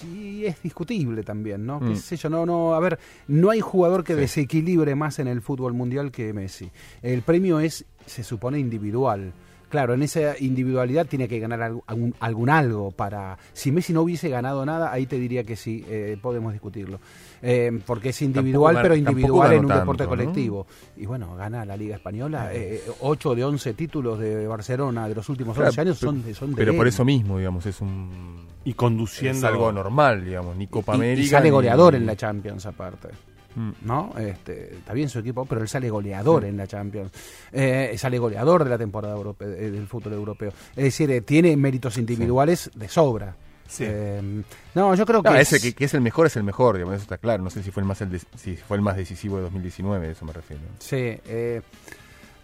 sí 0.00 0.46
es 0.46 0.62
discutible 0.62 1.22
también, 1.22 1.64
¿no? 1.66 1.80
Mm. 1.80 1.88
Qué 1.88 1.96
sé 1.96 2.16
yo, 2.16 2.28
no, 2.30 2.46
no, 2.46 2.74
a 2.74 2.80
ver, 2.80 2.98
no 3.28 3.50
hay 3.50 3.60
jugador 3.60 4.04
que 4.04 4.14
Sí. 4.14 4.20
desequilibre 4.20 4.94
más 4.94 5.18
en 5.18 5.28
el 5.28 5.40
fútbol 5.42 5.72
mundial 5.74 6.10
que 6.10 6.32
Messi. 6.32 6.70
El 7.02 7.22
premio 7.22 7.60
es, 7.60 7.84
se 8.06 8.22
supone, 8.24 8.58
individual. 8.58 9.32
Claro, 9.70 9.94
en 9.94 10.02
esa 10.02 10.34
individualidad 10.38 11.06
tiene 11.06 11.28
que 11.28 11.38
ganar 11.38 11.62
algún, 11.86 12.14
algo 12.50 12.90
para... 12.90 13.38
Si 13.52 13.70
Messi 13.72 13.92
no 13.92 14.02
hubiese 14.02 14.28
ganado 14.28 14.66
nada, 14.66 14.92
ahí 14.92 15.06
te 15.06 15.16
diría 15.16 15.44
que 15.44 15.54
sí, 15.56 15.84
eh, 15.88 16.18
podemos 16.20 16.52
discutirlo. 16.52 16.98
Eh, 17.40 17.80
porque 17.86 18.10
es 18.10 18.20
individual, 18.20 18.74
Tampoco 18.74 18.82
pero 18.82 18.96
individual 18.96 19.52
en 19.52 19.60
un 19.60 19.66
tanto, 19.68 19.80
deporte 19.80 20.02
¿no? 20.02 20.08
colectivo. 20.10 20.66
Y 20.96 21.06
bueno, 21.06 21.36
gana 21.36 21.64
la 21.64 21.76
Liga 21.76 21.94
Española. 21.96 22.50
eh, 22.52 22.82
8 23.00 23.34
de 23.36 23.44
11 23.44 23.74
títulos 23.74 24.18
de 24.18 24.46
Barcelona 24.46 25.08
de 25.08 25.14
los 25.14 25.28
últimos 25.28 25.56
11 25.56 25.70
Claro, 25.72 25.88
años 25.88 25.98
son 25.98 26.22
de, 26.24 26.34
son 26.34 26.50
de 26.50 26.56
Pero 26.56 26.76
por 26.76 26.86
eso 26.88 27.04
mismo, 27.04 27.38
digamos, 27.38 27.64
es 27.64 27.80
un. 27.80 28.46
Y 28.64 28.74
conduciendo. 28.74 29.38
Es 29.38 29.44
algo 29.44 29.72
normal, 29.72 30.24
digamos, 30.24 30.56
ni 30.56 30.66
Copa 30.66 30.92
Y- 30.92 30.96
América. 30.96 31.22
Y, 31.22 31.28
sale 31.28 31.44
ni- 31.44 31.50
goleador 31.50 31.94
en 31.94 32.04
la 32.06 32.16
Champions 32.16 32.66
aparte. 32.66 33.08
Mm. 33.54 33.70
¿No? 33.82 34.14
Este, 34.18 34.74
está 34.76 34.92
bien 34.92 35.08
su 35.08 35.18
equipo, 35.18 35.44
pero 35.46 35.60
él 35.60 35.68
sale 35.68 35.90
goleador 35.90 36.44
en 36.44 36.56
la 36.56 36.66
Champions. 36.66 37.10
Eh, 37.52 37.94
sale 37.98 38.18
goleador 38.18 38.64
de 38.64 38.70
la 38.70 38.78
temporada 38.78 39.14
europe- 39.16 39.44
eh, 39.44 39.70
del 39.70 39.86
fútbol 39.86 40.12
europeo. 40.12 40.52
Es 40.76 40.84
decir, 40.84 41.10
eh, 41.10 41.20
tiene 41.22 41.56
méritos 41.56 41.98
individuales 41.98 42.70
de 42.74 42.88
sobra. 42.88 43.34
Sí. 43.68 43.84
Eh, 43.86 44.42
no, 44.74 44.94
yo 44.94 45.06
creo 45.06 45.22
que. 45.22 45.30
No, 45.30 45.36
es- 45.36 45.52
ese 45.52 45.60
que, 45.70 45.74
que 45.76 45.84
es 45.84 45.94
el 45.94 46.00
mejor 46.00 46.26
es 46.26 46.36
el 46.36 46.42
mejor, 46.44 46.74
digamos, 46.76 46.94
eso 46.96 47.02
está 47.02 47.18
claro. 47.18 47.42
No 47.42 47.50
sé 47.50 47.62
si 47.62 47.70
fue 47.70 47.82
el 47.82 47.86
más, 47.86 48.00
el 48.00 48.10
de- 48.10 48.20
si 48.36 48.56
fue 48.56 48.76
el 48.76 48.82
más 48.82 48.96
decisivo 48.96 49.36
de 49.36 49.42
2019, 49.42 50.08
a 50.08 50.10
eso 50.10 50.24
me 50.24 50.32
refiero. 50.32 50.62
Sí, 50.80 50.96
eh, 50.96 51.60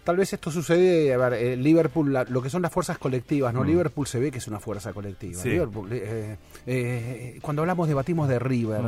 tal 0.05 0.15
vez 0.15 0.31
esto 0.31 0.49
sucede, 0.51 1.13
a 1.13 1.17
ver, 1.17 1.57
Liverpool, 1.57 2.13
la- 2.13 2.23
lo 2.23 2.41
que 2.41 2.49
son 2.49 2.61
las 2.61 2.71
fuerzas 2.71 2.97
colectivas, 2.97 3.53
¿no? 3.53 3.63
Mm. 3.63 3.67
Liverpool 3.67 4.07
se 4.07 4.19
ve 4.19 4.31
que 4.31 4.37
es 4.37 4.47
una 4.47 4.61
fuerza 4.61 4.93
colectiva. 4.93 5.41
Sí. 5.41 5.49
Liverpool, 5.49 5.89
eh, 5.91 6.37
eh, 6.65 7.39
cuando 7.41 7.61
hablamos, 7.61 7.89
debatimos 7.89 8.29
de 8.29 8.39
River. 8.39 8.81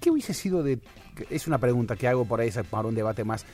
Mm. 0.00 0.02
eh, 0.02 0.04
¿y 0.04 0.04
¿Qué 0.04 0.10
hubiese 0.10 0.34
sido 0.34 0.62
de.? 0.62 0.78
Es 1.28 1.46
una 1.46 1.58
pregunta 1.58 1.96
que 1.96 2.08
hago 2.08 2.24
por 2.24 2.40
ahí 2.40 2.50
para 2.70 2.88
un 2.88 2.94
debate 2.94 3.24
más. 3.24 3.44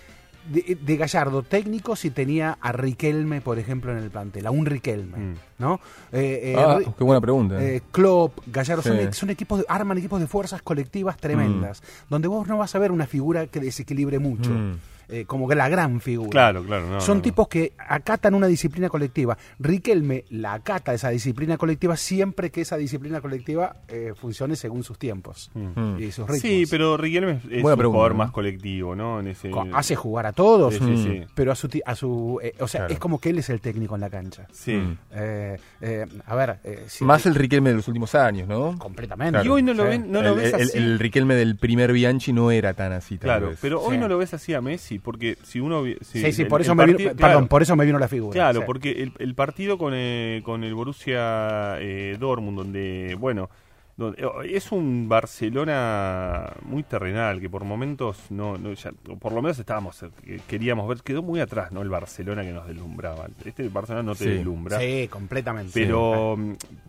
De, 0.49 0.79
de 0.81 0.97
Gallardo, 0.97 1.43
técnico, 1.43 1.97
si 1.97 2.11
tenía 2.11 2.57
a 2.61 2.71
Riquelme, 2.71 3.41
por 3.41 3.59
ejemplo, 3.59 3.91
en 3.91 3.99
el 3.99 4.11
plantel, 4.11 4.47
a 4.47 4.53
un 4.53 4.65
Riquelme, 4.65 5.17
Mm. 5.19 5.35
¿no? 5.59 5.81
Eh, 6.13 6.53
eh, 6.53 6.57
ah, 6.57 6.79
qué 6.97 7.03
buena 7.03 7.21
pregunta. 7.21 7.61
eh, 7.61 7.83
Klopp, 7.91 8.39
Gallardo, 8.47 8.81
son, 8.83 8.97
Sí. 8.97 9.09
son 9.11 9.31
equipos, 9.31 9.59
de- 9.59 9.65
arman 9.69 9.99
equipos 9.99 10.21
de 10.21 10.29
fuerzas 10.29 10.63
colectivas 10.63 11.17
tremendas, 11.17 11.83
donde 12.09 12.29
vos 12.29 12.47
no 12.47 12.59
vas 12.59 12.73
a 12.77 12.79
ver 12.79 12.93
una 12.93 13.09
figura 13.09 13.49
que 13.49 13.59
desequilibre 13.59 14.21
mucho, 14.21 14.51
Mm. 14.51 14.75
Eh, 15.09 15.25
como 15.27 15.49
que 15.49 15.55
la 15.55 15.69
gran 15.69 16.01
figura. 16.01 16.31
Claro, 16.31 16.65
claro. 16.65 16.87
no, 16.89 17.01
son 17.01 17.17
no, 17.17 17.19
no. 17.19 17.23
tipos 17.23 17.49
que 17.49 17.73
acatan 17.79 18.35
una 18.35 18.47
disciplina 18.47 18.89
colectiva. 18.89 19.37
Riquelme 19.59 20.25
la 20.31 20.55
acata 20.55 20.95
esa 20.95 21.11
disciplina 21.11 21.57
colectiva 21.59 21.97
siempre 21.97 22.51
que 22.51 22.61
esa 22.63 22.77
disciplina 22.77 23.21
colectiva 23.21 23.77
eh, 23.89 24.13
funcione 24.15 24.57
según 24.57 24.83
sus 24.85 24.99
tiempos 24.99 25.51
Mm. 25.55 25.99
y 25.99 26.13
sus 26.13 26.27
ritmos. 26.27 26.41
Sí, 26.41 26.65
pero 26.71 26.97
Riquelme 26.97 27.41
es, 27.51 27.63
Buena 27.63 27.75
un 27.75 27.79
pregunta, 27.79 27.87
jugador 27.89 28.13
¿no? 28.13 28.19
más 28.19 28.31
colectivo, 28.31 28.95
¿no? 28.97 29.21
En 29.21 29.29
ese, 29.29 29.51
Co- 29.51 29.67
hace 29.73 29.97
jugar 29.97 30.27
a 30.27 30.33
todos, 30.33 30.75
Sí, 30.75 30.81
sí, 30.81 30.85
Mm. 30.91 31.03
sí. 31.05 31.23
pero 31.35 31.53
a 31.53 31.55
su, 31.55 31.69
ti- 31.69 31.83
a 31.85 31.95
su 31.95 32.39
eh, 32.43 32.55
o 32.61 32.69
sea, 32.69 32.81
Claro. 32.83 32.95
es 32.95 32.99
como 33.01 33.21
que 33.21 33.31
él 33.31 33.39
es 33.39 33.49
el 33.51 33.61
técnico 33.61 33.95
en 33.95 34.01
la 34.01 34.11
cancha. 34.11 34.47
Sí. 34.53 34.73
Mm. 34.75 34.99
Eh, 35.13 35.57
eh, 35.81 36.07
a 36.27 36.35
ver, 36.35 36.59
eh, 36.65 36.85
si- 36.89 37.05
Más 37.05 37.27
el 37.27 37.35
Riquelme 37.35 37.71
de 37.71 37.77
los 37.77 37.89
últimos 37.89 38.15
años, 38.15 38.49
¿no? 38.49 38.77
completamente. 38.79 39.41
Y 39.45 39.49
hoy 39.49 39.63
no 39.63 39.73
lo 39.75 39.85
Sí. 39.85 39.89
ven, 39.91 40.11
no 40.11 40.23
lo 40.23 40.31
el, 40.31 40.37
ves 40.37 40.55
el- 40.55 40.61
así. 40.63 40.79
el 40.79 40.99
Riquelme 40.99 41.35
del 41.35 41.57
primer 41.57 41.93
Bianchi 41.93 42.33
no 42.33 42.51
era 42.51 42.75
tan 42.75 42.93
así, 42.93 43.17
tal 43.19 43.23
Claro, 43.29 43.49
vez. 43.51 43.59
pero 43.61 43.81
hoy 43.83 43.95
Sí. 43.95 44.01
no 44.01 44.09
lo 44.09 44.19
ves 44.19 44.35
así 44.35 44.55
a 44.55 44.61
Messi, 44.61 44.96
porque 44.99 45.37
si 45.43 45.61
uno... 45.61 45.85
si 45.85 46.21
Sí, 46.23 46.33
sí, 46.33 46.43
el- 46.43 46.49
por 46.49 46.61
eso 46.61 46.75
me 46.75 46.87
vino, 46.87 47.15
perdón, 47.15 47.49
por 47.49 47.63
eso 47.63 47.77
me 47.77 47.85
vino 47.87 47.99
la 47.99 48.09
figura. 48.09 48.33
Claro, 48.33 48.61
sí. 48.61 48.65
porque 48.67 48.91
el, 49.03 49.13
el 49.19 49.35
partido 49.35 49.79
con, 49.79 49.93
eh, 49.95 50.43
con 50.45 50.65
el 50.65 50.75
Borussia 50.75 51.77
eh, 51.81 52.17
Dortmund, 52.19 52.57
donde, 52.59 53.17
bueno, 53.19 53.49
donde- 53.97 54.23
eh, 54.23 54.29
es 54.57 54.71
un 54.73 55.09
Barcelona 55.09 56.53
muy 56.63 56.83
terrenal, 56.83 57.41
que 57.41 57.49
por 57.49 57.65
momentos, 57.65 58.19
no, 58.31 58.59
no 58.59 58.73
ya- 58.75 58.93
por 59.19 59.33
lo 59.33 59.43
menos 59.43 59.59
estábamos, 59.59 60.03
eh, 60.03 60.41
queríamos 60.47 60.89
ver, 60.89 60.99
quedó 61.03 61.23
muy 61.23 61.41
atrás, 61.41 61.73
¿no? 61.73 61.83
El 61.83 61.89
Barcelona 61.89 62.43
que 62.43 62.53
nos 62.53 62.67
deslumbraba. 62.67 63.27
Este 63.45 63.69
Barcelona 63.69 64.03
no 64.03 64.13
te 64.15 64.25
Sí. 64.25 64.31
deslumbra. 64.31 64.79
Sí, 64.79 65.09
completamente. 65.09 65.73
Pero, 65.75 66.37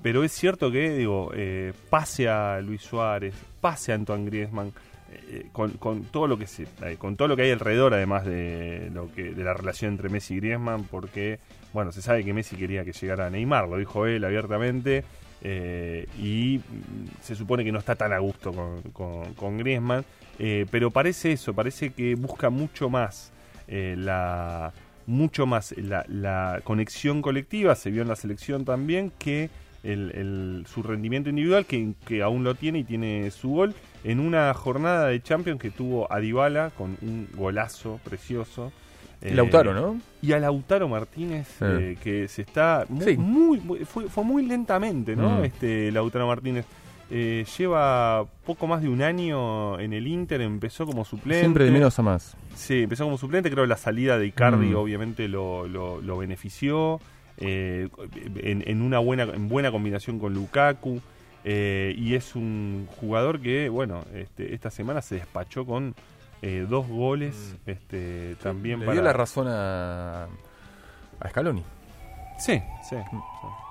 pero 0.02 0.24
es 0.24 0.32
cierto 0.32 0.72
que, 0.72 0.90
digo, 0.98 1.32
eh, 1.34 1.74
pase 1.90 2.28
a 2.28 2.60
Luis 2.62 2.82
Suárez, 2.82 3.36
pase 3.62 3.92
a 3.92 3.96
Antoine 3.96 4.26
Griezmann, 4.26 4.72
eh, 5.30 5.49
con, 5.52 6.04
todo 6.04 6.26
lo 6.28 6.38
que 6.38 6.48
se, 6.48 6.64
eh, 6.84 6.95
con 6.98 7.18
todo 7.18 7.28
lo 7.28 7.36
que 7.36 7.41
hay 7.41 7.52
alrededor, 7.52 7.94
además 7.94 8.24
de 8.26 8.90
lo 8.94 9.08
de 9.08 9.44
la 9.44 9.54
relación 9.54 9.91
entre 9.91 10.08
Messi 10.08 10.36
y 10.36 10.38
Griezmann, 10.38 10.86
porque 10.86 11.40
bueno, 11.74 11.91
se 11.91 12.02
sabe 12.02 12.24
que 12.24 12.34
Messi 12.34 12.56
quería 12.56 12.86
que 12.86 12.94
llegara 12.94 13.30
Neymar, 13.30 13.68
lo 13.68 13.78
dijo 13.78 14.06
él 14.06 14.24
abiertamente, 14.24 15.04
eh, 15.41 16.08
y 16.18 16.62
se 17.22 17.36
supone 17.36 17.66
que 17.66 17.74
no 17.74 17.80
está 17.80 17.95
tan 17.95 18.14
a 18.14 18.20
gusto 18.20 18.54
con, 18.94 19.34
con, 19.34 19.58
Griezmann, 19.58 20.06
pero 20.72 20.91
parece 20.91 21.34
eso, 21.34 21.54
parece 21.54 21.90
que 21.91 22.16
busca 22.16 22.49
mucho 22.49 22.90
más 22.90 23.34
la 23.68 24.72
mucho 25.08 25.45
más 25.45 25.76
la 25.78 26.62
conexión 26.64 27.22
colectiva, 27.22 27.76
se 27.76 27.91
vio 27.91 28.02
en 28.02 28.08
la 28.08 28.16
selección 28.16 28.64
también, 28.64 29.12
que 29.20 29.49
su 30.65 30.84
rendimiento 30.84 31.30
individual, 31.30 31.65
que, 31.65 32.22
aún 32.22 32.43
lo 32.43 32.55
tiene 32.55 32.80
y 32.80 32.84
tiene 32.84 33.31
su 33.31 33.49
gol, 33.49 33.73
en 34.03 34.19
una 34.19 34.53
jornada 34.53 35.07
de 35.07 35.22
Champions 35.22 35.61
que 35.61 35.72
tuvo 35.72 36.11
a 36.11 36.19
Dybala 36.19 36.72
con 36.77 36.97
un 37.01 37.27
golazo 37.34 37.99
precioso. 38.03 38.72
Eh, 39.22 39.34
Lautaro, 39.34 39.73
¿no? 39.73 39.93
Eh, 39.93 40.27
y 40.27 40.31
a 40.34 40.39
Lautaro 40.39 40.88
Martínez, 40.88 41.47
eh, 41.61 41.97
que 42.03 42.27
se 42.27 42.43
está 42.43 42.85
muy, 42.89 43.18
muy, 43.59 43.85
fue, 43.85 44.23
muy 44.23 44.45
lentamente, 44.45 45.15
¿no? 45.15 45.39
Mm. 45.39 45.45
Este 45.45 45.91
Lautaro 45.91 46.27
Martínez. 46.27 46.65
Eh, 47.09 47.45
lleva 47.57 48.26
poco 48.45 48.68
más 48.68 48.81
de 48.81 48.89
un 48.89 49.01
año 49.01 49.80
en 49.80 49.93
el 49.93 50.07
Inter, 50.07 50.41
empezó 50.41 50.85
como 50.85 51.05
suplente. 51.05 51.39
Siempre 51.39 51.64
de 51.64 51.72
menos 51.72 51.97
a 51.97 52.01
más. 52.01 52.35
Sí, 52.53 52.84
empezó 52.84 53.05
como 53.05 53.18
suplente, 53.18 53.49
creo 53.49 53.64
que 53.64 53.69
la 53.69 53.77
salida 53.77 54.19
de 54.19 54.27
Icardi 54.27 54.72
mm. 54.72 54.76
obviamente 54.76 55.30
lo 55.30 56.18
benefició 56.18 56.99
eh, 57.38 57.89
en, 58.38 58.81
una 58.81 58.99
buena, 58.99 59.23
en 59.23 59.49
buena 59.49 59.72
combinación 59.72 60.19
con 60.19 60.34
Lukaku. 60.34 61.01
Eh, 61.43 61.95
y 61.97 62.15
es 62.15 62.35
un 62.35 62.88
jugador 62.99 63.39
que, 63.39 63.69
bueno, 63.69 64.03
este, 64.14 64.53
esta 64.53 64.69
semana 64.69 65.01
se 65.01 65.15
despachó 65.15 65.65
con 65.65 65.95
eh, 66.41 66.65
dos 66.68 66.88
goles. 66.88 67.55
Mm. 67.65 67.69
Este, 67.69 68.35
también 68.41 68.80
Le 68.81 68.91
dio 68.91 69.01
la 69.01 69.14
razón 69.14 69.47
a, 69.47 70.27
a 71.19 71.30
Scaloni. 71.30 71.64
Sí, 72.38 72.61
sí. 72.88 72.95
Mm, 72.95 73.19
sí. 73.41 73.66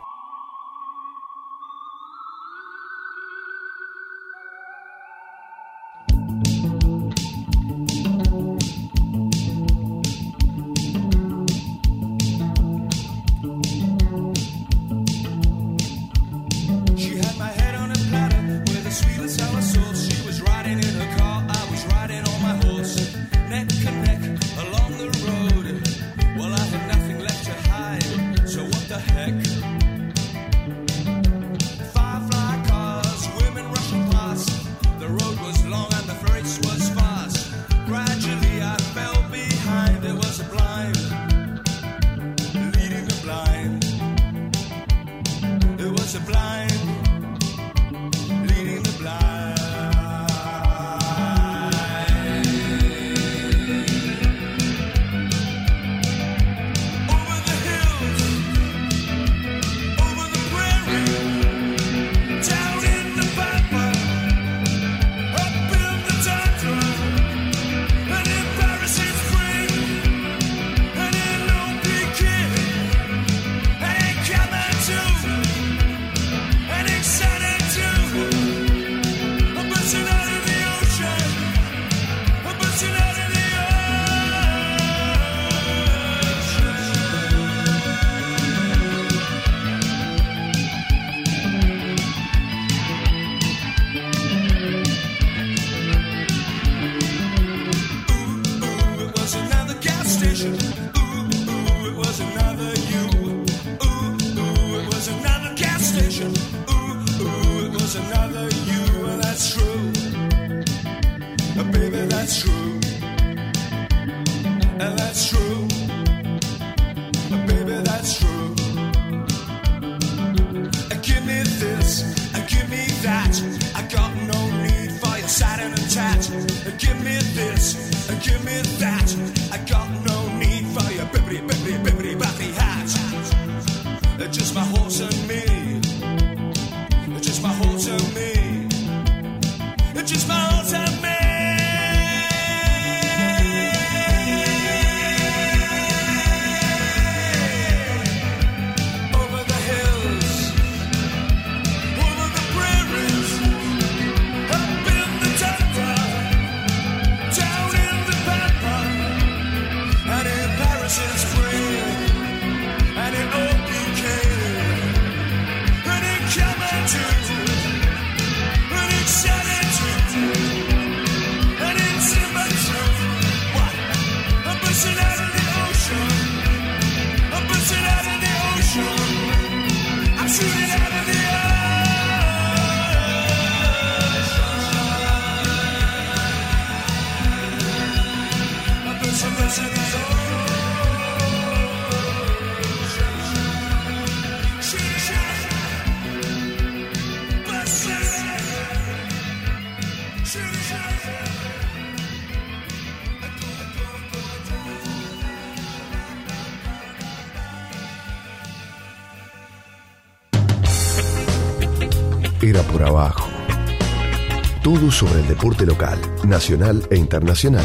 local, 215.55 215.99
nacional 216.25 216.83
e 216.91 216.97
internacional. 216.97 217.65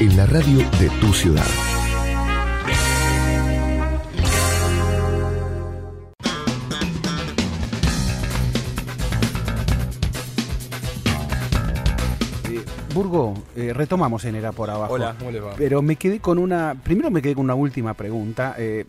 En 0.00 0.16
la 0.16 0.24
radio 0.24 0.58
de 0.80 0.88
tu 1.00 1.12
ciudad. 1.12 1.44
Eh, 12.48 12.64
Burgo, 12.94 13.34
eh, 13.54 13.74
retomamos 13.74 14.24
en 14.24 14.36
Era 14.36 14.52
por 14.52 14.70
Abajo. 14.70 14.94
Hola, 14.94 15.14
¿cómo 15.18 15.30
le 15.30 15.40
va? 15.40 15.54
Pero 15.58 15.82
me 15.82 15.96
quedé 15.96 16.20
con 16.20 16.38
una. 16.38 16.74
Primero 16.82 17.10
me 17.10 17.20
quedé 17.20 17.34
con 17.34 17.44
una 17.44 17.54
última 17.54 17.92
pregunta. 17.92 18.54
Eh, 18.56 18.86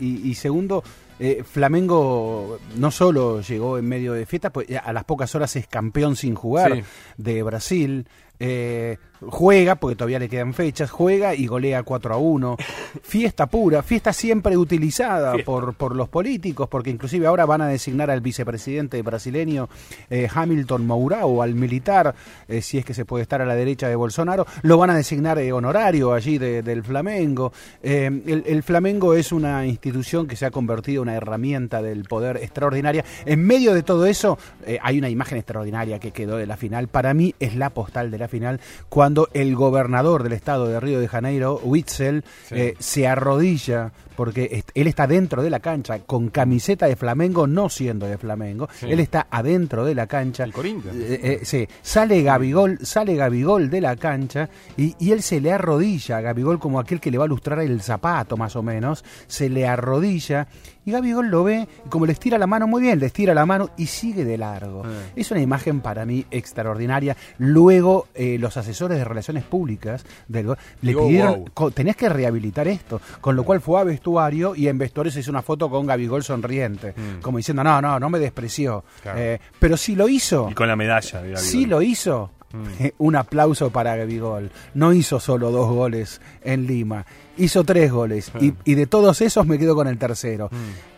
y, 0.00 0.34
segundo, 0.34 0.84
eh, 1.20 1.42
Flamengo 1.44 2.58
no 2.76 2.90
solo 2.90 3.40
llegó 3.40 3.78
en 3.78 3.86
medio 3.86 4.12
de 4.12 4.26
fiesta, 4.26 4.50
pues 4.50 4.68
a 4.82 4.92
las 4.92 5.04
pocas 5.04 5.34
horas 5.34 5.56
es 5.56 5.66
campeón 5.66 6.16
sin 6.16 6.34
jugar 6.34 6.82
de 7.16 7.42
Brasil. 7.42 8.08
Eh, 8.38 8.98
juega, 9.20 9.76
porque 9.76 9.96
todavía 9.96 10.18
le 10.18 10.28
quedan 10.28 10.54
fechas, 10.54 10.90
juega 10.90 11.34
y 11.34 11.46
golea 11.46 11.82
4 11.82 12.14
a 12.14 12.18
1. 12.18 12.56
Fiesta 13.02 13.46
pura, 13.46 13.82
fiesta 13.82 14.12
siempre 14.12 14.56
utilizada 14.56 15.34
por, 15.44 15.74
por 15.74 15.94
los 15.96 16.08
políticos, 16.08 16.68
porque 16.68 16.90
inclusive 16.90 17.26
ahora 17.26 17.46
van 17.46 17.60
a 17.62 17.68
designar 17.68 18.10
al 18.10 18.20
vicepresidente 18.20 19.00
brasileño 19.02 19.68
eh, 20.10 20.28
Hamilton 20.32 20.86
Mourão, 20.86 21.42
al 21.42 21.54
militar, 21.54 22.14
eh, 22.48 22.60
si 22.62 22.78
es 22.78 22.84
que 22.84 22.94
se 22.94 23.04
puede 23.04 23.22
estar 23.22 23.40
a 23.42 23.46
la 23.46 23.54
derecha 23.54 23.88
de 23.88 23.96
Bolsonaro, 23.96 24.46
lo 24.62 24.78
van 24.78 24.90
a 24.90 24.96
designar 24.96 25.38
eh, 25.38 25.52
honorario 25.52 26.12
allí 26.12 26.38
de- 26.38 26.62
del 26.62 26.82
Flamengo. 26.82 27.52
Eh, 27.82 28.06
el, 28.26 28.44
el 28.46 28.62
Flamengo 28.62 29.14
es 29.14 29.32
una 29.32 29.66
institución 29.66 30.26
que 30.26 30.36
se 30.36 30.46
ha 30.46 30.50
convertido 30.50 31.02
en 31.02 31.08
una 31.08 31.16
herramienta 31.16 31.82
del 31.82 32.04
poder 32.04 32.38
extraordinaria. 32.38 33.04
En 33.26 33.44
medio 33.44 33.74
de 33.74 33.82
todo 33.82 34.06
eso, 34.06 34.38
hay 34.82 34.98
una 34.98 35.08
imagen 35.08 35.38
extraordinaria 35.38 35.98
que 35.98 36.10
quedó 36.12 36.36
de 36.36 36.46
la 36.46 36.56
final. 36.56 36.88
Para 36.88 37.14
mí 37.14 37.34
es 37.40 37.54
la 37.56 37.70
postal 37.70 38.10
de 38.10 38.18
la 38.18 38.28
final, 38.28 38.60
cuando 38.88 39.07
el 39.32 39.54
gobernador 39.56 40.22
del 40.22 40.32
estado 40.32 40.66
de 40.66 40.80
Río 40.80 41.00
de 41.00 41.08
Janeiro, 41.08 41.60
Witzel, 41.62 42.24
eh, 42.50 42.74
se 42.78 43.06
arrodilla 43.06 43.92
porque 44.16 44.48
est- 44.50 44.70
él 44.74 44.88
está 44.88 45.06
dentro 45.06 45.42
de 45.44 45.50
la 45.50 45.60
cancha 45.60 46.00
con 46.00 46.28
camiseta 46.30 46.86
de 46.86 46.96
Flamengo, 46.96 47.46
no 47.46 47.68
siendo 47.68 48.06
de 48.06 48.18
Flamengo. 48.18 48.68
Sí. 48.72 48.86
Él 48.90 48.98
está 48.98 49.28
adentro 49.30 49.84
de 49.84 49.94
la 49.94 50.08
cancha. 50.08 50.42
El 50.42 50.52
Corinthians. 50.52 50.96
Eh, 50.98 51.20
eh, 51.22 51.40
sí, 51.44 51.68
sale 51.82 52.22
Gabigol, 52.22 52.78
sale 52.82 53.14
Gabigol 53.14 53.70
de 53.70 53.80
la 53.80 53.94
cancha 53.94 54.48
y, 54.76 54.96
y 54.98 55.12
él 55.12 55.22
se 55.22 55.40
le 55.40 55.52
arrodilla 55.52 56.16
a 56.16 56.20
Gabigol 56.20 56.58
como 56.58 56.80
aquel 56.80 57.00
que 57.00 57.12
le 57.12 57.18
va 57.18 57.24
a 57.26 57.28
lustrar 57.28 57.60
el 57.60 57.80
zapato 57.80 58.36
más 58.36 58.56
o 58.56 58.62
menos, 58.64 59.04
se 59.28 59.48
le 59.48 59.68
arrodilla 59.68 60.48
y 60.88 60.92
Gabigol 60.92 61.28
lo 61.28 61.44
ve 61.44 61.68
y 61.84 61.88
como 61.88 62.06
le 62.06 62.12
estira 62.12 62.38
la 62.38 62.46
mano 62.46 62.66
muy 62.66 62.80
bien, 62.82 62.98
le 62.98 63.06
estira 63.06 63.34
la 63.34 63.44
mano 63.44 63.70
y 63.76 63.86
sigue 63.86 64.24
de 64.24 64.38
largo. 64.38 64.84
Eh. 64.86 65.12
Es 65.16 65.30
una 65.30 65.40
imagen 65.40 65.80
para 65.80 66.04
mí 66.06 66.24
extraordinaria. 66.30 67.16
Luego 67.38 68.08
eh, 68.14 68.36
los 68.38 68.56
asesores 68.56 68.98
de 68.98 69.04
relaciones 69.04 69.44
públicas 69.44 70.04
del 70.28 70.46
go- 70.46 70.56
le 70.82 70.88
Digo, 70.88 71.06
pidieron, 71.06 71.44
wow. 71.54 71.70
tenías 71.70 71.96
que 71.96 72.08
rehabilitar 72.08 72.68
esto, 72.68 73.00
con 73.20 73.36
lo 73.36 73.44
cual 73.44 73.60
fue 73.60 73.80
a 73.80 73.84
vestuario 73.84 74.54
y 74.54 74.68
en 74.68 74.78
vestuario 74.78 75.12
se 75.12 75.20
hizo 75.20 75.30
una 75.30 75.42
foto 75.42 75.68
con 75.70 75.86
Gabigol 75.86 76.22
sonriente, 76.24 76.94
Mm. 76.96 77.20
como 77.22 77.38
diciendo, 77.38 77.62
no, 77.62 77.80
no, 77.82 78.00
no 78.00 78.10
me 78.10 78.18
despreció. 78.18 78.84
Claro. 79.02 79.18
Eh, 79.20 79.40
pero 79.58 79.76
si 79.76 79.94
lo 79.94 80.08
hizo. 80.08 80.48
Y 80.50 80.54
con 80.54 80.68
la 80.68 80.76
medalla. 80.76 81.22
de. 81.22 81.36
Sí 81.36 81.66
lo 81.66 81.82
hizo. 81.82 82.30
Mm. 82.52 82.86
Un 82.98 83.16
aplauso 83.16 83.70
para 83.70 83.94
Gabigol. 83.96 84.50
No 84.74 84.92
hizo 84.94 85.20
solo 85.20 85.50
dos 85.50 85.68
goles 85.70 86.20
en 86.42 86.66
Lima, 86.66 87.04
hizo 87.38 87.64
tres 87.64 87.90
goles. 87.90 88.30
Y, 88.40 88.52
y 88.64 88.74
de 88.74 88.86
todos 88.86 89.20
esos 89.20 89.46
me 89.46 89.58
quedo 89.58 89.74
con 89.74 89.88
el 89.88 89.96
tercero. 89.98 90.50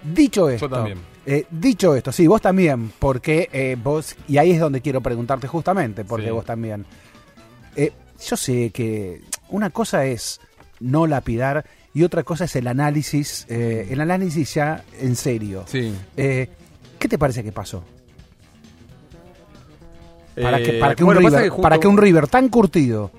Dicho 0.03 0.49
esto, 0.49 0.69
también. 0.69 0.99
eh, 1.27 1.47
dicho 1.51 1.95
esto, 1.95 2.11
sí, 2.13 2.27
vos 2.27 2.41
también, 2.43 2.93
porque 2.99 3.49
eh, 3.53 3.77
vos, 3.83 4.17
y 4.29 4.39
ahí 4.39 4.51
es 4.53 4.61
donde 4.61 4.81
quiero 4.81 5.01
preguntarte 5.01 5.47
justamente, 5.49 6.05
porque 6.05 6.27
Sí. 6.27 6.33
vos 6.33 6.45
también. 6.45 6.85
Eh, 7.77 7.93
yo 8.27 8.37
sé 8.37 8.71
que 8.71 9.23
una 9.49 9.71
cosa 9.71 10.05
es 10.07 10.41
no 10.81 11.07
lapidar 11.07 11.65
y 11.95 12.03
otra 12.05 12.23
cosa 12.23 12.45
es 12.45 12.57
el 12.57 12.67
análisis, 12.67 13.47
eh, 13.49 13.87
el 13.91 14.01
análisis 14.01 14.55
ya 14.55 14.85
en 15.01 15.17
serio. 15.17 15.65
Sí. 15.67 15.95
¿Qué 16.17 17.09
te 17.09 17.17
parece 17.19 17.43
que 17.43 17.51
pasó? 17.53 17.83
Para, 20.41 20.63
que, 20.63 20.73
para, 20.75 20.95
que 20.95 21.03
un 21.03 21.07
bueno, 21.09 21.21
River, 21.21 21.43
que 21.43 21.49
justo- 21.51 21.63
para 21.63 21.79
que 21.79 21.87
un 21.89 21.99
River 21.99 22.27
tan 22.29 22.49
curtido, 22.49 23.11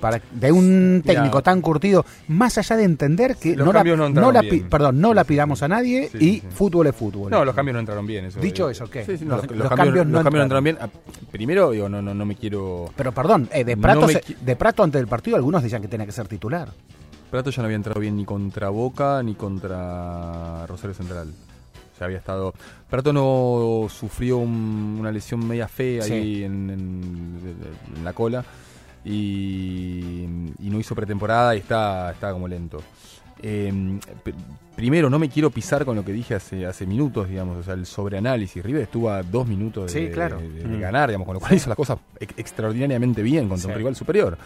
para, 0.00 0.20
de 0.32 0.50
un 0.50 1.02
técnico 1.04 1.42
tan 1.42 1.60
curtido, 1.60 2.04
más 2.28 2.56
allá 2.58 2.76
de 2.76 2.84
entender 2.84 3.36
que 3.36 3.54
Los 3.54 3.66
no, 3.66 3.72
la, 3.72 3.78
cambios 3.80 3.96
no 3.98 4.04
no 4.04 4.08
entraron 4.08 4.34
la 4.34 4.40
bien. 4.40 4.68
perdón, 4.68 5.00
no 5.00 5.14
la 5.14 5.24
pidamos 5.24 5.62
a 5.62 5.68
nadie 5.68 6.08
Sí, 6.10 6.18
y 6.18 6.40
sí, 6.40 6.42
fútbol 6.50 6.86
es 6.86 6.96
fútbol. 6.96 7.30
No, 7.30 7.44
los 7.44 7.54
cambios 7.54 7.74
no 7.74 7.80
entraron 7.80 8.06
bien. 8.06 8.24
Eso, 8.24 8.40
Dicho 8.40 8.70
eso, 8.70 8.88
¿qué? 8.90 9.04
Sí, 9.04 9.24
no, 9.24 9.36
Los- 9.36 9.46
los, 9.50 9.56
los 9.58 9.68
cambios, 9.68 10.06
no 10.06 10.12
los 10.14 10.22
cambios 10.24 10.40
no 10.40 10.42
entraron. 10.44 10.64
bien. 10.64 10.78
Ah, 10.80 10.88
Primero, 11.30 11.70
digo, 11.70 11.88
no, 11.88 12.00
no, 12.02 12.12
no 12.14 12.24
me 12.26 12.34
quiero. 12.36 12.90
Pero 12.96 13.12
perdón, 13.12 13.48
eh, 13.52 13.62
de, 13.64 13.76
Prato 13.76 14.08
se- 14.08 14.22
de 14.40 14.56
Prato 14.56 14.82
antes 14.82 14.98
del 15.00 15.06
partido 15.08 15.36
algunos 15.36 15.62
decían 15.62 15.82
que 15.82 15.88
tenía 15.88 16.06
que 16.06 16.12
ser 16.12 16.26
titular. 16.26 16.68
Prato 17.30 17.50
ya 17.50 17.62
no 17.62 17.66
había 17.66 17.76
entrado 17.76 18.00
bien 18.00 18.16
ni 18.16 18.24
contra 18.24 18.70
Boca 18.70 19.22
ni 19.22 19.34
contra 19.34 20.66
Rosario 20.66 20.94
Central. 20.94 21.28
Ya 21.98 22.06
había 22.06 22.18
estado. 22.18 22.54
Prato 22.88 23.12
no 23.12 23.86
sufrió 23.90 24.38
un- 24.38 24.96
una 24.98 25.12
lesión 25.12 25.46
media 25.46 25.68
fea 25.68 26.02
Sí. 26.02 26.12
ahí 26.14 26.44
en, 26.44 26.70
en- 26.70 27.40
en 27.96 28.04
la 28.04 28.12
cola 28.14 28.42
y, 29.04 30.24
y 30.58 30.70
no 30.70 30.78
hizo 30.78 30.94
pretemporada 30.94 31.54
y 31.54 31.58
está, 31.58 32.12
está 32.12 32.32
como 32.32 32.48
lento. 32.48 32.82
Eh, 33.42 33.72
p- 34.22 34.34
primero, 34.76 35.08
no 35.08 35.18
me 35.18 35.28
quiero 35.30 35.50
pisar 35.50 35.84
con 35.86 35.96
lo 35.96 36.04
que 36.04 36.12
dije 36.12 36.34
hace, 36.34 36.66
hace 36.66 36.86
minutos, 36.86 37.28
digamos, 37.28 37.56
o 37.58 37.62
sea, 37.62 37.74
el 37.74 37.86
sobreanálisis. 37.86 38.62
River 38.62 38.82
estuvo 38.82 39.10
a 39.10 39.22
dos 39.22 39.46
minutos 39.46 39.92
de, 39.92 40.06
Sí, 40.08 40.12
claro. 40.12 40.38
de- 40.38 40.48
de 40.50 40.64
Mm. 40.76 40.80
ganar, 40.80 41.08
digamos, 41.08 41.24
con 41.26 41.34
lo 41.34 41.40
cual 41.40 41.54
hizo 41.54 41.68
las 41.70 41.76
cosas 41.76 41.98
ex- 42.18 42.34
extraordinariamente 42.36 43.22
bien 43.22 43.48
contra 43.48 43.68
un 43.68 43.72
Sí. 43.74 43.78
rival 43.78 43.96
superior. 43.96 44.36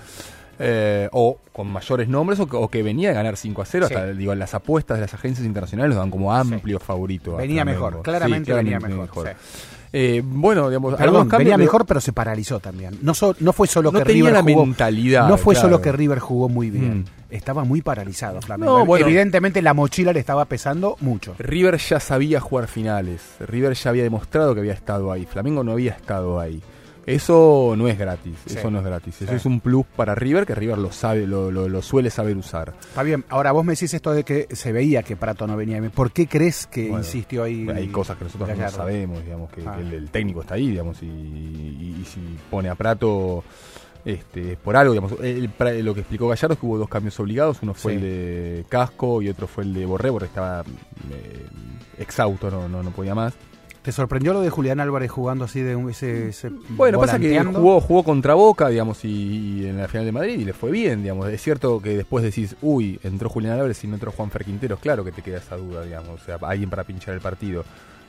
Eh, 0.56 1.08
o 1.10 1.38
con 1.52 1.66
mayores 1.66 2.06
nombres 2.06 2.38
o 2.38 2.46
que, 2.46 2.54
o 2.56 2.68
que 2.68 2.84
venía 2.84 3.10
a 3.10 3.12
ganar 3.12 3.36
5 3.36 3.60
a 3.62 3.64
0. 3.64 3.88
Sí. 3.88 3.94
Hasta, 3.94 4.12
digo, 4.12 4.32
las 4.36 4.54
apuestas 4.54 4.98
de 4.98 5.00
las 5.00 5.12
agencias 5.12 5.44
internacionales 5.44 5.92
lo 5.96 6.00
dan 6.00 6.12
como 6.12 6.32
amplio 6.32 6.78
favorito. 6.78 7.34
Venía 7.34 7.64
mejor, 7.64 8.02
claramente 8.02 8.52
venía 8.54 8.78
mejor, 8.78 9.34
Eh, 9.96 10.22
bueno, 10.24 10.68
digamos, 10.68 10.96
Perdón, 10.96 11.28
cambios, 11.28 11.38
venía 11.38 11.56
mejor, 11.56 11.86
pero 11.86 12.00
se 12.00 12.12
paralizó 12.12 12.58
también. 12.58 12.98
No, 13.02 13.14
so- 13.14 13.36
no 13.38 13.52
fue 13.52 13.68
solo 13.68 13.92
No 13.92 14.00
que 14.00 14.04
tenía 14.04 14.24
River 14.24 14.32
la 14.32 14.42
jugó, 14.42 14.66
mentalidad, 14.66 15.28
No 15.28 15.36
fue 15.38 15.54
claro. 15.54 15.68
solo 15.68 15.80
que 15.80 15.92
River 15.92 16.18
jugó 16.18 16.48
muy 16.48 16.68
bien. 16.68 16.98
Mm. 17.00 17.04
Estaba 17.30 17.62
muy 17.62 17.80
paralizado 17.80 18.42
Flamengo. 18.42 18.78
No, 18.80 18.84
bueno. 18.84 19.06
Evidentemente 19.06 19.62
la 19.62 19.72
mochila 19.72 20.12
le 20.12 20.18
estaba 20.18 20.44
pesando 20.46 20.96
mucho. 21.00 21.36
River 21.38 21.78
ya 21.78 22.00
sabía 22.00 22.40
jugar 22.40 22.66
finales. 22.66 23.22
River 23.38 23.74
ya 23.74 23.90
había 23.90 24.02
demostrado 24.02 24.52
que 24.54 24.60
había 24.60 24.72
estado 24.72 25.12
ahí. 25.12 25.26
Flamengo 25.26 25.62
no 25.62 25.72
había 25.72 25.92
estado 25.92 26.40
ahí. 26.40 26.60
Eso 27.06 27.74
no 27.76 27.88
es 27.88 27.98
gratis. 27.98 28.34
Sí. 28.46 28.56
Eso 28.58 28.70
no 28.70 28.78
es 28.78 28.84
gratis. 28.84 29.20
Eso 29.22 29.30
Sí. 29.30 29.36
es 29.36 29.46
un 29.46 29.60
plus 29.60 29.84
para 29.96 30.14
River 30.14 30.46
que 30.46 30.54
River 30.54 30.78
lo 30.78 30.92
sabe, 30.92 31.26
lo, 31.26 31.50
lo- 31.50 31.68
lo 31.68 31.82
suele 31.82 32.10
saber 32.10 32.36
usar. 32.36 32.74
Está 32.80 33.02
bien, 33.02 33.24
ahora 33.28 33.52
vos 33.52 33.64
me 33.64 33.72
decís 33.74 33.92
esto 33.94 34.12
de 34.12 34.24
que 34.24 34.48
se 34.52 34.72
veía 34.72 35.02
que 35.02 35.16
Prato 35.16 35.46
no 35.46 35.56
venía. 35.56 35.80
¿Por 35.90 36.12
qué 36.12 36.26
crees 36.26 36.66
que 36.66 36.88
Bueno, 36.88 36.98
insistió 36.98 37.42
ahí? 37.44 37.68
Hay 37.68 37.88
cosas 37.88 38.16
que 38.16 38.24
nosotros 38.24 38.48
no 38.56 38.70
sabemos, 38.70 39.22
digamos, 39.24 39.50
que, 39.50 39.62
Ah. 39.66 39.74
que 39.76 39.82
el, 39.82 39.92
el 39.94 40.10
técnico 40.10 40.40
está 40.42 40.54
ahí, 40.54 40.68
digamos, 40.70 41.02
y, 41.02 41.06
y- 41.06 41.96
y 42.00 42.04
si 42.04 42.20
pone 42.50 42.68
a 42.68 42.74
Prato 42.74 43.44
este, 44.04 44.52
es 44.52 44.58
por 44.58 44.76
algo, 44.76 44.92
digamos. 44.92 45.12
El- 45.22 45.50
lo 45.84 45.94
que 45.94 46.00
explicó 46.00 46.28
Gallardo 46.28 46.52
es 46.54 46.60
que 46.60 46.66
hubo 46.66 46.76
dos 46.78 46.88
cambios 46.90 47.18
obligados, 47.20 47.58
uno 47.62 47.72
fue 47.72 47.92
Sí. 47.92 47.96
el 47.96 48.02
de 48.02 48.64
Casco 48.68 49.22
y 49.22 49.28
otro 49.30 49.46
fue 49.46 49.64
el 49.64 49.72
de 49.72 49.86
Borré, 49.86 50.10
porque 50.10 50.26
estaba 50.26 50.60
eh, 51.10 51.46
exhausto, 51.98 52.50
no, 52.50 52.68
no, 52.68 52.82
no 52.82 52.90
podía 52.90 53.14
más. 53.14 53.32
¿Te 53.84 53.92
sorprendió 53.92 54.32
lo 54.32 54.40
de 54.40 54.48
Julián 54.48 54.80
Álvarez 54.80 55.10
jugando 55.10 55.44
así 55.44 55.60
de 55.60 55.76
un, 55.76 55.90
ese, 55.90 56.28
ese 56.28 56.48
Bueno, 56.70 56.98
pasa 56.98 57.18
que 57.18 57.38
jugó, 57.44 57.82
jugó 57.82 58.02
contra 58.02 58.32
Boca, 58.32 58.70
digamos, 58.70 59.04
y, 59.04 59.60
y 59.60 59.66
en 59.66 59.76
la 59.76 59.88
final 59.88 60.06
de 60.06 60.12
Madrid 60.12 60.40
y 60.40 60.44
le 60.46 60.54
fue 60.54 60.70
bien, 60.70 61.02
digamos. 61.02 61.28
Es 61.28 61.42
cierto 61.42 61.82
que 61.82 61.98
después 61.98 62.24
decís, 62.24 62.56
uy, 62.62 62.98
entró 63.02 63.28
Julián 63.28 63.52
Álvarez 63.52 63.84
y 63.84 63.86
no 63.86 63.96
entró 63.96 64.10
Juan 64.10 64.30
Quinteros, 64.30 64.80
claro 64.80 65.04
que 65.04 65.12
te 65.12 65.20
queda 65.20 65.36
esa 65.36 65.58
duda, 65.58 65.82
digamos, 65.82 66.18
o 66.18 66.24
sea, 66.24 66.38
alguien 66.40 66.70
para 66.70 66.84
pinchar 66.84 67.12
el 67.12 67.20
partido. 67.20 67.62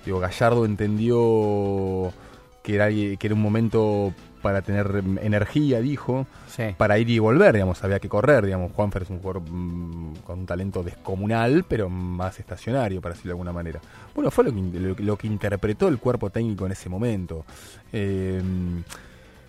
Digo, 0.06 0.22
Gallardo 0.22 0.64
entendió 0.64 2.14
que 2.64 2.76
era, 2.76 2.88
que 2.88 3.18
era 3.20 3.36
un 3.36 3.42
momento 3.42 4.14
para 4.46 4.62
tener 4.62 5.02
mm, 5.02 5.18
energía, 5.24 5.82
dijo, 5.82 6.28
Sí. 6.48 6.66
para 6.78 7.00
ir 7.00 7.10
y 7.10 7.18
volver, 7.18 7.54
digamos, 7.56 7.84
había 7.84 8.00
que 8.00 8.08
correr, 8.08 8.46
digamos. 8.46 8.72
Juanfer 8.74 9.02
es 9.02 9.10
un 9.10 9.18
jugador 9.18 9.42
mm, 9.50 10.18
con 10.24 10.40
un 10.42 10.46
talento 10.46 10.84
descomunal, 10.84 11.66
pero 11.68 11.90
más 11.90 12.40
estacionario, 12.40 13.02
para 13.02 13.16
decirlo 13.16 13.30
de 13.30 13.34
alguna 13.34 13.52
manera. 13.54 13.80
Bueno, 14.14 14.30
fue 14.30 14.44
lo 14.44 14.54
que, 14.54 14.60
in- 14.60 14.88
lo, 14.88 14.96
lo 15.00 15.18
que 15.18 15.26
interpretó 15.26 15.88
el 15.88 15.98
cuerpo 15.98 16.30
técnico 16.30 16.68
en 16.68 16.74
ese 16.74 16.90
momento. 16.90 17.44
Eh, 17.92 18.40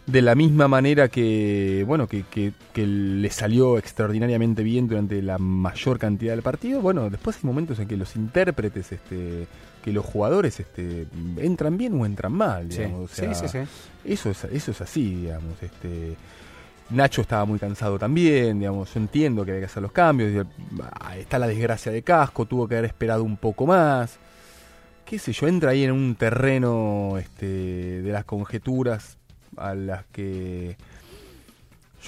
de 0.06 0.22
la 0.22 0.34
misma 0.34 0.66
manera 0.66 1.08
que, 1.08 1.84
bueno, 1.86 2.06
que, 2.06 2.22
que- 2.30 2.52
que 2.72 2.86
le 2.86 3.28
salió 3.30 3.76
extraordinariamente 3.76 4.62
bien 4.62 4.88
durante 4.88 5.20
la 5.20 5.36
mayor 5.36 5.98
cantidad 5.98 6.32
del 6.32 6.42
partido, 6.42 6.80
bueno, 6.80 7.10
después 7.10 7.36
hay 7.36 7.42
momentos 7.44 7.78
en 7.80 7.88
que 7.88 7.96
los 7.98 8.16
intérpretes, 8.16 8.92
este, 8.92 9.46
que 9.86 9.92
los 9.92 10.04
jugadores 10.04 10.58
este, 10.58 11.06
entran 11.38 11.78
bien 11.78 11.94
o 12.00 12.04
entran 12.04 12.32
mal, 12.32 12.72
Sí. 12.72 12.78
digamos. 12.78 13.04
o 13.12 13.14
Sí, 13.14 13.20
sea, 13.22 13.34
sí, 13.34 13.46
sí. 13.48 13.58
Eso 14.04 14.30
es, 14.30 14.42
eso 14.44 14.72
es 14.72 14.80
así, 14.80 15.14
digamos. 15.14 15.62
Este, 15.62 16.16
Nacho 16.90 17.20
estaba 17.20 17.44
muy 17.44 17.60
cansado 17.60 17.96
también, 17.96 18.58
digamos, 18.58 18.92
yo 18.92 18.98
entiendo 19.00 19.44
que 19.44 19.52
hay 19.52 19.58
que 19.60 19.66
hacer 19.66 19.82
los 19.84 19.92
cambios, 19.92 20.44
ah, 21.00 21.16
está 21.16 21.38
la 21.38 21.46
desgracia 21.46 21.92
de 21.92 22.02
Casco, 22.02 22.46
tuvo 22.46 22.66
que 22.66 22.74
haber 22.74 22.86
esperado 22.86 23.22
un 23.22 23.36
poco 23.36 23.64
más, 23.64 24.18
qué 25.04 25.20
sé 25.20 25.32
yo, 25.32 25.46
entra 25.46 25.70
ahí 25.70 25.84
en 25.84 25.92
un 25.92 26.16
terreno 26.16 27.14
este, 27.18 28.02
de 28.02 28.10
las 28.12 28.24
conjeturas 28.24 29.18
a 29.56 29.74
las 29.76 30.04
que 30.12 30.76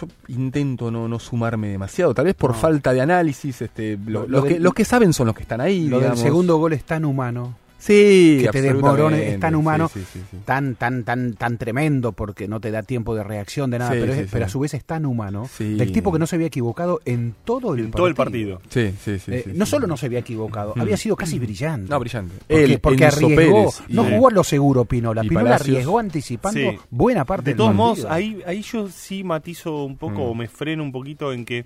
yo 0.01 0.07
intento 0.29 0.91
no, 0.93 1.09
no 1.09 1.19
sumarme 1.19 1.69
demasiado, 1.69 2.15
tal 2.15 2.27
vez 2.27 2.35
por 2.37 2.53
No. 2.53 2.57
falta 2.57 2.93
de 2.93 3.01
análisis, 3.01 3.63
este, 3.63 3.97
lo- 3.97 4.21
Lo- 4.21 4.27
lo 4.29 4.39
los, 4.41 4.45
que, 4.47 4.61
los 4.61 4.75
que 4.75 4.85
saben 4.85 5.13
son 5.13 5.27
los 5.27 5.35
que 5.35 5.43
están 5.43 5.61
ahí, 5.61 5.89
Lo 5.89 5.99
digamos. 5.99 6.21
del 6.21 6.29
segundo 6.29 6.57
gol 6.59 6.73
es 6.73 6.85
tan 6.85 7.05
humano, 7.05 7.57
Sí, 7.81 8.41
que 8.43 8.49
te 8.51 8.61
desmorone, 8.61 8.95
absolutamente. 8.97 9.35
es 9.35 9.41
tan 9.41 9.55
humano, 9.55 9.89
Sí, 9.95 10.01
sí, 10.01 10.07
sí, 10.15 10.21
sí. 10.33 10.37
tan, 10.45 10.75
tan, 10.75 11.05
tan, 11.05 11.35
tan 11.35 11.59
tremendo 11.59 12.11
porque 12.11 12.49
no 12.49 12.61
te 12.61 12.73
da 12.73 12.83
tiempo 12.83 13.15
de 13.15 13.23
reacción 13.23 13.71
de 13.71 13.79
nada, 13.79 13.93
Sí, 13.93 13.99
pero, 14.01 14.13
es- 14.13 14.19
sí, 14.19 14.25
sí. 14.25 14.31
pero 14.33 14.47
a 14.47 14.49
su 14.49 14.59
vez 14.59 14.75
es 14.75 14.85
tan 14.85 15.07
humano, 15.07 15.49
Sí. 15.57 15.75
del 15.75 15.93
tipo 15.93 16.13
que 16.13 16.19
no 16.19 16.27
se 16.27 16.35
había 16.35 16.49
equivocado 16.49 17.01
en 17.05 17.35
todo 17.45 17.75
el 17.75 17.85
En 17.87 17.91
todo 17.93 18.09
el 18.09 18.17
partido. 18.17 18.61
Sí, 18.69 18.93
sí, 19.05 19.19
sí. 19.21 19.33
Eh, 19.33 19.43
sí, 19.47 19.53
no 19.55 19.65
sí. 19.65 19.71
solo 19.71 19.87
no 19.87 19.97
se 19.97 20.07
había 20.07 20.19
equivocado, 20.19 20.73
Mm. 20.75 20.81
había 20.81 20.97
sido 20.97 21.15
casi 21.15 21.39
brillante. 21.39 21.89
No, 21.89 22.01
brillante. 22.01 22.35
Porque, 22.83 23.05
arriesgó, 23.07 23.73
no 23.89 24.05
jugó 24.05 24.29
a 24.29 24.33
lo 24.33 24.43
seguro 24.43 24.85
Pinola, 24.85 25.23
Pinola 25.23 25.45
Palacios. 25.45 25.69
arriesgó 25.77 25.99
anticipando 26.01 26.59
Sí. 26.59 26.79
buena 26.91 27.25
parte 27.25 27.45
De 27.45 27.51
del 27.53 27.59
todos 27.59 27.75
modos, 27.77 28.01
partido. 28.01 28.13
ahí, 28.13 28.43
ahí 28.45 28.63
yo 28.63 28.89
sí 28.89 29.23
matizo 29.23 29.85
un 29.85 29.97
poco, 29.97 30.15
Mm. 30.27 30.31
o 30.31 30.35
me 30.35 30.49
freno 30.49 30.83
un 30.83 30.91
poquito 30.91 31.33
en 31.33 31.45
que. 31.45 31.65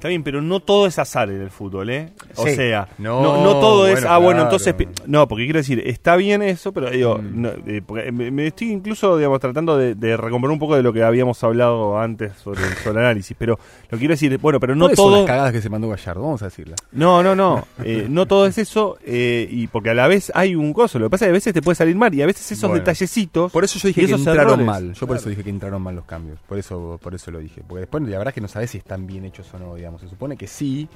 Está 0.00 0.08
bien, 0.08 0.22
pero 0.22 0.40
no 0.40 0.60
todo 0.60 0.86
es 0.86 0.98
azar 0.98 1.28
en 1.28 1.42
el 1.42 1.50
fútbol, 1.50 1.90
¿eh? 1.90 2.08
O 2.36 2.46
Sí. 2.46 2.54
sea, 2.54 2.88
No, 2.96 3.22
no, 3.22 3.44
no 3.44 3.60
todo 3.60 3.86
es. 3.86 3.92
bueno, 3.96 4.06
Ah, 4.08 4.16
bueno, 4.16 4.30
claro. 4.40 4.44
entonces. 4.44 4.72
pi- 4.72 4.88
No, 5.06 5.28
porque 5.28 5.44
quiero 5.44 5.58
decir, 5.58 5.82
está 5.86 6.16
bien 6.16 6.40
eso, 6.40 6.72
pero 6.72 6.88
digo, 6.88 7.18
Mm. 7.18 7.42
no, 7.42 7.48
eh, 7.66 8.10
me, 8.10 8.30
me 8.30 8.46
estoy 8.46 8.70
incluso, 8.72 9.18
digamos, 9.18 9.40
tratando 9.40 9.76
de, 9.76 9.94
de 9.94 10.16
recomponer 10.16 10.52
un 10.54 10.58
poco 10.58 10.74
de 10.74 10.82
lo 10.82 10.92
que 10.94 11.02
habíamos 11.02 11.44
hablado 11.44 11.98
antes 11.98 12.32
sobre, 12.38 12.62
sobre 12.82 12.92
el 13.00 13.04
análisis. 13.04 13.36
Pero 13.38 13.58
lo 13.90 13.98
quiero 13.98 14.12
decir, 14.14 14.38
bueno, 14.38 14.58
pero 14.58 14.74
no 14.74 14.86
¿Cuáles 14.86 14.96
son 14.96 15.06
todo. 15.10 15.16
las 15.18 15.26
cagadas 15.26 15.52
que 15.52 15.60
se 15.60 15.68
mandó 15.68 15.88
Gallardo? 15.90 16.22
Vamos 16.22 16.40
a 16.40 16.46
decirla. 16.46 16.76
No, 16.92 17.22
no, 17.22 17.36
no. 17.36 17.66
eh, 17.84 18.06
no 18.08 18.24
todo 18.24 18.46
es 18.46 18.56
eso, 18.56 18.96
eh, 19.04 19.46
y 19.50 19.66
porque 19.66 19.90
a 19.90 19.94
la 19.94 20.08
vez 20.08 20.32
hay 20.34 20.54
un 20.54 20.72
coso. 20.72 20.98
Lo 20.98 21.06
que 21.06 21.10
pasa 21.10 21.26
es 21.26 21.28
que 21.28 21.30
a 21.30 21.34
veces 21.34 21.52
te 21.52 21.60
puede 21.60 21.74
salir 21.76 21.94
mal 21.94 22.14
y 22.14 22.22
a 22.22 22.26
veces 22.26 22.50
esos 22.52 22.70
Bueno. 22.70 22.76
detallecitos. 22.82 23.52
Por 23.52 23.64
eso 23.64 23.78
yo 23.78 23.88
dije 23.88 24.06
que 24.06 24.12
entraron 24.12 24.44
errores. 24.60 24.66
mal. 24.66 24.92
Yo 24.94 25.06
por 25.06 25.16
eso 25.18 25.28
dije 25.28 25.44
que 25.44 25.50
entraron 25.50 25.82
mal 25.82 25.94
los 25.94 26.06
cambios. 26.06 26.38
Por 26.48 26.58
eso, 26.58 26.98
por 27.02 27.14
eso 27.14 27.30
lo 27.30 27.38
dije. 27.40 27.62
Porque 27.68 27.80
después 27.80 28.02
la 28.04 28.16
verdad 28.16 28.28
es 28.28 28.34
que 28.34 28.40
no 28.40 28.48
sabes 28.48 28.70
si 28.70 28.78
están 28.78 29.06
bien 29.06 29.24
hechos 29.24 29.46
o 29.52 29.58
no, 29.58 29.74
digamos. 29.74 29.89
Se 29.98 30.08
supone 30.08 30.36
que 30.36 30.46
sí. 30.46 30.88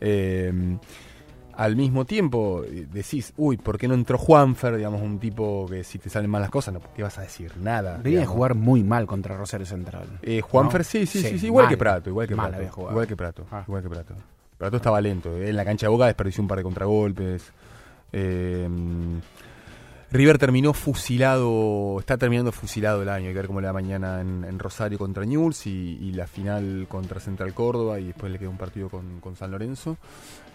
Eh, 0.00 0.52
al 1.54 1.76
mismo 1.76 2.06
tiempo 2.06 2.64
eh, 2.64 2.86
decís, 2.90 3.34
uy, 3.36 3.58
¿por 3.58 3.76
qué 3.76 3.86
no 3.86 3.94
entró 3.94 4.16
Juanfer? 4.16 4.74
Digamos, 4.76 5.02
un 5.02 5.18
tipo 5.18 5.66
que 5.68 5.84
si 5.84 5.98
te 5.98 6.08
salen 6.08 6.30
mal 6.30 6.40
las 6.40 6.50
cosas, 6.50 6.72
no, 6.74 6.80
¿qué 6.96 7.02
vas 7.02 7.18
a 7.18 7.22
decir? 7.22 7.52
Nada. 7.58 7.98
Venía 8.02 8.22
a 8.22 8.26
jugar 8.26 8.54
muy 8.54 8.82
mal 8.82 9.06
contra 9.06 9.36
Rosario 9.36 9.66
Central. 9.66 10.06
Eh, 10.22 10.40
Juanfer, 10.40 10.80
¿No? 10.80 10.84
sí, 10.84 11.04
sí, 11.06 11.20
sí, 11.22 11.38
Sí, 11.38 11.46
igual 11.46 11.64
mal. 11.66 11.70
que 11.70 11.76
Prato, 11.76 12.08
igual 12.10 12.26
que 12.26 12.34
Mal 12.34 12.46
Prato. 12.48 12.56
había 12.58 12.72
jugado. 12.72 12.92
Igual 12.92 13.06
que 13.06 13.16
Prato, 13.16 13.46
Ah. 13.50 13.64
igual 13.68 13.82
que 13.82 13.88
Prato. 13.90 14.14
Prato 14.56 14.76
estaba 14.76 15.00
lento. 15.00 15.36
En 15.36 15.54
la 15.56 15.64
cancha 15.64 15.86
de 15.86 15.90
Boca 15.90 16.06
desperdició 16.06 16.40
un 16.42 16.48
par 16.48 16.58
de 16.58 16.64
contragolpes. 16.64 17.52
Eh, 18.12 18.68
River 20.12 20.36
terminó 20.36 20.74
fusilado, 20.74 21.98
está 21.98 22.18
terminando 22.18 22.52
fusilado 22.52 23.00
el 23.00 23.08
año. 23.08 23.28
Hay 23.28 23.32
que 23.32 23.38
ver 23.38 23.46
cómo 23.46 23.62
le 23.62 23.66
da 23.66 23.72
mañana 23.72 24.20
en, 24.20 24.44
en 24.44 24.58
Rosario 24.58 24.98
contra 24.98 25.24
Newell's 25.24 25.66
y, 25.66 25.98
y 26.00 26.12
la 26.12 26.26
final 26.26 26.86
contra 26.86 27.18
Central 27.18 27.54
Córdoba 27.54 27.98
y 27.98 28.08
después 28.08 28.30
le 28.30 28.38
queda 28.38 28.50
un 28.50 28.58
partido 28.58 28.90
con, 28.90 29.20
con 29.20 29.36
San 29.36 29.50
Lorenzo. 29.50 29.96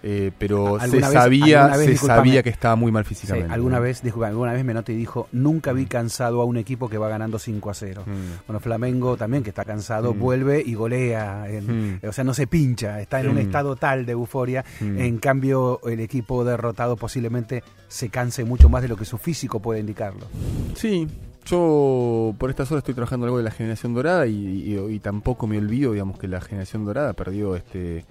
Eh, 0.04 0.32
pero 0.38 0.78
se 0.80 0.86
¿Alguna 0.86 1.08
vez- 1.10 1.14
sabía, 1.14 1.68
vez, 1.76 2.00
se 2.00 2.06
sabía 2.06 2.44
que 2.44 2.50
estaba 2.50 2.76
muy 2.76 2.92
mal 2.92 3.04
Sí, 3.04 3.10
físicamente. 3.16 3.52
alguna 3.52 3.78
¿no? 3.78 3.82
vez, 3.82 4.04
alguna 4.24 4.54
vez 4.54 4.64
Menotti 4.64 4.94
dijo, 4.94 5.28
nunca 5.32 5.74
vi 5.74 5.86
cansado 5.88 6.40
a 6.42 6.46
un 6.46 6.58
equipo 6.58 6.88
que 6.88 6.98
va 7.00 7.10
ganando 7.10 7.40
5 7.40 7.70
a 7.72 7.74
0. 7.74 8.04
Mm. 8.06 8.46
Bueno, 8.48 8.60
Flamengo 8.60 9.18
también, 9.18 9.44
que 9.44 9.50
está 9.50 9.66
cansado, 9.66 10.14
Mm. 10.14 10.20
vuelve 10.20 10.64
y 10.66 10.76
golea. 10.76 11.46
en- 11.50 11.96
Mm. 11.96 12.00
O 12.08 12.12
sea, 12.14 12.24
no 12.24 12.34
se 12.36 12.46
pincha, 12.48 13.02
está 13.02 13.20
en 13.22 13.30
un 13.30 13.36
Mm. 13.36 13.40
estado 13.40 13.76
tal 13.76 14.06
de 14.06 14.12
euforia. 14.12 14.64
Mm. 14.80 15.00
En 15.00 15.18
cambio, 15.18 15.80
el 15.86 16.00
equipo 16.00 16.44
derrotado 16.46 16.96
posiblemente 16.96 17.64
se 17.88 18.10
canse 18.10 18.44
mucho 18.46 18.70
más 18.70 18.84
de 18.84 18.88
lo 18.90 18.98
que 18.98 19.06
su 19.06 19.18
físico 19.18 19.60
puede 19.60 19.80
indicarlo. 19.80 20.28
Sí, 20.76 21.08
yo 21.46 22.34
por 22.38 22.50
estas 22.50 22.72
horas 22.72 22.82
estoy 22.82 22.94
trabajando 22.94 23.26
algo 23.26 23.38
de 23.38 23.44
la 23.44 23.52
generación 23.52 23.94
dorada 23.94 24.28
y, 24.28 24.34
y- 24.36 24.78
y 24.96 25.00
tampoco 25.00 25.48
me 25.48 25.58
olvido, 25.58 25.92
digamos, 25.94 26.20
que 26.20 26.28
la 26.28 26.42
generación 26.42 26.86
dorada 26.86 27.14
perdió 27.14 27.56
este 27.56 28.06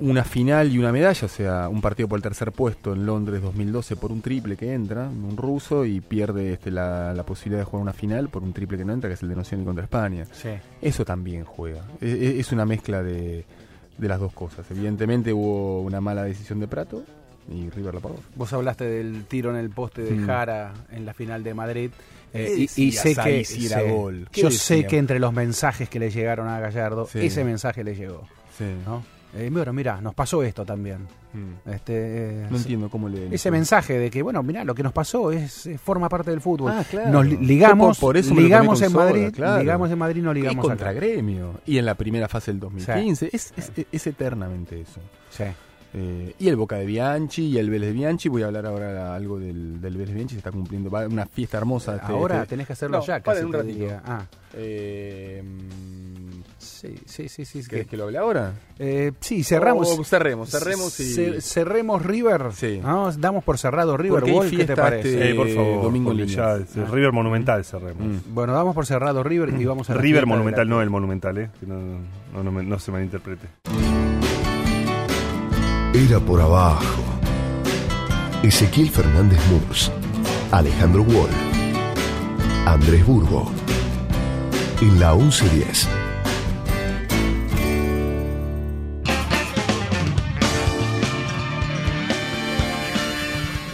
una 0.00 0.24
final 0.24 0.72
y 0.72 0.78
una 0.78 0.92
medalla, 0.92 1.26
o 1.26 1.28
sea, 1.28 1.68
un 1.68 1.80
partido 1.80 2.08
por 2.08 2.18
el 2.18 2.22
tercer 2.22 2.52
puesto 2.52 2.92
en 2.94 3.04
Londres 3.06 3.42
2012 3.42 3.96
por 3.96 4.10
un 4.12 4.22
triple 4.22 4.56
que 4.56 4.72
entra, 4.72 5.08
un 5.08 5.36
ruso, 5.36 5.84
y 5.84 6.00
pierde 6.00 6.54
este, 6.54 6.70
la, 6.70 7.12
la 7.14 7.22
posibilidad 7.24 7.60
de 7.60 7.64
jugar 7.66 7.82
una 7.82 7.92
final 7.92 8.28
por 8.30 8.42
un 8.42 8.52
triple 8.52 8.78
que 8.78 8.84
no 8.84 8.92
entra, 8.92 9.08
que 9.08 9.14
es 9.14 9.22
el 9.22 9.28
de 9.28 9.36
Nocioni 9.36 9.64
contra 9.64 9.84
España. 9.84 10.24
Sí. 10.32 10.48
Eso 10.80 11.04
también 11.04 11.44
juega. 11.44 11.82
E- 12.00 12.06
e- 12.08 12.40
Es, 12.40 12.50
una 12.52 12.64
mezcla 12.64 13.02
de, 13.02 13.44
de 13.98 14.08
las 14.08 14.18
dos 14.20 14.32
cosas. 14.32 14.64
Evidentemente 14.70 15.32
hubo 15.32 15.82
una 15.82 16.00
mala 16.00 16.24
decisión 16.24 16.60
de 16.60 16.66
Prato 16.68 17.04
y 17.52 17.68
River 17.70 17.94
la 17.94 18.00
pagó. 18.00 18.16
Vos 18.36 18.52
hablaste 18.52 18.84
del 18.84 19.24
tiro 19.24 19.50
en 19.50 19.56
el 19.56 19.70
poste 19.70 20.02
de 20.02 20.12
Mm. 20.12 20.26
Jara 20.26 20.72
en 20.92 21.04
la 21.04 21.12
final 21.14 21.42
de 21.42 21.52
Madrid. 21.54 21.90
eh, 22.32 22.66
¿Qué 22.74 22.80
y, 22.80 22.86
y 22.88 22.92
sé 22.92 23.14
que 23.16 23.44
sí, 23.44 23.68
gol? 23.90 24.28
¿Qué 24.30 24.42
yo 24.42 24.50
sé 24.50 24.86
que 24.86 24.98
entre 24.98 25.18
los 25.18 25.32
mensajes 25.32 25.88
que 25.88 25.98
le 25.98 26.10
llegaron 26.10 26.46
a 26.48 26.58
Gallardo, 26.60 27.06
Sí. 27.06 27.18
ese 27.26 27.44
mensaje 27.44 27.82
le 27.84 27.94
llegó. 27.96 28.22
Sí. 28.56 28.64
¿no? 28.86 29.02
Eh, 29.32 29.48
bueno, 29.52 29.72
mira, 29.72 30.00
nos 30.00 30.12
pasó 30.14 30.42
esto 30.42 30.64
también. 30.64 31.06
Mm. 31.32 31.70
Este, 31.70 31.92
eh, 32.42 32.46
No 32.50 32.56
entiendo 32.56 32.88
cómo 32.90 33.08
le... 33.08 33.32
ese 33.32 33.50
mensaje 33.52 33.96
de 33.98 34.10
que, 34.10 34.22
bueno, 34.22 34.42
mira, 34.42 34.64
lo 34.64 34.74
que 34.74 34.82
nos 34.82 34.92
pasó 34.92 35.30
es 35.30 35.66
eh, 35.66 35.78
forma 35.78 36.08
parte 36.08 36.30
del 36.32 36.40
fútbol. 36.40 36.72
Ah, 36.72 36.84
claro. 36.90 37.10
Nos 37.10 37.26
li- 37.26 37.36
ligamos, 37.36 37.98
por- 37.98 38.08
por 38.08 38.16
eso 38.16 38.34
ligamos 38.34 38.82
en 38.82 38.90
soda, 38.90 39.04
Madrid, 39.04 39.30
claro. 39.32 39.60
ligamos 39.60 39.90
en 39.90 39.98
Madrid, 39.98 40.22
no 40.22 40.34
ligamos 40.34 40.64
y 40.64 40.68
contra 40.68 40.90
acá. 40.90 40.98
Gremio. 40.98 41.60
Y 41.64 41.78
en 41.78 41.86
la 41.86 41.94
primera 41.94 42.26
fase 42.28 42.50
del 42.50 42.58
2015. 42.60 43.30
Es, 43.32 43.52
es, 43.56 43.70
es 43.92 44.06
eternamente 44.08 44.80
eso. 44.80 45.00
Sí. 45.30 45.44
Eh, 45.92 46.34
y 46.38 46.48
el 46.48 46.54
Boca 46.56 46.76
de 46.76 46.86
Bianchi 46.86 47.46
y 47.46 47.58
el 47.58 47.68
Vélez 47.70 47.88
de 47.90 47.94
Bianchi. 47.94 48.28
Voy 48.28 48.42
a 48.42 48.46
hablar 48.46 48.66
ahora 48.66 49.14
algo 49.14 49.38
del, 49.38 49.80
del 49.80 49.92
Vélez 49.94 50.08
de 50.08 50.14
Bianchi. 50.14 50.34
Se 50.34 50.38
está 50.38 50.50
cumpliendo 50.50 50.90
va, 50.90 51.06
una 51.06 51.26
fiesta 51.26 51.58
hermosa. 51.58 51.96
este- 51.96 52.12
Ahora 52.12 52.36
este- 52.38 52.48
tenés 52.50 52.66
que 52.66 52.72
hacerlo 52.72 52.98
No, 52.98 53.04
ya, 53.06 53.20
casi 53.20 53.44
un 53.44 53.52
ratito. 53.52 53.86
Ah. 54.04 54.24
Eh, 54.54 55.42
Sí, 56.60 56.94
sí, 57.06 57.28
sí, 57.30 57.44
sí. 57.46 57.62
¿Querés 57.66 57.86
que 57.86 57.96
lo 57.96 58.04
hable 58.04 58.18
ahora? 58.18 58.52
Eh, 58.78 59.12
sí, 59.20 59.42
cerramos. 59.42 59.88
O 59.98 60.04
cerremos, 60.04 60.50
cerremos 60.50 61.00
y- 61.00 61.40
cerremos 61.40 62.02
River. 62.04 62.52
Sí. 62.54 62.80
¿no? 62.82 63.10
Damos 63.12 63.42
por 63.44 63.56
cerrado 63.58 63.96
River. 63.96 64.24
Wall, 64.24 64.44
¿Qué 64.50 64.50
te 64.50 64.64
fiesta 64.66 64.74
parece? 64.76 65.08
este- 65.14 65.30
Eh, 65.30 65.34
por 65.34 65.48
favor, 65.48 65.82
Domingo 65.82 66.12
ya 66.12 66.52
el 66.54 66.66
River 66.90 67.12
Monumental 67.12 67.64
cerremos. 67.64 68.02
Mm. 68.06 68.34
Bueno, 68.34 68.52
damos 68.52 68.74
por 68.74 68.84
cerrado 68.86 69.22
River 69.22 69.54
y 69.58 69.64
vamos 69.64 69.88
a 69.88 69.94
River 69.94 70.26
Monumental, 70.26 70.68
no 70.68 70.82
el 70.82 70.90
Monumental, 70.90 71.38
¿eh? 71.38 71.50
Que 71.58 71.66
no, 71.66 71.76
no, 72.34 72.42
no 72.42 72.52
me- 72.52 72.62
no 72.62 72.78
se 72.78 72.92
malinterprete. 72.92 73.46
Era 75.94 76.20
por 76.20 76.40
abajo. 76.40 77.02
Ezequiel 78.42 78.90
Fernández 78.90 79.40
Murs, 79.50 79.90
Alejandro 80.52 81.02
Wall, 81.02 81.30
Andrés 82.66 83.04
Burgo. 83.06 83.50
En 84.80 84.98
la 84.98 85.14
1110. 85.14 85.88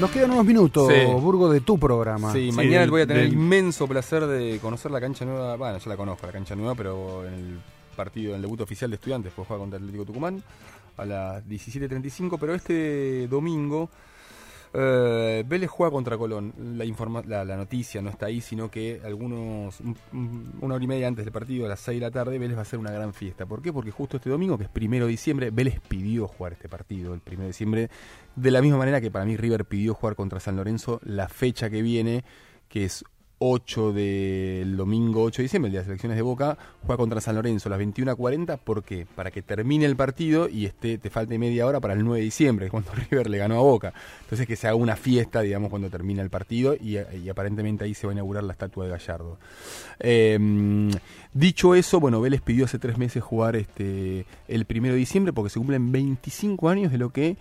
Nos 0.00 0.10
quedan 0.10 0.30
unos 0.30 0.44
minutos, 0.44 0.92
Sí. 0.92 1.06
Burgo, 1.06 1.50
de 1.50 1.60
tu 1.62 1.78
programa. 1.78 2.30
Sí, 2.32 2.50
Sí, 2.50 2.56
mañana 2.56 2.80
del- 2.80 2.90
voy 2.90 3.00
a 3.00 3.06
tener 3.06 3.22
el 3.24 3.32
inmenso 3.32 3.86
placer 3.88 4.26
de 4.26 4.58
conocer 4.60 4.90
la 4.90 5.00
cancha 5.00 5.24
nueva. 5.24 5.56
Bueno, 5.56 5.78
ya 5.78 5.88
la 5.88 5.96
conozco, 5.96 6.26
la 6.26 6.32
cancha 6.32 6.54
nueva, 6.54 6.74
pero 6.74 7.26
en 7.26 7.32
el 7.32 7.58
partido, 7.96 8.30
en 8.30 8.36
el 8.36 8.42
debut 8.42 8.60
oficial 8.60 8.90
de 8.90 8.96
estudiantes, 8.96 9.32
pues 9.34 9.48
juega 9.48 9.58
contra 9.60 9.78
Atlético 9.78 10.04
Tucumán 10.04 10.42
a 10.98 11.04
las 11.06 11.48
17.35. 11.48 12.36
Pero 12.38 12.54
este 12.54 13.26
domingo, 13.26 13.88
eh, 14.74 15.42
Vélez 15.48 15.70
juega 15.70 15.90
contra 15.90 16.18
Colón. 16.18 16.52
La, 16.76 16.84
informa- 16.84 17.24
la, 17.26 17.46
la 17.46 17.56
noticia 17.56 18.02
no 18.02 18.10
está 18.10 18.26
ahí, 18.26 18.42
sino 18.42 18.70
que 18.70 19.00
algunos, 19.02 19.80
un- 19.80 19.96
un- 20.12 20.52
una 20.60 20.74
hora 20.74 20.84
y 20.84 20.88
media 20.88 21.08
antes 21.08 21.24
del 21.24 21.32
partido, 21.32 21.64
a 21.64 21.70
las 21.70 21.80
6 21.80 21.98
de 22.00 22.06
la 22.06 22.10
tarde, 22.10 22.38
Vélez 22.38 22.54
va 22.54 22.60
a 22.60 22.62
hacer 22.62 22.78
una 22.78 22.90
gran 22.90 23.14
fiesta. 23.14 23.46
¿Por 23.46 23.62
qué? 23.62 23.72
Porque 23.72 23.90
justo 23.92 24.18
este 24.18 24.28
domingo, 24.28 24.58
que 24.58 24.64
es 24.64 24.70
primero 24.70 25.06
de 25.06 25.12
diciembre, 25.12 25.48
Vélez 25.50 25.80
pidió 25.88 26.28
jugar 26.28 26.52
este 26.52 26.68
partido, 26.68 27.14
el 27.14 27.20
primero 27.20 27.44
de 27.44 27.48
diciembre, 27.48 27.88
de 28.36 28.50
la 28.50 28.62
misma 28.62 28.78
manera 28.78 29.00
que 29.00 29.10
para 29.10 29.24
mí 29.24 29.36
River 29.36 29.64
pidió 29.64 29.94
jugar 29.94 30.14
contra 30.14 30.40
San 30.40 30.56
Lorenzo 30.56 31.00
la 31.02 31.28
fecha 31.28 31.70
que 31.70 31.82
viene, 31.82 32.24
que 32.68 32.84
es 32.84 33.04
8 33.38 33.92
del 33.92 34.76
domingo 34.76 35.22
8 35.22 35.38
de 35.38 35.42
diciembre, 35.42 35.68
el 35.68 35.72
día 35.72 35.80
de 35.80 35.84
las 35.84 35.88
elecciones 35.88 36.16
de 36.16 36.22
Boca, 36.22 36.56
juega 36.82 36.96
contra 36.96 37.20
San 37.20 37.34
Lorenzo 37.34 37.68
a 37.68 37.70
las 37.70 37.80
21.40. 37.80 38.58
¿Por 38.58 38.82
qué? 38.82 39.06
Para 39.14 39.30
que 39.30 39.42
termine 39.42 39.84
el 39.84 39.94
partido 39.94 40.48
y 40.48 40.64
esté, 40.64 40.96
te 40.96 41.10
falte 41.10 41.38
media 41.38 41.66
hora 41.66 41.80
para 41.80 41.92
el 41.92 42.02
9 42.02 42.18
de 42.18 42.24
diciembre, 42.24 42.70
cuando 42.70 42.92
River 42.92 43.28
le 43.28 43.38
ganó 43.38 43.56
a 43.56 43.62
Boca. 43.62 43.92
Entonces 44.22 44.46
que 44.46 44.56
se 44.56 44.68
haga 44.68 44.76
una 44.76 44.96
fiesta, 44.96 45.42
digamos, 45.42 45.68
cuando 45.68 45.90
termina 45.90 46.22
el 46.22 46.30
partido 46.30 46.74
y, 46.74 46.96
aparentemente 47.28 47.84
ahí 47.84 47.94
se 47.94 48.06
va 48.06 48.12
a 48.12 48.14
inaugurar 48.14 48.44
la 48.44 48.52
estatua 48.52 48.84
de 48.84 48.90
Gallardo. 48.90 49.38
Eh, 49.98 50.38
dicho 51.34 51.74
eso, 51.74 52.00
bueno, 52.00 52.20
Vélez 52.20 52.40
pidió 52.40 52.64
hace 52.64 52.78
tres 52.78 52.96
meses 52.96 53.22
jugar 53.22 53.56
este 53.56 54.26
el 54.48 54.64
primero 54.64 54.94
de 54.94 55.00
diciembre 55.00 55.32
porque 55.32 55.50
se 55.50 55.58
cumplen 55.58 55.92
25 55.92 56.68
años 56.68 56.92
de 56.92 56.98
lo 56.98 57.10
que 57.10 57.36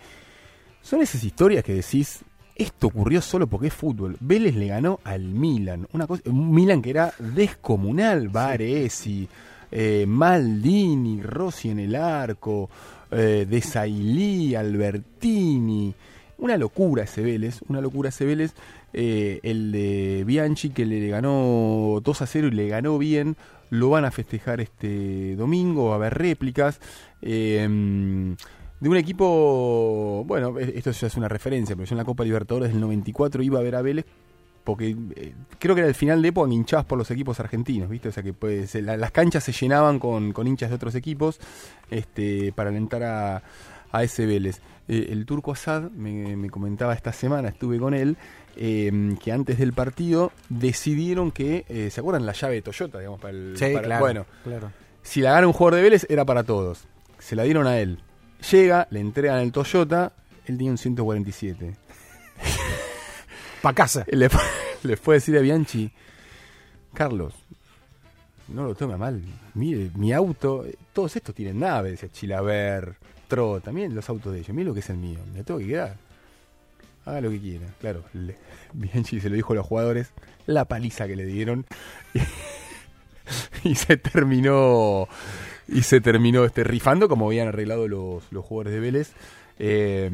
son 0.86 1.02
esas 1.02 1.24
historias 1.24 1.64
que 1.64 1.74
decís, 1.74 2.20
esto 2.56 2.88
ocurrió 2.88 3.20
solo 3.20 3.48
porque 3.48 3.68
es 3.68 3.74
fútbol. 3.74 4.18
Vélez 4.20 4.56
le 4.56 4.68
ganó 4.68 5.00
al 5.04 5.24
Milan, 5.24 5.88
una 5.94 6.06
cosa, 6.06 6.22
un 6.28 6.52
Milan 6.54 6.84
que 6.84 6.92
era 6.92 7.12
descomunal, 7.18 8.30
Varesi, 8.30 9.28
eh, 9.72 10.06
Maldini, 10.08 11.24
Rossi 11.24 11.72
en 11.72 11.80
el 11.80 11.96
arco, 11.96 12.70
eh, 13.10 13.48
Desailly, 13.50 14.54
Albertini. 14.54 15.92
Una 16.38 16.56
locura 16.56 17.06
ese 17.06 17.24
Vélez, 17.24 17.62
una 17.68 17.82
locura 17.82 18.10
ese 18.10 18.26
Vélez. 18.26 18.54
Eh, 18.94 19.40
el 19.42 19.72
de 19.72 20.24
Bianchi 20.24 20.70
que 20.70 20.86
le 20.86 21.08
ganó 21.08 22.00
2 22.04 22.22
a 22.22 22.28
0 22.28 22.50
y 22.50 22.52
le 22.52 22.68
ganó 22.68 23.00
bien, 23.00 23.38
lo 23.72 23.90
van 23.90 24.06
a 24.06 24.12
festejar 24.12 24.62
este 24.62 25.36
domingo, 25.36 25.88
va 25.88 25.94
a 25.94 25.96
haber 25.96 26.14
réplicas. 26.14 26.80
Eh, 27.24 28.36
de 28.80 28.90
un 28.90 28.98
equipo, 28.98 30.24
bueno, 30.26 30.60
e- 30.60 30.74
esto 30.78 30.92
ya 30.92 31.08
es 31.08 31.16
una 31.16 31.28
referencia, 31.28 31.76
pero 31.76 31.86
yo 31.88 31.94
en 31.94 31.98
la 31.98 32.06
Copa 32.06 32.24
Libertadores 32.24 32.72
del 32.72 32.82
94 32.82 33.42
iba 33.44 33.60
a 33.60 33.64
ver 33.64 33.76
a 33.76 33.82
Vélez 33.82 34.06
porque 34.64 34.96
eh, 35.16 35.34
creo 35.60 35.76
que 35.76 35.82
era 35.82 35.88
el 35.88 35.94
final 35.96 36.22
de 36.24 36.30
época 36.30 36.52
hinchadas 36.52 36.86
por 36.86 36.98
los 36.98 37.12
equipos 37.12 37.40
argentinos, 37.40 37.88
¿viste? 37.88 38.10
O 38.10 38.12
sea 38.12 38.24
que 38.24 38.34
pues, 38.34 38.74
la- 38.76 38.98
las 38.98 39.12
canchas 39.12 39.44
se 39.44 39.52
llenaban 39.52 40.00
con, 40.00 40.34
con 40.34 40.48
hinchas 40.48 40.70
de 40.70 40.76
otros 40.76 40.96
equipos 40.96 41.40
este, 41.92 42.52
para 42.54 42.70
alentar 42.72 43.04
a, 43.04 43.44
a 43.92 44.04
ese 44.04 44.26
Vélez. 44.26 44.62
Eh, 44.88 45.08
el 45.12 45.26
turco 45.26 45.52
Assad 45.52 45.92
me, 45.92 46.36
me 46.36 46.50
comentaba 46.50 46.94
esta 46.96 47.14
semana, 47.14 47.50
estuve 47.50 47.78
con 47.80 47.94
él, 47.94 48.18
eh, 48.58 49.16
que 49.24 49.32
antes 49.32 49.60
del 49.60 49.74
partido 49.74 50.32
decidieron 50.50 51.32
que, 51.32 51.66
eh, 51.70 51.90
¿se 51.92 52.00
acuerdan 52.02 52.26
la 52.26 52.34
llave 52.34 52.56
de 52.56 52.62
Toyota? 52.64 52.98
Digamos, 53.00 53.20
para 53.20 53.34
el, 53.38 53.54
Sí, 53.58 53.66
para- 53.72 53.86
claro, 53.86 54.02
Bueno, 54.04 54.26
claro. 54.44 54.72
si 55.04 55.22
la 55.22 55.32
gana 55.34 55.46
un 55.48 55.54
jugador 55.54 55.76
de 55.76 55.84
Vélez 55.84 56.08
era 56.10 56.26
para 56.26 56.44
todos. 56.44 56.86
Se 57.20 57.36
la 57.36 57.44
dieron 57.44 57.68
a 57.68 57.78
él. 57.80 58.00
Llega, 58.52 58.88
le 58.92 59.00
entregan 59.00 59.40
el 59.40 59.52
Toyota, 59.52 60.14
él 60.46 60.58
tenía 60.58 60.72
un 60.72 60.78
147. 60.78 61.76
Pa' 63.62 63.74
casa. 63.74 64.06
Le, 64.12 64.30
fue- 64.30 64.42
le 64.84 64.98
fue 64.98 65.16
a 65.16 65.18
decir 65.18 65.36
a 65.38 65.42
Bianchi, 65.42 65.92
Carlos, 66.94 67.34
no 68.50 68.64
lo 68.66 68.76
tome 68.76 68.94
a 68.94 68.98
mal. 68.98 69.22
Mire, 69.56 69.90
mi 69.96 70.14
auto, 70.14 70.64
todos 70.94 71.16
estos 71.16 71.34
tienen 71.34 71.60
nave, 71.60 71.92
decía 71.92 72.10
Chilaver, 72.12 72.96
Tro, 73.28 73.60
también 73.62 73.96
los 73.96 74.08
autos 74.10 74.32
de 74.34 74.40
ellos. 74.40 74.50
Mire 74.50 74.68
lo 74.68 74.74
que 74.76 74.82
es 74.82 74.90
el 74.92 74.98
mío, 74.98 75.20
me 75.34 75.44
tengo 75.44 75.60
que 75.60 75.68
quedar. 75.68 75.96
Haga 77.06 77.22
lo 77.22 77.32
que 77.32 77.40
quiera. 77.40 77.66
Claro, 77.82 78.04
le- 78.14 78.38
Bianchi 78.74 79.20
se 79.20 79.30
lo 79.30 79.36
dijo 79.36 79.54
a 79.54 79.56
los 79.56 79.66
jugadores, 79.66 80.12
la 80.46 80.66
paliza 80.66 81.08
que 81.08 81.16
le 81.16 81.26
dieron. 81.26 81.66
y 83.64 83.74
se 83.74 83.98
terminó 83.98 85.08
y 85.68 85.82
se 85.84 86.02
terminó 86.02 86.46
este 86.46 86.64
rifando 86.64 87.08
como 87.10 87.28
habían 87.28 87.48
arreglado 87.48 87.88
los, 87.88 88.24
los 88.32 88.46
jugadores 88.46 88.74
de 88.74 88.80
Vélez. 88.80 89.14
Eh, 89.58 90.10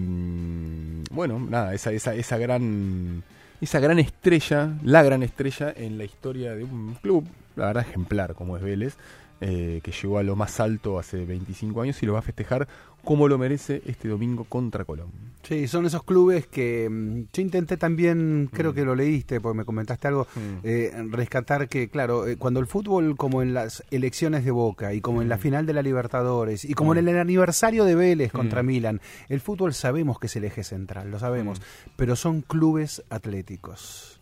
bueno 1.10 1.40
nada 1.40 1.74
esa, 1.74 1.92
esa, 1.92 2.14
esa 2.14 2.38
gran 2.38 3.24
esa 3.60 3.80
gran 3.80 3.98
estrella 3.98 4.74
la 4.84 5.02
gran 5.02 5.24
estrella 5.24 5.74
en 5.76 5.98
la 5.98 6.04
historia 6.04 6.54
de 6.54 6.64
un 6.64 6.96
club 7.02 7.26
la 7.56 7.66
verdad 7.66 7.84
ejemplar 7.90 8.36
como 8.36 8.56
es 8.56 8.62
Vélez 8.62 8.98
eh, 9.44 9.82
que 9.84 9.92
llegó 9.92 10.20
a 10.20 10.24
lo 10.24 10.36
más 10.36 10.60
alto 10.60 11.00
hace 11.00 11.26
25 11.26 11.82
años 11.82 12.04
y 12.04 12.06
lo 12.06 12.14
va 12.14 12.20
a 12.20 12.22
festejar 12.22 12.68
como 13.04 13.28
lo 13.28 13.38
merece 13.38 13.82
este 13.86 14.08
domingo 14.08 14.44
contra 14.46 14.86
Colón 14.86 15.32
Sí, 15.44 15.68
son 15.68 15.88
esos 15.88 16.04
clubes 16.04 16.46
que 16.46 16.88
mm, 16.88 17.22
yo 17.34 17.42
intenté 17.42 17.76
también, 17.76 18.44
Mm. 18.44 18.48
creo 18.50 18.74
que 18.76 18.86
lo 18.86 18.94
leíste, 18.94 19.42
porque 19.42 19.58
me 19.58 19.66
comentaste 19.66 20.08
algo, 20.08 20.28
eh, 20.64 20.92
rescatar 21.10 21.68
que, 21.68 21.90
claro, 21.90 22.28
eh, 22.28 22.38
cuando 22.38 22.60
el 22.60 22.68
fútbol, 22.68 23.18
como 23.18 23.42
en 23.42 23.56
las 23.56 23.84
elecciones 23.90 24.46
de 24.46 24.52
Boca, 24.52 24.94
y 24.94 25.02
como 25.02 25.24
en 25.24 25.30
la 25.30 25.40
final 25.40 25.66
de 25.66 25.74
la 25.74 25.82
Libertadores, 25.82 26.64
y 26.64 26.76
como 26.76 26.94
en 26.94 27.08
el 27.08 27.18
aniversario 27.18 27.86
de 27.86 27.96
Vélez 27.96 28.32
contra 28.32 28.62
Mm. 28.62 28.66
Milan, 28.68 29.02
el 29.30 29.42
fútbol 29.42 29.74
sabemos 29.74 30.20
que 30.20 30.28
es 30.28 30.36
el 30.36 30.44
eje 30.44 30.64
central, 30.64 31.10
lo 31.10 31.18
sabemos, 31.18 31.60
pero 31.96 32.16
son 32.16 32.42
clubes 32.42 33.04
atléticos. 33.10 34.20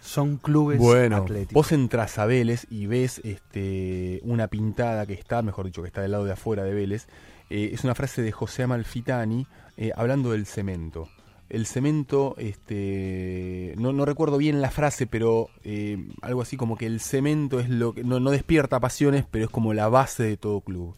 Son 0.00 0.36
clubes 0.36 0.78
Bueno, 0.78 1.16
atléticos. 1.16 1.54
vos 1.54 1.72
entras 1.72 2.18
a 2.18 2.26
Vélez 2.26 2.66
y 2.70 2.86
ves 2.86 3.20
este, 3.24 4.20
una 4.22 4.46
pintada 4.48 5.04
que 5.06 5.14
está, 5.14 5.42
mejor 5.42 5.66
dicho, 5.66 5.82
que 5.82 5.88
está 5.88 6.02
del 6.02 6.12
lado 6.12 6.24
de 6.26 6.32
afuera 6.32 6.62
de 6.62 6.74
Vélez. 6.74 7.06
Eh, 7.54 7.70
es 7.72 7.84
una 7.84 7.94
frase 7.94 8.20
de 8.20 8.32
José 8.32 8.64
Amalfitani 8.64 9.46
eh, 9.76 9.92
hablando 9.94 10.32
del 10.32 10.44
cemento. 10.44 11.08
El 11.48 11.66
cemento, 11.66 12.34
este, 12.36 13.74
no, 13.76 13.92
no 13.92 14.04
recuerdo 14.04 14.38
bien 14.38 14.60
la 14.60 14.72
frase, 14.72 15.06
pero 15.06 15.50
eh, 15.62 16.04
algo 16.20 16.42
así 16.42 16.56
como 16.56 16.76
que 16.76 16.86
el 16.86 16.98
cemento 16.98 17.60
es 17.60 17.68
lo 17.68 17.94
que 17.94 18.02
no, 18.02 18.18
no 18.18 18.32
despierta 18.32 18.80
pasiones, 18.80 19.24
pero 19.30 19.44
es 19.44 19.52
como 19.52 19.72
la 19.72 19.88
base 19.88 20.24
de 20.24 20.36
todo 20.36 20.62
club. 20.62 20.96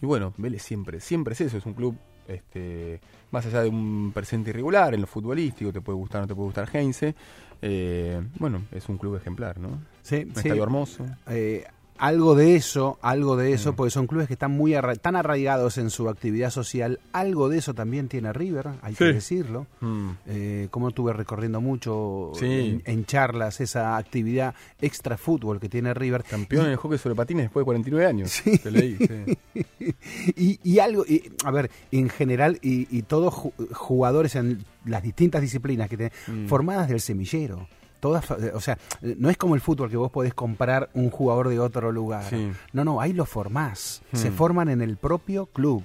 Y 0.00 0.06
bueno, 0.06 0.32
Vélez 0.38 0.62
siempre, 0.62 1.00
siempre 1.00 1.34
es 1.34 1.42
eso, 1.42 1.58
es 1.58 1.66
un 1.66 1.74
club 1.74 1.94
este, 2.26 3.02
más 3.30 3.44
allá 3.44 3.62
de 3.62 3.68
un 3.68 4.12
presente 4.14 4.48
irregular 4.48 4.94
en 4.94 5.02
lo 5.02 5.06
futbolístico, 5.06 5.74
te 5.74 5.82
puede 5.82 5.98
gustar 5.98 6.20
o 6.20 6.22
no 6.22 6.28
te 6.28 6.34
puede 6.34 6.46
gustar 6.46 6.70
Heinze, 6.74 7.14
eh, 7.60 8.22
bueno, 8.38 8.62
es 8.72 8.88
un 8.88 8.96
club 8.96 9.16
ejemplar, 9.16 9.58
¿no? 9.58 9.82
Sí, 10.00 10.24
un 10.26 10.34
sí. 10.34 10.40
estadio 10.40 10.62
hermoso. 10.62 11.04
Eh, 11.26 11.66
algo 11.98 12.34
de 12.34 12.56
eso, 12.56 12.98
algo 13.02 13.36
de 13.36 13.50
Mm. 13.50 13.54
eso, 13.54 13.72
porque 13.76 13.90
son 13.90 14.06
clubes 14.06 14.26
que 14.28 14.34
están 14.34 14.52
muy 14.52 14.74
arra- 14.74 14.96
tan 14.96 15.16
arraigados 15.16 15.78
en 15.78 15.90
su 15.90 16.08
actividad 16.08 16.50
social. 16.50 17.00
Algo 17.12 17.48
de 17.48 17.58
eso 17.58 17.74
también 17.74 18.08
tiene 18.08 18.32
River, 18.32 18.68
hay 18.82 18.94
que 18.94 19.04
decirlo. 19.06 19.66
Mm. 19.80 20.10
Eh, 20.26 20.68
como 20.70 20.88
estuve 20.88 21.12
recorriendo 21.12 21.60
mucho 21.60 22.32
Sí. 22.38 22.46
en, 22.46 22.82
en 22.84 23.04
charlas 23.04 23.60
esa 23.60 23.96
actividad 23.96 24.54
extra 24.80 25.16
fútbol 25.18 25.60
que 25.60 25.68
tiene 25.68 25.92
River. 25.94 26.24
Campeón 26.24 26.66
en 26.66 26.72
el 26.72 26.76
hockey 26.76 26.98
sobre 26.98 27.14
patines 27.14 27.44
después 27.44 27.62
de 27.62 27.64
49 27.66 28.06
años. 28.06 28.42
Te 28.62 28.70
leí, 28.70 28.96
y, 30.36 30.60
y 30.62 30.78
algo, 30.78 31.04
y, 31.06 31.30
a 31.44 31.50
ver, 31.50 31.70
en 31.92 32.08
general, 32.08 32.58
y, 32.62 32.86
y 32.96 33.02
todos 33.02 33.34
ju- 33.34 33.52
jugadores 33.72 34.34
en 34.36 34.64
las 34.84 35.02
distintas 35.02 35.42
disciplinas 35.42 35.88
que 35.88 35.96
tienen, 35.96 36.12
Mm. 36.28 36.46
formadas 36.46 36.88
del 36.88 37.00
semillero. 37.00 37.68
Todas, 38.00 38.30
o 38.30 38.60
sea, 38.60 38.78
no 39.02 39.28
es 39.30 39.36
como 39.36 39.54
el 39.54 39.60
fútbol 39.60 39.90
que 39.90 39.96
vos 39.96 40.10
podés 40.10 40.34
comprar 40.34 40.88
un 40.94 41.10
jugador 41.10 41.48
de 41.48 41.58
otro 41.58 41.90
lugar. 41.92 42.24
Sí. 42.30 42.50
No, 42.72 42.84
no, 42.84 43.00
ahí 43.00 43.12
lo 43.12 43.24
formás. 43.24 44.02
Se 44.12 44.30
Mm. 44.30 44.34
forman 44.34 44.68
en 44.68 44.82
el 44.82 44.96
propio 44.96 45.46
club. 45.46 45.82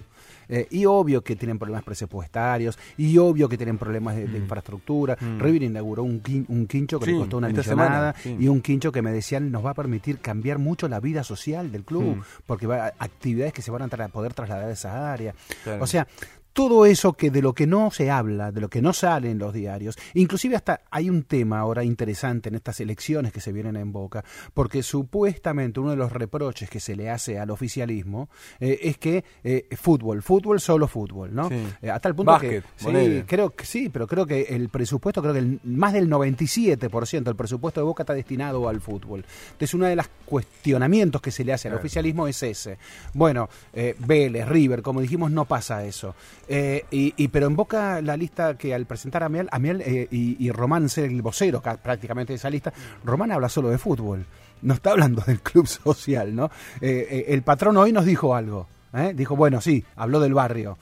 Eh, 0.50 0.68
y 0.72 0.86
obvio 0.86 1.24
que 1.24 1.38
tienen 1.38 1.58
problemas 1.58 1.84
presupuestarios, 1.86 2.78
y 2.98 3.18
obvio 3.18 3.48
que 3.48 3.56
tienen 3.58 3.78
problemas 3.78 4.16
de, 4.18 4.28
de 4.28 4.38
infraestructura. 4.38 5.18
Mm. 5.20 5.40
River 5.40 5.64
inauguró 5.64 6.04
un, 6.04 6.22
quin- 6.22 6.46
un 6.50 6.68
quincho 6.68 7.00
que 7.00 7.06
Sí, 7.06 7.12
le 7.14 7.20
costó 7.20 7.38
una 7.38 7.48
millonada, 7.48 8.14
semana, 8.14 8.16
sí. 8.22 8.36
y 8.40 8.48
un 8.50 8.62
quincho 8.62 8.92
que 8.92 9.02
me 9.02 9.12
decían 9.12 9.52
nos 9.52 9.66
va 9.66 9.72
a 9.72 9.74
permitir 9.74 10.20
cambiar 10.20 10.60
mucho 10.60 10.88
la 10.90 11.00
vida 11.00 11.24
social 11.24 11.72
del 11.72 11.84
club, 11.86 12.18
Mm. 12.18 12.22
porque 12.46 12.68
va 12.68 12.88
a 12.88 12.94
actividades 13.00 13.54
que 13.54 13.62
se 13.62 13.72
van 13.72 13.84
a 13.84 13.88
tra- 13.90 14.10
poder 14.12 14.34
trasladar 14.34 14.66
a 14.68 14.72
esa 14.72 15.12
área. 15.14 15.34
Claro. 15.64 15.82
O 15.84 15.88
sea, 15.88 16.08
todo 16.54 16.86
eso 16.86 17.14
que 17.14 17.32
de 17.32 17.42
lo 17.42 17.54
que 17.54 17.66
no 17.68 17.90
se 17.92 18.12
habla, 18.12 18.52
de 18.52 18.62
lo 18.62 18.70
que 18.70 18.82
no 18.82 18.94
sale 18.94 19.32
en 19.32 19.40
los 19.40 19.54
diarios, 19.54 19.98
inclusive 20.14 20.56
hasta 20.56 20.82
hay 20.92 21.10
un 21.10 21.24
tema 21.24 21.60
ahora 21.60 21.84
interesante 21.84 22.50
en 22.50 22.56
estas 22.56 22.80
elecciones 22.80 23.32
que 23.34 23.42
se 23.42 23.52
vienen 23.52 23.76
en 23.76 23.92
Boca, 23.92 24.24
porque 24.54 24.84
supuestamente 24.84 25.80
uno 25.80 25.92
de 25.92 25.96
los 25.98 26.12
reproches 26.12 26.70
que 26.70 26.80
se 26.80 26.96
le 26.96 27.10
hace 27.10 27.40
al 27.40 27.50
oficialismo 27.50 28.30
eh, 28.60 28.80
es 28.84 28.98
que 28.98 29.24
eh, 29.44 29.68
fútbol, 29.76 30.22
fútbol, 30.22 30.60
solo 30.60 30.88
fútbol, 30.88 31.34
¿no? 31.34 31.50
Sí. 31.50 31.56
Eh, 31.82 31.90
hasta 31.90 32.10
el 32.10 32.16
punto 32.16 32.38
que 32.40 32.62
sí, 32.76 33.24
creo 33.26 33.50
que 33.56 33.66
sí, 33.66 33.90
pero 33.90 34.06
creo 34.08 34.26
que 34.26 34.42
el 34.44 34.70
presupuesto, 34.70 35.22
creo 35.22 35.34
que 35.34 35.40
el- 35.40 35.60
más 35.64 35.94
del 35.94 36.08
97% 36.10 37.24
del 37.24 37.36
presupuesto 37.36 37.80
de 37.82 37.86
Boca 37.86 38.04
está 38.04 38.14
destinado 38.14 38.70
al 38.70 38.80
fútbol. 38.80 39.26
Entonces, 39.54 39.74
uno 39.74 39.86
de 39.86 39.96
los 39.96 40.08
cuestionamientos 40.26 41.22
que 41.22 41.32
se 41.32 41.44
le 41.44 41.54
hace 41.54 41.68
al 41.68 41.74
Claro. 41.74 41.82
oficialismo 41.82 42.28
es 42.28 42.42
ese. 42.44 42.78
Bueno, 43.14 43.50
eh, 43.74 43.96
Vélez, 44.00 44.48
River, 44.48 44.82
como 44.82 45.02
dijimos, 45.02 45.32
no 45.32 45.46
pasa 45.46 45.84
eso. 45.86 46.16
Eh, 46.48 46.86
y, 46.92 47.14
y- 47.18 47.28
pero 47.30 47.48
en 47.48 47.56
Boca 47.56 48.02
la 48.02 48.18
lista 48.18 48.56
que 48.58 48.74
al 48.74 48.86
presentar 48.86 49.24
a 49.24 49.30
Miel, 49.30 49.48
a 49.52 49.60
Miel, 49.60 49.82
eh, 49.86 50.08
y, 50.12 50.52
Román 50.52 50.90
ser 50.90 51.06
el 51.06 51.22
vocero 51.22 51.62
ca- 51.62 51.78
prácticamente 51.78 52.34
de 52.34 52.38
esa 52.38 52.50
lista, 52.50 52.74
Román 53.04 53.32
habla 53.32 53.50
solo 53.50 53.70
de 53.70 53.78
fútbol. 53.78 54.26
No 54.62 54.74
está 54.74 54.92
hablando 54.92 55.22
del 55.26 55.42
club 55.42 55.68
social, 55.84 56.36
¿no? 56.36 56.46
Eh, 56.82 57.08
eh, 57.10 57.26
el 57.30 57.42
patrón 57.44 57.78
hoy 57.78 57.92
nos 57.92 58.06
dijo 58.06 58.36
algo. 58.36 58.68
¿eh? 58.94 59.14
Dijo, 59.16 59.36
bueno, 59.36 59.60
sí, 59.62 59.84
habló 59.96 60.20
del 60.20 60.34
barrio. 60.34 60.78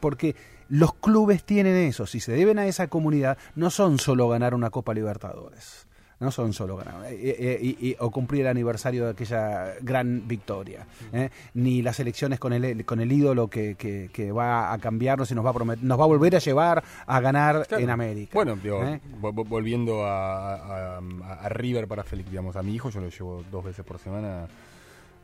Porque 0.00 0.36
los 0.68 0.94
clubes 0.94 1.44
tienen 1.44 1.74
eso. 1.76 2.06
Si 2.06 2.20
se 2.20 2.32
deben 2.32 2.58
a 2.58 2.66
esa 2.66 2.88
comunidad, 2.88 3.38
no 3.56 3.70
son 3.70 3.98
solo 3.98 4.28
ganar 4.28 4.54
una 4.54 4.70
Copa 4.70 4.94
Libertadores. 4.94 5.87
No 6.20 6.32
son 6.32 6.52
solo 6.52 6.76
ganar. 6.76 7.04
eh, 7.10 7.76
eh, 7.80 7.96
o 8.00 8.10
cumplir 8.10 8.40
el 8.42 8.48
aniversario 8.48 9.04
de 9.04 9.10
aquella 9.12 9.74
gran 9.80 10.26
victoria. 10.26 10.84
¿eh? 11.12 11.30
Ni 11.54 11.80
las 11.80 12.00
elecciones 12.00 12.40
con 12.40 12.52
el, 12.52 12.84
con 12.84 13.00
el 13.00 13.12
ídolo 13.12 13.46
que, 13.48 13.76
que- 13.76 14.10
que 14.12 14.32
va 14.32 14.72
a 14.72 14.78
cambiarnos 14.78 15.30
y 15.30 15.36
nos 15.36 15.44
va 15.46 15.50
a, 15.50 15.54
promet- 15.54 15.78
nos 15.80 15.98
va 15.98 16.02
a 16.04 16.06
volver 16.08 16.34
a 16.34 16.40
llevar 16.40 16.82
a 17.06 17.20
ganar 17.20 17.66
Claro. 17.68 17.84
en 17.84 17.90
América. 17.90 18.32
Bueno, 18.34 18.56
digo, 18.56 18.82
¿eh? 18.82 19.00
vo- 19.20 19.32
vo- 19.32 19.46
volviendo 19.48 20.04
a, 20.04 20.54
a- 20.54 20.98
a- 20.98 21.48
River 21.50 21.86
para 21.86 22.02
Félix, 22.02 22.30
digamos, 22.30 22.56
a 22.56 22.62
mi 22.62 22.74
hijo 22.74 22.90
yo 22.90 23.00
lo 23.00 23.08
llevo 23.10 23.44
dos 23.50 23.64
veces 23.64 23.84
por 23.84 23.98
semana 24.00 24.48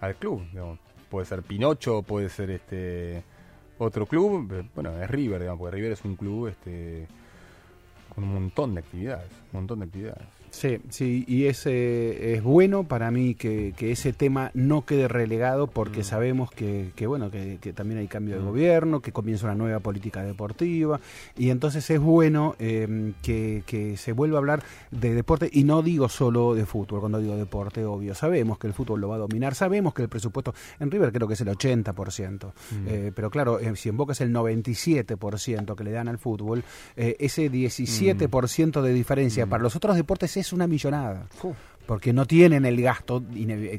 al 0.01 0.15
club. 0.15 0.43
digamos. 0.53 0.79
Puede 1.11 1.27
ser 1.27 1.43
Pinocho, 1.43 2.03
puede 2.03 2.29
ser 2.29 2.51
este 2.51 3.23
otro 3.79 4.07
club. 4.07 4.65
Bueno, 4.77 4.97
es 5.03 5.11
River, 5.11 5.41
digamos, 5.41 5.59
porque 5.59 5.75
River 5.77 5.93
es 5.93 6.05
un 6.05 6.15
club 6.15 6.47
este 6.49 7.09
con 8.15 8.23
un 8.23 8.35
montón 8.35 8.75
de 8.75 8.81
actividades, 8.81 9.31
un 9.53 9.59
montón 9.61 9.81
de 9.81 9.87
actividades. 9.87 10.23
Sí, 10.55 10.79
sí, 10.89 11.25
y 11.27 11.47
es, 11.47 11.67
eh, 11.67 12.35
es 12.35 12.43
bueno 12.45 12.85
para 12.85 13.11
mí 13.11 13.35
que, 13.35 13.75
que 13.77 13.91
ese 13.91 14.13
tema 14.13 14.53
no 14.55 14.85
quede 14.87 15.09
relegado 15.09 15.67
porque 15.67 16.05
sabemos 16.05 16.51
que, 16.53 16.93
que, 16.95 17.07
bueno, 17.09 17.29
que, 17.31 17.59
que 17.61 17.73
también 17.73 17.99
hay 17.99 18.07
cambio 18.07 18.37
de 18.37 18.41
Mm. 18.41 18.47
gobierno, 18.47 19.01
que 19.01 19.11
comienza 19.11 19.47
una 19.47 19.57
nueva 19.57 19.81
política 19.81 20.23
deportiva 20.23 21.01
y 21.37 21.51
entonces 21.51 21.91
es 21.91 21.99
bueno 21.99 22.55
eh, 22.61 23.13
que, 23.23 23.65
que 23.67 23.97
se 23.97 24.13
vuelva 24.13 24.37
a 24.37 24.41
hablar 24.41 24.63
de 24.93 25.13
deporte 25.15 25.51
y 25.53 25.65
no 25.65 25.83
digo 25.83 26.09
solo 26.09 26.55
de 26.55 26.67
fútbol, 26.67 27.01
cuando 27.01 27.19
digo 27.19 27.37
deporte, 27.37 27.85
obvio, 27.85 28.15
sabemos 28.15 28.57
que 28.59 28.69
el 28.69 28.75
fútbol 28.75 29.01
lo 29.01 29.09
va 29.09 29.17
a 29.17 29.19
dominar, 29.19 29.55
sabemos 29.57 29.93
que 29.93 30.03
el 30.03 30.09
presupuesto 30.09 30.55
en 30.79 30.91
River 30.91 31.11
creo 31.13 31.27
que 31.27 31.35
es 31.35 31.41
el 31.41 31.49
80%, 31.49 32.53
Mm. 32.71 32.87
eh, 32.89 33.13
pero 33.15 33.29
claro, 33.31 33.59
eh, 33.59 33.75
si 33.77 33.89
en 33.89 33.97
Boca 33.97 34.13
es 34.13 34.21
el 34.21 34.33
97% 34.33 35.75
que 35.75 35.85
le 35.85 35.91
dan 35.91 36.07
al 36.09 36.19
fútbol, 36.19 36.63
eh, 36.97 37.17
ese 37.19 37.51
17% 37.51 38.83
de 38.83 38.93
diferencia 38.93 39.47
para 39.47 39.63
los 39.63 39.75
otros 39.77 39.97
deportes 39.97 40.37
es 40.37 40.44
una 40.53 40.67
millonada. 40.67 41.27
Porque 41.87 42.13
no 42.13 42.27
tienen 42.27 42.65
el 42.65 42.81
gasto 42.83 43.23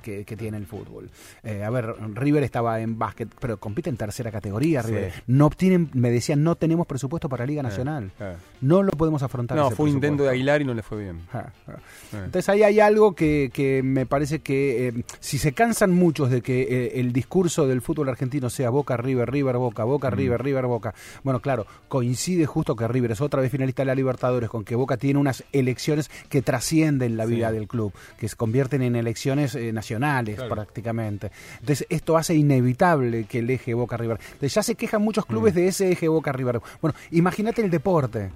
que, 0.02 0.24
que 0.26 0.38
tiene 0.38 0.58
el 0.58 0.66
fútbol. 0.66 1.10
Eh, 1.44 1.64
a 1.64 1.70
ver, 1.70 1.94
River 2.14 2.44
estaba 2.44 2.80
en 2.82 2.98
básquet, 2.98 3.30
pero 3.40 3.58
compite 3.58 3.90
en 3.90 3.98
tercera 3.98 4.32
categoría. 4.32 4.82
Sí. 4.84 4.90
River. 4.90 5.14
No 5.28 5.50
tienen, 5.50 5.90
me 5.94 6.12
decían, 6.12 6.44
no 6.44 6.56
tenemos 6.56 6.86
presupuesto 6.88 7.30
para 7.30 7.46
Liga 7.46 7.64
Nacional. 7.64 8.12
claro. 8.18 8.38
No 8.62 8.84
lo 8.84 8.92
podemos 8.92 9.22
afrontar. 9.24 9.58
No, 9.58 9.68
ese 9.68 9.76
fue 9.76 9.86
un 9.90 9.96
intento 9.96 10.24
de. 10.24 10.30
Aguilar 10.30 10.62
y 10.62 10.66
no 10.66 10.74
le 10.74 10.82
fue 10.84 11.04
bien. 11.04 11.20
Ja. 11.32 11.52
Eh. 11.68 11.72
Entonces 12.14 12.50
ahí 12.50 12.64
hay 12.64 12.80
algo 12.80 13.14
que, 13.16 13.52
que 13.54 13.82
me 13.84 14.06
parece 14.06 14.40
que 14.40 14.88
eh, 14.88 14.94
si 15.20 15.38
se 15.38 15.54
cansan 15.54 15.92
muchos 15.92 16.30
de 16.30 16.42
que 16.42 16.62
eh, 16.64 17.00
el 17.00 17.14
discurso 17.14 17.68
del 17.68 17.82
fútbol 17.82 18.10
argentino 18.10 18.50
sea 18.50 18.70
Boca, 18.70 18.98
River, 18.98 19.30
River, 19.32 19.58
Boca, 19.58 19.84
Boca, 19.84 20.10
River, 20.10 20.42
River, 20.44 20.66
Boca. 20.66 20.94
Bueno, 21.24 21.40
claro, 21.42 21.66
coincide 21.88 22.46
justo 22.46 22.76
que 22.76 22.88
River 22.88 23.12
es 23.12 23.22
otra 23.22 23.42
vez 23.42 23.52
finalista 23.52 23.84
de 23.84 23.88
la 23.88 23.96
Libertadores, 23.96 24.50
con 24.50 24.64
que 24.64 24.76
Boca 24.76 24.98
tiene 24.98 25.20
unas 25.20 25.44
elecciones 25.52 26.10
que 26.30 26.42
trascienden 26.42 27.18
la 27.18 27.26
vida 27.26 27.50
Sí. 27.50 27.56
del 27.56 27.68
club, 27.68 27.94
que 28.18 28.28
se 28.28 28.36
convierten 28.36 28.82
en 28.82 28.96
elecciones 28.96 29.56
eh, 29.56 29.72
nacionales 29.74 30.36
Claro. 30.36 30.54
prácticamente. 30.56 31.32
Entonces 31.60 31.86
esto 31.90 32.18
hace 32.18 32.36
inevitable 32.36 33.26
que 33.26 33.40
el 33.40 33.50
eje 33.50 33.74
Boca 33.74 33.98
River. 33.98 34.20
Entonces 34.26 34.54
ya 34.54 34.64
se 34.64 34.76
quejan 34.76 35.02
muchos 35.02 35.26
clubes 35.26 35.54
Mm. 35.54 35.58
de 35.58 35.68
ese 35.68 35.92
eje 35.92 36.08
Boca 36.08 36.32
River. 36.32 36.62
Bueno, 36.82 36.96
imagínate 37.12 37.62
el 37.62 37.70
deporte. 37.70 38.32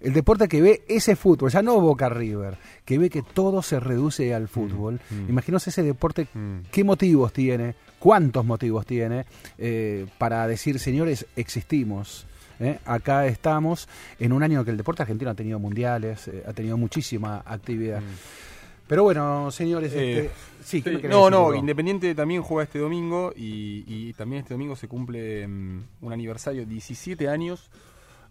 El 0.00 0.12
deporte 0.14 0.48
que 0.48 0.60
ve 0.60 0.82
ese 0.88 1.14
fútbol, 1.14 1.48
ya 1.52 1.62
no 1.62 1.80
Boca 1.80 2.08
River, 2.08 2.56
que 2.84 2.98
ve 2.98 3.08
que 3.08 3.22
todo 3.22 3.62
se 3.62 3.78
reduce 3.78 4.34
al 4.34 4.48
fútbol. 4.48 5.00
mm. 5.10 5.28
Imaginaos 5.30 5.68
ese 5.68 5.84
deporte, 5.84 6.26
Mm. 6.34 6.62
qué 6.72 6.82
motivos 6.82 7.32
tiene, 7.32 7.76
cuántos 8.00 8.44
motivos 8.44 8.84
tiene 8.84 9.26
eh, 9.58 10.06
para 10.18 10.44
decir, 10.48 10.80
señores, 10.80 11.26
existimos. 11.36 12.26
¿eh? 12.58 12.78
Acá 12.84 13.26
estamos 13.26 13.88
en 14.18 14.32
un 14.32 14.42
año 14.42 14.64
que 14.64 14.72
el 14.72 14.76
deporte 14.76 15.02
argentino 15.02 15.30
ha 15.30 15.34
tenido 15.34 15.60
mundiales, 15.60 16.26
eh, 16.26 16.42
ha 16.48 16.52
tenido 16.52 16.76
muchísima 16.76 17.42
actividad. 17.46 18.02
Pero 18.92 19.04
bueno, 19.04 19.50
señores. 19.50 19.90
Eh, 19.94 20.26
este, 20.26 20.30
sí, 20.62 20.82
¿qué 20.82 20.90
me 20.90 20.96
Sí, 20.96 21.00
querés 21.00 21.16
no, 21.16 21.30
no? 21.30 21.54
Independiente 21.54 22.14
también 22.14 22.42
juega 22.42 22.64
este 22.64 22.78
domingo 22.78 23.32
y, 23.34 23.84
y 23.86 24.12
también 24.12 24.42
este 24.42 24.52
domingo 24.52 24.76
se 24.76 24.86
cumple 24.86 25.48
mm, 25.48 25.84
un 26.02 26.12
aniversario, 26.12 26.66
17 26.66 27.26
años 27.26 27.70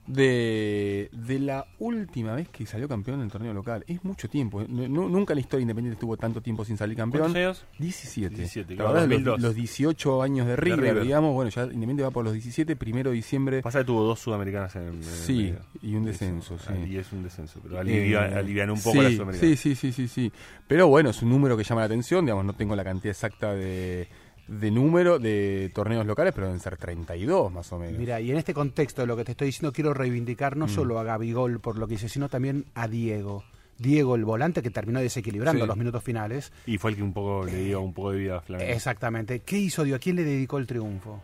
de, 0.07 1.09
de 1.11 1.39
la 1.39 1.65
última 1.79 2.33
vez 2.35 2.49
que 2.49 2.65
salió 2.65 2.87
campeón 2.87 3.19
en 3.19 3.25
el 3.25 3.31
torneo 3.31 3.53
local. 3.53 3.83
Es 3.87 4.03
mucho 4.03 4.27
tiempo. 4.29 4.61
eh. 4.61 4.65
Nu- 4.67 5.07
nunca 5.09 5.33
en 5.33 5.37
la 5.37 5.41
historia 5.41 5.61
Independiente 5.61 5.95
estuvo 5.95 6.17
tanto 6.17 6.41
tiempo 6.41 6.65
sin 6.65 6.77
salir 6.77 6.97
campeón. 6.97 7.31
¿Cuántos 7.31 7.37
años? 7.37 7.65
17. 7.79 8.35
17, 8.35 8.73
La 8.73 8.77
claro, 8.77 8.93
verdad, 8.93 9.07
los, 9.09 9.23
2002. 9.23 9.41
los 9.41 9.55
18 9.55 10.21
años 10.23 10.47
de 10.47 10.55
River, 10.55 10.79
River. 10.79 11.03
digamos, 11.03 11.33
bueno, 11.33 11.49
ya 11.49 11.63
Independiente 11.63 12.03
va 12.03 12.11
por 12.11 12.23
los 12.25 12.33
17, 12.33 12.75
primero 12.75 13.11
de 13.11 13.15
diciembre. 13.17 13.61
Pasa 13.61 13.79
que 13.79 13.85
tuvo 13.85 14.03
dos 14.03 14.19
sudamericanas 14.19 14.75
en, 14.75 14.87
en 14.87 15.03
Sí, 15.03 15.33
medio. 15.37 15.59
y 15.81 15.95
un 15.95 16.03
descenso, 16.05 16.57
sí. 16.57 16.73
Y 16.89 16.97
es 16.97 17.11
un 17.13 17.23
descenso, 17.23 17.59
pero 17.63 17.79
alivia, 17.79 18.27
Eh, 18.29 18.35
alivian 18.35 18.69
un 18.71 18.77
poco 18.81 18.91
sí, 18.97 19.01
la 19.03 19.11
sudamericana. 19.11 19.49
Sí, 19.51 19.55
sí, 19.55 19.75
sí, 19.75 19.91
sí, 19.91 20.07
sí. 20.07 20.31
Pero 20.67 20.87
bueno, 20.87 21.09
es 21.11 21.21
un 21.21 21.29
número 21.29 21.55
que 21.55 21.63
llama 21.63 21.81
la 21.81 21.85
atención, 21.85 22.25
digamos, 22.25 22.45
no 22.45 22.53
tengo 22.53 22.75
la 22.75 22.83
cantidad 22.83 23.11
exacta 23.11 23.53
de, 23.53 24.07
de 24.47 24.71
número 24.71 25.17
de 25.19 25.71
torneos 25.73 26.05
locales, 26.05 26.33
pero 26.33 26.47
deben 26.47 26.59
ser 26.59 26.77
32 26.77 27.51
más 27.51 27.71
o 27.71 27.79
menos. 27.79 27.97
Mira, 27.97 28.19
y 28.19 28.31
en 28.31 28.37
este 28.37 28.53
contexto 28.53 29.01
de 29.01 29.07
lo 29.07 29.15
que 29.15 29.23
te 29.23 29.31
estoy 29.31 29.47
diciendo, 29.47 29.71
quiero 29.71 29.93
reivindicar 29.93 30.57
no 30.57 30.65
Mm. 30.65 30.69
solo 30.69 30.99
a 30.99 31.03
Gabigol 31.03 31.59
por 31.59 31.77
lo 31.77 31.87
que 31.87 31.93
hice, 31.95 32.09
sino 32.09 32.27
también 32.29 32.65
a 32.75 32.87
Diego. 32.87 33.43
Diego, 33.77 34.15
el 34.15 34.25
volante 34.25 34.61
que 34.61 34.69
terminó 34.69 34.99
desequilibrando 34.99 35.63
Sí. 35.63 35.67
los 35.67 35.77
minutos 35.77 36.03
finales. 36.03 36.51
Y 36.67 36.77
fue 36.77 36.91
el 36.91 36.97
que 36.97 37.03
un 37.03 37.13
poco 37.13 37.45
le 37.45 37.63
dio 37.63 37.81
un 37.81 37.93
poco 37.93 38.11
de 38.11 38.19
vida 38.19 38.37
a 38.37 38.41
Flamengo. 38.41 38.71
Exactamente. 38.73 39.39
¿Qué 39.39 39.57
hizo 39.57 39.83
Diego? 39.83 39.95
¿A 39.95 39.99
quién 39.99 40.17
le 40.17 40.23
dedicó 40.23 40.57
el 40.59 40.67
triunfo? 40.67 41.21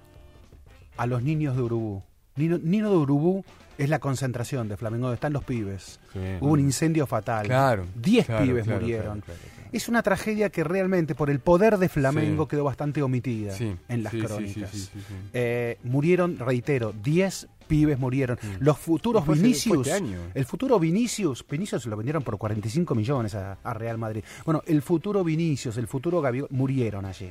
A 0.98 1.06
los 1.06 1.22
niños 1.22 1.56
de 1.56 1.62
Urubú. 1.62 2.02
Nino, 2.36 2.58
Nino 2.58 2.90
de 2.90 2.98
Urubú 2.98 3.44
es 3.78 3.90
la 3.90 4.00
concentración 4.00 4.68
de 4.70 4.78
Flamengo, 4.78 5.06
donde 5.08 5.16
están 5.16 5.34
los 5.34 5.44
pibes. 5.44 6.00
Sí. 6.14 6.20
Hubo 6.40 6.52
un 6.54 6.60
incendio 6.60 7.06
fatal. 7.06 7.46
Claro, 7.46 7.86
Diez 7.96 8.26
claro, 8.26 8.46
pibes 8.46 8.64
claro, 8.66 8.80
murieron. 8.82 9.22
claro, 9.22 9.24
claro, 9.26 9.40
claro. 9.42 9.57
Es 9.72 9.90
una 9.90 10.02
tragedia 10.04 10.50
que 10.50 10.64
realmente, 10.64 11.16
por 11.16 11.30
el 11.30 11.40
poder 11.40 11.78
de 11.78 11.90
Flamengo, 11.90 12.44
Sí. 12.44 12.50
quedó 12.50 12.64
bastante 12.64 13.02
omitida 13.02 13.52
Sí, 13.54 13.76
en 13.90 14.04
las 14.04 14.12
sí, 14.12 14.22
crónicas. 14.22 14.92
Eh, 15.34 15.78
murieron, 15.84 16.38
reitero, 16.40 16.94
10 17.04 17.48
pibes 17.68 18.00
murieron. 18.00 18.38
Los 18.60 18.78
futuros 18.78 19.28
Vinicius, 19.28 19.88
este 19.88 19.92
año. 19.94 20.20
el 20.34 20.46
futuro 20.46 20.80
Vinicius, 20.80 21.46
Vinicius 21.50 21.86
lo 21.86 21.98
vendieron 21.98 22.24
por 22.24 22.38
45 22.38 22.96
millones 22.96 23.36
a, 23.36 23.58
a 23.64 23.74
Real 23.74 23.98
Madrid. 23.98 24.24
Bueno, 24.46 24.62
el 24.68 24.82
futuro 24.82 25.24
Vinicius, 25.24 25.76
el 25.78 25.88
futuro 25.88 26.22
Gabigol, 26.22 26.48
murieron 26.52 27.06
allí. 27.06 27.26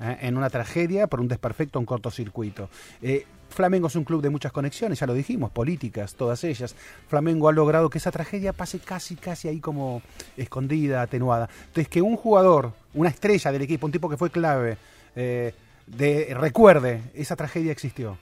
¿eh? 0.00 0.18
En 0.22 0.36
una 0.36 0.48
tragedia 0.48 1.08
por 1.08 1.20
un 1.20 1.26
desperfecto, 1.28 1.78
un 1.80 1.86
cortocircuito. 1.86 2.70
Eh, 3.02 3.26
Flamengo 3.50 3.88
es 3.88 3.96
un 3.96 4.04
club 4.04 4.22
de 4.22 4.30
muchas 4.30 4.52
conexiones, 4.52 4.98
ya 5.00 5.06
lo 5.06 5.14
dijimos, 5.14 5.50
políticas, 5.50 6.14
todas 6.14 6.42
ellas. 6.44 6.74
Flamengo 7.08 7.48
ha 7.48 7.52
logrado 7.52 7.90
que 7.90 7.98
esa 7.98 8.10
tragedia 8.10 8.52
pase 8.52 8.78
casi, 8.78 9.16
casi 9.16 9.48
ahí 9.48 9.60
como 9.60 10.02
escondida, 10.36 11.02
atenuada. 11.02 11.48
Entonces, 11.66 11.88
que 11.88 12.00
un 12.02 12.16
jugador, 12.16 12.72
una 12.94 13.08
estrella 13.10 13.52
del 13.52 13.62
equipo, 13.62 13.86
un 13.86 13.92
tipo 13.92 14.08
que 14.08 14.16
fue 14.16 14.30
clave, 14.30 14.78
eh, 15.16 15.52
de, 15.86 16.34
recuerde, 16.34 17.02
esa 17.14 17.36
tragedia 17.36 17.72
existió. 17.72 18.16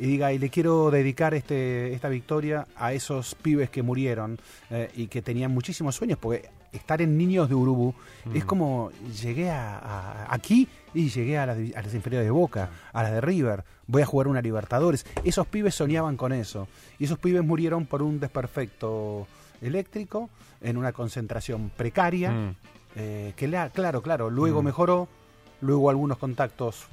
Y 0.00 0.06
diga, 0.06 0.32
y 0.32 0.38
le 0.38 0.48
quiero 0.48 0.90
dedicar 0.92 1.34
este, 1.34 1.92
esta 1.92 2.08
victoria 2.08 2.68
a 2.76 2.92
esos 2.92 3.34
pibes 3.34 3.68
que 3.68 3.82
murieron 3.82 4.38
eh, 4.70 4.90
y 4.94 5.08
que 5.08 5.22
tenían 5.22 5.50
muchísimos 5.50 5.96
sueños, 5.96 6.18
porque 6.20 6.48
estar 6.72 7.02
en 7.02 7.16
Niños 7.18 7.48
de 7.48 7.54
Urubú 7.56 7.94
es 8.34 8.44
como 8.44 8.90
llegué 9.20 9.50
a, 9.50 9.78
a- 9.78 10.26
aquí 10.34 10.68
y 10.94 11.08
llegué 11.10 11.38
a 11.38 11.46
las, 11.46 11.58
divi- 11.58 11.74
a 11.76 11.82
las 11.82 11.94
inferiores 11.94 12.26
de 12.26 12.30
Boca, 12.30 12.70
a 12.92 13.02
las 13.02 13.12
de 13.12 13.20
River, 13.20 13.64
voy 13.86 14.02
a 14.02 14.06
jugar 14.06 14.28
una 14.28 14.40
Libertadores. 14.42 15.04
Esos 15.24 15.46
pibes 15.46 15.74
soñaban 15.74 16.16
con 16.16 16.32
eso. 16.32 16.68
Y 16.98 17.04
esos 17.04 17.18
pibes 17.18 17.44
murieron 17.44 17.86
por 17.86 18.02
un 18.02 18.20
desperfecto 18.20 19.26
eléctrico, 19.60 20.30
en 20.60 20.76
una 20.76 20.92
concentración 20.92 21.70
precaria, 21.76 22.30
Mm. 22.30 22.56
eh, 22.96 23.32
que, 23.36 23.48
la- 23.48 23.70
claro, 23.70 24.02
claro, 24.02 24.30
luego 24.30 24.62
Mm. 24.62 24.64
mejoró, 24.66 25.08
luego 25.60 25.90
algunos 25.90 26.18
contactos 26.18 26.86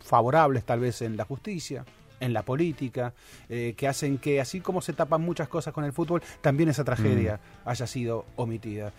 favorables 0.00 0.64
tal 0.64 0.80
vez 0.80 1.02
en 1.02 1.16
la 1.16 1.24
justicia, 1.24 1.84
en 2.20 2.32
la 2.32 2.42
política, 2.42 3.12
eh, 3.48 3.74
que 3.76 3.86
hacen 3.86 4.18
que 4.18 4.40
así 4.40 4.60
como 4.60 4.80
se 4.80 4.92
tapan 4.92 5.20
muchas 5.22 5.48
cosas 5.48 5.72
con 5.72 5.84
el 5.84 5.92
fútbol, 5.92 6.22
también 6.40 6.68
esa 6.68 6.82
tragedia 6.84 7.38
haya 7.64 7.86
sido 7.86 8.24
omitida. 8.36 8.92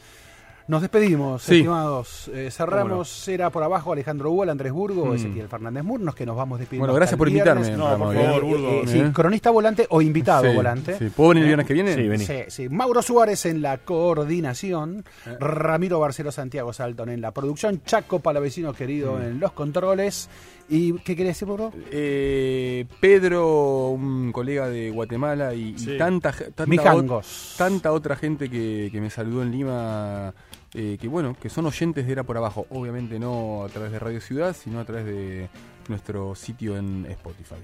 Nos 0.70 0.82
despedimos, 0.82 1.42
Sí. 1.42 1.56
estimados. 1.56 2.30
Eh, 2.32 2.50
cerramos 2.52 3.10
Será 3.10 3.50
por 3.50 3.64
abajo 3.64 3.92
Alejandro 3.92 4.30
Hugo, 4.32 4.44
Andrés 4.44 4.72
Burgo, 4.72 5.08
Mm. 5.08 5.14
Ezequiel 5.16 5.48
Fernández 5.48 5.84
Murnos, 5.84 6.14
que 6.14 6.28
nos 6.28 6.38
vamos 6.38 6.60
despidiendo. 6.60 6.84
Bueno, 6.86 6.94
gracias 6.94 7.18
por 7.18 7.28
invitarme. 7.28 7.72
No, 7.72 7.90
por 7.98 8.14
favor, 8.14 8.16
¿eh? 8.16 8.40
Burgo. 8.40 8.70
Eh, 8.70 8.84
sí, 8.86 9.00
¿Eh? 9.00 9.12
cronista 9.12 9.50
volante 9.50 9.88
o 9.90 10.00
invitado 10.00 10.44
Sí, 10.48 10.56
volante. 10.56 10.96
sí. 11.00 11.10
¿Puedo 11.10 11.30
venir 11.30 11.42
el 11.44 11.46
¿Eh? 11.46 11.50
viernes 11.50 11.66
que 11.68 11.74
viene? 11.74 11.96
Sí, 11.96 12.08
vení. 12.08 12.24
Sí, 12.24 12.36
sí. 12.50 12.70
Mauro 12.70 13.02
Suárez 13.02 13.48
en 13.48 13.64
la 13.64 13.80
coordinación, 13.80 15.04
Ramiro 15.40 16.00
Barcelo 16.00 16.32
Santiago 16.32 16.72
Salton 16.72 17.10
en 17.10 17.22
la 17.22 17.32
producción, 17.32 17.82
Chaco 17.84 18.20
Palavecino 18.20 18.72
querido 18.74 19.14
Mm. 19.18 19.22
en 19.24 19.40
los 19.40 19.52
controles. 19.54 20.30
¿Y 20.72 20.94
qué 21.00 21.16
querés 21.16 21.32
decir, 21.36 21.48
Burgo? 21.48 21.74
Eh, 21.92 22.86
Pedro, 23.00 23.88
un 23.88 24.32
colega 24.32 24.68
de 24.70 24.92
Guatemala 24.92 25.56
y, 25.56 25.74
y 25.76 25.98
tanta, 25.98 26.32
tanta, 26.32 26.94
ot- 26.94 27.56
tanta 27.58 27.92
otra 27.92 28.16
gente 28.16 28.52
que, 28.52 28.90
que 28.92 29.02
me 29.02 29.10
saludó 29.10 29.42
en 29.42 29.50
Lima, 29.52 30.32
eh, 30.74 30.98
que 31.00 31.08
bueno, 31.08 31.36
que 31.40 31.50
son 31.50 31.66
oyentes 31.66 32.06
de 32.06 32.12
Era 32.12 32.24
por 32.24 32.38
Abajo. 32.38 32.66
Obviamente 32.70 33.20
no 33.20 33.64
a 33.64 33.70
través 33.70 33.92
de 33.92 34.00
Radio 34.00 34.22
Ciudad, 34.22 34.56
sino 34.56 34.80
a 34.80 34.86
través 34.86 35.06
de 35.06 35.50
nuestro 35.88 36.36
sitio 36.36 36.78
en 36.78 37.06
Spotify. 37.10 37.56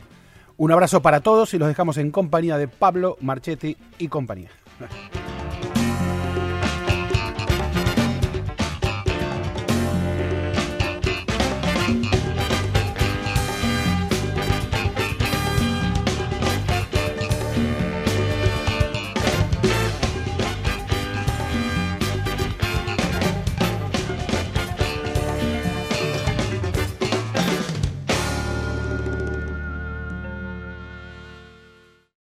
Un 0.57 0.72
abrazo 0.72 1.02
para 1.02 1.19
todos 1.19 1.53
y 1.53 1.57
los 1.57 1.68
dejamos 1.68 1.98
en 1.98 2.11
compañía 2.11 2.57
de 2.57 2.68
Pablo 2.68 3.18
Marchetti 3.22 3.77
y 3.98 4.07
compañía. 4.07 4.49